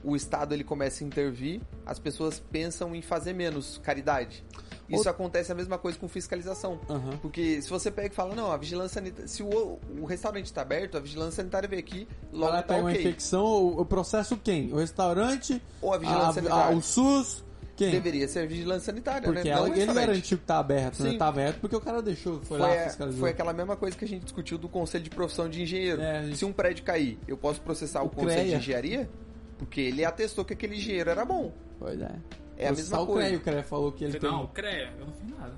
o 0.03 0.17
Estado 0.17 0.55
ele 0.55 0.65
começa 0.65 1.05
a 1.05 1.07
intervir, 1.07 1.61
as 1.85 1.99
pessoas 1.99 2.41
pensam 2.51 2.95
em 2.95 3.03
fazer 3.03 3.33
menos 3.35 3.79
caridade. 3.83 4.45
Isso 4.89 5.09
acontece 5.09 5.53
a 5.53 5.55
mesma 5.55 5.79
coisa 5.79 5.97
com 5.97 6.09
fiscalização. 6.09 6.81
Aham. 6.89 7.17
Porque 7.23 7.63
se 7.63 7.71
você 7.71 7.93
pega 7.93 8.09
e 8.09 8.17
fala, 8.17 8.35
não, 8.35 8.51
a 8.51 8.57
vigilância 8.57 8.95
sanitária. 8.95 9.29
Se 9.29 9.41
o, 9.41 9.79
o 10.01 10.05
restaurante 10.05 10.47
está 10.47 10.63
aberto, 10.63 10.97
a 10.97 11.01
vigilância 11.01 11.37
sanitária 11.37 11.69
vem 11.69 11.79
aqui, 11.79 12.09
logo 12.33 12.53
lá, 12.53 12.61
tá 12.63 12.69
pega 12.75 12.81
uma 12.81 12.91
ok. 12.91 13.01
infecção, 13.01 13.45
o, 13.45 13.81
o 13.83 13.85
processo 13.85 14.37
quem? 14.37 14.73
O 14.73 14.77
restaurante, 14.77 15.63
Ou 15.81 15.93
a 15.93 15.97
a, 15.97 15.99
vigilância 15.99 16.29
a- 16.31 16.33
sanitária. 16.33 16.77
o 16.77 16.83
SUS, 16.83 17.45
quem? 17.85 17.91
Deveria 17.93 18.29
ser 18.29 18.41
a 18.41 18.47
vigilância 18.47 18.87
sanitária, 18.93 19.23
Porque 19.23 19.45
né? 19.49 19.51
ela, 19.51 19.69
Não 19.69 19.75
o 19.75 19.79
ele 19.79 19.93
garantiu 19.93 20.37
que 20.39 20.45
tá 20.45 20.59
aberto, 20.59 21.03
né? 21.03 21.11
Sim. 21.13 21.19
Tá 21.19 21.29
aberto 21.29 21.61
porque 21.61 21.75
o 21.77 21.81
cara 21.81 22.03
deixou, 22.03 22.41
foi, 22.43 22.59
lá, 22.59 22.69
Foi, 22.69 22.79
a- 22.79 22.85
fiscalizou. 22.85 23.21
foi 23.21 23.31
aquela 23.31 23.53
mesma 23.53 23.77
coisa 23.77 23.97
que 23.97 24.05
a 24.05 24.09
gente 24.09 24.23
discutiu 24.25 24.59
do 24.59 24.69
conselho 24.69 25.03
de 25.05 25.11
profissão 25.11 25.49
de 25.49 25.63
engenheiro. 25.63 26.01
É, 26.03 26.25
gente- 26.25 26.37
Se 26.37 26.45
um 26.45 26.53
prédio 26.53 26.85
cair, 26.85 27.19
eu 27.27 27.37
posso 27.37 27.61
processar 27.61 28.03
o, 28.03 28.07
O 28.07 28.11
conselho 28.11 28.35
de 28.37 28.43
CREA. 28.45 28.59
engenharia? 28.59 29.11
Porque 29.59 29.81
ele 29.81 30.05
atestou 30.05 30.45
que 30.45 30.53
aquele 30.53 30.77
engenheiro 30.77 31.09
era 31.11 31.25
bom. 31.25 31.53
Pois 31.79 32.01
é. 32.01 32.11
É 32.57 32.69
a 32.69 32.73
mesma 32.73 32.97
só 32.99 33.03
o 33.05 33.07
coisa. 33.07 33.27
CREA, 33.29 33.39
o 33.39 33.43
CREA 33.43 33.63
falou 33.63 33.93
que 33.93 34.05
ele 34.05 34.19
tem... 34.19 34.31
Não, 34.31 34.47
CREA, 34.49 34.93
eu 34.99 35.07
não 35.07 35.13
fiz 35.13 35.31
nada. 35.31 35.55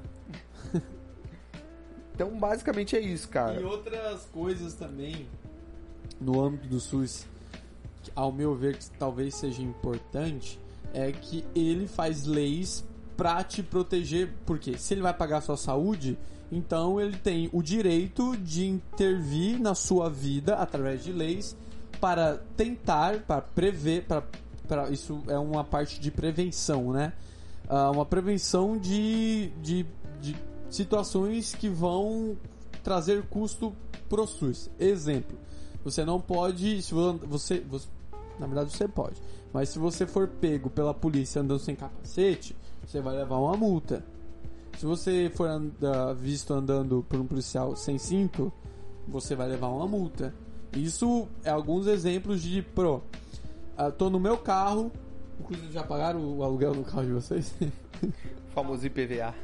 Então, 2.14 2.38
basicamente 2.38 2.94
é 2.96 3.00
isso, 3.00 3.28
cara. 3.28 3.60
E 3.60 3.64
outras 3.64 4.26
coisas 4.26 4.74
também 4.74 5.26
no 6.20 6.40
âmbito 6.44 6.68
do 6.68 6.78
SUS, 6.78 7.26
que, 8.02 8.12
ao 8.14 8.30
meu 8.30 8.54
ver, 8.54 8.76
que 8.76 8.90
talvez 8.92 9.34
seja 9.34 9.62
importante, 9.62 10.58
é 10.92 11.10
que 11.12 11.44
ele 11.54 11.86
faz 11.86 12.24
leis 12.26 12.84
pra 13.16 13.42
te 13.44 13.62
proteger, 13.62 14.32
porque 14.46 14.76
se 14.78 14.94
ele 14.94 15.02
vai 15.02 15.14
pagar 15.14 15.38
a 15.38 15.40
sua 15.40 15.56
saúde, 15.56 16.18
então 16.50 17.00
ele 17.00 17.16
tem 17.16 17.48
o 17.52 17.62
direito 17.62 18.36
de 18.36 18.66
intervir 18.66 19.60
na 19.60 19.74
sua 19.74 20.08
vida 20.10 20.56
através 20.56 21.02
de 21.04 21.12
leis 21.12 21.56
para 22.00 22.38
tentar, 22.56 23.20
para 23.20 23.40
prever, 23.40 24.04
para, 24.04 24.22
para 24.66 24.90
isso 24.90 25.22
é 25.28 25.38
uma 25.38 25.62
parte 25.64 26.00
de 26.00 26.10
prevenção, 26.10 26.92
né? 26.92 27.12
Ah, 27.68 27.90
uma 27.90 28.04
prevenção 28.04 28.76
de, 28.76 29.50
de, 29.62 29.86
de 30.20 30.36
situações 30.68 31.54
que 31.54 31.68
vão 31.68 32.36
trazer 32.82 33.22
custo 33.24 33.72
pro 34.08 34.26
SUS. 34.26 34.68
Exemplo, 34.78 35.38
você 35.84 36.04
não 36.04 36.20
pode, 36.20 36.82
se 36.82 36.92
vo- 36.92 37.18
você, 37.18 37.60
você, 37.60 37.86
na 38.38 38.46
verdade 38.46 38.72
você 38.72 38.88
pode, 38.88 39.22
mas 39.52 39.68
se 39.68 39.78
você 39.78 40.06
for 40.06 40.26
pego 40.28 40.70
pela 40.70 40.94
polícia 40.94 41.40
andando 41.42 41.60
sem 41.60 41.74
capacete, 41.76 42.56
você 42.86 43.00
vai 43.00 43.16
levar 43.16 43.36
uma 43.38 43.56
multa. 43.56 44.04
Se 44.78 44.86
você 44.86 45.30
for 45.34 45.48
anda- 45.48 46.14
visto 46.14 46.52
andando 46.54 47.04
por 47.08 47.20
um 47.20 47.26
policial 47.26 47.76
sem 47.76 47.98
cinto, 47.98 48.52
você 49.06 49.34
vai 49.34 49.48
levar 49.48 49.68
uma 49.68 49.86
multa. 49.86 50.34
Isso 50.74 51.28
é 51.44 51.50
alguns 51.50 51.86
exemplos 51.86 52.40
de 52.42 52.62
pro. 52.62 53.02
ah, 53.76 53.90
tô 53.90 54.08
no 54.08 54.18
meu 54.18 54.38
carro, 54.38 54.90
inclusive 55.38 55.70
já 55.72 55.82
pagaram 55.82 56.38
o 56.38 56.42
aluguel 56.42 56.74
do 56.74 56.82
carro 56.82 57.04
de 57.04 57.12
vocês? 57.12 57.52
O 57.62 57.70
famoso 58.54 58.86
IPVA. 58.86 59.34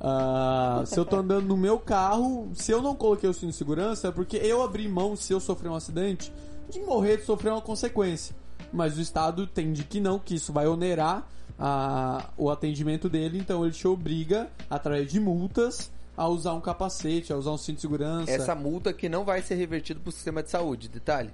Ah, 0.00 0.82
se 0.86 0.98
eu 0.98 1.04
tô 1.04 1.16
andando 1.16 1.46
no 1.46 1.56
meu 1.56 1.78
carro, 1.78 2.48
se 2.54 2.72
eu 2.72 2.82
não 2.82 2.94
coloquei 2.94 3.28
o 3.28 3.32
cinto 3.32 3.50
de 3.50 3.56
segurança, 3.56 4.08
é 4.08 4.10
porque 4.10 4.36
eu 4.36 4.62
abri 4.62 4.88
mão, 4.88 5.14
se 5.16 5.32
eu 5.32 5.40
sofrer 5.40 5.68
um 5.70 5.74
acidente, 5.74 6.32
de 6.70 6.80
morrer, 6.80 7.18
de 7.18 7.24
sofrer 7.24 7.50
uma 7.52 7.62
consequência. 7.62 8.34
Mas 8.72 8.98
o 8.98 9.00
Estado 9.00 9.42
entende 9.42 9.84
que 9.84 10.00
não, 10.00 10.18
que 10.18 10.34
isso 10.34 10.52
vai 10.52 10.66
onerar 10.66 11.26
ah, 11.58 12.30
o 12.36 12.50
atendimento 12.50 13.08
dele, 13.08 13.38
então 13.38 13.64
ele 13.64 13.74
te 13.74 13.88
obriga, 13.88 14.48
através 14.68 15.10
de 15.10 15.18
multas, 15.18 15.90
a 16.16 16.28
usar 16.28 16.54
um 16.54 16.60
capacete, 16.60 17.32
a 17.32 17.36
usar 17.36 17.52
um 17.52 17.56
cinto 17.56 17.76
de 17.76 17.82
segurança 17.82 18.30
Essa 18.30 18.54
multa 18.54 18.92
que 18.92 19.08
não 19.08 19.24
vai 19.24 19.40
ser 19.40 19.54
revertida 19.54 20.00
pro 20.00 20.12
sistema 20.12 20.42
de 20.42 20.50
saúde, 20.50 20.88
detalhe. 20.88 21.30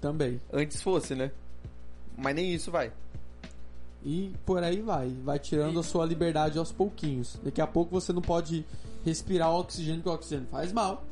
também. 0.00 0.40
Antes 0.52 0.82
fosse, 0.82 1.14
né? 1.14 1.30
Mas 2.16 2.34
nem 2.34 2.52
isso 2.54 2.70
vai. 2.70 2.92
E 4.04 4.32
por 4.44 4.62
aí 4.62 4.80
vai, 4.80 5.10
vai 5.24 5.38
tirando 5.38 5.78
a 5.78 5.82
sua 5.82 6.04
liberdade 6.04 6.58
aos 6.58 6.72
pouquinhos. 6.72 7.38
Daqui 7.42 7.60
a 7.60 7.66
pouco 7.66 7.90
você 7.92 8.12
não 8.12 8.22
pode 8.22 8.64
respirar 9.04 9.50
o 9.50 9.60
oxigênio, 9.60 9.98
porque 9.98 10.10
o 10.10 10.14
oxigênio 10.14 10.48
faz 10.50 10.72
mal. 10.72 11.04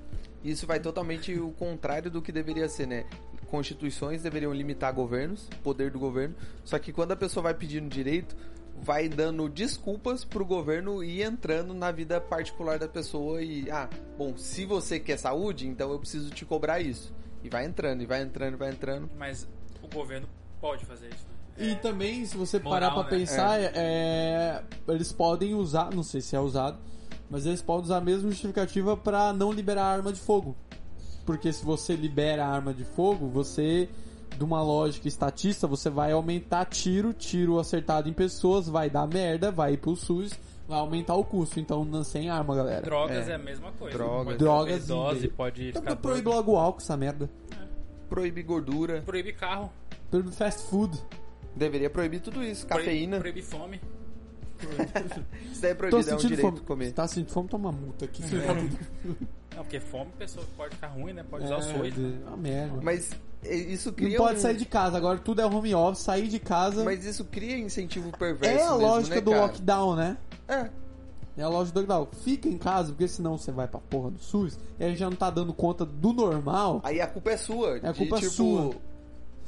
Isso 0.44 0.66
vai 0.66 0.80
totalmente 0.80 1.38
o 1.38 1.50
contrário 1.52 2.10
do 2.10 2.22
que 2.22 2.32
deveria 2.32 2.68
ser, 2.68 2.86
né? 2.86 3.06
Constituições 3.50 4.22
deveriam 4.22 4.52
limitar 4.52 4.92
governos, 4.94 5.48
poder 5.62 5.90
do 5.90 5.98
governo, 5.98 6.36
só 6.64 6.78
que 6.78 6.92
quando 6.92 7.12
a 7.12 7.16
pessoa 7.16 7.42
vai 7.42 7.54
pedindo 7.54 7.88
direito, 7.88 8.36
vai 8.80 9.08
dando 9.08 9.48
desculpas 9.48 10.24
pro 10.24 10.44
governo 10.44 11.02
ir 11.02 11.22
entrando 11.22 11.74
na 11.74 11.90
vida 11.90 12.20
particular 12.20 12.78
da 12.78 12.88
pessoa 12.88 13.42
e, 13.42 13.70
ah, 13.70 13.88
bom, 14.16 14.36
se 14.36 14.64
você 14.64 14.98
quer 15.00 15.18
saúde, 15.18 15.66
então 15.66 15.90
eu 15.92 15.98
preciso 15.98 16.30
te 16.30 16.44
cobrar 16.44 16.80
isso. 16.80 17.12
E 17.42 17.48
vai 17.48 17.64
entrando, 17.64 18.02
e 18.02 18.06
vai 18.06 18.22
entrando, 18.22 18.54
e 18.54 18.56
vai 18.56 18.70
entrando. 18.70 19.10
Mas 19.18 19.48
o 19.82 19.88
governo 19.88 20.28
pode 20.60 20.84
fazer 20.86 21.08
isso. 21.08 21.24
né? 21.58 21.72
E 21.72 21.74
também, 21.76 22.24
se 22.24 22.36
você 22.36 22.58
Moral, 22.58 22.72
parar 22.72 22.90
pra 22.92 23.02
né? 23.02 23.08
pensar, 23.18 23.60
é, 23.60 24.62
eles 24.88 25.12
podem 25.12 25.54
usar, 25.54 25.92
não 25.94 26.02
sei 26.02 26.20
se 26.20 26.36
é 26.36 26.40
usado, 26.40 26.78
mas 27.28 27.46
eles 27.46 27.60
podem 27.60 27.84
usar 27.84 27.96
a 27.96 28.00
mesma 28.00 28.30
justificativa 28.30 28.96
pra 28.96 29.32
não 29.32 29.52
liberar 29.52 29.84
arma 29.84 30.12
de 30.12 30.20
fogo. 30.20 30.56
Porque 31.30 31.52
se 31.52 31.64
você 31.64 31.94
libera 31.94 32.44
a 32.44 32.48
arma 32.48 32.74
de 32.74 32.84
fogo, 32.84 33.28
você, 33.28 33.88
de 34.36 34.42
uma 34.42 34.60
lógica 34.60 35.06
estatista, 35.06 35.64
você 35.64 35.88
vai 35.88 36.10
aumentar 36.10 36.64
tiro, 36.64 37.12
tiro 37.12 37.60
acertado 37.60 38.08
em 38.08 38.12
pessoas, 38.12 38.68
vai 38.68 38.90
dar 38.90 39.06
merda, 39.06 39.52
vai 39.52 39.74
ir 39.74 39.76
pro 39.76 39.94
SUS, 39.94 40.32
vai 40.66 40.80
aumentar 40.80 41.14
o 41.14 41.22
custo. 41.22 41.60
Então, 41.60 41.84
não 41.84 42.02
sem 42.02 42.28
arma, 42.28 42.56
galera. 42.56 42.82
Drogas 42.82 43.28
É. 43.28 43.30
é. 43.30 43.34
a 43.36 43.38
mesma 43.38 43.70
coisa. 43.70 43.96
Drogas. 43.96 44.24
Pode 44.24 44.38
Drogas 44.38 44.86
dose, 44.88 45.26
e- 45.26 45.28
pode 45.28 45.68
Então, 45.68 45.82
ficar 45.82 45.94
proíbe 45.96 46.22
doido. 46.22 46.34
logo 46.36 46.52
o 46.54 46.58
álcool, 46.58 46.80
essa 46.82 46.96
merda. 46.96 47.30
Proíbe 48.08 48.42
gordura. 48.42 49.02
Proíbe 49.06 49.32
carro. 49.32 49.70
Proíbe 50.10 50.32
fast 50.32 50.64
food. 50.68 50.98
Deveria 51.54 51.88
proibir 51.88 52.20
tudo 52.20 52.42
isso. 52.42 52.66
Cafeína. 52.66 53.20
Proíbe 53.20 53.40
fome. 53.40 53.80
Isso 55.50 55.60
daí 55.62 55.70
é 55.70 55.74
proibido, 55.74 55.96
é 55.96 56.00
um 56.00 56.18
sentindo 56.18 56.28
direito 56.28 56.40
fome. 56.42 56.58
de 56.58 56.64
comer. 56.66 56.92
Tá 56.92 57.06
sentindo 57.08 57.32
fome, 57.32 57.48
toma 57.48 57.72
multa 57.72 58.04
aqui. 58.04 58.22
Não, 59.56 59.64
porque 59.64 59.80
fome, 59.80 60.10
pessoa 60.18 60.46
pode 60.56 60.74
ficar 60.74 60.88
ruim, 60.88 61.12
né? 61.12 61.24
Pode 61.28 61.44
usar 61.44 61.58
os 61.58 61.66
É, 61.68 61.78
oito. 61.78 62.00
é 62.00 62.28
uma 62.28 62.36
merda. 62.36 62.80
Mas 62.82 63.10
é, 63.44 63.54
isso 63.54 63.88
Não 63.90 63.96
cria 63.96 64.18
pode 64.18 64.38
um... 64.38 64.42
sair 64.42 64.56
de 64.56 64.64
casa, 64.64 64.96
agora 64.96 65.18
tudo 65.18 65.40
é 65.40 65.46
home 65.46 65.74
office, 65.74 66.02
sair 66.02 66.28
de 66.28 66.38
casa. 66.38 66.84
Mas 66.84 67.04
isso 67.04 67.24
cria 67.24 67.58
incentivo 67.58 68.10
perverso 68.16 68.58
é 68.58 68.62
a 68.66 68.72
mesmo, 68.72 68.86
lógica 68.86 69.14
né, 69.16 69.20
do 69.20 69.30
cara? 69.30 69.42
lockdown, 69.42 69.96
né? 69.96 70.16
É. 70.48 70.70
É 71.36 71.42
a 71.42 71.48
lógica 71.48 71.80
do 71.80 71.86
lockdown. 71.86 72.08
Fica 72.22 72.48
em 72.48 72.58
casa, 72.58 72.90
porque 72.90 73.08
senão 73.08 73.38
você 73.38 73.50
vai 73.50 73.66
pra 73.66 73.80
porra 73.80 74.10
do 74.10 74.18
SUS 74.18 74.58
e 74.78 74.84
aí 74.84 74.94
já 74.96 75.08
não 75.08 75.16
tá 75.16 75.30
dando 75.30 75.52
conta 75.52 75.84
do 75.84 76.12
normal. 76.12 76.80
Aí 76.84 77.00
a 77.00 77.06
culpa 77.06 77.30
é 77.30 77.36
sua. 77.36 77.78
É 77.78 77.88
a 77.88 77.92
de, 77.92 77.98
culpa 77.98 78.16
tipo, 78.18 78.30
sua. 78.30 78.74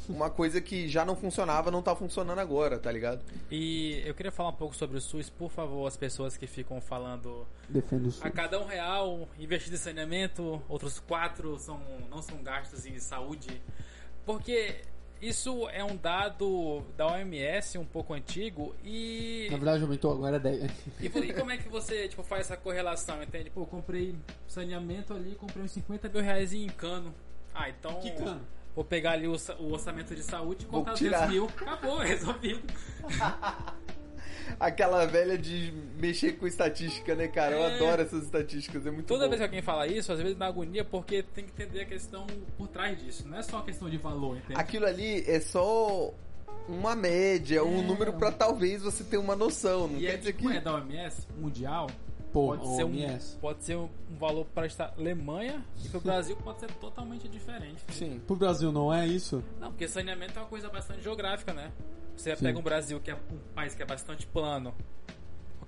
Uma 0.08 0.30
coisa 0.30 0.60
que 0.60 0.88
já 0.88 1.04
não 1.04 1.14
funcionava, 1.14 1.70
não 1.70 1.82
tá 1.82 1.94
funcionando 1.94 2.38
agora, 2.38 2.78
tá 2.78 2.90
ligado? 2.90 3.22
E 3.50 4.02
eu 4.04 4.14
queria 4.14 4.32
falar 4.32 4.50
um 4.50 4.54
pouco 4.54 4.74
sobre 4.74 4.96
o 4.96 5.00
SUS, 5.00 5.30
por 5.30 5.50
favor, 5.50 5.86
as 5.86 5.96
pessoas 5.96 6.36
que 6.36 6.46
ficam 6.46 6.80
falando 6.80 7.46
Defende 7.68 8.08
o 8.08 8.10
SUS. 8.10 8.24
a 8.24 8.30
cada 8.30 8.60
um 8.60 8.64
real 8.64 9.28
investido 9.38 9.76
em 9.76 9.78
saneamento, 9.78 10.62
outros 10.68 10.98
quatro 11.00 11.58
são, 11.58 11.80
não 12.10 12.20
são 12.22 12.42
gastos 12.42 12.86
em 12.86 12.98
saúde. 12.98 13.60
Porque 14.24 14.82
isso 15.22 15.68
é 15.68 15.84
um 15.84 15.96
dado 15.96 16.82
da 16.96 17.06
OMS 17.06 17.78
um 17.78 17.84
pouco 17.84 18.12
antigo 18.12 18.74
e. 18.84 19.46
Na 19.52 19.56
verdade 19.56 19.84
aumentou 19.84 20.12
agora 20.12 20.36
é 20.36 20.40
10. 20.40 20.70
E, 21.00 21.06
e 21.06 21.32
como 21.32 21.52
é 21.52 21.56
que 21.56 21.68
você 21.68 22.08
tipo, 22.08 22.24
faz 22.24 22.42
essa 22.42 22.56
correlação? 22.56 23.22
Entende? 23.22 23.48
Pô, 23.50 23.60
eu 23.60 23.66
comprei 23.66 24.16
saneamento 24.48 25.14
ali, 25.14 25.36
comprei 25.36 25.62
uns 25.62 25.70
50 25.70 26.08
mil 26.08 26.22
reais 26.22 26.52
em 26.52 26.66
cano. 26.68 27.14
Ah, 27.54 27.68
então. 27.68 28.00
Que 28.00 28.10
cano? 28.10 28.40
Vou 28.74 28.84
pegar 28.84 29.12
ali 29.12 29.26
o, 29.28 29.36
o 29.60 29.72
orçamento 29.72 30.14
de 30.14 30.22
saúde 30.22 30.64
e 30.64 30.68
contar 30.68 30.94
tirar. 30.94 31.26
200 31.26 31.34
mil. 31.34 31.44
Acabou, 31.46 31.98
resolvido. 32.00 32.62
Aquela 34.58 35.06
velha 35.06 35.36
de 35.38 35.72
mexer 35.98 36.32
com 36.32 36.46
estatística, 36.46 37.14
né, 37.14 37.26
cara? 37.28 37.56
Eu 37.56 37.62
É. 37.64 37.74
adoro 37.76 38.02
essas 38.02 38.24
estatísticas, 38.24 38.86
é 38.86 38.90
muito 38.90 39.06
Toda 39.06 39.24
bom. 39.24 39.30
vez 39.30 39.40
que 39.40 39.44
alguém 39.44 39.62
fala 39.62 39.86
isso, 39.86 40.12
às 40.12 40.18
vezes 40.20 40.36
dá 40.36 40.46
agonia 40.46 40.84
porque 40.84 41.22
tem 41.22 41.44
que 41.44 41.50
entender 41.50 41.80
a 41.82 41.84
questão 41.86 42.26
por 42.56 42.68
trás 42.68 42.98
disso. 43.02 43.26
Não 43.26 43.38
é 43.38 43.42
só 43.42 43.58
a 43.58 43.62
questão 43.62 43.88
de 43.88 43.96
valor, 43.96 44.36
entende? 44.36 44.60
Aquilo 44.60 44.86
ali 44.86 45.24
é 45.28 45.40
só 45.40 46.12
uma 46.68 46.94
média, 46.94 47.64
um 47.64 47.80
É. 47.80 47.82
número 47.82 48.12
pra 48.14 48.30
talvez 48.30 48.82
você 48.82 49.02
ter 49.04 49.16
uma 49.16 49.34
noção. 49.34 49.88
Não 49.88 49.98
E 49.98 50.02
quer 50.02 50.14
é, 50.14 50.16
dizer 50.16 50.32
tipo, 50.34 50.48
que. 50.50 50.56
é 50.56 50.60
da 50.60 50.74
OMS 50.74 51.26
mundial, 51.36 51.88
Pô, 52.32 52.56
pode 52.56 52.66
ser, 52.76 52.84
um, 52.84 53.38
pode 53.40 53.64
ser 53.64 53.76
um, 53.76 53.90
valor 54.18 54.46
para 54.46 54.66
a 54.66 54.92
Alemanha 54.96 55.62
e 55.84 55.88
para 55.88 55.98
o 55.98 56.00
Brasil 56.00 56.34
pode 56.36 56.60
ser 56.60 56.72
totalmente 56.72 57.28
diferente. 57.28 57.84
Sim. 57.90 58.22
Pro 58.26 58.34
Brasil 58.34 58.72
não 58.72 58.92
é 58.92 59.06
isso? 59.06 59.44
Não, 59.60 59.68
porque 59.68 59.86
saneamento 59.86 60.38
é 60.38 60.42
uma 60.42 60.48
coisa 60.48 60.70
bastante 60.70 61.02
geográfica, 61.02 61.52
né? 61.52 61.70
Você 62.16 62.34
Sim. 62.34 62.44
pega 62.44 62.58
um 62.58 62.62
Brasil 62.62 62.98
que 63.00 63.10
é 63.10 63.14
um 63.14 63.38
país 63.54 63.74
que 63.74 63.82
é 63.82 63.86
bastante 63.86 64.26
plano, 64.26 64.74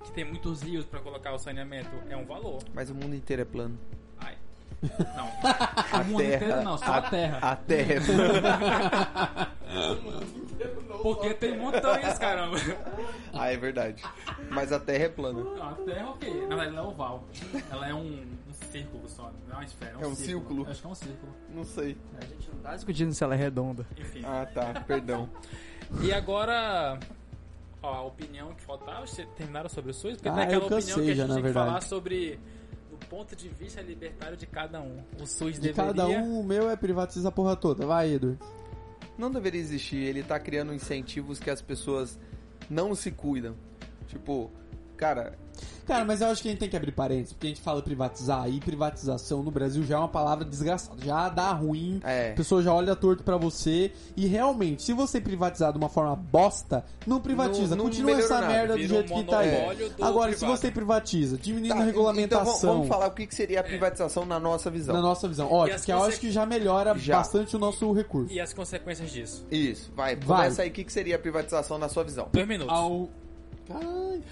que 0.03 0.11
tem 0.11 0.25
muitos 0.25 0.63
rios 0.63 0.85
para 0.85 0.99
colocar 1.01 1.33
o 1.33 1.37
saneamento, 1.37 1.91
é 2.09 2.17
um 2.17 2.25
valor. 2.25 2.63
Mas 2.73 2.89
o 2.89 2.95
mundo 2.95 3.15
inteiro 3.15 3.43
é 3.43 3.45
plano. 3.45 3.77
Não. 5.15 6.01
o 6.01 6.05
mundo 6.05 6.23
inteiro 6.23 6.61
não, 6.63 6.77
só 6.77 6.93
a, 6.93 7.01
terra. 7.01 7.37
A 7.41 7.55
terra 7.55 7.93
é 7.93 7.99
plana. 7.99 9.51
Porque 11.01 11.33
tem 11.35 11.57
montanhas, 11.57 12.17
caramba. 12.17 12.57
ah, 13.33 13.51
é 13.51 13.57
verdade. 13.57 14.03
Mas 14.49 14.71
a 14.71 14.79
terra 14.79 15.03
é 15.05 15.09
plana. 15.09 15.43
Não, 15.43 15.69
a 15.69 15.73
terra 15.73 16.09
ok. 16.09 16.33
Na 16.47 16.55
verdade, 16.55 16.75
ela 16.77 16.79
é 16.79 16.81
oval. 16.89 17.23
Ela 17.71 17.89
é 17.89 17.93
um, 17.93 18.25
um 18.47 18.53
círculo 18.71 19.07
só, 19.07 19.31
não 19.47 19.53
é 19.55 19.57
uma 19.59 19.63
esfera. 19.65 19.97
É 20.01 20.07
um 20.07 20.15
círculo. 20.15 20.67
Acho 20.69 20.81
que 20.81 20.87
é 20.87 20.89
um 20.89 20.95
círculo. 20.95 21.33
Não 21.53 21.63
sei. 21.63 21.97
A 22.19 22.25
gente 22.25 22.49
não 22.51 22.59
tá 22.59 22.75
discutindo 22.75 23.13
se 23.13 23.23
ela 23.23 23.35
é 23.35 23.37
redonda. 23.37 23.85
Enfim. 23.97 24.21
Ah, 24.25 24.47
tá. 24.51 24.81
Perdão. 24.87 25.29
E 26.01 26.11
agora, 26.11 26.97
ó, 27.83 27.93
a 27.93 28.01
opinião 28.03 28.53
que 28.55 28.61
faltava, 28.63 29.05
vocês 29.05 29.27
terminaram 29.37 29.69
sobre 29.69 29.91
o 29.91 29.93
SUS? 29.93 30.13
Porque 30.15 30.29
Ah, 30.29 30.33
tem 30.33 30.43
aquela 30.43 30.63
eu 30.63 30.77
opinião 30.77 30.95
que 30.99 31.11
a 31.11 31.15
já, 31.15 31.21
gente 31.23 31.27
na 31.27 31.33
tem 31.35 31.35
que 31.35 31.41
verdade. 31.43 31.67
falar 31.67 31.81
sobre 31.81 32.39
o 32.95 32.97
ponto 33.07 33.35
de 33.35 33.49
vista 33.49 33.81
libertário 33.81 34.37
de 34.37 34.45
cada 34.45 34.81
um. 34.81 35.03
O 35.21 35.25
SUS 35.25 35.55
De 35.55 35.61
deveria... 35.61 35.93
cada 35.93 36.07
um, 36.07 36.39
o 36.39 36.43
meu 36.43 36.69
é 36.69 36.75
privatizar 36.75 37.27
a 37.27 37.31
porra 37.31 37.55
toda. 37.55 37.85
Vai, 37.85 38.13
Edu. 38.13 38.37
Não 39.17 39.29
deveria 39.29 39.61
existir. 39.61 39.97
Ele 39.97 40.23
tá 40.23 40.39
criando 40.39 40.73
incentivos 40.73 41.39
que 41.39 41.49
as 41.49 41.61
pessoas 41.61 42.19
não 42.69 42.95
se 42.95 43.11
cuidam. 43.11 43.55
Tipo, 44.07 44.51
cara, 44.95 45.33
Cara, 45.87 46.03
mas 46.03 46.19
eu 46.19 46.27
acho 46.27 46.41
que 46.41 46.47
a 46.47 46.51
gente 46.51 46.59
tem 46.59 46.67
que 46.67 46.75
abrir 46.75 46.91
parênteses, 46.91 47.31
porque 47.33 47.45
a 47.45 47.49
gente 47.49 47.61
fala 47.61 47.79
privatizar, 47.81 48.49
e 48.49 48.59
privatização 48.59 49.43
no 49.43 49.51
Brasil 49.51 49.83
já 49.85 49.95
é 49.95 49.99
uma 49.99 50.07
palavra 50.09 50.43
desgraçada, 50.43 50.97
já 51.05 51.29
dá 51.29 51.51
ruim, 51.51 52.01
É. 52.03 52.31
a 52.31 52.35
pessoa 52.35 52.61
já 52.61 52.73
olha 52.73 52.95
torto 52.95 53.23
pra 53.23 53.37
você, 53.37 53.91
e 54.17 54.25
realmente, 54.25 54.81
se 54.81 54.91
você 54.93 55.21
privatizar 55.21 55.71
de 55.71 55.77
uma 55.77 55.87
forma 55.87 56.15
bosta, 56.15 56.83
não 57.05 57.21
privatiza, 57.21 57.75
Não- 57.75 57.83
não 57.83 57.91
continua 57.91 58.11
essa 58.19 58.41
nada, 58.41 58.47
merda 58.47 58.73
do 58.73 58.79
vira 58.79 58.95
jeito 58.95 59.13
um 59.13 59.23
que 59.23 59.29
tá 59.29 59.39
aí. 59.39 59.49
do 59.95 60.03
Agora, 60.03 60.31
se 60.33 60.39
privado. 60.39 60.57
você 60.59 60.71
privatiza, 60.71 61.37
diminuindo 61.37 61.69
Tá, 61.69 61.75
a 61.75 61.77
Então 61.77 61.85
regulamentação, 61.87 62.45
vamos, 62.45 62.61
vamos 62.61 62.87
falar 62.87 63.07
o 63.07 63.11
que 63.11 63.33
seria 63.35 63.59
a 63.59 63.63
privatização 63.63 64.25
na 64.25 64.39
nossa 64.39 64.69
visão. 64.71 64.93
na 64.95 65.01
nossa 65.01 65.27
visão, 65.27 65.47
ó, 65.51 65.67
as 65.71 65.85
que 65.85 65.91
eu 65.93 66.03
acho 66.03 66.19
que 66.19 66.31
já 66.31 66.45
melhora 66.47 66.97
Já. 66.97 67.17
bastante 67.17 67.55
o 67.55 67.59
nosso 67.59 67.93
recurso. 67.93 68.33
E 68.33 68.39
as 68.41 68.51
consequências 68.53 69.11
disso? 69.11 69.45
Isso, 69.51 69.91
vai. 69.95 70.15
Vai. 70.15 70.37
Começa 70.45 70.63
aí 70.63 70.69
o 70.69 70.71
que 70.73 70.83
que 70.83 70.91
seria 70.91 71.15
a 71.15 71.19
privatização 71.19 71.77
na 71.77 71.87
sua 71.87 72.03
visão. 72.03 72.27
Dois 72.33 72.47
minutos. 72.47 72.73
Ao... 72.73 73.07
Caralho. 73.67 74.23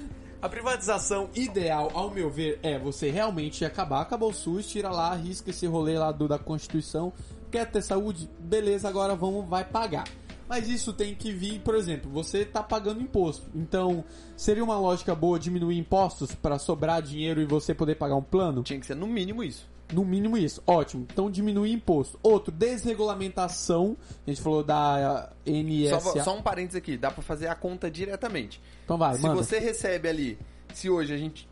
A 0.44 0.50
privatização 0.50 1.30
ideal, 1.34 1.90
ao 1.94 2.10
meu 2.10 2.30
ver, 2.30 2.60
é 2.62 2.78
você 2.78 3.10
realmente 3.10 3.64
acabar, 3.64 4.02
acabou 4.02 4.30
o 4.30 4.34
SUS, 4.34 4.68
tira 4.68 4.90
lá, 4.90 5.16
risca 5.16 5.52
esse 5.52 5.66
rolê 5.66 5.98
lá 5.98 6.12
do, 6.12 6.28
da 6.28 6.38
Constituição. 6.38 7.14
Quer 7.50 7.72
ter 7.72 7.82
saúde? 7.82 8.30
Beleza, 8.40 8.90
agora 8.90 9.16
vamos, 9.16 9.48
vai 9.48 9.64
pagar. 9.64 10.04
Mas 10.50 10.68
isso 10.68 10.92
tem 10.92 11.16
que 11.16 11.32
vir, 11.32 11.62
por 11.62 11.76
exemplo, 11.76 12.12
você 12.12 12.44
tá 12.44 12.62
pagando 12.62 13.00
imposto. 13.02 13.50
Então, 13.56 14.04
seria 14.36 14.66
uma 14.66 14.78
lógica 14.78 15.16
boa 15.16 15.40
diminuir 15.40 15.78
impostos 15.78 16.36
para 16.36 16.60
sobrar 16.60 17.02
dinheiro 17.02 17.42
e 17.42 17.46
você 17.46 17.74
poder 17.74 17.96
pagar 17.96 18.18
um 18.18 18.22
plano? 18.22 18.64
Tinha 18.64 18.82
que 18.82 18.86
ser 18.86 18.96
no 18.96 19.08
mínimo 19.08 19.46
isso. 19.46 19.66
No 19.92 20.04
mínimo 20.06 20.38
isso. 20.38 20.62
Ótimo. 20.66 21.06
Então 21.12 21.30
diminuir 21.30 21.72
imposto. 21.72 22.20
Outro, 22.24 22.52
desregulamentação. 22.52 23.98
A 24.26 24.30
gente 24.30 24.42
falou 24.42 24.64
da 24.64 25.32
NSA. 25.46 26.00
Só, 26.00 26.24
só 26.24 26.36
um 26.38 26.42
parênteses 26.42 26.76
aqui, 26.78 26.98
dá 26.98 27.12
pra 27.12 27.22
fazer 27.22 27.48
a 27.48 27.56
conta 27.56 27.90
diretamente. 27.92 28.62
Então 28.86 28.98
vai, 28.98 29.16
se 29.16 29.22
manda. 29.22 29.36
você 29.36 29.60
recebe 29.60 30.08
ali, 30.08 30.40
se 30.74 30.90
hoje 30.90 31.14
a 31.14 31.18
gente 31.18 31.48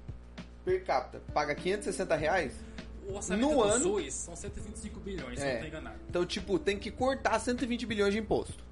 per 0.65 0.83
capita 0.83 1.21
paga 1.33 1.53
560 1.55 2.15
reais, 2.15 2.53
O 3.07 3.15
orçamento 3.15 3.47
no 3.49 3.55
do 3.55 3.63
ano- 3.63 3.83
SUS 3.83 4.13
são 4.13 4.35
125 4.35 4.99
bilhões, 4.99 5.39
se 5.39 5.45
É. 5.45 5.55
eu 5.57 5.59
não 5.61 5.67
enganado. 5.67 5.95
então 6.09 6.25
tipo, 6.25 6.57
tem 6.59 6.77
que 6.77 6.91
cortar 6.91 7.39
120 7.39 7.85
bilhões 7.85 8.13
de 8.13 8.19
imposto. 8.19 8.63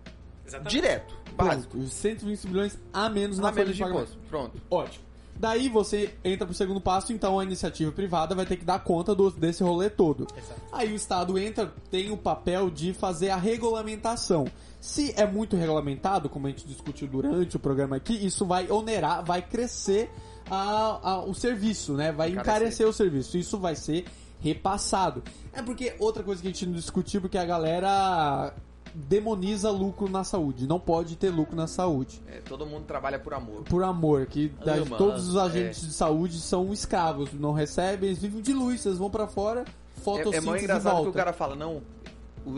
Exatamente. 0.45 0.72
Direto, 0.72 1.16
básico. 1.36 1.72
Pronto, 1.78 1.89
120 1.89 2.47
bilhões 2.47 2.80
a 2.93 3.07
menos 3.10 3.38
na 3.39 3.49
A 3.49 3.51
folha 3.51 3.66
menos 3.66 3.78
de 3.78 3.84
de 3.84 3.89
imposto. 3.89 4.18
Pronto. 4.30 4.62
Ótimo. 4.70 5.05
Daí 5.40 5.70
você 5.70 6.14
entra 6.24 6.46
pro 6.46 6.54
segundo 6.54 6.82
passo, 6.82 7.14
então 7.14 7.40
a 7.40 7.44
iniciativa 7.46 7.92
privada 7.94 8.36
vai 8.36 8.46
ter 8.46 8.58
que 8.58 8.66
dar 8.66 8.84
conta 8.84 9.16
do- 9.16 9.32
desse 9.32 9.64
rolê 9.64 9.90
todo. 9.90 10.28
Exato. 10.38 10.60
Aí 10.72 10.92
o 10.92 10.96
Estado 10.96 11.40
entra, 11.40 11.74
tem 11.90 12.12
o 12.12 12.18
papel 12.18 12.70
de 12.70 12.94
fazer 12.94 13.30
a 13.30 13.38
regulamentação. 13.38 14.46
Se 14.82 15.14
é 15.16 15.26
muito 15.26 15.56
regulamentado, 15.56 16.28
como 16.30 16.48
a 16.48 16.50
gente 16.50 16.68
discutiu 16.68 17.08
durante 17.08 17.56
o 17.56 17.60
programa 17.60 17.96
aqui, 17.96 18.14
isso 18.14 18.46
vai 18.46 18.70
onerar, 18.70 19.24
vai 19.24 19.42
crescer 19.42 20.12
a- 20.52 21.00
a- 21.12 21.24
o 21.26 21.34
serviço, 21.34 21.94
né? 21.94 22.12
Vai 22.12 22.32
Encarecer. 22.32 22.54
encarecer 22.58 22.88
o 22.88 22.94
serviço. 22.94 23.38
Isso 23.38 23.58
vai 23.58 23.76
ser 23.76 24.06
repassado. 24.42 25.24
É 25.54 25.62
porque 25.62 25.94
outra 26.00 26.24
coisa 26.24 26.42
que 26.42 26.48
a 26.48 26.52
gente 26.52 26.66
não 26.66 26.74
discutiu, 26.74 27.22
porque 27.22 27.38
a 27.38 27.46
galera 27.46 28.54
demoniza 28.94 29.70
lucro 29.72 30.10
na 30.10 30.24
saúde. 30.24 30.68
Não 30.68 30.80
pode 30.80 31.16
ter 31.16 31.30
lucro 31.30 31.56
na 31.56 31.68
saúde 31.68 32.22
É, 32.28 32.40
todo 32.42 32.66
mundo 32.66 32.86
trabalha 32.86 33.20
por 33.20 33.34
amor. 33.34 33.64
por 33.64 33.84
amor, 33.84 34.26
que 34.26 34.50
da- 34.64 34.76
Ama, 34.76 34.98
todos 34.98 35.28
os 35.30 35.36
é. 35.36 35.42
agentes 35.42 35.82
de 35.82 35.94
saúde 35.94 36.40
são 36.40 36.72
escravos, 36.74 37.34
não 37.34 37.52
recebem, 37.54 38.10
eles 38.10 38.22
vivem 38.22 38.42
de 38.42 38.54
luz, 38.54 38.86
eles 38.86 38.98
vão 38.98 39.10
pra 39.10 39.28
fora, 39.28 39.62
É, 39.62 40.00
fotossíntese 40.02 40.38
é 40.38 40.42
muito 40.42 40.62
e 40.62 40.64
engraçado 40.64 40.92
volta. 40.94 41.04
que 41.04 41.10
o 41.10 41.14
cara 41.14 41.34
fala, 41.34 41.56
não, 41.56 41.82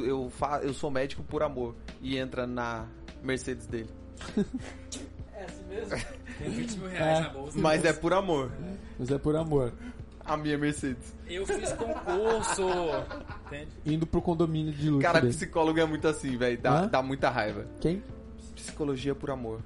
eu, 0.03 0.29
fa 0.29 0.59
eu 0.63 0.73
sou 0.73 0.89
médico 0.91 1.23
por 1.23 1.43
amor. 1.43 1.75
E 2.01 2.17
entra 2.17 2.45
na 2.47 2.85
Mercedes 3.23 3.67
dele. 3.67 3.89
É 5.33 5.45
assim 5.45 5.63
mesmo? 5.67 5.97
Tem 6.37 6.49
20 6.51 6.77
mil 6.77 6.89
reais 6.89 7.17
É. 7.17 7.21
na 7.21 7.29
bolsa. 7.29 7.59
Mas 7.59 7.83
é 7.83 7.91
por 7.93 8.13
amor. 8.13 8.51
Mas 8.99 9.09
é 9.09 9.17
por 9.17 9.35
amor. 9.35 9.73
A 10.31 10.37
minha 10.37 10.57
Mercedes. 10.57 11.13
Eu 11.29 11.45
fiz 11.45 11.73
concurso. 11.73 12.63
Entende? 13.47 13.67
Indo 13.85 14.07
pro 14.07 14.21
condomínio 14.21 14.71
de 14.71 14.89
luz. 14.89 15.01
Cara, 15.03 15.19
dele. 15.19 15.33
psicólogo 15.33 15.77
é 15.79 15.85
muito 15.85 16.07
assim, 16.07 16.37
velho. 16.37 16.57
Dá, 16.57 16.83
Hã? 16.83 16.87
dá 16.87 17.01
muita 17.01 17.29
raiva. 17.29 17.65
Quem? 17.81 18.01
Psicologia 18.55 19.13
por 19.13 19.29
amor. 19.29 19.59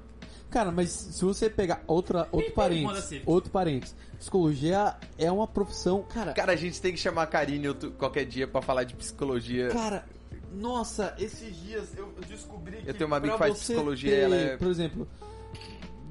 Cara, 0.49 0.71
mas 0.71 0.89
se 0.89 1.23
você 1.23 1.49
pegar 1.51 1.83
outra, 1.85 2.21
outro 2.31 2.39
Manda 2.49 2.51
parênteses, 2.55 3.03
assim. 3.03 3.21
outro 3.27 3.51
parênteses, 3.51 3.95
psicologia 4.17 4.95
é 5.19 5.31
uma 5.31 5.45
profissão, 5.47 6.01
cara, 6.03 6.33
Cara, 6.33 6.53
a 6.53 6.55
gente 6.55 6.81
tem 6.81 6.93
que 6.93 6.99
chamar 6.99 7.23
a 7.23 7.27
Karine 7.27 7.67
outro- 7.67 7.91
qualquer 7.91 8.25
dia 8.25 8.47
pra 8.47 8.61
falar 8.61 8.85
de 8.85 8.95
psicologia. 8.95 9.67
Cara, 9.69 10.05
nossa, 10.53 11.13
esses 11.19 11.55
dias 11.61 11.89
eu 11.97 12.11
descobri 12.27 12.77
que 12.77 12.89
Eu 12.89 12.93
tenho 12.93 13.05
uma 13.07 13.17
amiga 13.17 13.37
pra 13.37 13.47
que 13.47 13.51
faz 13.53 13.59
você 13.63 13.73
psicologia, 13.73 14.09
ter, 14.11 14.19
ela 14.21 14.35
é- 14.35 14.57
por 14.57 14.67
exemplo, 14.67 15.07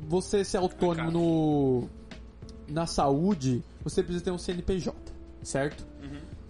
você 0.07 0.45
ser 0.45 0.59
autônomo 0.59 1.11
no 1.11 1.89
na 2.69 2.87
saúde, 2.87 3.63
você 3.83 4.03
precisa 4.03 4.25
ter 4.25 4.31
um 4.31 4.39
CNPJ, 4.39 4.95
certo? 5.43 5.87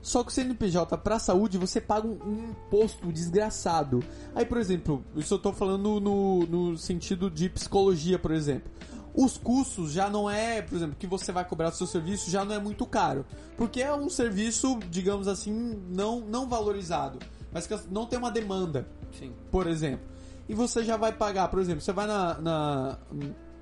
Só 0.05 0.23
que 0.23 0.29
o 0.29 0.33
CNPJ 0.33 0.99
pra 0.99 1.19
saúde 1.19 1.57
você 1.57 1.81
paga 1.81 2.07
um, 2.07 2.19
um 2.27 2.51
imposto 2.51 3.11
desgraçado. 3.11 4.05
Aí, 4.35 4.45
por 4.45 4.59
exemplo, 4.59 5.03
isso 5.17 5.33
eu 5.33 5.39
tô 5.39 5.51
falando 5.51 5.99
no, 5.99 6.41
no 6.41 6.77
sentido 6.77 7.31
de 7.31 7.49
psicologia, 7.49 8.19
por 8.19 8.31
exemplo. 8.31 8.71
Os 9.15 9.39
custos 9.39 9.93
já 9.93 10.11
não 10.11 10.29
é, 10.29 10.61
por 10.61 10.77
exemplo, 10.77 10.95
que 10.99 11.07
você 11.07 11.33
vai 11.33 11.43
cobrar 11.43 11.71
do 11.71 11.77
seu 11.77 11.87
serviço 11.87 12.31
já 12.31 12.45
não 12.45 12.55
é 12.55 12.59
muito 12.59 12.85
caro. 12.85 13.25
Porque 13.57 13.81
é 13.81 13.95
um 13.95 14.11
serviço, 14.11 14.79
digamos 14.91 15.27
assim, 15.27 15.81
não, 15.89 16.21
não 16.21 16.47
valorizado. 16.47 17.19
Mas 17.51 17.67
que 17.67 17.75
não 17.91 18.05
tem 18.05 18.19
uma 18.19 18.31
demanda 18.31 18.87
Sim. 19.19 19.33
por 19.51 19.67
exemplo. 19.67 20.05
E 20.47 20.55
você 20.55 20.85
já 20.85 20.99
vai 20.99 21.13
pagar, 21.13 21.49
por 21.49 21.61
exemplo, 21.61 21.81
você 21.81 21.93
vai 21.93 22.07
na, 22.07 22.39
na, 22.41 22.99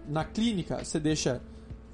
na 0.08 0.24
clínica, 0.24 0.84
você 0.84 0.98
deixa 0.98 1.40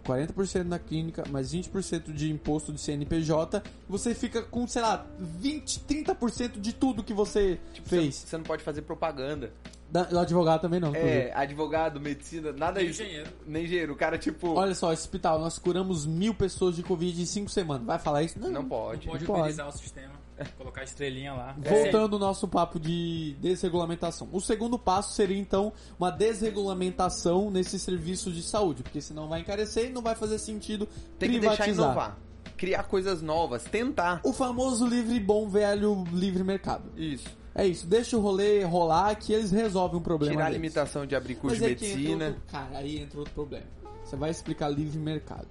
40% 0.08 0.64
na 0.64 0.78
clínica, 0.78 1.24
mais 1.30 1.52
20% 1.52 2.12
de 2.12 2.30
imposto 2.30 2.72
de 2.72 2.80
CNPJ, 2.80 3.62
você 3.88 4.14
fica 4.14 4.42
com, 4.42 4.66
sei 4.66 4.80
lá, 4.82 5.06
20, 5.18 5.80
30% 5.80 6.60
de 6.60 6.72
tudo 6.72 7.02
que 7.04 7.12
você 7.12 7.58
Tipo, 7.74 7.88
fez. 7.88 8.14
Você, 8.14 8.36
não 8.36 8.44
pode 8.44 8.62
fazer 8.62 8.82
propaganda. 8.82 9.52
Da, 9.90 10.02
do 10.04 10.18
advogado 10.18 10.60
também 10.60 10.80
não. 10.80 10.88
inclusive. 10.90 11.10
É, 11.12 11.32
advogado, 11.34 11.98
medicina, 11.98 12.52
nada 12.52 12.80
Nem 12.80 12.90
engenheiro. 12.90 13.30
Nem 13.46 13.64
engenheiro. 13.64 13.92
O 13.94 13.96
cara, 13.96 14.18
tipo. 14.18 14.52
Olha 14.54 14.74
só, 14.74 14.92
esse 14.92 15.02
hospital, 15.02 15.38
nós 15.38 15.58
curamos 15.58 16.04
mil 16.04 16.34
pessoas 16.34 16.76
de 16.76 16.82
Covid 16.82 17.20
em 17.22 17.24
5 17.24 17.48
semanas. 17.50 17.86
Vai 17.86 17.98
falar 17.98 18.22
isso? 18.22 18.38
não 18.38 18.50
Não 18.50 18.64
pode. 18.68 19.06
pode 19.08 19.24
pode. 19.24 19.40
utilizar 19.40 19.68
o 19.68 19.72
sistema. 19.72 20.12
Colocar 20.56 20.82
a 20.82 20.84
estrelinha 20.84 21.32
lá. 21.32 21.56
Voltando 21.58 22.14
ao 22.14 22.20
nosso 22.20 22.46
papo 22.46 22.78
de 22.78 23.36
desregulamentação. 23.40 24.28
O 24.32 24.40
segundo 24.40 24.78
passo 24.78 25.14
seria, 25.14 25.38
então, 25.38 25.72
uma 25.98 26.10
desregulamentação 26.10 27.50
nesse 27.50 27.78
serviço 27.78 28.30
de 28.30 28.42
saúde, 28.42 28.82
porque 28.82 29.00
senão 29.00 29.28
vai 29.28 29.40
encarecer 29.40 29.86
e 29.86 29.92
não 29.92 30.02
vai 30.02 30.14
fazer 30.14 30.38
sentido 30.38 30.86
Tem 31.18 31.30
que 31.30 31.38
privatizar. 31.38 31.66
deixar 31.66 31.82
inovar. 31.82 32.18
Criar 32.56 32.82
coisas 32.84 33.22
novas, 33.22 33.64
tentar. 33.64 34.20
O 34.24 34.32
famoso 34.32 34.86
livre 34.86 35.18
bom 35.20 35.48
velho 35.48 36.04
livre 36.12 36.42
mercado. 36.42 36.90
Isso. 36.96 37.28
É 37.54 37.66
isso, 37.66 37.86
deixa 37.86 38.16
o 38.16 38.20
rolê 38.20 38.62
rolar 38.62 39.14
que 39.16 39.32
eles 39.32 39.50
resolvem 39.50 39.98
o 39.98 40.00
problema 40.00 40.32
Tirar 40.32 40.44
a 40.44 40.48
deles. 40.50 40.62
limitação 40.62 41.04
de 41.06 41.16
abrir 41.16 41.34
curso 41.34 41.56
Mas 41.60 41.68
de 41.68 41.74
que 41.74 41.84
entra 41.86 41.96
medicina. 41.98 42.26
outro- 42.26 42.42
cara, 42.52 42.78
aí 42.78 42.98
entra 42.98 43.18
outro 43.18 43.34
problema. 43.34 43.66
Você 44.04 44.14
vai 44.16 44.30
explicar 44.30 44.68
livre 44.68 44.98
mercado 44.98 45.48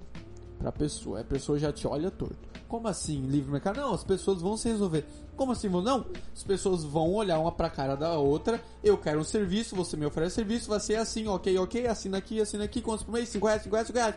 pra 0.58 0.72
pessoa, 0.72 1.22
a 1.22 1.24
pessoa 1.24 1.58
já 1.60 1.72
te 1.72 1.88
olha 1.88 2.10
torto. 2.12 2.36
Como 2.68 2.88
assim, 2.88 3.22
livre 3.28 3.51
mercado? 3.51 3.78
Não, 3.80 3.93
as 3.93 4.03
pessoas 4.03 4.41
vão 4.41 4.58
se 4.58 4.68
resolver. 4.68 5.05
Como 5.36 5.51
assim? 5.51 5.70
vão- 5.70 5.82
Não, 5.82 6.05
as 6.36 6.43
pessoas 6.43 6.84
vão 6.84 7.14
olhar 7.14 7.39
uma 7.39 7.51
pra 7.51 7.70
cara 7.70 7.95
da 7.95 8.18
outra. 8.18 8.60
Eu 8.84 8.97
quero 8.97 9.20
um 9.20 9.24
serviço, 9.24 9.76
você 9.76 9.95
me 9.95 10.05
oferece 10.05 10.36
serviço, 10.36 10.70
vai 10.70 10.80
ser 10.80 10.95
assim, 10.95 11.28
ok, 11.28 11.58
ok, 11.60 11.88
assina 11.88 12.18
aqui, 12.18 12.41
assina 12.41 12.64
aqui, 12.66 12.82
quantos 12.82 13.03
por 13.05 13.12
mês? 13.14 13.30
5 13.30 13.45
reais, 13.45 13.62
5 13.62 13.74
reais, 13.76 13.88
5 13.88 13.97
reais. 13.99 14.16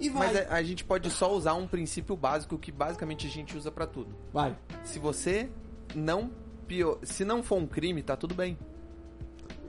E 0.00 0.08
vai. 0.08 0.26
Mas 0.34 0.50
a, 0.50 0.54
a 0.54 0.62
gente 0.62 0.84
pode 0.84 1.08
só 1.10 1.32
usar 1.32 1.54
um 1.54 1.66
princípio 1.68 2.16
básico 2.16 2.58
que 2.58 2.72
basicamente 2.72 3.26
a 3.26 3.30
gente 3.30 3.56
usa 3.56 3.70
pra 3.70 3.86
tudo. 3.86 4.12
Vai. 4.32 4.56
Se 4.82 4.98
você 4.98 5.48
não 5.94 6.30
pio... 6.66 6.98
se 7.04 7.24
não 7.24 7.42
for 7.42 7.56
um 7.58 7.66
crime, 7.66 8.02
tá 8.02 8.16
tudo 8.16 8.34
bem. 8.34 8.58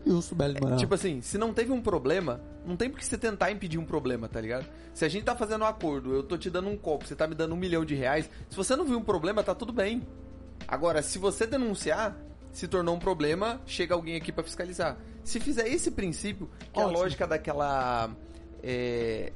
Justo, 0.06 0.36
Belo 0.36 0.56
Moral. 0.62 0.78
Tipo 0.78 0.94
assim, 0.94 1.22
se 1.22 1.38
não 1.38 1.54
teve 1.54 1.72
um 1.72 1.82
problema, 1.82 2.42
não 2.66 2.76
tem 2.76 2.90
por 2.90 3.00
que 3.00 3.06
você 3.06 3.18
tentar 3.18 3.52
impedir 3.52 3.78
um 3.78 3.86
problema, 3.86 4.28
tá 4.28 4.40
ligado? 4.42 4.66
Se 4.94 5.06
a 5.06 5.10
gente 5.10 5.24
tá 5.24 5.36
fazendo 5.36 5.64
um 5.64 5.68
acordo, 5.68 6.14
eu 6.14 6.24
tô 6.24 6.38
te 6.38 6.50
dando 6.50 6.70
um 6.70 6.78
copo, 6.78 7.08
você 7.08 7.16
tá 7.16 7.26
me 7.28 7.36
dando 7.36 7.54
um 7.54 7.58
milhão 7.58 7.86
de 7.86 7.96
reais, 7.96 8.30
se 8.50 8.56
você 8.56 8.76
não 8.76 8.86
viu 8.86 8.98
um 8.98 9.04
problema, 9.04 9.44
tá 9.44 9.56
tudo 9.56 9.72
bem. 9.72 10.06
Agora, 10.68 11.02
se 11.02 11.18
você 11.18 11.48
denunciar, 11.48 12.18
se 12.52 12.68
tornou 12.68 12.96
um 12.96 13.00
problema, 13.00 13.62
chega 13.66 13.96
alguém 13.96 14.16
aqui 14.16 14.32
pra 14.32 14.44
fiscalizar. 14.44 14.98
Se 15.24 15.40
fizer 15.40 15.68
esse 15.68 15.90
princípio, 15.92 16.50
que 16.72 16.80
é 16.80 16.84
a 16.84 16.86
Ótimo. 16.86 17.00
lógica 17.00 17.26
daquela 17.26 18.12
é, 18.62 19.32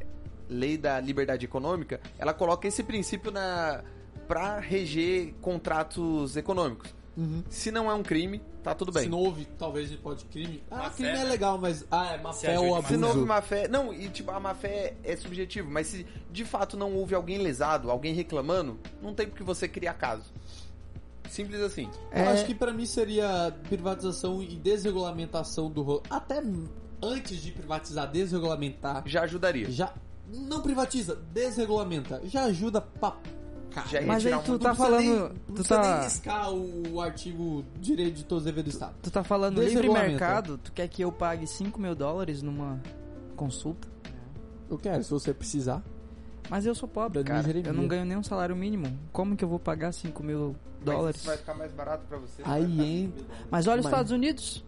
lei 0.50 0.78
da 0.78 1.00
liberdade 1.00 1.46
econômica, 1.46 2.00
ela 2.20 2.34
coloca 2.34 2.68
esse 2.68 2.84
princípio 2.84 3.32
na 3.32 3.84
para 4.28 4.60
reger 4.60 5.34
contratos 5.42 6.36
econômicos. 6.36 6.94
Uhum. 7.16 7.44
Se 7.50 7.72
não 7.72 7.90
é 7.90 7.94
um 7.94 8.04
crime, 8.04 8.42
tá 8.70 8.76
tudo 8.76 8.92
bem. 8.92 9.04
Se 9.04 9.10
não 9.10 9.20
houve, 9.20 9.46
talvez 9.58 9.92
pode 9.98 10.26
crime. 10.26 10.64
Ah, 10.70 10.78
Má 10.78 10.90
crime 10.90 11.10
fé, 11.12 11.16
é 11.16 11.24
né? 11.24 11.30
legal, 11.30 11.58
mas. 11.58 11.86
Ah, 11.92 12.14
é 12.14 12.22
má 12.22 12.34
Se 12.34 12.46
fé 12.46 12.60
ou 12.60 12.76
abuso. 12.76 12.88
Se 12.94 12.98
não 12.98 13.10
houve 13.10 13.22
má 13.22 13.42
fé. 13.42 13.68
Não, 13.68 13.94
e 13.94 14.10
tipo, 14.10 14.32
a 14.32 14.40
má 14.40 14.54
fé 14.54 14.96
é 15.04 15.16
subjetivo, 15.16 15.70
mas 15.72 15.88
se 15.88 16.06
de 16.32 16.46
fato 16.46 16.76
não 16.78 16.94
houve 16.96 17.14
alguém 17.16 17.38
lesado, 17.40 17.90
alguém 17.92 18.14
reclamando, 18.14 18.80
não 19.02 19.14
tem 19.14 19.28
por 19.28 19.36
que 19.38 19.44
você 19.44 19.68
criar 19.68 19.94
caso. 19.96 20.24
Simples 21.30 21.60
assim. 21.62 21.90
Eu 22.12 22.24
É- 22.24 22.28
acho 22.34 22.46
que 22.46 22.56
pra 22.56 22.72
mim 22.72 22.86
seria 22.86 23.54
privatização 23.68 24.42
e 24.42 24.48
desregulamentação 24.56 25.70
do 25.70 25.82
rolo. 25.82 26.04
Até 26.10 26.42
antes 27.02 27.42
de 27.42 27.52
privatizar, 27.52 28.10
desregulamentar. 28.10 29.04
Já 29.06 29.24
ajudaria. 29.24 29.70
Já. 29.70 29.94
Não 30.30 30.62
privatiza, 30.62 31.16
desregulamenta. 31.34 32.22
Já 32.26 32.44
ajuda 32.46 32.82
pra. 32.82 33.16
Cara, 33.78 33.88
Já 33.90 34.02
ia 34.02 34.08
Mas 34.08 34.26
aí 34.26 34.32
tu 34.44 34.54
um- 34.54 34.58
tá 34.58 34.70
nem- 34.70 34.78
falando. 34.78 35.06
não 35.48 35.56
Tu 35.56 35.56
nem 35.56 35.64
tá, 35.64 36.02
riscar 36.04 36.52
o, 36.52 37.00
artigo 37.02 37.64
direito 37.80 38.16
de 38.16 38.24
todos 38.26 38.42
os 38.42 38.46
deveres 38.46 38.72
do 38.72 38.74
Estado. 38.74 38.96
tu 39.04 39.12
tá 39.12 39.24
falando 39.24 39.56
livre 39.60 39.76
Desregulamenta. 39.76 40.10
mercado? 40.12 40.58
Tu 40.58 40.72
quer 40.72 40.88
que 40.88 41.02
eu 41.04 41.12
pague 41.12 41.46
5 41.46 41.80
mil 41.80 41.94
dólares 41.94 42.42
numa 42.42 42.80
consulta? 43.36 43.88
Eu 44.70 44.78
quero, 44.78 45.04
se 45.04 45.12
você 45.12 45.34
precisar. 45.34 45.84
Mas 46.50 46.66
eu 46.66 46.74
sou 46.74 46.88
pobre, 46.90 47.24
cara. 47.24 47.46
Eu 47.66 47.74
não 47.74 47.88
ganho 47.88 48.06
nem 48.06 48.18
um 48.18 48.24
salário 48.24 48.56
mínimo. 48.56 48.98
Como 49.12 49.36
que 49.36 49.44
eu 49.44 49.50
vou 49.50 49.60
pagar 49.60 49.92
5 49.92 50.24
mil 50.24 50.56
dólares? 50.84 51.18
Mas 51.18 51.26
vai 51.26 51.38
ficar 51.38 51.54
mais 51.54 51.72
barato 51.74 52.06
pra 52.08 52.18
você. 52.18 52.42
Aí 52.46 53.04
entra. 53.04 53.26
Mas 53.52 53.68
olha 53.68 53.80
os 53.80 53.86
Mas- 53.86 53.94
Estados 53.94 54.12
Unidos. 54.12 54.64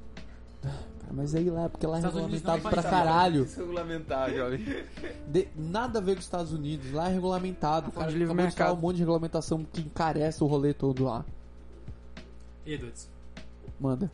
Mas 1.11 1.33
aí 1.35 1.49
lá, 1.49 1.67
porque 1.69 1.85
lá 1.87 1.97
é 1.97 2.01
regulamentado 2.01 2.61
pra 2.61 2.71
faz 2.71 2.83
nada. 2.85 2.89
caralho. 2.97 3.45
Desregulamentar, 3.45 4.31
jovem. 4.35 4.65
De- 5.27 5.47
nada 5.55 5.99
a 5.99 6.01
ver 6.01 6.13
com 6.13 6.19
os 6.19 6.25
Estados 6.25 6.53
Unidos. 6.53 6.91
Lá 6.93 7.09
é 7.09 7.13
regulamentado. 7.13 7.91
Cara, 7.91 8.11
de 8.11 8.17
livre 8.17 8.31
acabou 8.33 8.47
de 8.47 8.55
falar 8.55 8.67
mercado. 8.69 8.77
um 8.77 8.81
monte 8.81 8.95
de 8.95 9.01
regulamentação 9.01 9.63
que 9.73 9.81
encarece 9.81 10.43
o 10.43 10.47
rolê 10.47 10.73
todo 10.73 11.03
lá. 11.05 11.25
Edwards. 12.65 13.09
Manda. 13.79 14.11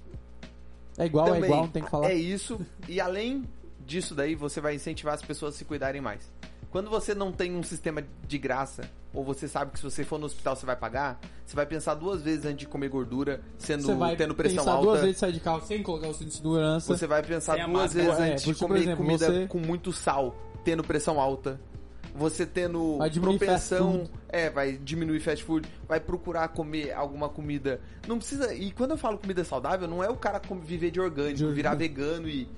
É 0.98 1.06
igual, 1.06 1.28
é 1.28 1.32
Também 1.34 1.46
igual, 1.50 1.62
não 1.64 1.70
tem 1.70 1.84
que 1.84 1.90
falar. 1.90 2.10
É 2.10 2.14
isso. 2.16 2.60
E 2.88 3.02
além 3.02 3.44
disso 3.86 4.16
daí, 4.16 4.34
você 4.36 4.62
vai 4.62 4.76
incentivar 4.76 5.14
as 5.14 5.22
pessoas 5.22 5.56
a 5.56 5.58
se 5.58 5.66
cuidarem 5.66 6.00
mais. 6.02 6.30
Quando 6.76 6.90
você 6.90 7.16
não 7.16 7.32
tem 7.32 7.56
um 7.56 7.64
sistema 7.64 8.04
de 8.28 8.38
graça, 8.38 8.84
ou 9.14 9.24
você 9.24 9.48
sabe 9.48 9.72
que 9.72 9.78
se 9.80 9.84
você 9.86 10.04
for 10.04 10.20
no 10.20 10.26
hospital 10.26 10.58
você 10.58 10.66
vai 10.66 10.76
pagar, 10.76 11.18
você 11.46 11.56
vai 11.56 11.66
pensar 11.66 11.94
duas 11.94 12.22
vezes 12.22 12.44
antes 12.44 12.58
de 12.58 12.68
comer 12.68 12.90
gordura, 12.90 13.40
sendo 13.58 13.84
Você 13.84 13.96
vai 13.96 14.14
tendo 14.18 14.36
pressão 14.36 14.58
pensar 14.58 14.72
alta. 14.74 14.86
duas 14.86 15.00
vezes 15.02 15.18
sair 15.18 15.32
de 15.32 15.40
carro 15.40 15.62
sem 15.66 15.82
colocar 15.82 16.10
o 16.10 16.14
cinto 16.14 16.28
de 16.28 16.34
segurança. 16.36 16.86
Você 16.94 17.08
vai 17.08 17.24
pensar 17.24 17.56
duas 17.56 17.70
máscara. 17.70 18.04
vezes 18.04 18.20
É, 18.20 18.32
antes 18.34 18.44
de 18.44 18.56
comer 18.56 18.80
exemplo, 18.82 19.06
comida 19.06 19.26
você- 19.26 19.48
com 19.48 19.58
muito 19.58 19.94
sal, 19.94 20.36
tendo 20.66 20.84
pressão 20.84 21.18
alta. 21.18 21.62
Você 22.14 22.46
tendo 22.46 22.98
propensão, 23.22 24.04
é, 24.28 24.50
vai 24.50 24.74
diminuir 24.74 25.22
fast 25.22 25.46
food, 25.46 25.66
vai 25.88 26.02
procurar 26.02 26.50
comer 26.50 26.92
alguma 26.92 27.30
comida. 27.30 27.80
Não 28.06 28.18
precisa. 28.18 28.54
E 28.54 28.72
quando 28.74 28.92
eu 28.92 28.98
falo 28.98 29.18
comida 29.18 29.46
saudável, 29.46 29.88
não 29.88 30.04
é 30.04 30.10
o 30.10 30.18
cara 30.18 30.42
com- 30.42 30.60
viver 30.60 30.92
de 30.92 31.00
orgânico, 31.00 31.38
De 31.38 31.54
virar 31.54 31.72
orgânico. 31.72 31.96
vegano 32.02 32.28
e 32.28 32.50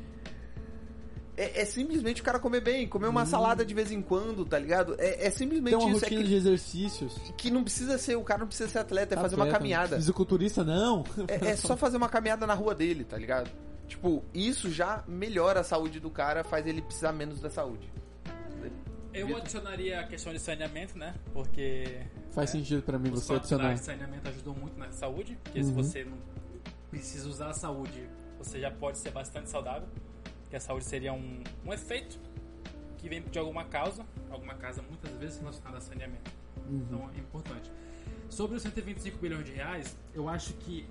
é, 1.38 1.62
é 1.62 1.66
simplesmente 1.66 2.22
o 2.22 2.24
cara 2.24 2.40
comer 2.40 2.62
bem, 2.62 2.88
comer 2.88 3.08
uma 3.08 3.26
salada 3.26 3.64
de 3.66 3.74
vez 3.74 3.92
em 3.92 4.02
quando, 4.02 4.44
tá 4.44 4.58
ligado? 4.60 4.96
É, 4.98 5.28
é 5.28 5.30
simplesmente 5.30 5.78
Tem 5.78 5.86
uma 5.88 5.96
isso. 5.96 6.04
É 6.06 6.08
rotina 6.10 6.22
que, 6.24 6.28
de 6.28 6.36
exercícios. 6.36 7.14
que 7.38 7.52
não 7.52 7.64
precisa 7.64 7.98
ser, 7.98 8.16
o 8.16 8.24
cara 8.24 8.40
não 8.40 8.48
precisa 8.48 8.68
ser 8.70 8.80
atleta, 8.80 9.14
é 9.16 9.18
fazer 9.18 9.36
uma 9.36 9.44
Atleta, 9.46 9.60
caminhada. 9.60 9.96
Fisiculturista, 9.98 10.64
não. 10.64 11.04
É, 11.28 11.50
é 11.52 11.56
só 11.56 11.78
fazer 11.78 11.98
uma 11.98 12.10
caminhada 12.10 12.46
na 12.48 12.54
rua 12.54 12.74
dele, 12.76 13.04
tá 13.04 13.18
ligado? 13.18 13.50
Tipo, 13.88 14.24
isso 14.34 14.70
já 14.70 15.04
melhora 15.08 15.62
a 15.62 15.64
saúde 15.64 16.00
do 16.00 16.10
cara, 16.10 16.44
faz 16.44 16.66
ele 16.68 16.82
precisar 16.82 17.14
menos 17.14 17.40
da 17.40 17.50
saúde. 17.50 17.90
Eu 19.14 19.36
adicionaria 19.36 20.00
a 20.00 20.04
questão 20.06 20.32
de 20.32 20.40
saneamento, 20.40 20.98
né? 20.98 21.16
Porque 21.34 22.02
Faz 22.32 22.52
sentido 22.52 22.84
pra 22.84 23.00
mim 23.00 23.10
você 23.10 23.34
adicionar. 23.34 23.74
de 23.74 23.80
saneamento 23.80 24.28
ajudam 24.30 24.54
muito 24.54 24.78
na 24.78 24.92
saúde. 24.92 25.40
Porque 25.44 25.64
se 25.64 25.70
Uhum. 25.70 25.76
você 25.76 26.04
não 26.04 26.18
precisa 26.92 27.28
usar 27.28 27.50
a 27.50 27.54
saúde, 27.54 28.08
você 28.38 28.60
já 28.60 28.70
pode 28.70 29.00
ser 29.00 29.10
bastante 29.12 29.50
saudável. 29.50 29.88
Que 30.50 30.56
a 30.56 30.60
saúde 30.60 30.86
seria 30.86 31.14
um, 31.14 31.44
um 31.66 31.74
efeito 31.74 32.20
que 32.98 33.10
vem 33.10 33.22
de 33.22 33.38
alguma 33.38 33.66
causa, 33.66 34.06
alguma 34.30 34.56
causa 34.56 34.82
muitas 34.82 35.12
vezes 35.18 35.40
relacionada 35.40 35.78
a 35.78 35.82
saneamento. 35.82 36.32
Uhum. 36.68 36.86
Então 36.88 37.10
é 37.16 37.20
importante. 37.20 37.72
Sobre 38.30 38.58
os 38.58 38.64
125 38.64 39.18
bilhões 39.18 39.46
de 39.46 39.52
reais, 39.52 39.98
eu 40.14 40.28
acho 40.28 40.54
que 40.54 40.86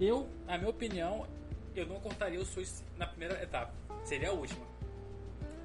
eu, 0.00 0.28
na 0.46 0.58
minha 0.58 0.70
opinião, 0.70 1.26
eu 1.74 1.86
não 1.86 2.00
cortaria 2.00 2.40
o 2.40 2.44
SUS 2.44 2.82
na 2.96 3.06
primeira 3.06 3.42
etapa. 3.42 3.72
Seria 4.04 4.30
a 4.30 4.32
última. 4.32 4.64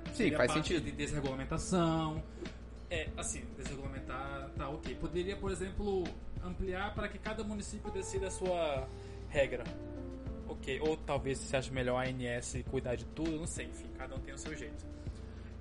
Sim, 0.07 0.13
Seria 0.13 0.35
a 0.35 0.37
faz 0.37 0.51
parte 0.53 0.67
sentido. 0.67 0.85
de 0.85 0.91
desregulamentação. 0.91 2.23
É, 2.89 3.09
assim, 3.17 3.43
desregulamentar 3.57 4.49
tá 4.57 4.69
ok. 4.69 4.95
Poderia, 4.95 5.35
por 5.35 5.51
exemplo, 5.51 6.03
ampliar 6.43 6.93
para 6.93 7.09
que 7.09 7.17
cada 7.17 7.43
município 7.43 7.91
decida 7.91 8.27
a 8.27 8.31
sua 8.31 8.87
regra. 9.29 9.63
Ok, 10.47 10.79
ou 10.81 10.95
talvez 10.97 11.37
você 11.39 11.55
ache 11.57 11.71
melhor 11.71 11.97
a 12.03 12.07
ANS 12.07 12.55
cuidar 12.71 12.95
de 12.95 13.05
tudo, 13.05 13.31
não 13.37 13.47
sei, 13.47 13.65
enfim, 13.65 13.87
cada 13.97 14.15
um 14.15 14.19
tem 14.19 14.33
o 14.33 14.37
seu 14.37 14.55
jeito. 14.55 14.85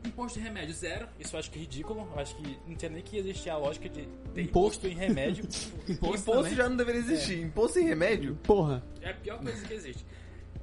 Imposto 0.04 0.38
de 0.38 0.44
remédio 0.44 0.72
zero, 0.72 1.08
isso 1.18 1.34
eu 1.34 1.40
acho 1.40 1.50
que 1.50 1.58
é 1.58 1.62
ridículo. 1.62 2.08
Eu 2.14 2.20
acho 2.20 2.36
que 2.36 2.58
não 2.66 2.76
tinha 2.76 2.90
nem 2.90 3.02
que 3.02 3.16
existir 3.18 3.50
a 3.50 3.56
lógica 3.56 3.88
de 3.88 4.02
ter 4.34 4.42
Imposto. 4.42 4.86
imposto, 4.86 4.86
em 4.86 4.94
remédio. 4.94 5.44
Imposto, 5.88 6.30
também. 6.30 6.54
já 6.54 6.68
não 6.68 6.76
deveria 6.76 7.00
existir. 7.00 7.40
Imposto 7.42 7.78
em 7.80 7.84
remédio? 7.84 8.36
Porra. 8.44 8.84
É 9.02 9.10
a 9.10 9.14
pior 9.14 9.40
coisa 9.42 9.66
que 9.66 9.74
existe. 9.74 10.06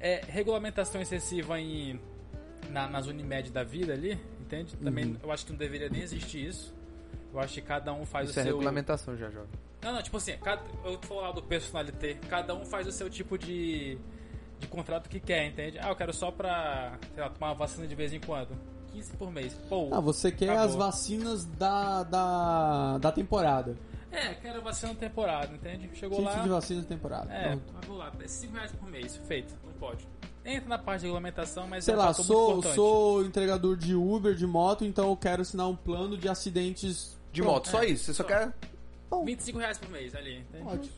É, 0.00 0.22
regulamentação 0.26 1.00
excessiva 1.02 1.60
em, 1.60 2.00
na- 2.70 2.88
nas 2.88 3.06
Unimed 3.06 3.50
da 3.52 3.62
vida 3.62 3.92
ali, 3.92 4.18
entende? 4.40 4.74
Também 4.78 5.04
Uhum. 5.06 5.16
eu 5.22 5.30
acho 5.30 5.44
que 5.44 5.52
não 5.52 5.58
deveria 5.58 5.90
nem 5.90 6.00
existir 6.00 6.46
isso. 6.46 6.74
Eu 7.32 7.38
acho 7.40 7.52
que 7.54 7.60
cada 7.60 7.92
um 7.92 8.06
faz 8.06 8.30
Isso 8.30 8.38
o 8.38 8.40
é 8.40 8.44
seu. 8.44 8.52
regulamentação 8.54 9.14
já, 9.16 9.28
jovem. 9.28 9.50
Não, 9.82 9.92
não, 9.92 10.02
tipo 10.02 10.16
assim, 10.16 10.38
cada, 10.38 10.62
eu 10.84 10.96
tô 10.96 11.08
falando 11.08 11.34
do 11.34 11.42
personalité, 11.42 12.14
cada 12.30 12.54
um 12.54 12.64
faz 12.64 12.86
o 12.86 12.92
seu 12.92 13.10
tipo 13.10 13.36
de, 13.36 13.98
de 14.64 14.70
contrato 14.70 15.08
que 15.08 15.20
quer, 15.20 15.46
entende? 15.46 15.78
Ah, 15.80 15.88
eu 15.90 15.96
quero 15.96 16.12
só 16.12 16.30
pra, 16.30 16.98
sei 17.14 17.22
lá, 17.22 17.28
tomar 17.30 17.48
uma 17.48 17.54
vacina 17.54 17.86
de 17.86 17.94
vez 17.94 18.12
em 18.12 18.20
quando. 18.20 18.56
15 18.92 19.12
por 19.16 19.30
mês. 19.30 19.52
Pô, 19.68 19.88
Ah, 19.92 20.00
você 20.00 20.30
quer 20.30 20.50
Acabou. 20.50 20.64
as 20.68 20.74
vacinas 20.74 21.44
da, 21.44 22.02
da, 22.04 22.98
da 22.98 23.12
temporada. 23.12 23.76
é, 24.12 24.34
quero 24.34 24.62
vacina 24.62 24.94
temporada, 24.94 25.52
entende? 25.52 25.90
Chegou 25.94 26.18
Kit 26.18 26.28
lá. 26.28 26.42
de 26.42 26.48
vacinas 26.48 26.84
da 26.84 26.88
temporada. 26.88 27.32
É, 27.32 27.48
Pronto. 27.50 27.72
mas 27.74 27.84
vou 27.86 27.96
lá, 27.96 28.12
é 28.20 28.28
5 28.28 28.54
reais 28.54 28.72
por 28.72 28.88
mês, 28.88 29.16
feito, 29.26 29.54
não 29.64 29.72
pode. 29.72 30.06
Entra 30.44 30.68
na 30.68 30.78
parte 30.78 31.00
de 31.00 31.06
regulamentação, 31.06 31.66
mas 31.66 31.84
Sei 31.84 31.94
é 31.94 31.96
um 31.96 32.00
lá, 32.00 32.12
sou, 32.12 32.62
sou 32.62 33.24
entregador 33.24 33.76
de 33.76 33.94
Uber, 33.94 34.34
de 34.34 34.46
moto, 34.46 34.84
então 34.84 35.08
eu 35.08 35.16
quero 35.16 35.42
assinar 35.42 35.66
um 35.68 35.74
plano 35.74 36.16
de 36.18 36.28
acidentes. 36.28 37.18
De 37.32 37.40
Pronto. 37.42 37.54
moto, 37.54 37.68
só 37.70 37.82
é, 37.82 37.86
isso. 37.88 38.04
Você 38.04 38.14
só, 38.14 38.22
só. 38.22 38.28
quer. 38.28 38.52
25 39.24 39.58
reais 39.58 39.78
por 39.78 39.88
mês 39.90 40.14
ali, 40.14 40.38
entende? 40.38 40.64
Ótimo. 40.68 40.92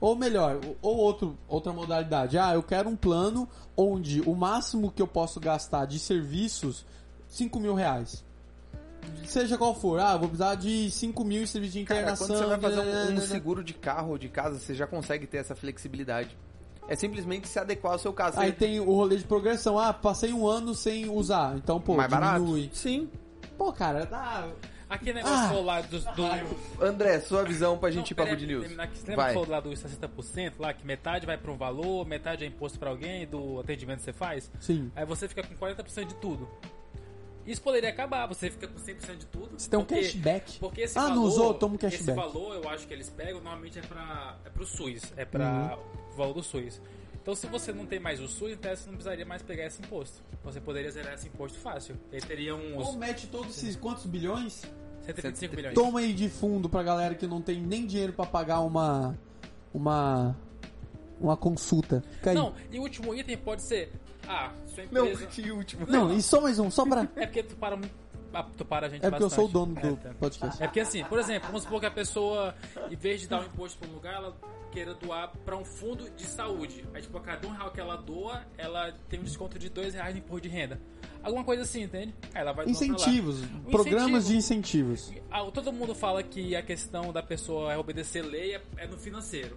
Ou 0.00 0.16
melhor, 0.16 0.60
ou 0.82 0.96
outro, 0.96 1.38
outra 1.48 1.72
modalidade. 1.72 2.38
Ah, 2.38 2.54
eu 2.54 2.62
quero 2.62 2.88
um 2.88 2.96
plano 2.96 3.48
onde 3.76 4.20
o 4.22 4.34
máximo 4.34 4.90
que 4.90 5.00
eu 5.00 5.06
posso 5.06 5.40
gastar 5.40 5.86
de 5.86 5.98
serviços, 5.98 6.84
5 7.28 7.58
mil 7.60 7.74
reais. 7.74 8.24
seja 9.24 9.56
qual 9.56 9.74
for. 9.74 10.00
Ah, 10.00 10.16
vou 10.16 10.28
precisar 10.28 10.54
de 10.56 10.90
5 10.90 11.24
mil 11.24 11.42
em 11.42 11.46
serviço 11.46 11.78
de 11.78 11.84
Cara, 11.84 12.00
internação. 12.00 12.26
quando 12.26 12.38
você 12.38 12.46
vai 12.46 12.60
fazer 12.60 12.80
um, 12.80 13.14
um 13.14 13.20
seguro 13.20 13.64
de 13.64 13.74
carro 13.74 14.10
ou 14.10 14.18
de 14.18 14.28
casa, 14.28 14.58
você 14.58 14.74
já 14.74 14.86
consegue 14.86 15.26
ter 15.26 15.38
essa 15.38 15.54
flexibilidade. 15.54 16.36
É 16.86 16.94
simplesmente 16.94 17.48
se 17.48 17.58
adequar 17.58 17.92
ao 17.92 17.98
seu 17.98 18.12
caso. 18.12 18.38
Aí 18.38 18.52
tem 18.52 18.78
o 18.78 18.84
rolê 18.84 19.16
de 19.16 19.24
progressão. 19.24 19.78
Ah, 19.78 19.92
passei 19.92 20.32
um 20.32 20.46
ano 20.46 20.74
sem 20.74 21.08
usar. 21.08 21.56
Então, 21.56 21.80
pô, 21.80 21.94
mais 21.94 22.10
barato? 22.10 22.40
diminui. 22.44 22.70
Sim. 22.74 23.08
Pô, 23.56 23.72
cara, 23.72 24.04
tá... 24.06 24.46
Aquele 24.94 25.14
negócio 25.14 25.36
Ah. 25.38 25.48
falou 25.48 25.64
lá 25.64 25.80
dos, 25.80 26.04
do, 26.04 26.84
André, 26.84 27.20
sua 27.20 27.42
visão 27.44 27.76
pra 27.78 27.90
gente 27.90 28.06
Não, 28.06 28.12
ir 28.12 28.14
pra 28.14 28.24
Good 28.34 28.44
aí, 28.44 28.50
News. 28.50 28.78
aqui. 28.78 28.98
Você 28.98 29.08
lembra 29.08 29.32
falou 29.32 29.48
lá 29.48 29.60
dos 29.60 29.78
60% 29.82 30.52
lá, 30.58 30.72
que 30.72 30.86
metade 30.86 31.26
vai 31.26 31.36
pra 31.36 31.50
um 31.50 31.56
valor, 31.56 32.06
metade 32.06 32.44
é 32.44 32.46
imposto 32.46 32.78
pra 32.78 32.90
alguém 32.90 33.26
do 33.26 33.60
atendimento 33.60 33.98
que 33.98 34.04
você 34.04 34.12
faz? 34.12 34.50
Sim. 34.60 34.90
Aí 34.94 35.04
você 35.04 35.26
fica 35.28 35.42
com 35.42 35.54
40% 35.56 36.06
de 36.06 36.14
tudo. 36.16 36.48
Isso 37.46 37.60
poderia 37.60 37.90
acabar, 37.90 38.26
você 38.26 38.50
fica 38.50 38.66
com 38.66 38.78
100% 38.78 39.16
de 39.18 39.26
tudo. 39.26 39.50
Você 39.58 39.68
tem 39.68 39.78
um 39.78 39.84
porque- 39.84 40.00
cashback. 40.00 40.58
Porque 40.58 40.80
esse 40.80 40.96
Ah, 40.98 41.02
valor, 41.02 41.14
não 41.16 41.22
usou? 41.24 41.52
Toma 41.54 41.74
um 41.74 41.76
esse 41.76 41.98
cashback. 41.98 42.16
valor, 42.16 42.54
eu 42.54 42.68
acho 42.70 42.86
que 42.86 42.94
eles 42.94 43.10
pegam, 43.10 43.34
normalmente 43.40 43.78
é 43.78 43.82
para 43.82 44.36
é 44.46 44.48
pro 44.48 44.64
SUS, 44.64 45.12
é 45.16 45.24
para 45.26 45.76
Uhum. 45.76 46.10
o 46.12 46.16
valor 46.16 46.32
do 46.34 46.42
SUS. 46.42 46.80
Então, 47.20 47.34
se 47.34 47.46
você 47.46 47.72
não 47.72 47.86
tem 47.86 47.98
mais 47.98 48.20
o 48.20 48.28
SUS, 48.28 48.52
então 48.52 48.70
você 48.74 48.84
não 48.86 48.94
precisaria 48.94 49.24
mais 49.26 49.42
pegar 49.42 49.64
esse 49.66 49.80
imposto. 49.80 50.22
Você 50.42 50.60
poderia 50.60 50.90
zerar 50.90 51.14
esse 51.14 51.26
imposto 51.28 51.58
fácil. 51.58 51.96
Ele 52.12 52.20
teria 52.20 52.54
uns 52.54 52.86
Ou 52.86 52.96
mete 52.98 53.26
todos 53.28 53.56
esses 53.56 53.76
quantos 53.76 54.04
bilhões? 54.04 54.62
125 55.06 55.56
milhões. 55.56 55.74
Toma 55.74 56.00
aí 56.00 56.12
de 56.12 56.28
fundo 56.28 56.68
pra 56.68 56.82
galera 56.82 57.14
que 57.14 57.26
não 57.26 57.40
tem 57.42 57.60
nem 57.60 57.86
dinheiro 57.86 58.12
pra 58.12 58.26
pagar 58.26 58.60
uma. 58.60 59.16
Uma. 59.72 60.36
Uma 61.20 61.36
consulta. 61.36 62.02
Fica 62.12 62.30
aí. 62.30 62.36
Não, 62.36 62.52
e 62.70 62.78
o 62.78 62.82
último 62.82 63.14
item 63.14 63.36
pode 63.38 63.62
ser. 63.62 63.92
Ah, 64.26 64.52
sua 64.66 64.84
Não, 64.90 65.06
empresa. 65.06 65.26
que 65.30 65.50
último. 65.50 65.86
Não, 65.86 66.12
e 66.12 66.20
só 66.22 66.40
mais 66.40 66.58
um, 66.58 66.70
só 66.70 66.84
pra. 66.84 67.06
É 67.16 67.26
porque 67.26 67.42
tu 67.42 67.56
para, 67.56 67.76
mu- 67.76 67.84
ah, 68.32 68.46
tu 68.56 68.64
para 68.64 68.86
a 68.86 68.88
gente 68.90 69.04
É 69.04 69.10
porque 69.10 69.24
eu 69.24 69.30
sou 69.30 69.44
o 69.44 69.48
bastante. 69.48 69.80
dono 69.82 69.94
do 69.96 70.00
É, 70.08 70.08
tá. 70.10 70.14
podcast. 70.18 70.62
É 70.62 70.66
porque 70.66 70.80
assim, 70.80 71.04
por 71.04 71.18
exemplo, 71.18 71.46
vamos 71.46 71.62
supor 71.62 71.80
que 71.80 71.86
a 71.86 71.90
pessoa, 71.90 72.54
em 72.90 72.96
vez 72.96 73.20
de 73.20 73.28
dar 73.28 73.40
um 73.40 73.44
imposto 73.44 73.78
para 73.78 73.88
um 73.88 73.92
lugar, 73.92 74.14
ela 74.14 74.36
queira 74.72 74.92
doar 74.94 75.30
para 75.44 75.56
um 75.56 75.64
fundo 75.64 76.10
de 76.10 76.24
saúde. 76.24 76.84
Aí, 76.92 77.00
tipo, 77.00 77.16
a 77.16 77.20
cada 77.20 77.46
um 77.46 77.52
real 77.52 77.70
que 77.70 77.80
ela 77.80 77.96
doa, 77.96 78.42
ela 78.58 78.92
tem 79.08 79.20
um 79.20 79.22
desconto 79.24 79.56
de 79.58 79.68
dois 79.68 79.94
reais 79.94 80.12
no 80.14 80.18
imposto 80.18 80.42
de 80.42 80.48
renda. 80.48 80.80
Alguma 81.24 81.42
coisa 81.42 81.62
assim, 81.62 81.82
entende? 81.82 82.14
Aí 82.34 82.40
ela 82.42 82.52
vai. 82.52 82.66
Incentivos. 82.66 83.40
Programas 83.70 84.24
incentivo. 84.24 84.28
de 84.28 84.36
incentivos. 84.36 85.12
Ah, 85.30 85.42
todo 85.50 85.72
mundo 85.72 85.94
fala 85.94 86.22
que 86.22 86.54
a 86.54 86.62
questão 86.62 87.12
da 87.12 87.22
pessoa 87.22 87.72
é 87.72 87.78
obedecer 87.78 88.22
lei 88.22 88.54
é, 88.54 88.62
é 88.76 88.86
no 88.86 88.98
financeiro. 88.98 89.56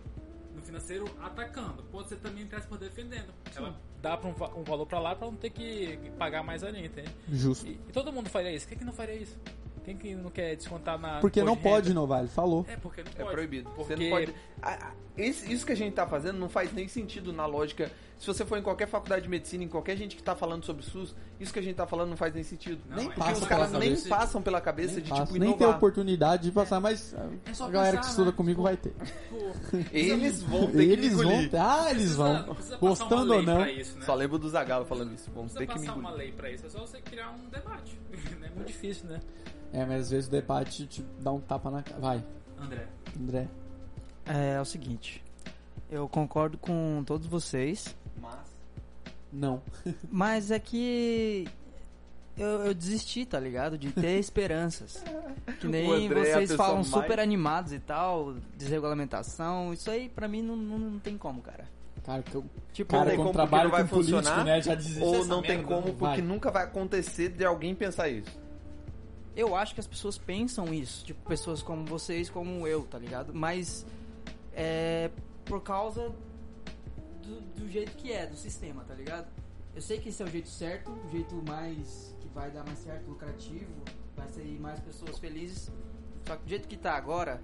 No 0.55 0.61
financeiro 0.61 1.05
atacando. 1.21 1.83
Pode 1.91 2.07
ser 2.09 2.15
também 2.17 2.43
entre 2.43 2.59
por 2.61 2.77
defendendo. 2.77 3.33
Ela 3.55 3.75
dá 4.01 4.15
pra 4.17 4.29
um, 4.29 4.59
um 4.59 4.63
valor 4.63 4.85
pra 4.85 4.99
lá 4.99 5.15
pra 5.15 5.27
não 5.27 5.35
ter 5.35 5.49
que 5.49 5.99
pagar 6.17 6.41
mais 6.43 6.63
ali, 6.63 6.85
entende? 6.85 7.09
Justo. 7.31 7.67
E, 7.67 7.71
e 7.71 7.91
todo 7.91 8.11
mundo 8.13 8.29
faria 8.29 8.51
isso. 8.51 8.67
Quem 8.67 8.77
que 8.77 8.85
não 8.85 8.93
faria 8.93 9.15
isso? 9.15 9.37
Quem 9.83 9.95
que 9.95 10.15
não 10.15 10.29
quer 10.29 10.55
descontar 10.55 10.97
na. 10.99 11.19
Porque 11.19 11.41
não 11.43 11.55
pode 11.55 11.93
ele 12.19 12.27
falou. 12.29 12.65
É, 12.67 12.75
porque 12.75 13.03
não 13.03 13.11
É 13.11 13.15
pode. 13.23 13.31
proibido. 13.31 13.69
Porque... 13.71 13.93
Você 13.95 14.03
não 14.03 14.09
pode. 14.09 14.33
Ah, 14.61 14.91
esse- 15.17 15.51
isso 15.51 15.65
que 15.65 15.71
a 15.71 15.75
gente 15.75 15.93
tá 15.93 16.05
fazendo 16.07 16.37
não 16.39 16.49
faz 16.49 16.73
nem 16.73 16.87
sentido 16.87 17.31
na 17.31 17.45
lógica. 17.45 17.91
Se 18.19 18.25
você 18.25 18.43
for 18.43 18.57
em 18.57 18.63
qualquer 18.63 18.87
faculdade 18.87 19.21
de 19.23 19.29
medicina, 19.29 19.63
em 19.63 19.67
qualquer 19.67 19.95
gente 19.95 20.15
que 20.15 20.23
tá 20.23 20.35
falando 20.35 20.65
sobre 20.65 20.81
SUS, 20.83 21.15
isso 21.39 21.53
que 21.53 21.59
a 21.59 21.61
gente 21.61 21.75
tá 21.75 21.85
falando 21.85 22.09
não 22.09 22.17
faz 22.17 22.33
nem 22.33 22.43
sentido. 22.43 22.81
Não, 22.89 22.97
Nem 22.97 23.09
é 23.09 23.13
passa 23.13 23.41
os 23.43 23.47
caras 23.47 23.71
nem 23.73 23.81
cabeça. 23.91 24.09
passam 24.09 24.41
pela 24.41 24.59
cabeça 24.59 24.95
Nem, 24.95 25.03
de 25.03 25.09
passa, 25.11 25.25
tipo 25.25 25.37
nem 25.37 25.49
tem 25.51 25.57
inovar. 25.61 25.77
oportunidade 25.77 26.43
de 26.43 26.51
passar, 26.51 26.79
mas 26.79 27.13
É 27.45 27.53
só 27.53 27.67
a 27.67 27.69
galera 27.69 27.91
pensar, 27.97 28.01
que 28.01 28.09
estuda 28.09 28.31
né? 28.31 28.35
comigo 28.37 28.63
vai 28.63 28.75
ter. 28.75 28.91
Pô, 29.29 29.51
Eles 29.91 30.41
vão 30.41 30.65
ter 30.71 30.81
Eles 30.83 31.09
que 31.09 31.15
vão. 31.15 31.31
engolir. 31.31 31.51
Ah, 31.55 31.91
eles 31.91 31.95
precisa- 32.15 32.17
vão. 32.43 32.55
precisa 32.55 32.77
Gostando 32.77 33.33
ou 33.35 33.43
não. 33.43 33.67
Isso, 33.67 33.99
né? 33.99 34.05
Só 34.05 34.15
lembro 34.15 34.39
do 34.39 34.49
Zagalo 34.49 34.85
falando 34.85 35.13
isso. 35.13 35.29
Vamos 35.35 35.53
ter 35.53 35.67
que 35.67 35.73
me 35.77 35.85
passar 35.85 35.99
uma 35.99 36.09
engolir. 36.09 36.17
lei 36.17 36.31
pra 36.31 36.49
isso. 36.51 36.65
É 36.65 36.69
só 36.69 36.79
você 36.79 36.99
criar 36.99 37.29
um 37.31 37.47
debate. 37.49 37.99
é 38.43 38.49
muito 38.49 38.65
difícil, 38.67 39.07
né? 39.09 39.19
É, 39.71 39.85
mas 39.85 40.01
às 40.05 40.09
vezes 40.09 40.27
o 40.27 40.31
debate 40.31 40.87
te 40.87 41.05
dá 41.19 41.31
um 41.31 41.39
tapa 41.39 41.69
na 41.69 41.83
cara. 41.83 41.99
Vai, 42.01 42.23
André. 42.59 42.87
André. 43.15 43.47
É, 44.25 44.53
é 44.53 44.61
o 44.61 44.65
seguinte. 44.65 45.23
Eu 45.89 46.09
concordo 46.09 46.57
com 46.57 47.03
todos 47.05 47.27
vocês. 47.27 47.95
Não. 49.37 49.61
mas 50.11 50.49
é 50.51 50.59
que 50.59 51.47
eu, 52.37 52.47
eu 52.65 52.73
desisti, 52.73 53.25
tá 53.25 53.39
ligado? 53.39 53.77
De 53.77 53.91
ter 53.91 54.17
esperanças. 54.19 55.03
Que 55.59 55.67
nem 55.67 56.05
é 56.07 56.09
vocês 56.09 56.53
falam 56.55 56.77
mais- 56.77 56.87
super 56.87 57.19
animados 57.19 57.71
e 57.73 57.79
tal, 57.79 58.35
desregulamentação. 58.55 59.73
Isso 59.73 59.89
aí 59.91 60.09
pra 60.09 60.27
mim 60.27 60.41
não, 60.41 60.55
não, 60.55 60.77
não 60.79 60.99
tem 60.99 61.17
como, 61.17 61.41
cara. 61.41 61.65
Cara, 62.03 62.23
que 62.23 62.35
eu, 62.35 62.45
Tipo, 62.71 62.91
cara 62.95 63.09
tem 63.09 63.17
como 63.17 63.33
trabalho 63.33 63.69
porque 63.69 63.81
não 63.83 63.87
com 63.89 63.95
vai 63.95 64.03
político, 64.05 64.17
funcionar, 64.19 64.45
né, 64.45 64.61
já 64.61 64.75
desiste 64.75 65.03
Ou 65.03 65.25
não 65.25 65.41
tem 65.41 65.57
merda, 65.57 65.63
como, 65.75 65.87
não 65.87 65.93
vai. 65.95 66.09
porque 66.15 66.21
nunca 66.21 66.49
vai 66.49 66.63
acontecer 66.63 67.29
de 67.29 67.43
alguém 67.43 67.75
pensar 67.75 68.07
isso. 68.07 68.31
eu 69.35 69.55
acho 69.55 69.73
que 69.73 69.79
as 69.81 69.87
pessoas 69.87 70.17
pensam 70.17 70.73
isso. 70.73 71.03
Tipo, 71.05 71.27
pessoas 71.27 71.61
como 71.61 71.85
vocês, 71.85 72.29
como 72.29 72.65
eu, 72.65 72.83
tá 72.83 72.97
ligado? 72.97 73.33
Mas 73.33 73.85
é 74.53 75.09
por 75.45 75.61
causa 75.61 76.11
do, 77.27 77.41
do 77.61 77.69
jeito 77.69 77.91
que 77.97 78.11
é, 78.11 78.25
do 78.25 78.35
sistema, 78.35 78.83
tá 78.85 78.93
ligado? 78.93 79.27
Eu 79.75 79.81
sei 79.81 79.99
que 79.99 80.09
esse 80.09 80.21
é 80.23 80.25
o 80.25 80.29
jeito 80.29 80.49
certo, 80.49 80.91
o 80.91 81.09
jeito 81.09 81.35
mais 81.47 82.15
que 82.19 82.27
vai 82.29 82.49
dar 82.49 82.65
mais 82.65 82.79
certo, 82.79 83.07
lucrativo, 83.07 83.71
vai 84.15 84.27
sair 84.29 84.59
mais 84.59 84.79
pessoas 84.79 85.19
felizes. 85.19 85.71
Só 86.25 86.35
que 86.35 86.43
do 86.43 86.49
jeito 86.49 86.67
que 86.67 86.77
tá 86.77 86.93
agora, 86.95 87.41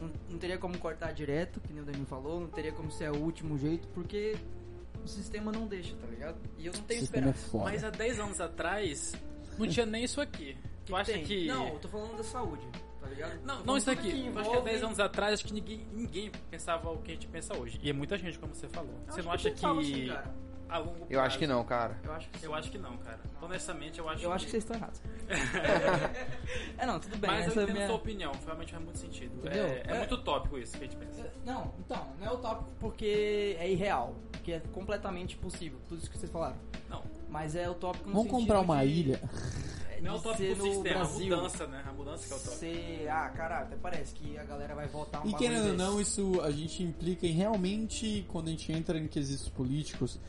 não, 0.00 0.10
não 0.30 0.38
teria 0.38 0.56
como 0.56 0.78
cortar 0.78 1.12
direto, 1.12 1.60
que 1.60 1.72
nem 1.72 1.82
o 1.82 1.84
Danilo 1.84 2.06
falou, 2.06 2.40
não 2.40 2.48
teria 2.48 2.72
como 2.72 2.90
ser 2.90 3.10
o 3.10 3.16
último 3.18 3.58
jeito, 3.58 3.86
porque 3.88 4.36
o 5.04 5.08
sistema 5.08 5.52
não 5.52 5.66
deixa, 5.66 5.94
tá 5.96 6.06
ligado? 6.06 6.38
E 6.56 6.66
eu 6.66 6.72
não 6.72 6.82
tenho 6.82 7.00
é 7.00 7.04
esperança. 7.04 7.48
foda. 7.48 7.64
Mas 7.64 7.84
há 7.84 7.90
10 7.90 8.20
anos 8.20 8.40
atrás, 8.40 9.14
não 9.58 9.68
tinha 9.68 9.84
nem 9.84 10.04
isso 10.04 10.20
aqui. 10.20 10.56
Tu 10.86 10.94
acha 10.94 11.12
Tem. 11.12 11.24
que. 11.24 11.46
Não, 11.46 11.68
eu 11.68 11.78
tô 11.78 11.88
falando 11.88 12.16
da 12.16 12.24
saúde, 12.24 12.66
tá 13.04 13.10
ligado? 13.10 13.40
Não, 13.44 13.64
não 13.64 13.76
isso 13.76 13.90
aqui. 13.90 14.10
que 14.10 14.26
Eu 14.26 14.30
acho 14.30 14.32
que 14.32 14.38
há 14.38 14.42
envolve- 14.42 14.70
10 14.70 14.82
anos 14.82 15.00
atrás, 15.00 15.34
acho 15.34 15.44
que 15.44 15.52
ninguém, 15.54 15.86
ninguém 15.92 16.32
pensava 16.50 16.90
o 16.90 16.98
que 16.98 17.10
a 17.12 17.14
gente 17.14 17.26
pensa 17.28 17.56
hoje. 17.56 17.78
E 17.82 17.90
é 17.90 17.92
muita 17.92 18.16
gente, 18.18 18.38
como 18.38 18.54
você 18.54 18.68
falou. 18.68 18.94
Eu 19.06 19.12
Você 19.14 19.22
não 19.22 19.32
acha 19.32 19.50
que. 19.50 19.64
assim, 19.66 20.10
a 20.68 20.78
longo 20.78 21.06
Eu 21.10 21.20
acho 21.20 21.28
prazo- 21.28 21.38
que 21.38 21.46
não, 21.46 21.64
cara. 21.64 21.98
Eu 22.02 22.12
acho 22.12 22.28
que 22.30 22.38
sim. 22.38 22.46
Eu 22.46 22.54
acho 22.54 22.70
que 22.70 22.78
não, 22.78 22.96
cara. 22.96 23.20
Honestamente, 23.40 23.98
eu 23.98 24.08
acho 24.08 24.24
Eu 24.24 24.32
acho 24.32 24.44
que 24.46 24.50
vocês 24.50 24.62
estão 24.64 24.76
errados. 24.76 25.00
é, 26.78 26.86
não, 26.86 26.98
tudo 26.98 27.16
bem. 27.18 27.30
Mas 27.30 27.44
eu 27.44 27.50
essa 27.50 27.60
é 27.60 27.62
a 27.62 27.64
entendo 27.64 27.74
minha... 27.76 27.86
sua 27.86 27.96
opinião, 27.96 28.32
realmente 28.44 28.72
faz 28.72 28.84
muito 28.84 28.98
sentido. 28.98 29.48
É, 29.48 29.58
é 29.58 29.82
É. 29.86 29.98
muito 29.98 30.16
tópico 30.18 30.58
isso 30.58 30.76
que 30.78 30.84
a 30.84 30.86
gente 30.86 30.96
pensa. 30.96 31.30
Não, 31.44 31.72
então, 31.78 32.08
não 32.18 32.26
é 32.26 32.30
o 32.30 32.38
tópico 32.38 32.70
porque 32.80 33.56
é 33.58 33.70
irreal. 33.70 34.14
Porque 34.44 34.52
é 34.52 34.60
completamente 34.74 35.36
possível, 35.38 35.78
tudo 35.88 36.00
isso 36.02 36.10
que 36.10 36.18
vocês 36.18 36.30
falaram. 36.30 36.56
Não, 36.90 37.02
Mas 37.30 37.56
é 37.56 37.66
o 37.66 37.72
tópico 37.72 38.06
no 38.10 38.14
Vamos 38.14 38.30
comprar 38.30 38.60
uma 38.60 38.84
de- 38.84 38.92
ilha. 38.92 39.20
é, 39.90 40.02
não 40.02 40.10
é 40.10 40.14
o 40.14 40.18
de 40.18 40.22
tópico 40.22 40.42
ser 40.44 40.54
do 40.54 40.66
no 40.66 40.72
sistema, 40.74 40.98
Brasil. 40.98 41.32
a 41.32 41.36
mudança, 41.38 41.66
né? 41.66 41.84
A 41.88 41.92
mudança 41.94 42.26
que 42.28 42.32
é 42.34 42.36
o 42.36 42.38
tópico. 42.40 42.56
Ser, 42.56 43.08
ah, 43.08 43.28
caralho, 43.30 43.64
até 43.68 43.76
parece 43.76 44.14
que 44.14 44.36
a 44.36 44.44
galera 44.44 44.74
vai 44.74 44.86
votar 44.86 45.24
um 45.26 45.30
E 45.30 45.32
querendo 45.32 45.68
ou 45.68 45.72
não, 45.78 45.98
isso 45.98 46.42
a 46.42 46.50
gente 46.50 46.82
implica 46.82 47.26
em 47.26 47.30
realmente, 47.32 48.26
quando 48.28 48.48
a 48.48 48.50
gente 48.50 48.70
entra 48.70 48.98
em 48.98 49.08
quesitos 49.08 49.48
políticos, 49.48 50.20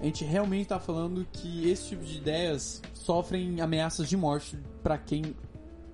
a 0.00 0.04
gente 0.04 0.24
realmente 0.24 0.68
tá 0.68 0.78
falando 0.78 1.26
que 1.32 1.68
esse 1.68 1.88
tipo 1.88 2.04
de 2.04 2.18
ideias 2.18 2.80
sofrem 2.94 3.60
ameaças 3.60 4.08
de 4.08 4.16
morte 4.16 4.56
pra 4.84 4.96
quem 4.96 5.34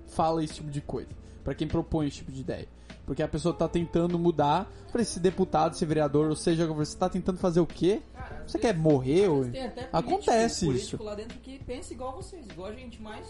fala 0.09 0.45
esse 0.45 0.53
tipo 0.57 0.71
de 0.71 0.83
coisa, 0.83 1.09
pra 1.43 1.55
quem 1.55 1.67
propõe 1.67 2.09
esse 2.09 2.19
tipo 2.19 2.31
de 2.31 2.43
ideia. 2.43 2.69
Porque 3.11 3.25
a 3.25 3.29
pessoa 3.29 3.53
tá 3.53 3.67
tentando 3.67 4.17
mudar 4.21 4.71
pra 4.93 5.03
esse 5.03 5.19
deputado, 5.19 5.75
esse 5.75 5.85
vereador, 5.85 6.29
ou 6.31 6.37
seja, 6.37 6.65
você 6.69 6.97
tá 6.97 7.09
tentando 7.09 7.39
fazer 7.39 7.59
o 7.59 7.67
quê? 7.67 8.01
Cara, 8.15 8.45
Você 8.47 8.57
vezes- 8.57 8.61
quer 8.61 8.77
morrer? 8.79 9.27
ou- 9.27 9.39
vezes 9.39 9.53
tem 9.53 9.65
até 9.67 9.83
político- 9.83 9.97
Acontece 9.97 10.67
político 10.67 10.95
isso. 10.95 11.03
lá 11.03 11.15
dentro 11.17 11.39
que 11.41 11.59
pensa 11.59 11.93
igual 11.93 12.15
vocês, 12.15 12.47
igual 12.47 12.69
a 12.69 12.73
gente, 12.73 13.03
mas 13.03 13.27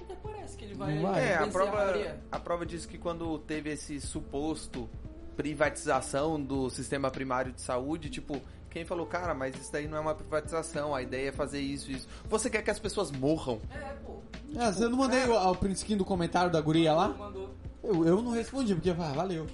até 0.00 0.14
parece 0.14 0.56
que 0.56 0.64
ele 0.64 0.74
vai, 0.74 1.00
vai. 1.00 1.20
É, 1.30 1.34
a 1.34 1.46
prova, 1.48 1.72
maioria. 1.74 2.20
a 2.30 2.38
prova 2.38 2.64
diz 2.64 2.86
que 2.86 2.96
quando 2.96 3.36
teve 3.40 3.70
esse 3.70 4.00
suposto 4.00 4.88
privatização 5.36 6.40
do 6.40 6.70
sistema 6.70 7.10
primário 7.10 7.52
de 7.52 7.60
saúde, 7.60 8.08
tipo, 8.10 8.40
quem 8.70 8.84
falou, 8.84 9.04
cara, 9.04 9.34
mas 9.34 9.56
isso 9.56 9.72
daí 9.72 9.88
não 9.88 9.98
é 9.98 10.00
uma 10.00 10.14
privatização, 10.14 10.94
a 10.94 11.02
ideia 11.02 11.30
é 11.30 11.32
fazer 11.32 11.60
isso, 11.60 11.90
isso. 11.90 12.06
Você 12.28 12.48
quer 12.48 12.62
que 12.62 12.70
as 12.70 12.78
pessoas 12.78 13.10
morram? 13.10 13.60
É, 13.68 13.94
pô. 14.06 14.14
Ah, 14.56 14.70
você 14.72 14.88
não 14.88 14.96
mandei 14.96 15.24
o, 15.24 15.34
o 15.50 15.56
print 15.56 15.78
screen 15.80 15.96
do 15.98 16.04
comentário 16.04 16.52
da 16.52 16.60
guria 16.60 16.92
lá? 16.94 17.08
Mandou. 17.08 17.50
Eu, 17.84 18.06
eu 18.06 18.22
não 18.22 18.32
respondi, 18.32 18.74
porque 18.74 18.90
ah, 18.90 18.94
valeu. 19.14 19.46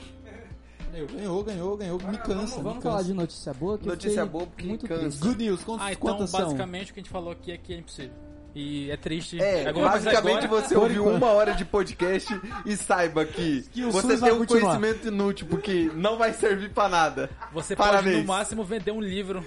Valeu, 0.91 1.07
Ganhou, 1.07 1.45
ganhou, 1.45 1.77
ganhou. 1.77 1.99
Me 1.99 2.19
cansa. 2.19 2.35
Vamos, 2.35 2.57
me 2.57 2.63
vamos 2.63 2.73
cansa. 2.75 2.81
falar 2.91 3.03
de 3.03 3.15
notícia 3.15 3.55
boa 3.55 3.79
que 3.79 3.87
eu 3.87 3.91
Notícia 3.93 4.27
boa 4.27 4.47
porque 4.47 4.67
muito 4.67 4.87
cansa. 4.89 5.01
triste. 5.03 5.21
Good 5.23 5.45
news, 5.45 5.63
quantos, 5.65 5.87
Ah, 5.87 5.93
então 5.93 6.01
quantas 6.01 6.31
são? 6.31 6.41
basicamente 6.41 6.91
o 6.91 6.95
que 6.95 7.01
a 7.01 7.03
gente 7.03 7.13
falou 7.13 7.33
aqui 7.33 7.53
é 7.53 7.57
que 7.57 7.73
é 7.75 7.77
impossível. 7.79 8.13
E 8.53 8.91
é 8.91 8.97
triste. 8.97 9.41
É, 9.41 9.69
Agora- 9.69 9.91
basicamente 9.91 10.45
agora- 10.47 10.63
você 10.63 10.77
ouviu 10.77 11.07
uma 11.07 11.29
hora 11.29 11.55
de 11.55 11.65
podcast 11.65 12.29
e 12.67 12.77
saiba 12.77 13.25
que, 13.25 13.63
Que 13.71 13.85
você 13.85 14.19
tem 14.19 14.33
um 14.33 14.39
continuar. 14.39 14.77
conhecimento 14.77 15.07
inútil, 15.07 15.47
porque 15.49 15.89
não 15.95 16.19
vai 16.19 16.33
servir 16.33 16.71
pra 16.71 16.89
nada. 16.89 17.31
Você 17.53 17.77
Parabéns. 17.77 18.15
pode 18.17 18.21
no 18.23 18.27
máximo 18.27 18.65
vender 18.65 18.91
um 18.91 19.01
livro. 19.01 19.45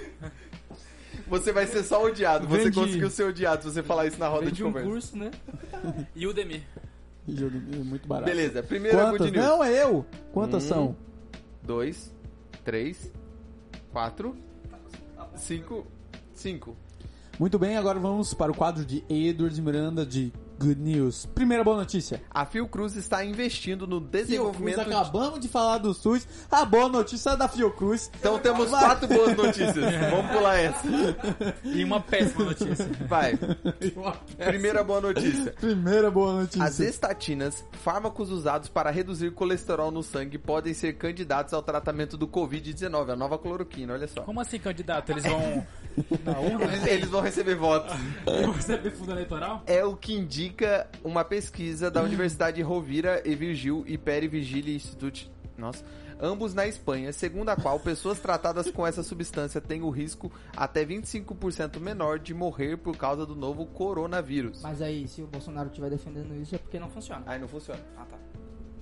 Você 1.27 1.51
vai 1.51 1.67
ser 1.67 1.83
só 1.83 2.01
odiado. 2.05 2.47
Você 2.47 2.65
Vendi. 2.65 2.79
conseguiu 2.79 3.09
ser 3.09 3.23
odiado 3.23 3.63
se 3.63 3.71
você 3.71 3.83
falar 3.83 4.07
isso 4.07 4.17
na 4.19 4.27
roda 4.27 4.41
Veio 4.41 4.51
de 4.51 4.57
de 4.57 4.63
um 4.63 4.67
conversa. 4.67 4.89
curso, 4.89 5.17
né? 5.17 5.31
E 6.15 6.25
o 6.25 6.33
Demi. 6.33 6.63
Muito 7.27 8.07
barato. 8.07 8.29
Beleza, 8.29 8.61
primeira 8.63 8.97
Quantas? 8.97 9.17
Good 9.19 9.31
News. 9.31 9.45
Não, 9.45 9.63
é 9.63 9.83
eu. 9.83 10.05
Quantas 10.33 10.63
Hum. 10.65 10.67
são? 10.69 10.95
Dois, 11.63 12.13
três, 12.65 13.11
quatro, 13.91 14.35
cinco, 15.35 15.87
cinco. 16.33 16.75
Muito 17.39 17.57
bem, 17.57 17.77
agora 17.77 17.97
vamos 17.99 18.33
para 18.33 18.51
o 18.51 18.55
quadro 18.55 18.85
de 18.85 19.03
Edward 19.09 19.59
Miranda 19.61 20.05
de 20.05 20.31
good 20.63 20.79
news. 20.79 21.25
Primeira 21.35 21.63
boa 21.63 21.77
notícia. 21.77 22.21
A 22.31 22.45
Fiocruz 22.45 22.95
está 22.95 23.23
investindo 23.25 23.85
no 23.85 23.99
Fiocruz, 23.99 24.11
desenvolvimento 24.11 24.75
de... 24.75 24.93
acabamos 24.93 25.39
de 25.39 25.47
falar 25.47 25.77
do 25.79 25.93
SUS. 25.93 26.25
A 26.49 26.63
boa 26.63 26.87
notícia 26.87 27.31
é 27.31 27.37
da 27.37 27.47
Fiocruz. 27.47 28.09
Então 28.17 28.39
temos 28.39 28.69
quatro 28.69 29.07
boas 29.07 29.35
notícias. 29.35 29.75
Vamos 30.09 30.31
pular 30.31 30.57
essa. 30.57 30.87
E 31.63 31.83
uma 31.83 31.99
péssima 31.99 32.45
notícia. 32.45 32.89
Vai. 33.07 33.37
Primeira 34.37 34.83
boa 34.83 35.01
notícia. 35.01 35.51
Primeira 35.51 36.09
boa 36.09 36.41
notícia. 36.41 36.63
As 36.63 36.79
estatinas, 36.79 37.65
fármacos 37.71 38.31
usados 38.31 38.69
para 38.69 38.89
reduzir 38.89 39.31
colesterol 39.31 39.91
no 39.91 40.01
sangue, 40.01 40.37
podem 40.37 40.73
ser 40.73 40.93
candidatos 40.93 41.53
ao 41.53 41.61
tratamento 41.61 42.15
do 42.15 42.27
Covid-19, 42.27 43.09
a 43.09 43.15
nova 43.15 43.37
cloroquina, 43.37 43.93
olha 43.93 44.07
só. 44.07 44.21
Como 44.21 44.39
assim, 44.39 44.59
candidato? 44.59 45.11
Eles 45.11 45.23
vão. 45.23 45.67
Urna? 46.25 46.65
Eles, 46.65 46.85
eles 46.85 47.09
vão 47.09 47.21
receber 47.21 47.55
votos. 47.55 47.93
Vão 48.25 48.51
receber 48.51 48.91
fundo 48.91 49.11
eleitoral? 49.11 49.61
É 49.65 49.83
o 49.83 49.95
que 49.95 50.13
indica 50.13 50.52
uma 51.03 51.23
pesquisa 51.23 51.89
da 51.89 52.01
Universidade 52.01 52.61
Rovira 52.61 53.21
e 53.25 53.35
Virgil 53.35 53.83
e 53.87 53.97
Peri 53.97 54.27
Vigili 54.27 54.75
Institute. 54.75 55.31
Nossa. 55.57 55.83
Ambos 56.19 56.53
na 56.53 56.65
Espanha, 56.65 57.11
segundo 57.11 57.49
a 57.49 57.55
qual 57.55 57.79
pessoas 57.79 58.19
tratadas 58.19 58.71
com 58.71 58.87
essa 58.87 59.03
substância 59.03 59.59
têm 59.59 59.81
o 59.81 59.89
risco 59.89 60.31
até 60.55 60.85
25% 60.85 61.79
menor 61.79 62.19
de 62.19 62.33
morrer 62.33 62.77
por 62.77 62.95
causa 62.95 63.25
do 63.25 63.35
novo 63.35 63.65
coronavírus. 63.65 64.61
Mas 64.61 64.81
aí, 64.81 65.07
se 65.07 65.21
o 65.21 65.27
Bolsonaro 65.27 65.67
estiver 65.67 65.89
defendendo 65.89 66.33
isso, 66.35 66.55
é 66.55 66.57
porque 66.57 66.79
não 66.79 66.89
funciona. 66.89 67.23
Aí 67.25 67.39
não 67.39 67.47
funciona. 67.47 67.81
Ah, 67.97 68.05
tá. 68.05 68.17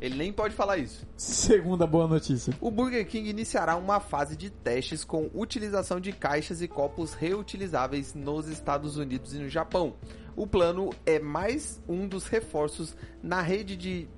Ele 0.01 0.15
nem 0.15 0.33
pode 0.33 0.55
falar 0.55 0.77
isso. 0.77 1.05
Segunda 1.15 1.85
boa 1.85 2.07
notícia. 2.07 2.51
O 2.59 2.71
Burger 2.71 3.07
King 3.07 3.29
iniciará 3.29 3.75
uma 3.75 3.99
fase 3.99 4.35
de 4.35 4.49
testes 4.49 5.03
com 5.03 5.29
utilização 5.31 5.99
de 5.99 6.11
caixas 6.11 6.59
e 6.59 6.67
copos 6.67 7.13
reutilizáveis 7.13 8.15
nos 8.15 8.47
Estados 8.47 8.97
Unidos 8.97 9.35
e 9.35 9.37
no 9.37 9.47
Japão. 9.47 9.93
O 10.35 10.47
plano 10.47 10.89
é 11.05 11.19
mais 11.19 11.79
um 11.87 12.07
dos 12.07 12.25
reforços 12.25 12.95
na 13.21 13.41
rede 13.41 13.77
de 13.77 14.09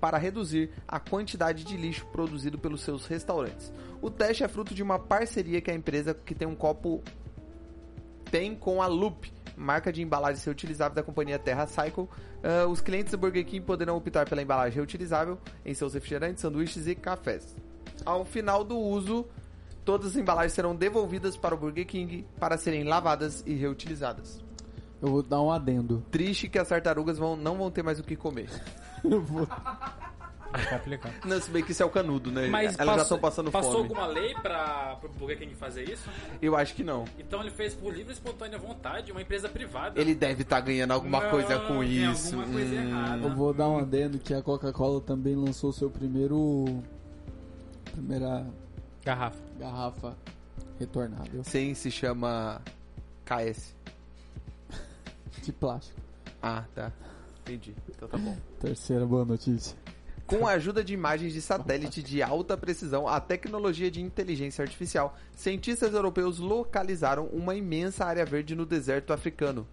para 0.00 0.18
reduzir 0.18 0.70
a 0.86 0.98
quantidade 0.98 1.64
de 1.64 1.76
lixo 1.76 2.06
produzido 2.06 2.58
pelos 2.58 2.80
seus 2.80 3.06
restaurantes. 3.06 3.72
O 4.00 4.10
teste 4.10 4.42
é 4.42 4.48
fruto 4.48 4.74
de 4.74 4.82
uma 4.82 4.98
parceria 4.98 5.60
que 5.60 5.70
a 5.70 5.74
empresa 5.74 6.14
que 6.14 6.34
tem 6.34 6.48
um 6.48 6.54
copo 6.54 7.02
tem 8.30 8.54
com 8.54 8.82
a 8.82 8.86
Loop, 8.86 9.32
marca 9.56 9.92
de 9.92 10.02
embalagem 10.02 10.42
reutilizável 10.44 10.94
da 10.94 11.02
companhia 11.02 11.38
Terra 11.38 11.66
Cycle. 11.66 12.08
Ah, 12.42 12.66
os 12.66 12.80
clientes 12.80 13.12
do 13.12 13.18
Burger 13.18 13.44
King 13.44 13.64
poderão 13.64 13.96
optar 13.96 14.28
pela 14.28 14.42
embalagem 14.42 14.76
reutilizável 14.76 15.38
em 15.64 15.74
seus 15.74 15.94
refrigerantes, 15.94 16.42
sanduíches 16.42 16.86
e 16.86 16.94
cafés. 16.94 17.56
Ao 18.04 18.24
final 18.24 18.62
do 18.62 18.78
uso, 18.78 19.26
todas 19.84 20.08
as 20.08 20.16
embalagens 20.16 20.52
serão 20.52 20.74
devolvidas 20.74 21.36
para 21.36 21.54
o 21.54 21.58
Burger 21.58 21.86
King 21.86 22.26
para 22.38 22.58
serem 22.58 22.84
lavadas 22.84 23.42
e 23.46 23.54
reutilizadas. 23.54 24.44
Eu 25.00 25.10
vou 25.10 25.22
dar 25.22 25.40
um 25.40 25.50
adendo. 25.50 26.04
Triste 26.10 26.48
que 26.48 26.58
as 26.58 26.68
tartarugas 26.68 27.18
vão, 27.18 27.36
não 27.36 27.56
vão 27.56 27.70
ter 27.70 27.82
mais 27.82 27.98
o 27.98 28.02
que 28.02 28.16
comer. 28.16 28.48
Eu 29.04 29.20
vou... 29.22 29.46
É 30.58 30.64
complicado. 30.78 31.12
Não, 31.24 31.40
se 31.40 31.50
bem 31.50 31.62
que 31.62 31.72
isso 31.72 31.82
é 31.82 31.86
o 31.86 31.90
canudo, 31.90 32.30
né? 32.30 32.46
Mas 32.48 32.78
Elas 32.78 32.78
já 32.78 32.84
passou- 32.84 33.02
estão 33.02 33.18
passando 33.18 33.50
Passou 33.50 33.72
fome. 33.72 33.82
alguma 33.84 34.06
lei 34.06 34.34
pra, 34.34 34.96
pro 35.00 35.08
Burger 35.10 35.38
King 35.38 35.54
fazer 35.54 35.88
isso? 35.88 36.08
Eu 36.40 36.56
acho 36.56 36.74
que 36.74 36.82
não. 36.84 37.04
Então 37.18 37.40
ele 37.40 37.50
fez 37.50 37.74
por 37.74 37.92
livre 37.94 38.12
e 38.12 38.14
espontânea 38.14 38.58
vontade, 38.58 39.12
uma 39.12 39.20
empresa 39.22 39.48
privada. 39.48 40.00
Ele 40.00 40.14
deve 40.14 40.42
estar 40.42 40.60
ganhando 40.60 40.92
alguma 40.92 41.20
Não, 41.22 41.30
coisa 41.30 41.58
com 41.60 41.82
isso. 41.82 42.34
alguma 42.34 42.52
coisa 42.54 42.74
Hum. 42.74 42.88
errada. 42.88 43.22
Eu 43.28 43.34
vou 43.34 43.52
dar 43.54 43.68
um 43.68 43.78
adendo 43.78 44.18
que 44.18 44.32
a 44.34 44.42
Coca-Cola 44.42 45.00
também 45.00 45.34
lançou 45.34 45.72
seu 45.72 45.90
primeiro. 45.90 46.82
Primeira 47.92 48.46
Garrafa. 49.04 49.38
garrafa 49.58 50.16
retornável 50.78 51.42
Sim, 51.44 51.72
se 51.74 51.90
chama 51.90 52.60
KS. 53.24 53.74
de 55.42 55.52
plástico. 55.52 56.00
Ah, 56.42 56.64
tá. 56.74 56.92
Entendi. 57.42 57.74
Então 57.88 58.08
tá 58.08 58.18
bom. 58.18 58.36
Terceira 58.60 59.06
boa 59.06 59.24
notícia. 59.24 59.76
Com 60.26 60.44
a 60.44 60.52
ajuda 60.52 60.82
de 60.82 60.92
imagens 60.92 61.32
de 61.32 61.40
satélite 61.40 62.02
de 62.02 62.20
alta 62.20 62.56
precisão, 62.56 63.06
a 63.06 63.20
tecnologia 63.20 63.88
de 63.88 64.02
inteligência 64.02 64.60
artificial, 64.60 65.16
cientistas 65.36 65.94
europeus 65.94 66.40
localizaram 66.40 67.26
uma 67.26 67.54
imensa 67.54 68.04
área 68.04 68.24
verde 68.24 68.56
no 68.56 68.66
deserto 68.66 69.12
africano. 69.12 69.64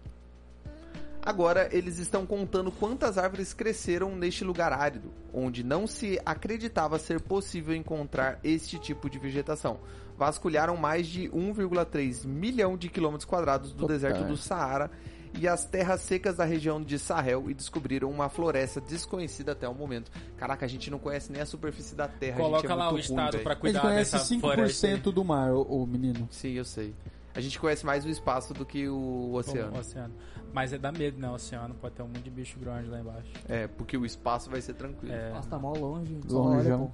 Agora 1.20 1.68
eles 1.72 1.98
estão 1.98 2.24
contando 2.24 2.70
quantas 2.70 3.18
árvores 3.18 3.52
cresceram 3.52 4.14
neste 4.14 4.44
lugar 4.44 4.72
árido, 4.72 5.10
onde 5.32 5.64
não 5.64 5.88
se 5.88 6.20
acreditava 6.24 7.00
ser 7.00 7.20
possível 7.20 7.74
encontrar 7.74 8.38
este 8.44 8.78
tipo 8.78 9.10
de 9.10 9.18
vegetação. 9.18 9.80
Vasculharam 10.16 10.76
mais 10.76 11.08
de 11.08 11.28
1,3 11.30 12.26
milhão 12.26 12.76
de 12.76 12.88
quilômetros 12.88 13.24
quadrados 13.24 13.72
do 13.72 13.88
deserto 13.88 14.22
do. 14.22 14.36
Saara 14.36 14.90
e 15.38 15.48
as 15.48 15.64
terras 15.64 16.00
secas 16.00 16.36
da 16.36 16.44
região 16.44 16.80
de 16.80 16.98
Sahel 16.98 17.50
e 17.50 17.54
descobriram 17.54 18.10
uma 18.10 18.28
floresta 18.28 18.80
desconhecida 18.80 19.52
até 19.52 19.68
o 19.68 19.74
momento. 19.74 20.10
Caraca, 20.36 20.64
a 20.64 20.68
gente 20.68 20.90
não 20.90 20.98
conhece 20.98 21.32
nem 21.32 21.42
a 21.42 21.46
superfície 21.46 21.94
da 21.94 22.08
terra. 22.08 22.36
a 22.38 22.42
gente 22.42 22.50
Coloca 22.50 22.72
é 22.72 22.74
lá 22.74 22.92
o 22.92 22.98
estado 22.98 23.36
Ele 23.36 23.56
cuidar 23.56 23.80
conhece 23.80 24.12
dessa 24.12 24.40
floresta. 24.40 24.88
5% 24.88 25.12
do 25.12 25.24
mar, 25.24 25.52
o, 25.52 25.62
o 25.62 25.86
menino. 25.86 26.28
Sim, 26.30 26.52
eu 26.52 26.64
sei. 26.64 26.94
A 27.34 27.40
gente 27.40 27.58
conhece 27.58 27.84
mais 27.84 28.04
o 28.04 28.08
espaço 28.08 28.54
do 28.54 28.64
que 28.64 28.88
o 28.88 29.32
oceano. 29.34 29.76
O 29.76 29.80
oceano. 29.80 30.14
Mas 30.52 30.72
é 30.72 30.78
dá 30.78 30.92
medo, 30.92 31.20
né? 31.20 31.28
O 31.28 31.32
oceano 31.32 31.74
pode 31.74 31.96
ter 31.96 32.02
um 32.02 32.06
monte 32.06 32.22
de 32.22 32.30
bicho 32.30 32.58
grande 32.60 32.88
lá 32.88 33.00
embaixo. 33.00 33.32
É, 33.48 33.66
porque 33.66 33.96
o 33.96 34.06
espaço 34.06 34.48
vai 34.48 34.60
ser 34.60 34.74
tranquilo. 34.74 35.12
É. 35.12 35.32
Nossa, 35.32 35.48
tá 35.48 35.58
mó 35.58 35.72
longe. 35.72 36.14
pô. 36.28 36.90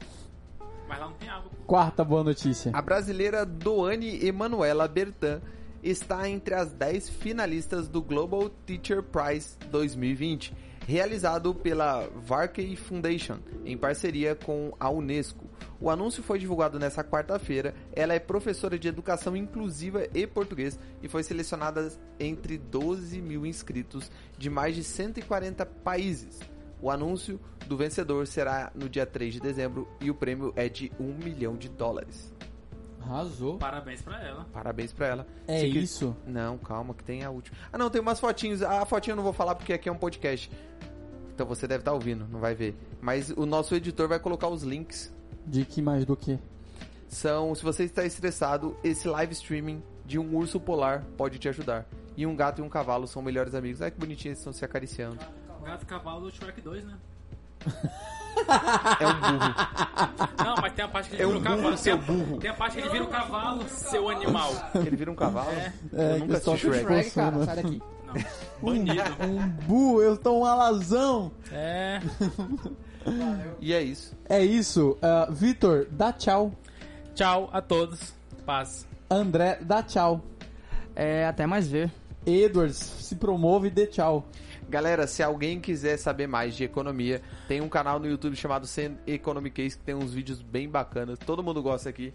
Mas 0.89 0.99
lá 0.99 1.07
não 1.07 1.15
tem 1.15 1.29
água. 1.29 1.51
Quarta 1.67 2.03
boa 2.03 2.25
notícia. 2.25 2.73
A 2.75 2.81
brasileira 2.81 3.45
Doane 3.45 4.27
Emanuela 4.27 4.89
Bertan 4.89 5.41
está 5.83 6.29
entre 6.29 6.55
as 6.55 6.73
10 6.73 7.09
finalistas 7.09 7.89
do 7.89 8.03
Global 8.03 8.49
Teacher 8.67 9.03
Prize 9.03 9.57
2020, 9.71 10.55
realizado 10.87 11.55
pela 11.55 12.09
Varkey 12.15 12.77
Foundation, 12.77 13.39
em 13.65 13.77
parceria 13.77 14.35
com 14.35 14.75
a 14.79 14.91
Unesco. 14.91 15.49
O 15.81 15.89
anúncio 15.89 16.23
foi 16.23 16.39
divulgado 16.39 16.79
nesta 16.79 17.03
quarta-feira. 17.03 17.75
Ela 17.93 18.13
é 18.13 18.19
professora 18.19 18.79
de 18.79 18.87
educação 18.87 19.35
inclusiva 19.35 20.07
e 20.15 20.27
português 20.27 20.79
e 21.03 21.09
foi 21.09 21.23
selecionada 21.23 21.91
entre 22.19 22.59
12 22.59 23.21
mil 23.23 23.47
inscritos 23.47 24.11
de 24.37 24.51
mais 24.51 24.75
de 24.75 24.85
140 24.85 25.65
países. 25.65 26.39
O 26.83 26.91
anúncio 26.91 27.41
do 27.67 27.77
vencedor 27.77 28.27
será 28.27 28.71
no 28.75 28.89
dia 28.89 29.07
3 29.07 29.35
de 29.35 29.41
dezembro 29.41 29.89
e 30.01 30.11
o 30.11 30.15
prêmio 30.15 30.53
é 30.57 30.69
de 30.69 30.93
1 30.99 31.25
milhão 31.25 31.57
de 31.57 31.69
dólares. 31.69 32.33
Arrasou. 33.03 33.57
Parabéns 33.59 34.03
pra 34.03 34.23
ela. 34.23 34.47
Parabéns 34.53 34.93
pra 34.93 35.07
ela. 35.07 35.27
É 35.49 35.61
Se 35.61 35.71
que- 35.71 35.79
isso? 35.79 36.17
Não, 36.27 36.59
calma, 36.59 36.95
que 36.95 37.03
tem 37.05 37.25
a 37.25 37.31
última. 37.31 37.57
Ah, 37.73 37.79
não, 37.79 37.89
tem 37.91 38.01
umas 38.01 38.21
fotinhos. 38.21 38.63
A 38.63 38.85
fotinha 38.85 39.13
eu 39.13 39.17
não 39.17 39.23
vou 39.25 39.33
falar 39.33 39.55
porque 39.55 39.73
aqui 39.73 39.89
é 39.89 39.93
um 39.93 39.97
podcast. 39.97 40.51
Então 41.35 41.47
você 41.47 41.67
deve 41.67 41.81
estar 41.83 41.93
ouvindo, 41.93 42.27
não 42.31 42.39
vai 42.41 42.55
ver. 42.55 42.77
Mas 43.01 43.31
o 43.31 43.47
nosso 43.47 43.75
editor 43.75 44.07
vai 44.09 44.19
colocar 44.19 44.49
os 44.49 44.63
links. 44.63 45.13
De 45.47 45.65
que 45.65 45.81
mais 45.81 46.05
do 46.05 46.15
que? 46.17 46.39
São, 47.09 47.55
se 47.55 47.63
você 47.63 47.85
está 47.85 48.05
estressado, 48.05 48.77
esse 48.85 49.09
live 49.09 49.33
streaming 49.33 49.83
de 50.05 50.19
um 50.19 50.37
urso 50.37 50.61
polar 50.61 51.05
pode 51.17 51.39
te 51.39 51.49
ajudar. 51.49 51.87
E 52.17 52.27
um 52.27 52.37
gato 52.37 52.61
e 52.61 52.63
um 52.63 52.69
cavalo 52.69 53.07
são 53.07 53.23
melhores 53.23 53.55
amigos. 53.55 53.81
Ai 53.81 53.91
que 53.91 53.99
bonitinho, 53.99 54.31
eles 54.31 54.39
estão 54.39 54.53
se 54.53 54.65
acariciando. 54.65 55.17
Gato 55.65 55.83
e 55.83 55.87
cavalo 55.87 56.21
do 56.29 56.31
Shrek 56.35 56.61
2, 56.61 56.85
né? 56.85 56.97
É 59.01 59.07
um 59.07 59.21
burro. 59.21 59.55
Não, 60.45 60.55
mas 60.63 60.73
tem 60.73 60.85
a 60.85 60.89
parte 60.89 61.11
que 61.11 61.17
ele 61.17 61.23
É 61.23 61.27
vira 61.27 61.37
um 61.37 61.41
o 61.41 61.43
cavalo. 61.45 61.63
burro, 61.63 61.77
seu 61.77 61.99
tem, 61.99 62.05
a, 62.05 62.07
burro. 62.19 62.39
tem 62.39 62.51
a 62.51 62.55
parte 62.55 62.73
que 62.75 62.81
ele 62.81 62.89
vira 62.91 63.05
o 63.05 63.09
cavalo, 63.09 63.69
seu 63.69 64.09
animal. 64.09 64.53
Ele 64.75 64.97
vira 64.97 65.11
um 65.11 65.15
cavalo? 65.15 65.51
É, 65.51 65.73
eu 66.15 66.19
nunca 66.21 66.35
que 66.39 66.45
só 66.45 66.53
assisti 66.55 66.67
Shrek. 66.69 66.85
Shrek, 66.85 67.11
cara, 67.11 67.45
sai 67.45 67.57
daqui. 67.57 67.83
Não. 68.07 68.15
Banido. 68.73 69.03
Um 69.25 69.49
bu, 69.67 70.03
eu 70.03 70.17
tô 70.17 70.39
um 70.41 70.45
alazão. 70.45 71.31
É. 71.53 72.01
E 73.61 73.73
é 73.73 73.83
isso. 73.83 74.15
É 74.29 74.43
isso. 74.45 74.97
Ah, 75.03 75.29
Vitor, 75.31 75.87
dá 75.91 76.13
tchau. 76.13 76.53
Tchau 77.15 77.49
a 77.53 77.61
todos. 77.61 78.13
Paz. 78.47 78.87
André, 79.11 79.59
dá 79.63 79.83
tchau. 79.83 80.21
É, 80.97 81.27
até 81.27 81.47
mais 81.47 81.69
ver. 81.69 81.91
Edwards, 82.27 82.77
se 82.77 83.15
promove 83.17 83.69
e 83.69 83.71
dê 83.71 83.87
tchau. 83.87 84.25
Galera, 84.71 85.07
se 85.07 85.23
alguém 85.23 85.61
quiser 85.61 85.97
saber 85.97 86.27
mais 86.29 86.57
de 86.57 86.63
economia, 86.65 87.21
tem 87.49 87.61
um 87.61 87.69
canal 87.69 87.99
no 87.99 88.07
YouTube 88.09 88.37
chamado 88.37 88.67
Sen 88.67 88.97
Economic 89.07 89.63
Case 89.63 89.77
que 89.77 89.85
tem 89.85 89.95
uns 89.97 90.15
vídeos 90.15 90.41
bem 90.41 90.69
bacanas. 90.69 91.19
Todo 91.19 91.43
mundo 91.43 91.61
gosta 91.61 91.89
aqui. 91.89 92.15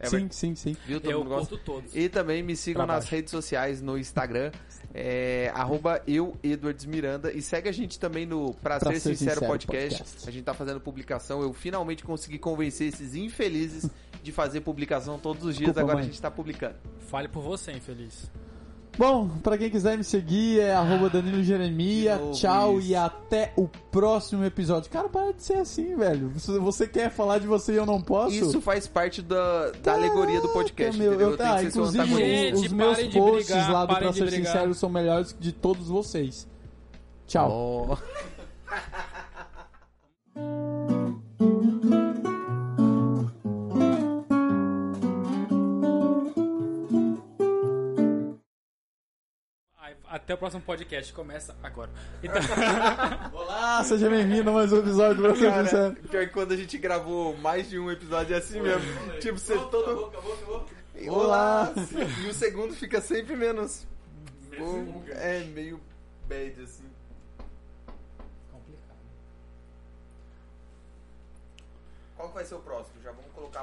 É 0.00 0.08
sim, 0.08 0.26
sim, 0.32 0.54
sim. 0.56 0.76
Viu? 0.84 1.00
Todo 1.00 1.10
Eu 1.12 1.18
mundo 1.20 1.28
gosta. 1.28 1.56
todos. 1.58 1.94
E 1.94 2.08
também 2.08 2.42
me 2.42 2.56
sigam 2.56 2.84
Pra 2.84 2.94
nas 2.96 3.04
baixo. 3.04 3.14
redes 3.14 3.30
sociais, 3.30 3.80
no 3.80 3.96
Instagram, 3.96 4.50
é, 4.92 5.52
arroba 5.54 6.02
eu, 6.08 6.36
Edwards 6.42 6.84
Miranda. 6.86 7.30
E 7.32 7.40
segue 7.40 7.68
a 7.68 7.72
gente 7.72 8.00
também 8.00 8.26
no 8.26 8.52
Pra, 8.54 8.80
Pra 8.80 8.90
Ser, 8.92 8.98
Ser 8.98 9.10
Sincero, 9.10 9.34
Sincero 9.34 9.46
podcast. 9.52 9.98
Podcast. 10.02 10.28
A 10.28 10.32
gente 10.32 10.44
tá 10.44 10.54
fazendo 10.54 10.80
publicação. 10.80 11.40
Eu 11.40 11.52
finalmente 11.52 12.02
consegui 12.02 12.36
convencer 12.38 12.88
esses 12.88 13.14
infelizes 13.14 13.88
de 14.24 14.32
fazer 14.32 14.60
publicação 14.62 15.20
todos 15.20 15.44
os 15.44 15.54
dias. 15.54 15.68
Desculpa, 15.68 15.80
Agora 15.82 15.94
mãe. 15.98 16.04
a 16.04 16.06
gente 16.06 16.20
tá 16.20 16.30
publicando. 16.32 16.74
Fale 17.08 17.28
por 17.28 17.42
você, 17.44 17.70
infeliz. 17.70 18.28
Bom, 18.98 19.28
pra 19.42 19.56
quem 19.56 19.70
quiser 19.70 19.96
me 19.96 20.04
seguir 20.04 20.60
é 20.60 20.74
arroba 20.74 21.08
Danilo 21.08 21.42
Jeremia. 21.42 22.20
Tchau 22.32 22.78
isso. 22.78 22.90
e 22.90 22.94
até 22.94 23.52
o 23.56 23.66
próximo 23.90 24.44
episódio. 24.44 24.90
Cara, 24.90 25.08
para 25.08 25.32
de 25.32 25.42
ser 25.42 25.54
assim, 25.54 25.96
velho. 25.96 26.30
Você 26.60 26.86
quer 26.86 27.10
falar 27.10 27.38
de 27.38 27.46
você 27.46 27.72
e 27.72 27.76
eu 27.76 27.86
não 27.86 28.00
posso. 28.00 28.34
Isso 28.34 28.60
faz 28.60 28.86
parte 28.86 29.22
da, 29.22 29.70
da 29.82 29.94
alegoria 29.94 30.40
do 30.40 30.48
podcast, 30.50 30.98
meu, 30.98 31.18
eu, 31.18 31.36
tá, 31.36 31.56
que 31.56 31.64
ser 31.64 31.70
seu 31.70 31.86
inclusive. 31.86 32.16
Gente, 32.16 32.66
os 32.66 32.72
meus 32.72 32.98
posts 32.98 33.46
brigar, 33.46 33.72
lá 33.72 33.86
do 33.86 33.96
Pra 33.96 34.12
Ser 34.12 34.26
brigar. 34.26 34.52
Sincero 34.52 34.74
são 34.74 34.90
melhores 34.90 35.32
que 35.32 35.40
de 35.40 35.52
todos 35.52 35.88
vocês. 35.88 36.46
Tchau. 37.26 37.88
Ó. 37.90 37.96
Até 50.12 50.34
o 50.34 50.36
próximo 50.36 50.60
podcast. 50.60 51.10
Começa 51.14 51.56
agora. 51.62 51.90
Então, 52.22 52.36
Olá, 53.32 53.82
seja 53.82 54.10
bem-vindo 54.10 54.50
a 54.50 54.52
mais 54.52 54.70
um 54.70 54.80
episódio 54.80 55.22
do 55.22 55.28
Você 55.30 55.48
Cara, 55.48 55.64
Sincero. 55.64 55.94
pior 55.94 56.26
que 56.26 56.32
quando 56.34 56.52
a 56.52 56.56
gente 56.58 56.76
gravou 56.76 57.34
mais 57.38 57.70
de 57.70 57.78
um 57.78 57.90
episódio 57.90 58.34
é 58.34 58.38
assim 58.38 58.60
mesmo. 58.60 58.84
Tipo, 59.20 59.38
você 59.38 59.54
todo. 59.70 60.12
Olá. 61.08 61.72
E 62.22 62.28
o 62.28 62.34
segundo 62.34 62.74
fica 62.74 63.00
sempre 63.00 63.34
menos. 63.34 63.86
É 65.12 65.44
meio 65.44 65.80
bad 66.28 66.60
assim. 66.62 66.84
complicado. 68.52 68.98
Qual 72.16 72.28
que 72.28 72.34
vai 72.34 72.44
ser 72.44 72.56
o 72.56 72.60
próximo? 72.60 73.00
Já 73.02 73.12
vamos 73.12 73.32
colocar 73.32 73.42